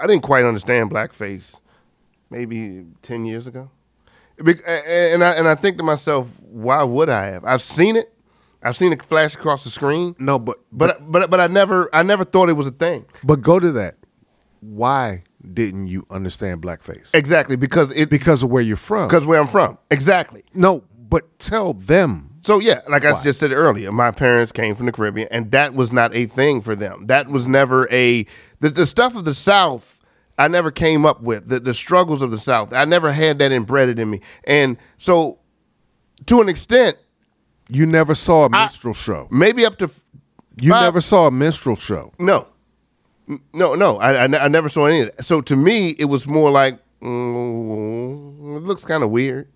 I 0.00 0.06
didn't 0.06 0.22
quite 0.22 0.44
understand 0.44 0.90
blackface. 0.90 1.54
Maybe 2.30 2.84
ten 3.02 3.24
years 3.24 3.46
ago, 3.46 3.70
and 4.38 5.24
I 5.24 5.32
and 5.32 5.48
I 5.48 5.54
think 5.54 5.78
to 5.78 5.82
myself, 5.82 6.38
why 6.42 6.82
would 6.82 7.08
I 7.08 7.26
have? 7.26 7.44
I've 7.44 7.62
seen 7.62 7.96
it. 7.96 8.12
I've 8.62 8.76
seen 8.76 8.92
it 8.92 9.02
flash 9.02 9.34
across 9.34 9.64
the 9.64 9.70
screen. 9.70 10.14
no, 10.18 10.38
but 10.38 10.58
But 10.72 11.10
but 11.10 11.30
but 11.30 11.40
I 11.40 11.46
never 11.46 11.88
I 11.94 12.02
never 12.02 12.24
thought 12.24 12.48
it 12.48 12.54
was 12.54 12.66
a 12.66 12.70
thing. 12.72 13.06
But 13.24 13.40
go 13.40 13.58
to 13.60 13.70
that. 13.72 13.94
Why 14.60 15.22
didn't 15.54 15.86
you 15.86 16.04
understand 16.10 16.60
blackface? 16.62 17.14
Exactly 17.14 17.56
because 17.56 17.90
it 17.92 18.10
Because 18.10 18.42
of 18.42 18.50
where 18.50 18.62
you're 18.62 18.76
from. 18.76 19.06
because 19.08 19.24
where 19.24 19.40
I'm 19.40 19.46
from. 19.48 19.78
Exactly. 19.90 20.44
no, 20.54 20.84
but 21.08 21.38
tell 21.38 21.72
them. 21.72 22.24
So 22.42 22.58
yeah, 22.60 22.80
like 22.88 23.04
I 23.04 23.20
just 23.22 23.38
said 23.40 23.52
earlier, 23.52 23.92
my 23.92 24.10
parents 24.10 24.52
came 24.52 24.74
from 24.74 24.86
the 24.86 24.92
Caribbean, 24.92 25.28
and 25.30 25.50
that 25.52 25.74
was 25.74 25.92
not 25.92 26.14
a 26.14 26.26
thing 26.26 26.60
for 26.60 26.74
them. 26.74 27.06
That 27.06 27.28
was 27.28 27.46
never 27.46 27.88
a 27.92 28.26
the, 28.60 28.70
the 28.70 28.86
stuff 28.86 29.16
of 29.16 29.24
the 29.24 29.34
South. 29.34 29.94
I 30.40 30.46
never 30.46 30.70
came 30.70 31.04
up 31.04 31.20
with 31.20 31.48
the, 31.48 31.58
the 31.58 31.74
struggles 31.74 32.22
of 32.22 32.30
the 32.30 32.38
South. 32.38 32.72
I 32.72 32.84
never 32.84 33.10
had 33.12 33.38
that 33.40 33.50
embedded 33.50 33.98
in 33.98 34.08
me, 34.08 34.20
and 34.44 34.76
so 34.98 35.40
to 36.26 36.40
an 36.40 36.48
extent, 36.48 36.96
You 37.68 37.86
never 37.86 38.14
saw 38.14 38.46
a 38.46 38.50
minstrel 38.50 38.94
show. 38.94 39.26
maybe 39.30 39.66
up 39.66 39.78
to 39.78 39.90
You 40.60 40.70
five- 40.72 40.82
never 40.82 41.00
saw 41.00 41.26
a 41.26 41.30
minstrel 41.32 41.74
show. 41.76 42.12
no, 42.20 42.46
no, 43.52 43.74
no. 43.74 43.98
I, 43.98 44.24
I, 44.26 44.44
I 44.44 44.48
never 44.48 44.68
saw 44.68 44.86
any 44.86 45.00
of 45.00 45.16
that. 45.16 45.24
So 45.24 45.40
to 45.42 45.54
me, 45.56 45.88
it 45.98 46.06
was 46.06 46.26
more 46.26 46.50
like 46.50 46.78
mm, 47.02 48.56
it 48.56 48.62
looks 48.62 48.84
kind 48.84 49.02
of 49.02 49.10
weird. 49.10 49.48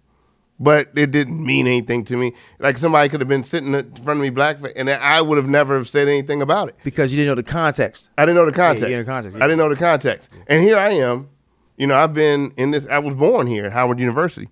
But 0.62 0.90
it 0.94 1.10
didn't 1.10 1.44
mean 1.44 1.66
anything 1.66 2.04
to 2.04 2.16
me. 2.16 2.34
Like 2.60 2.78
somebody 2.78 3.08
could 3.08 3.20
have 3.20 3.28
been 3.28 3.42
sitting 3.42 3.74
in 3.74 3.94
front 3.96 4.18
of 4.18 4.22
me 4.22 4.30
blackface, 4.30 4.72
and 4.76 4.88
I 4.88 5.20
would 5.20 5.36
have 5.36 5.48
never 5.48 5.76
have 5.76 5.88
said 5.88 6.06
anything 6.06 6.40
about 6.40 6.68
it. 6.68 6.76
Because 6.84 7.12
you 7.12 7.16
didn't 7.16 7.32
know 7.32 7.34
the 7.34 7.42
context. 7.42 8.10
I 8.16 8.24
didn't 8.24 8.36
know 8.36 8.46
the 8.46 8.52
context. 8.52 8.82
you 8.82 8.96
didn't 8.96 9.08
know 9.08 9.12
context, 9.12 9.36
I 9.38 9.40
didn't 9.40 9.58
know 9.58 9.68
the 9.68 9.76
context. 9.76 10.28
And 10.46 10.62
here 10.62 10.78
I 10.78 10.90
am. 10.90 11.28
You 11.76 11.88
know, 11.88 11.96
I've 11.96 12.14
been 12.14 12.52
in 12.56 12.70
this. 12.70 12.86
I 12.86 13.00
was 13.00 13.16
born 13.16 13.48
here 13.48 13.66
at 13.66 13.72
Howard 13.72 13.98
University. 13.98 14.48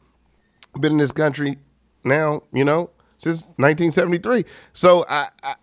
Been 0.81 0.93
in 0.93 0.99
this 0.99 1.13
country 1.13 1.59
now. 2.03 2.43
You 2.53 2.65
know, 2.65 2.91
since 3.19 3.43
1973. 3.57 4.45
So 4.73 5.07
I, 5.09 5.29
I, 5.45 5.55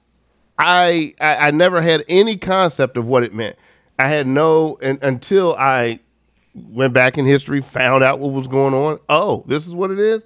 I, 0.58 1.14
I 1.20 1.48
I 1.48 1.52
never 1.52 1.82
had 1.82 2.06
any 2.08 2.38
concept 2.38 2.96
of 2.96 3.06
what 3.06 3.24
it 3.24 3.34
meant. 3.34 3.58
I 4.00 4.08
had 4.08 4.28
no 4.28 4.78
and, 4.82 4.98
until 5.04 5.56
I 5.56 6.00
went 6.70 6.94
back 6.94 7.18
in 7.18 7.26
history, 7.26 7.62
found 7.62 8.04
out 8.04 8.20
what 8.20 8.32
was 8.34 8.48
going 8.48 8.74
on. 8.74 9.00
Oh, 9.10 9.44
this 9.48 9.68
is 9.68 9.74
what 9.76 9.92
it 9.92 10.00
is. 10.00 10.24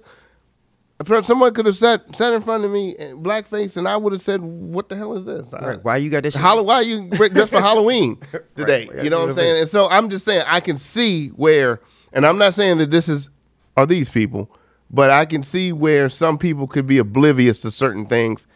Someone 1.24 1.52
could 1.52 1.66
have 1.66 1.76
sat 1.76 2.14
sat 2.14 2.32
in 2.32 2.42
front 2.42 2.64
of 2.64 2.70
me 2.70 2.90
in 2.96 3.24
blackface, 3.24 3.76
and 3.76 3.88
I 3.88 3.96
would 3.96 4.12
have 4.12 4.22
said, 4.22 4.40
"What 4.40 4.88
the 4.88 4.96
hell 4.96 5.16
is 5.16 5.24
this?" 5.24 5.52
I- 5.52 5.66
Right. 5.66 5.84
Why 5.84 5.96
you 5.96 6.10
got 6.10 6.22
this? 6.22 6.36
Why 6.36 6.74
are 6.74 6.82
you 6.82 7.10
just 7.10 7.50
for 7.52 7.60
Halloween 7.68 8.18
today? 8.54 8.88
Right. 8.92 9.02
You 9.04 9.10
know 9.10 9.20
what 9.20 9.30
I'm 9.30 9.34
saying? 9.34 9.60
And 9.62 9.68
so 9.68 9.88
I'm 9.88 10.10
just 10.10 10.24
saying 10.24 10.44
I 10.46 10.60
can 10.60 10.76
see 10.76 11.28
where, 11.30 11.80
and 12.12 12.24
I'm 12.24 12.38
not 12.38 12.54
saying 12.54 12.78
that 12.78 12.92
this 12.92 13.08
is 13.08 13.28
are 13.76 13.84
these 13.84 14.10
people, 14.10 14.48
but 14.92 15.10
I 15.10 15.24
can 15.26 15.42
see 15.42 15.72
where 15.72 16.08
some 16.08 16.38
people 16.38 16.68
could 16.68 16.86
be 16.86 16.98
oblivious 16.98 17.60
to 17.62 17.72
certain 17.72 18.06
things 18.06 18.46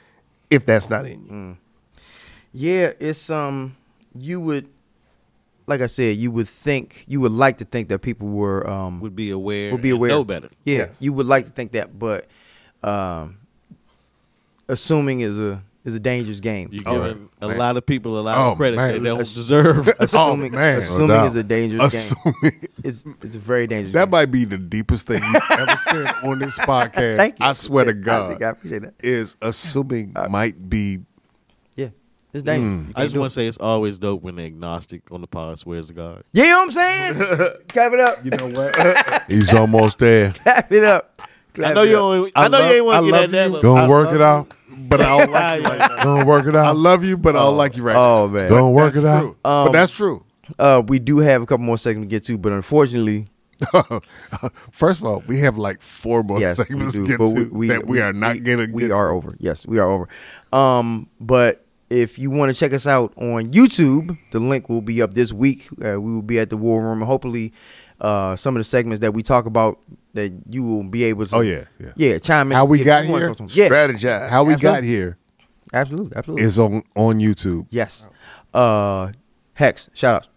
if 0.48 0.65
that's 0.65 0.89
not 0.89 1.05
in 1.05 1.24
you. 1.24 1.32
Mm. 1.32 1.57
Yeah, 2.53 2.93
it's 3.01 3.28
um 3.28 3.74
you 4.16 4.40
would 4.40 4.69
like 5.66 5.80
I 5.80 5.86
said, 5.88 6.16
you 6.16 6.30
would 6.30 6.48
think 6.48 7.05
you 7.09 7.20
would 7.20 7.32
like 7.32 7.59
to 7.59 7.64
think 7.64 7.88
that 7.88 8.01
people 8.01 8.28
were 8.28 8.68
um 8.68 9.01
Would 9.01 9.16
be 9.16 9.30
aware. 9.30 9.72
would 9.72 9.82
be 9.82 9.90
and 9.90 9.97
aware. 9.98 10.10
Know 10.10 10.24
better. 10.24 10.48
Yeah, 10.64 10.78
Yes. 10.78 10.97
you 11.01 11.12
would 11.12 11.26
like 11.26 11.44
to 11.47 11.51
think 11.51 11.72
that, 11.72 11.98
but 11.98 12.26
um 12.82 13.38
assuming 14.68 15.20
is 15.20 15.38
a 15.38 15.62
is 15.84 15.94
a 15.94 16.01
dangerous 16.01 16.40
game. 16.40 16.68
You're 16.72 16.82
Oh, 16.84 17.01
giving 17.09 17.28
a 17.40 17.47
man. 17.48 17.59
lot 17.59 17.76
of 17.76 17.86
people 17.86 18.18
a 18.18 18.20
lot 18.20 18.36
Oh, 18.38 18.51
of 18.52 18.56
credit 18.59 18.76
man. 18.76 19.01
they 19.02 19.09
don't 19.09 19.18
deserve. 19.18 19.88
assuming 20.01 20.51
man. 20.52 20.82
assuming 20.82 21.06
No 21.09 21.26
is 21.26 21.36
a 21.36 21.44
dangerous 21.44 21.94
Assuming 21.94 22.34
game. 22.43 22.68
It's 22.82 23.05
it's 23.22 23.36
a 23.36 23.38
very 23.38 23.68
dangerous 23.68 23.93
that 23.94 24.06
game. 24.06 24.10
might 24.10 24.26
be 24.32 24.44
the 24.44 24.59
deepest 24.59 25.06
thing 25.06 25.22
you've 25.22 25.43
ever 25.51 25.76
said 25.84 26.06
on 26.24 26.40
this 26.40 26.59
podcast. 26.60 27.16
Thank 27.16 27.38
you. 27.38 27.47
I 27.47 27.52
swear 27.52 27.84
to 27.84 27.90
I 27.90 27.94
God, 27.94 28.28
think 28.30 28.43
I 28.43 28.48
appreciate 28.51 28.82
that. 28.82 28.94
is 29.01 29.36
assuming 29.40 30.12
might 30.28 30.68
be 30.68 30.98
Yeah. 30.98 30.98
It's 32.37 32.45
dangerous. 32.45 32.89
You 32.89 32.93
I 32.97 33.03
just 33.05 33.17
want 33.17 33.31
to 33.33 33.35
say 33.35 33.47
it's 33.47 33.59
always 33.59 33.99
dope 33.99 34.23
when 34.23 34.37
the 34.37 34.45
agnostic 34.45 35.03
on 35.11 35.21
the 35.21 35.27
pod 35.27 35.59
swears 35.59 35.89
to 35.89 35.93
God. 35.95 36.23
You 36.33 36.45
know 36.45 36.59
what 36.59 36.63
I'm 36.65 36.71
saying? 36.73 37.15
Clap 37.69 37.93
it 37.93 38.01
up. 38.01 38.25
You 38.25 38.31
know 38.33 38.49
what? 38.49 39.23
He's 39.29 39.53
almost 39.55 39.99
there. 39.99 40.33
Clap 40.33 40.71
it 40.73 40.85
up. 40.85 41.23
Clap 41.55 41.71
I 41.71 41.75
know 41.75 41.83
you. 41.83 41.97
up. 41.97 42.03
Only, 42.03 42.33
I, 42.37 42.45
I 42.45 42.49
know 42.49 42.59
love- 42.59 42.71
you 42.71 42.77
ain't 42.77 42.85
want 42.85 43.07
to 43.07 43.11
get 43.13 43.31
that 43.31 43.47
you. 43.49 43.53
level. 43.55 43.63
Gonna 43.63 43.83
I 43.85 43.89
work 43.89 44.15
it 44.15 44.21
out. 44.21 44.55
but 44.89 45.01
I 45.01 45.19
don't 45.19 45.31
like 45.33 45.61
you 45.63 45.69
right 45.69 45.79
now. 45.79 46.05
Gonna 46.05 46.27
work 46.27 46.47
it 46.47 46.55
out. 46.57 46.67
I 46.67 46.71
love 46.73 47.05
you, 47.05 47.17
but 47.17 47.35
I 47.37 47.41
don't 47.41 47.57
like 47.57 47.77
you 47.77 47.83
right 47.83 47.97
Oh 47.97 47.99
now. 47.99 48.23
Oh 48.25 48.29
man. 48.29 48.49
Gonna 48.51 48.71
work 48.71 48.95
it 48.97 49.01
That's 49.01 49.25
out. 49.25 49.31
true. 49.31 49.37
but 49.43 49.73
that's 49.73 49.93
true. 49.93 50.25
Uh, 50.59 50.83
we 50.87 50.99
do 50.99 51.19
have 51.19 51.43
a 51.43 51.47
couple 51.47 51.65
more 51.65 51.79
segments 51.79 52.07
to 52.09 52.11
get 52.11 52.25
to, 52.27 52.39
but 52.39 52.53
unfortunately, 52.53 53.27
First 54.71 55.01
of 55.01 55.07
all, 55.07 55.23
we 55.27 55.41
have 55.41 55.57
like 55.57 55.81
four 55.81 56.23
more 56.23 56.39
yes, 56.41 56.59
we 56.59 56.65
segments 56.65 56.95
do. 56.95 57.05
to 57.05 57.09
get 57.09 57.19
but 57.19 57.27
to 57.35 57.67
that 57.69 57.87
we, 57.87 58.01
are 58.01 58.13
not 58.13 58.43
going 58.45 58.59
to. 58.67 58.73
We 58.73 58.83
get 58.83 58.91
are 58.93 59.11
over. 59.11 59.35
Yes, 59.41 59.67
we 59.67 59.79
are 59.79 59.91
over. 59.91 60.09
Um, 60.53 61.09
but 61.21 61.65
if 61.91 62.19
you 62.19 62.31
want 62.31 62.53
to 62.53 62.59
check 62.59 62.73
us 62.73 62.87
out 62.87 63.13
on 63.17 63.53
YouTube, 63.53 64.19
the 64.33 64.41
link 64.41 64.69
will 64.69 64.81
be 64.83 65.01
up 65.03 65.15
this 65.15 65.33
week. 65.33 65.69
Uh, 65.85 66.01
we 66.01 66.13
will 66.13 66.23
be 66.23 66.39
at 66.39 66.51
the 66.51 66.57
War 66.57 66.83
Room, 66.83 66.99
and 67.01 67.07
hopefully, 67.07 67.53
uh, 68.01 68.35
some 68.37 68.57
of 68.57 68.61
the 68.61 68.65
segments 68.65 69.01
that 69.01 69.13
we 69.15 69.23
talk 69.23 69.47
about 69.47 69.79
that 70.15 70.33
you 70.51 70.63
will 70.65 70.83
be 70.85 71.05
able 71.05 71.27
to. 71.27 71.37
Oh, 71.37 71.41
yeah, 71.41 71.65
yeah. 71.79 71.93
yeah. 71.97 72.19
Chime 72.19 72.51
in. 72.51 72.57
How 72.57 72.65
we 72.65 72.83
got 72.83 73.05
here? 73.05 73.29
talk 73.29 73.37
to 73.39 73.43
'em. 73.45 73.49
Yeah, 73.53 73.69
Strategize. 73.69 74.29
How 74.29 74.45
we 74.45 74.55
Absolutely. 74.55 74.77
got 74.81 74.85
here 74.85 75.19
absolutely, 75.73 76.17
absolutely. 76.17 76.45
is 76.47 76.59
on 76.59 76.83
on 76.95 77.19
YouTube. 77.19 77.67
yes. 77.71 78.09
Uh, 78.55 79.13
Hex, 79.55 79.89
shout 79.95 80.15
out. 80.17 80.29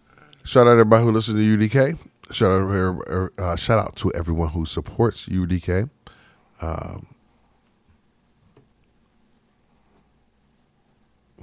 Shout 0.44 0.66
out 0.66 0.70
everybody 0.72 1.04
who 1.04 1.10
listens 1.12 1.38
to 1.38 1.42
UDK. 1.44 1.98
Shout 2.32 2.50
out 2.50 2.60
every- 2.62 3.28
uh, 3.38 3.56
shout 3.56 3.78
out 3.78 3.96
to 3.96 4.12
everyone 4.14 4.48
who 4.50 4.64
supports 4.66 5.26
UDK. 5.28 5.88
Um, 6.62 7.06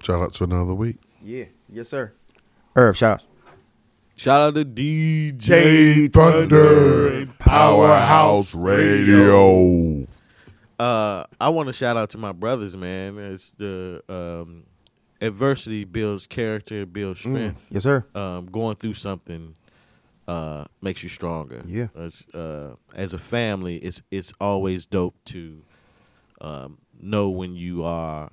shout 0.08 0.22
out 0.22 0.34
to 0.34 0.46
another 0.46 0.74
week. 0.74 0.98
Yeah, 1.22 1.46
yes, 1.70 1.90
sir. 1.90 2.14
Herb, 2.76 2.96
shout 2.96 3.20
out. 3.20 3.24
Shout 4.18 4.42
out 4.42 4.56
to 4.56 4.64
DJ 4.64 5.38
J 5.38 6.08
Thunder 6.08 7.28
Powerhouse 7.38 8.56
Radio. 8.56 10.08
Uh, 10.80 11.26
I 11.42 11.50
want 11.50 11.68
to 11.68 11.74
shout 11.74 11.98
out 11.98 12.12
to 12.12 12.18
my 12.18 12.32
brothers, 12.32 12.76
man. 12.76 13.18
It's 13.18 13.52
the 13.52 14.02
um, 14.08 14.64
adversity 15.20 15.84
builds 15.84 16.26
character, 16.26 16.86
builds 16.86 17.20
strength. 17.20 17.68
Yes, 17.70 17.84
sir. 17.84 18.06
Um, 18.16 18.46
going 18.46 18.78
through 18.78 18.94
something 18.94 19.56
uh, 20.26 20.66
makes 20.82 21.04
you 21.04 21.10
stronger. 21.10 21.64
Yeah. 21.68 21.88
As, 21.96 22.24
uh, 22.34 22.76
as 22.96 23.14
a 23.14 23.18
family, 23.18 23.76
it's 23.78 24.02
it's 24.10 24.32
always 24.40 24.86
dope 24.86 25.16
to 25.26 25.62
um, 26.40 26.78
know 26.98 27.30
when 27.30 27.56
you 27.56 27.84
are 27.84 28.32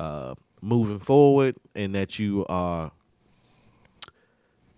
uh, 0.00 0.34
moving 0.62 0.98
forward 0.98 1.56
and 1.74 1.94
that 1.94 2.18
you 2.18 2.46
are 2.48 2.92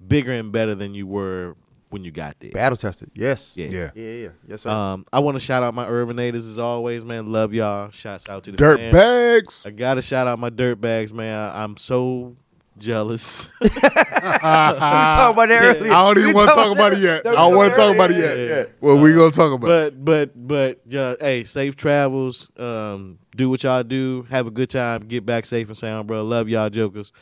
bigger 0.07 0.33
and 0.33 0.53
better 0.53 0.75
than 0.75 0.95
you 0.95 1.07
were 1.07 1.55
when 1.91 2.05
you 2.05 2.11
got 2.11 2.37
there. 2.41 2.51
Battle 2.51 2.77
tested. 2.77 3.11
Yes. 3.15 3.53
Yeah. 3.55 3.67
Yeah. 3.69 3.91
Yeah, 3.95 4.13
yeah. 4.13 4.29
Yes, 4.49 4.63
sir. 4.63 4.71
Um, 4.71 5.05
I 5.13 5.19
want 5.21 5.37
to 5.37 5.41
shout 5.41 5.63
out 5.63 5.75
my 5.75 5.87
Urbanators 5.87 6.51
as 6.51 6.59
always, 6.59 7.05
man. 7.05 7.31
Love 7.31 7.53
y'all. 7.53 7.91
Shouts 7.91 8.29
out 8.29 8.45
to 8.45 8.51
the 8.53 8.57
Dirt 8.57 8.79
fam. 8.79 8.93
bags. 8.93 9.65
I 9.67 9.71
gotta 9.71 10.01
shout 10.03 10.27
out 10.27 10.39
my 10.39 10.49
dirt 10.51 10.81
bags, 10.81 11.13
man. 11.13 11.39
I, 11.39 11.63
I'm 11.63 11.77
so 11.77 12.37
jealous. 12.79 13.49
we 13.61 13.69
talked 13.69 13.83
about 13.91 15.49
that 15.49 15.77
earlier. 15.77 15.93
I 15.93 16.07
don't 16.07 16.19
even 16.19 16.35
want 16.35 16.51
to 16.51 16.55
talk 16.55 16.73
about 16.73 16.93
it 16.93 16.99
yet. 16.99 17.25
that 17.25 17.33
I 17.33 17.37
don't 17.37 17.57
want 17.57 17.73
to 17.73 17.79
talk 17.79 17.95
about 17.95 18.11
it 18.11 18.17
yet. 18.17 18.39
Yeah. 18.39 18.65
Well, 18.81 18.99
we 18.99 19.15
gonna 19.15 19.31
talk 19.31 19.53
about 19.53 19.71
it. 19.71 20.05
but 20.05 20.33
but 20.35 20.49
but 20.49 20.81
yeah, 20.87 21.15
hey, 21.21 21.45
safe 21.45 21.77
travels. 21.77 22.51
Um, 22.59 23.19
do 23.35 23.51
what 23.51 23.63
y'all 23.63 23.83
do. 23.83 24.27
Have 24.31 24.47
a 24.47 24.51
good 24.51 24.71
time. 24.71 25.07
Get 25.07 25.25
back 25.25 25.47
safe 25.47 25.69
and 25.69 25.77
sound, 25.77 26.09
bro. 26.09 26.25
Love 26.25 26.49
y'all, 26.49 26.71
jokers. 26.71 27.13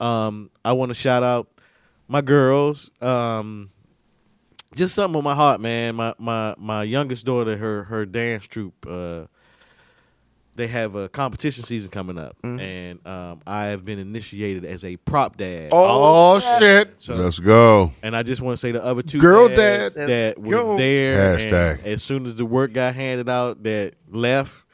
Um, 0.00 0.50
I 0.64 0.72
want 0.72 0.90
to 0.90 0.94
shout 0.94 1.22
out 1.22 1.48
my 2.08 2.20
girls. 2.20 2.90
Um, 3.00 3.70
just 4.74 4.94
something 4.94 5.16
on 5.16 5.24
my 5.24 5.34
heart, 5.34 5.60
man. 5.60 5.94
My 5.94 6.14
my 6.18 6.54
my 6.58 6.82
youngest 6.82 7.24
daughter, 7.24 7.56
her 7.56 7.84
her 7.84 8.06
dance 8.06 8.46
troupe. 8.46 8.86
Uh, 8.88 9.26
they 10.56 10.66
have 10.68 10.94
a 10.94 11.08
competition 11.08 11.62
season 11.64 11.90
coming 11.90 12.18
up, 12.18 12.36
and 12.42 13.06
um, 13.06 13.40
I 13.46 13.66
have 13.66 13.84
been 13.84 13.98
initiated 13.98 14.64
as 14.64 14.84
a 14.84 14.96
prop 14.96 15.36
dad. 15.36 15.68
Oh, 15.72 16.38
shit! 16.58 16.94
So, 16.98 17.14
Let's 17.14 17.38
go. 17.38 17.92
and 18.02 18.16
I 18.16 18.22
just 18.22 18.40
want 18.42 18.54
to 18.58 18.60
say 18.60 18.72
the 18.72 18.82
other 18.84 19.02
two 19.02 19.20
Girl 19.20 19.48
dads 19.48 19.94
dad. 19.94 20.08
that 20.08 20.38
were 20.40 20.50
Go. 20.56 20.76
there. 20.78 21.38
Hashtag. 21.38 21.78
And 21.78 21.86
as 21.88 22.02
soon 22.02 22.26
as 22.26 22.34
the 22.36 22.44
work 22.46 22.72
got 22.72 22.94
handed 22.94 23.28
out, 23.28 23.62
that 23.64 23.94
left. 24.10 24.64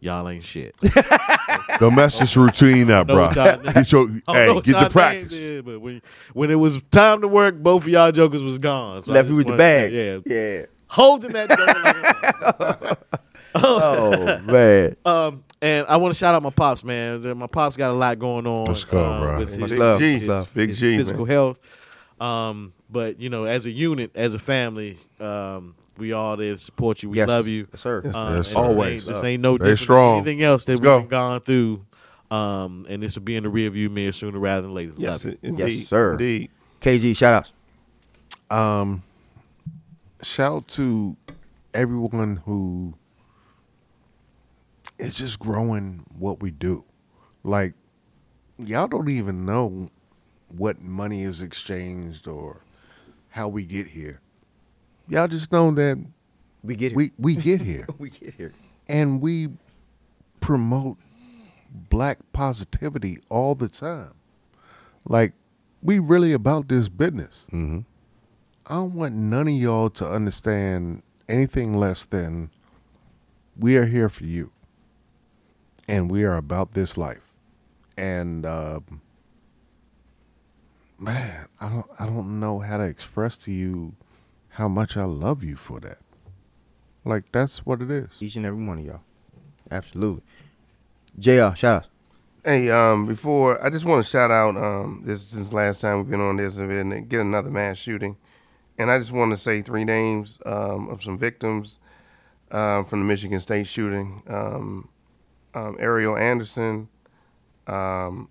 Y'all 0.00 0.28
ain't 0.28 0.44
shit. 0.44 0.76
Don't 1.80 1.96
mess 1.96 2.20
this 2.20 2.36
routine 2.36 2.88
up, 2.88 3.08
bro. 3.08 3.32
Get 3.34 3.90
your, 3.90 4.08
I 4.28 4.32
don't 4.32 4.46
know 4.46 4.54
hey, 4.54 4.60
get 4.60 4.66
y'all 4.68 4.84
the 4.84 4.90
practice. 4.90 5.32
names 5.32 5.32
is, 5.32 5.62
but 5.62 5.80
when, 5.80 6.02
when 6.34 6.50
it 6.52 6.54
was 6.54 6.80
time 6.92 7.20
to 7.22 7.26
work, 7.28 7.56
both 7.56 7.82
of 7.82 7.88
y'all 7.88 8.12
jokers 8.12 8.40
was 8.40 8.58
gone. 8.58 9.02
So 9.02 9.12
Left 9.12 9.26
just 9.26 9.30
you 9.32 9.36
with 9.38 9.46
the 9.46 9.50
want- 9.54 9.58
bag. 9.58 9.92
Yeah, 9.92 10.18
Yeah. 10.24 10.66
holding 10.86 11.32
that. 11.32 12.98
joker 13.60 14.42
Oh 14.46 14.52
man. 14.52 14.96
um, 15.04 15.44
and 15.60 15.86
I 15.88 15.96
want 15.96 16.14
to 16.14 16.18
shout 16.18 16.34
out 16.34 16.42
my 16.42 16.50
pops, 16.50 16.84
man. 16.84 17.36
My 17.36 17.46
pops 17.48 17.76
got 17.76 17.90
a 17.90 17.94
lot 17.94 18.18
going 18.18 18.46
on. 18.46 18.66
Let's 18.66 18.84
go, 18.84 19.12
um, 19.12 19.20
bro. 19.22 19.38
With 19.40 19.58
Much 19.58 19.70
his, 19.70 19.78
love. 19.78 19.98
G, 20.00 20.18
his- 20.20 20.28
love. 20.28 20.54
Big 20.54 20.68
his 20.70 20.78
G, 20.80 20.96
physical 20.98 21.26
man. 21.26 21.32
health. 21.34 21.58
Um, 22.20 22.72
but 22.90 23.20
you 23.20 23.28
know, 23.28 23.44
as 23.44 23.66
a 23.66 23.70
unit, 23.70 24.12
as 24.14 24.34
a 24.34 24.38
family, 24.38 24.98
um, 25.20 25.74
we 25.96 26.12
all 26.12 26.36
there 26.36 26.52
to 26.52 26.58
support 26.58 27.02
you. 27.02 27.10
We 27.10 27.16
Yes. 27.18 27.28
love 27.28 27.48
you. 27.48 27.66
Yes, 27.72 27.80
sir. 27.82 27.98
Um, 27.98 28.04
Yes, 28.04 28.14
and 28.14 28.38
this 28.38 28.54
always. 28.54 29.06
ain't, 29.08 29.14
this 29.16 29.24
ain't 29.24 29.42
no 29.42 29.56
Stay 29.56 29.64
different 29.64 29.78
strong. 29.80 30.16
anything 30.18 30.42
else 30.42 30.64
that 30.66 30.72
Let's 30.72 30.80
we've 30.80 30.84
go. 30.84 31.02
gone 31.08 31.40
through. 31.40 31.84
Um, 32.30 32.86
and 32.88 33.02
this 33.02 33.14
will 33.16 33.22
be 33.24 33.36
in 33.36 33.42
the 33.44 33.50
rearview 33.50 33.90
mirror 33.90 34.12
sooner 34.12 34.38
rather 34.38 34.62
than 34.62 34.74
later. 34.74 34.92
Yes, 34.96 35.24
Love 35.24 35.36
indeed. 35.42 35.78
Yes, 35.80 35.88
sir. 35.88 36.12
Indeed. 36.12 36.50
KG, 36.82 37.16
shout 37.16 37.34
outs. 37.34 37.52
Um, 38.50 39.02
shout 40.22 40.52
out 40.52 40.68
to 40.68 41.16
everyone 41.74 42.42
who 42.44 42.94
is 44.98 45.14
just 45.14 45.38
growing 45.38 46.04
what 46.18 46.40
we 46.40 46.50
do. 46.50 46.84
Like, 47.44 47.74
y'all 48.58 48.88
don't 48.88 49.08
even 49.08 49.44
know 49.46 49.90
what 50.48 50.80
money 50.80 51.22
is 51.22 51.40
exchanged 51.42 52.26
or 52.26 52.62
how 53.30 53.48
we 53.48 53.64
get 53.64 53.88
here. 53.88 54.20
Y'all 55.08 55.28
just 55.28 55.52
know 55.52 55.70
that 55.72 55.98
We 56.62 56.74
get 56.76 56.92
here. 56.92 56.96
we, 56.96 57.12
we 57.18 57.36
get 57.36 57.60
here 57.60 57.86
we 57.98 58.10
get 58.10 58.34
here. 58.34 58.52
and 58.88 59.20
we 59.20 59.48
promote 60.40 60.96
black 61.90 62.18
positivity 62.32 63.18
all 63.28 63.54
the 63.54 63.68
time. 63.68 64.12
Like, 65.04 65.32
we 65.82 65.98
really 65.98 66.32
about 66.32 66.68
this 66.68 66.88
business. 66.88 67.46
Mhm. 67.52 67.84
I 68.66 68.74
don't 68.74 68.94
want 68.94 69.14
none 69.14 69.48
of 69.48 69.54
y'all 69.54 69.88
to 69.90 70.06
understand 70.10 71.02
anything 71.28 71.74
less 71.74 72.04
than 72.04 72.50
we 73.56 73.76
are 73.76 73.86
here 73.86 74.08
for 74.08 74.24
you, 74.24 74.50
and 75.88 76.10
we 76.10 76.24
are 76.24 76.36
about 76.36 76.74
this 76.74 76.96
life. 76.96 77.32
And 77.96 78.46
um, 78.46 79.00
man, 80.98 81.48
I 81.60 81.68
don't, 81.68 81.86
I 81.98 82.06
don't 82.06 82.38
know 82.38 82.60
how 82.60 82.76
to 82.76 82.84
express 82.84 83.36
to 83.38 83.52
you 83.52 83.94
how 84.50 84.68
much 84.68 84.96
I 84.96 85.04
love 85.04 85.42
you 85.42 85.56
for 85.56 85.80
that. 85.80 85.98
Like 87.04 87.24
that's 87.32 87.64
what 87.64 87.80
it 87.80 87.90
is. 87.90 88.10
Each 88.20 88.36
and 88.36 88.44
every 88.44 88.62
one 88.62 88.78
of 88.78 88.84
y'all. 88.84 89.00
Absolutely. 89.70 90.22
JR, 91.18 91.54
shout 91.54 91.64
out. 91.64 91.86
Hey, 92.44 92.70
um, 92.70 93.06
before 93.06 93.62
I 93.64 93.70
just 93.70 93.84
want 93.84 94.04
to 94.04 94.08
shout 94.08 94.30
out 94.30 94.56
um, 94.56 95.02
this 95.04 95.22
since 95.22 95.52
last 95.52 95.80
time 95.80 95.98
we've 95.98 96.10
been 96.10 96.20
on 96.20 96.36
this 96.36 96.56
event 96.56 96.92
and 96.92 97.08
get 97.08 97.20
another 97.20 97.50
mass 97.50 97.78
shooting, 97.78 98.16
and 98.78 98.90
I 98.90 98.98
just 98.98 99.10
want 99.10 99.32
to 99.32 99.38
say 99.38 99.60
three 99.60 99.84
names 99.84 100.38
um, 100.46 100.88
of 100.88 101.02
some 101.02 101.18
victims 101.18 101.78
um, 102.50 102.84
from 102.84 103.00
the 103.00 103.04
Michigan 103.04 103.40
State 103.40 103.66
shooting: 103.66 104.22
um, 104.28 104.88
um, 105.58 105.76
Arielle 105.78 106.20
Anderson, 106.20 106.88
um, 107.66 108.28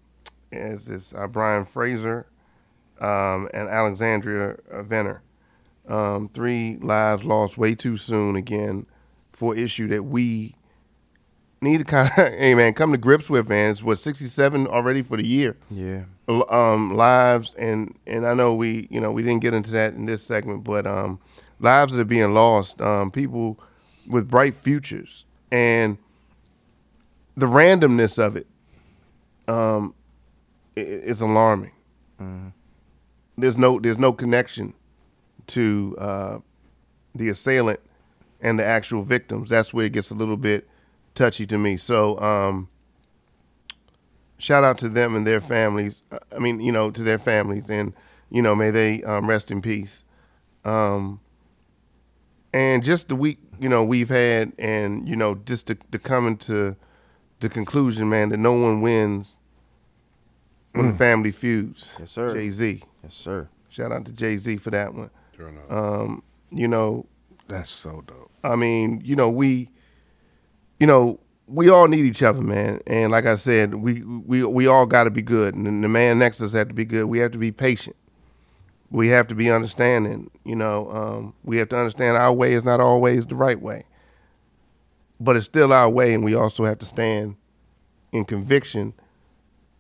is 0.51 0.85
this 0.85 1.13
uh, 1.13 1.27
Brian 1.27 1.65
Fraser, 1.65 2.25
um, 2.99 3.49
and 3.53 3.69
Alexandria 3.69 4.57
Verner. 4.71 5.21
Um, 5.87 6.29
three 6.33 6.77
lives 6.81 7.23
lost 7.23 7.57
way 7.57 7.73
too 7.75 7.97
soon 7.97 8.35
again 8.35 8.85
for 9.31 9.55
issue 9.55 9.87
that 9.87 10.03
we 10.03 10.55
need 11.61 11.77
to 11.77 11.83
kind 11.83 12.09
of, 12.09 12.13
hey 12.39 12.55
man, 12.55 12.73
come 12.73 12.91
to 12.91 12.97
grips 12.97 13.29
with, 13.29 13.47
man. 13.47 13.71
It's 13.71 13.83
what 13.83 13.99
sixty 13.99 14.27
seven 14.27 14.67
already 14.67 15.01
for 15.01 15.17
the 15.17 15.25
year. 15.25 15.57
Yeah. 15.69 16.03
um, 16.27 16.95
lives 16.95 17.53
and 17.55 17.95
and 18.05 18.27
I 18.27 18.33
know 18.33 18.53
we 18.53 18.87
you 18.89 18.99
know 18.99 19.11
we 19.11 19.21
didn't 19.21 19.41
get 19.41 19.53
into 19.53 19.71
that 19.71 19.93
in 19.93 20.05
this 20.05 20.23
segment, 20.23 20.63
but 20.63 20.85
um, 20.85 21.19
lives 21.59 21.93
that 21.93 22.01
are 22.01 22.05
being 22.05 22.33
lost, 22.33 22.81
um, 22.81 23.11
people 23.11 23.59
with 24.07 24.29
bright 24.29 24.55
futures, 24.55 25.25
and 25.51 25.97
the 27.37 27.45
randomness 27.47 28.19
of 28.19 28.35
it, 28.37 28.47
um, 29.47 29.95
i- 30.77 30.81
i- 30.81 30.83
is 30.83 31.21
alarming. 31.21 31.71
There's 33.37 33.57
no 33.57 33.79
there's 33.79 33.99
no 33.99 34.13
connection 34.13 34.73
to 35.47 35.95
uh, 35.99 36.37
the 37.15 37.29
assailant 37.29 37.79
and 38.41 38.59
the 38.59 38.65
actual 38.65 39.03
victims. 39.03 39.49
That's 39.51 39.73
where 39.73 39.85
it 39.85 39.93
gets 39.93 40.11
a 40.11 40.15
little 40.15 40.37
bit 40.37 40.67
touchy 41.15 41.45
to 41.47 41.57
me. 41.57 41.77
So. 41.77 42.19
Um, 42.19 42.69
shout 44.39 44.63
out 44.63 44.77
to 44.79 44.89
them 44.89 45.15
and 45.15 45.25
their 45.25 45.41
families. 45.41 46.03
uh, 46.11 46.19
I 46.35 46.39
mean, 46.39 46.59
you 46.59 46.71
know, 46.71 46.91
to 46.91 47.03
their 47.03 47.19
families, 47.19 47.69
and 47.69 47.93
you 48.29 48.41
know, 48.41 48.55
may 48.55 48.71
they 48.71 49.03
um, 49.03 49.27
rest 49.27 49.51
in 49.51 49.61
peace. 49.61 50.03
Um, 50.65 51.19
and 52.53 52.83
just 52.83 53.09
the 53.09 53.15
week, 53.15 53.39
you 53.59 53.69
know, 53.69 53.83
we've 53.83 54.09
had, 54.09 54.53
and 54.59 55.07
you 55.07 55.15
know, 55.15 55.35
just 55.35 55.67
to, 55.67 55.75
to 55.91 55.99
come 55.99 56.27
into 56.27 56.75
the 57.39 57.49
conclusion, 57.49 58.09
man, 58.09 58.29
that 58.29 58.37
no 58.37 58.53
one 58.53 58.81
wins 58.81 59.33
when 60.73 60.91
the 60.91 60.97
family 60.97 61.31
feuds. 61.31 61.95
Yes, 61.99 62.11
sir. 62.11 62.33
Jay 62.33 62.49
Z. 62.49 62.83
Yes, 63.03 63.13
sir. 63.13 63.49
Shout 63.69 63.91
out 63.91 64.05
to 64.05 64.11
Jay 64.11 64.37
Z 64.37 64.57
for 64.57 64.71
that 64.71 64.93
one. 64.93 65.09
Sure 65.35 65.49
enough. 65.49 65.71
Um, 65.71 66.23
you 66.51 66.67
know, 66.67 67.05
That's 67.47 67.71
so 67.71 68.03
dope. 68.07 68.31
I 68.43 68.55
mean, 68.55 69.01
you 69.03 69.15
know, 69.15 69.29
we, 69.29 69.69
you 70.79 70.87
know, 70.87 71.19
we 71.47 71.69
all 71.69 71.87
need 71.87 72.05
each 72.05 72.23
other, 72.23 72.41
man. 72.41 72.79
And 72.87 73.11
like 73.11 73.25
I 73.25 73.35
said, 73.35 73.75
we 73.75 74.01
we 74.01 74.43
we 74.43 74.67
all 74.67 74.85
got 74.85 75.05
to 75.05 75.11
be 75.11 75.21
good, 75.21 75.55
and 75.55 75.83
the 75.83 75.87
man 75.87 76.19
next 76.19 76.37
to 76.37 76.45
us 76.45 76.53
have 76.53 76.67
to 76.69 76.73
be 76.73 76.85
good. 76.85 77.05
We 77.05 77.19
have 77.19 77.31
to 77.31 77.37
be 77.37 77.51
patient. 77.51 77.95
We 78.89 79.09
have 79.09 79.27
to 79.27 79.35
be 79.35 79.51
understanding. 79.51 80.31
You 80.43 80.55
know, 80.55 80.89
um, 80.91 81.33
we 81.43 81.57
have 81.57 81.69
to 81.69 81.77
understand 81.77 82.17
our 82.17 82.33
way 82.33 82.53
is 82.53 82.63
not 82.63 82.79
always 82.79 83.25
the 83.25 83.35
right 83.35 83.61
way, 83.61 83.85
but 85.19 85.35
it's 85.35 85.45
still 85.45 85.73
our 85.73 85.89
way, 85.89 86.13
and 86.13 86.23
we 86.23 86.35
also 86.35 86.65
have 86.65 86.79
to 86.79 86.85
stand 86.85 87.35
in 88.11 88.25
conviction 88.25 88.93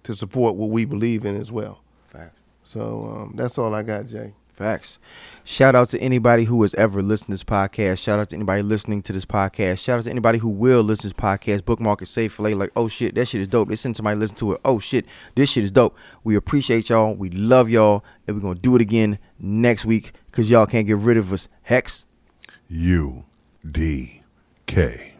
to 0.03 0.15
support 0.15 0.55
what 0.55 0.69
we 0.69 0.85
believe 0.85 1.25
in 1.25 1.39
as 1.39 1.51
well. 1.51 1.81
Facts. 2.09 2.39
So 2.63 3.11
um, 3.13 3.33
that's 3.35 3.57
all 3.57 3.73
I 3.73 3.83
got, 3.83 4.07
Jay. 4.07 4.33
Facts. 4.53 4.97
Shout 5.43 5.75
out 5.75 5.89
to 5.89 5.99
anybody 5.99 6.45
who 6.45 6.63
has 6.63 6.73
ever 6.73 7.03
listened 7.03 7.27
to 7.27 7.31
this 7.33 7.43
podcast. 7.43 7.99
Shout 7.99 8.19
out 8.19 8.29
to 8.29 8.35
anybody 8.35 8.63
listening 8.63 9.03
to 9.03 9.13
this 9.13 9.25
podcast. 9.25 9.77
Shout 9.77 9.99
out 9.99 10.05
to 10.05 10.09
anybody 10.09 10.39
who 10.39 10.49
will 10.49 10.81
listen 10.81 11.03
to 11.03 11.07
this 11.09 11.13
podcast. 11.13 11.63
Bookmark 11.63 12.01
it 12.01 12.07
safely. 12.07 12.55
Like, 12.55 12.71
oh 12.75 12.87
shit, 12.87 13.13
that 13.15 13.25
shit 13.27 13.41
is 13.41 13.47
dope. 13.47 13.69
They 13.69 13.75
send 13.75 13.95
somebody 13.95 14.17
listen 14.17 14.35
to 14.37 14.53
it. 14.53 14.61
Oh 14.65 14.79
shit, 14.79 15.05
this 15.35 15.51
shit 15.51 15.63
is 15.63 15.71
dope. 15.71 15.95
We 16.23 16.35
appreciate 16.35 16.89
y'all. 16.89 17.13
We 17.13 17.29
love 17.29 17.69
y'all. 17.69 18.03
And 18.25 18.35
we're 18.35 18.41
gonna 18.41 18.59
do 18.59 18.75
it 18.75 18.81
again 18.81 19.19
next 19.37 19.85
week 19.85 20.13
because 20.25 20.49
y'all 20.49 20.65
can't 20.65 20.87
get 20.87 20.97
rid 20.97 21.17
of 21.17 21.31
us. 21.31 21.47
Hex. 21.61 22.07
U 22.67 23.25
D 23.69 24.23
K. 24.65 25.16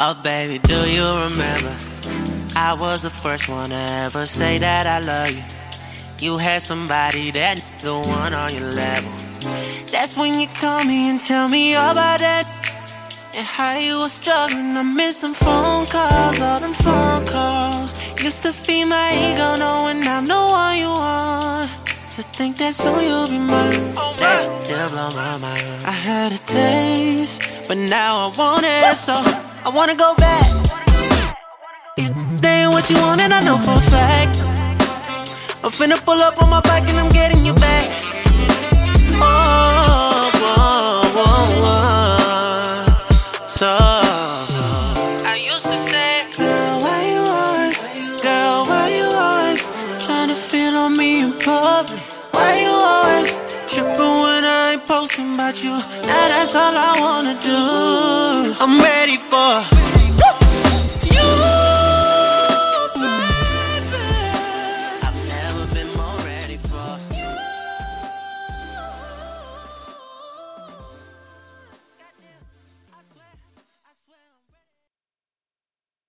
Oh, 0.00 0.14
baby, 0.22 0.60
do 0.60 0.76
you 0.88 1.04
remember? 1.04 1.74
I 2.54 2.76
was 2.78 3.02
the 3.02 3.10
first 3.10 3.48
one 3.48 3.70
to 3.70 3.74
ever 3.74 4.26
say 4.26 4.58
that 4.58 4.86
I 4.86 5.00
love 5.00 5.30
you. 5.32 5.42
You 6.24 6.38
had 6.38 6.62
somebody 6.62 7.32
that 7.32 7.56
the 7.82 7.94
one 7.94 8.32
on 8.32 8.54
your 8.54 8.70
level. 8.70 9.10
That's 9.90 10.16
when 10.16 10.38
you 10.38 10.46
call 10.46 10.84
me 10.84 11.10
and 11.10 11.20
tell 11.20 11.48
me 11.48 11.74
all 11.74 11.90
about 11.90 12.20
that. 12.20 12.67
And 13.38 13.46
how 13.46 13.78
you 13.78 14.00
were 14.00 14.08
struggling. 14.08 14.76
I 14.76 14.82
miss 14.82 15.18
some 15.18 15.32
phone 15.32 15.86
calls, 15.86 16.40
all 16.40 16.58
them 16.58 16.72
phone 16.72 17.24
calls. 17.24 17.94
Used 18.20 18.42
to 18.42 18.52
feed 18.52 18.86
my 18.86 19.14
ego 19.14 19.54
knowing 19.62 20.02
I'm 20.08 20.26
the 20.26 20.34
one 20.34 20.76
you 20.76 20.88
want. 20.88 21.70
To 22.16 22.22
think 22.34 22.56
that 22.56 22.74
soon 22.74 23.00
you'll 23.04 23.28
be 23.28 23.38
mine. 23.38 23.94
Oh, 23.96 24.12
that 24.18 24.42
shit 24.42 24.66
still 24.66 24.88
blow 24.88 25.08
my 25.14 25.38
mind. 25.38 25.84
I 25.86 25.94
had 26.08 26.32
a 26.32 26.38
taste, 26.50 27.68
but 27.68 27.78
now 27.78 28.26
I 28.26 28.32
want 28.36 28.64
it, 28.66 28.96
so 28.96 29.14
I 29.14 29.70
wanna 29.72 29.94
go 29.94 30.16
back. 30.16 30.50
They 32.42 32.62
ain't 32.62 32.72
what 32.72 32.90
you 32.90 32.96
want, 32.96 33.20
and 33.20 33.32
I 33.32 33.38
know 33.46 33.56
for 33.56 33.78
a 33.78 33.86
fact. 33.94 34.34
I'm 35.62 35.70
finna 35.70 36.04
pull 36.04 36.20
up 36.28 36.42
on 36.42 36.50
my 36.50 36.60
bike 36.62 36.88
and 36.88 36.98
I'm 36.98 37.10
getting 37.10 37.46
you 37.46 37.54
back. 37.54 37.88
Oh, 39.22 39.97
About 55.48 55.64
you? 55.64 55.70
Now 55.70 56.28
that's 56.28 56.54
all 56.54 56.74
I 56.76 57.00
wanna 57.00 57.34
do. 57.40 58.54
I'm 58.60 58.78
ready 58.82 59.16
for 59.16 59.97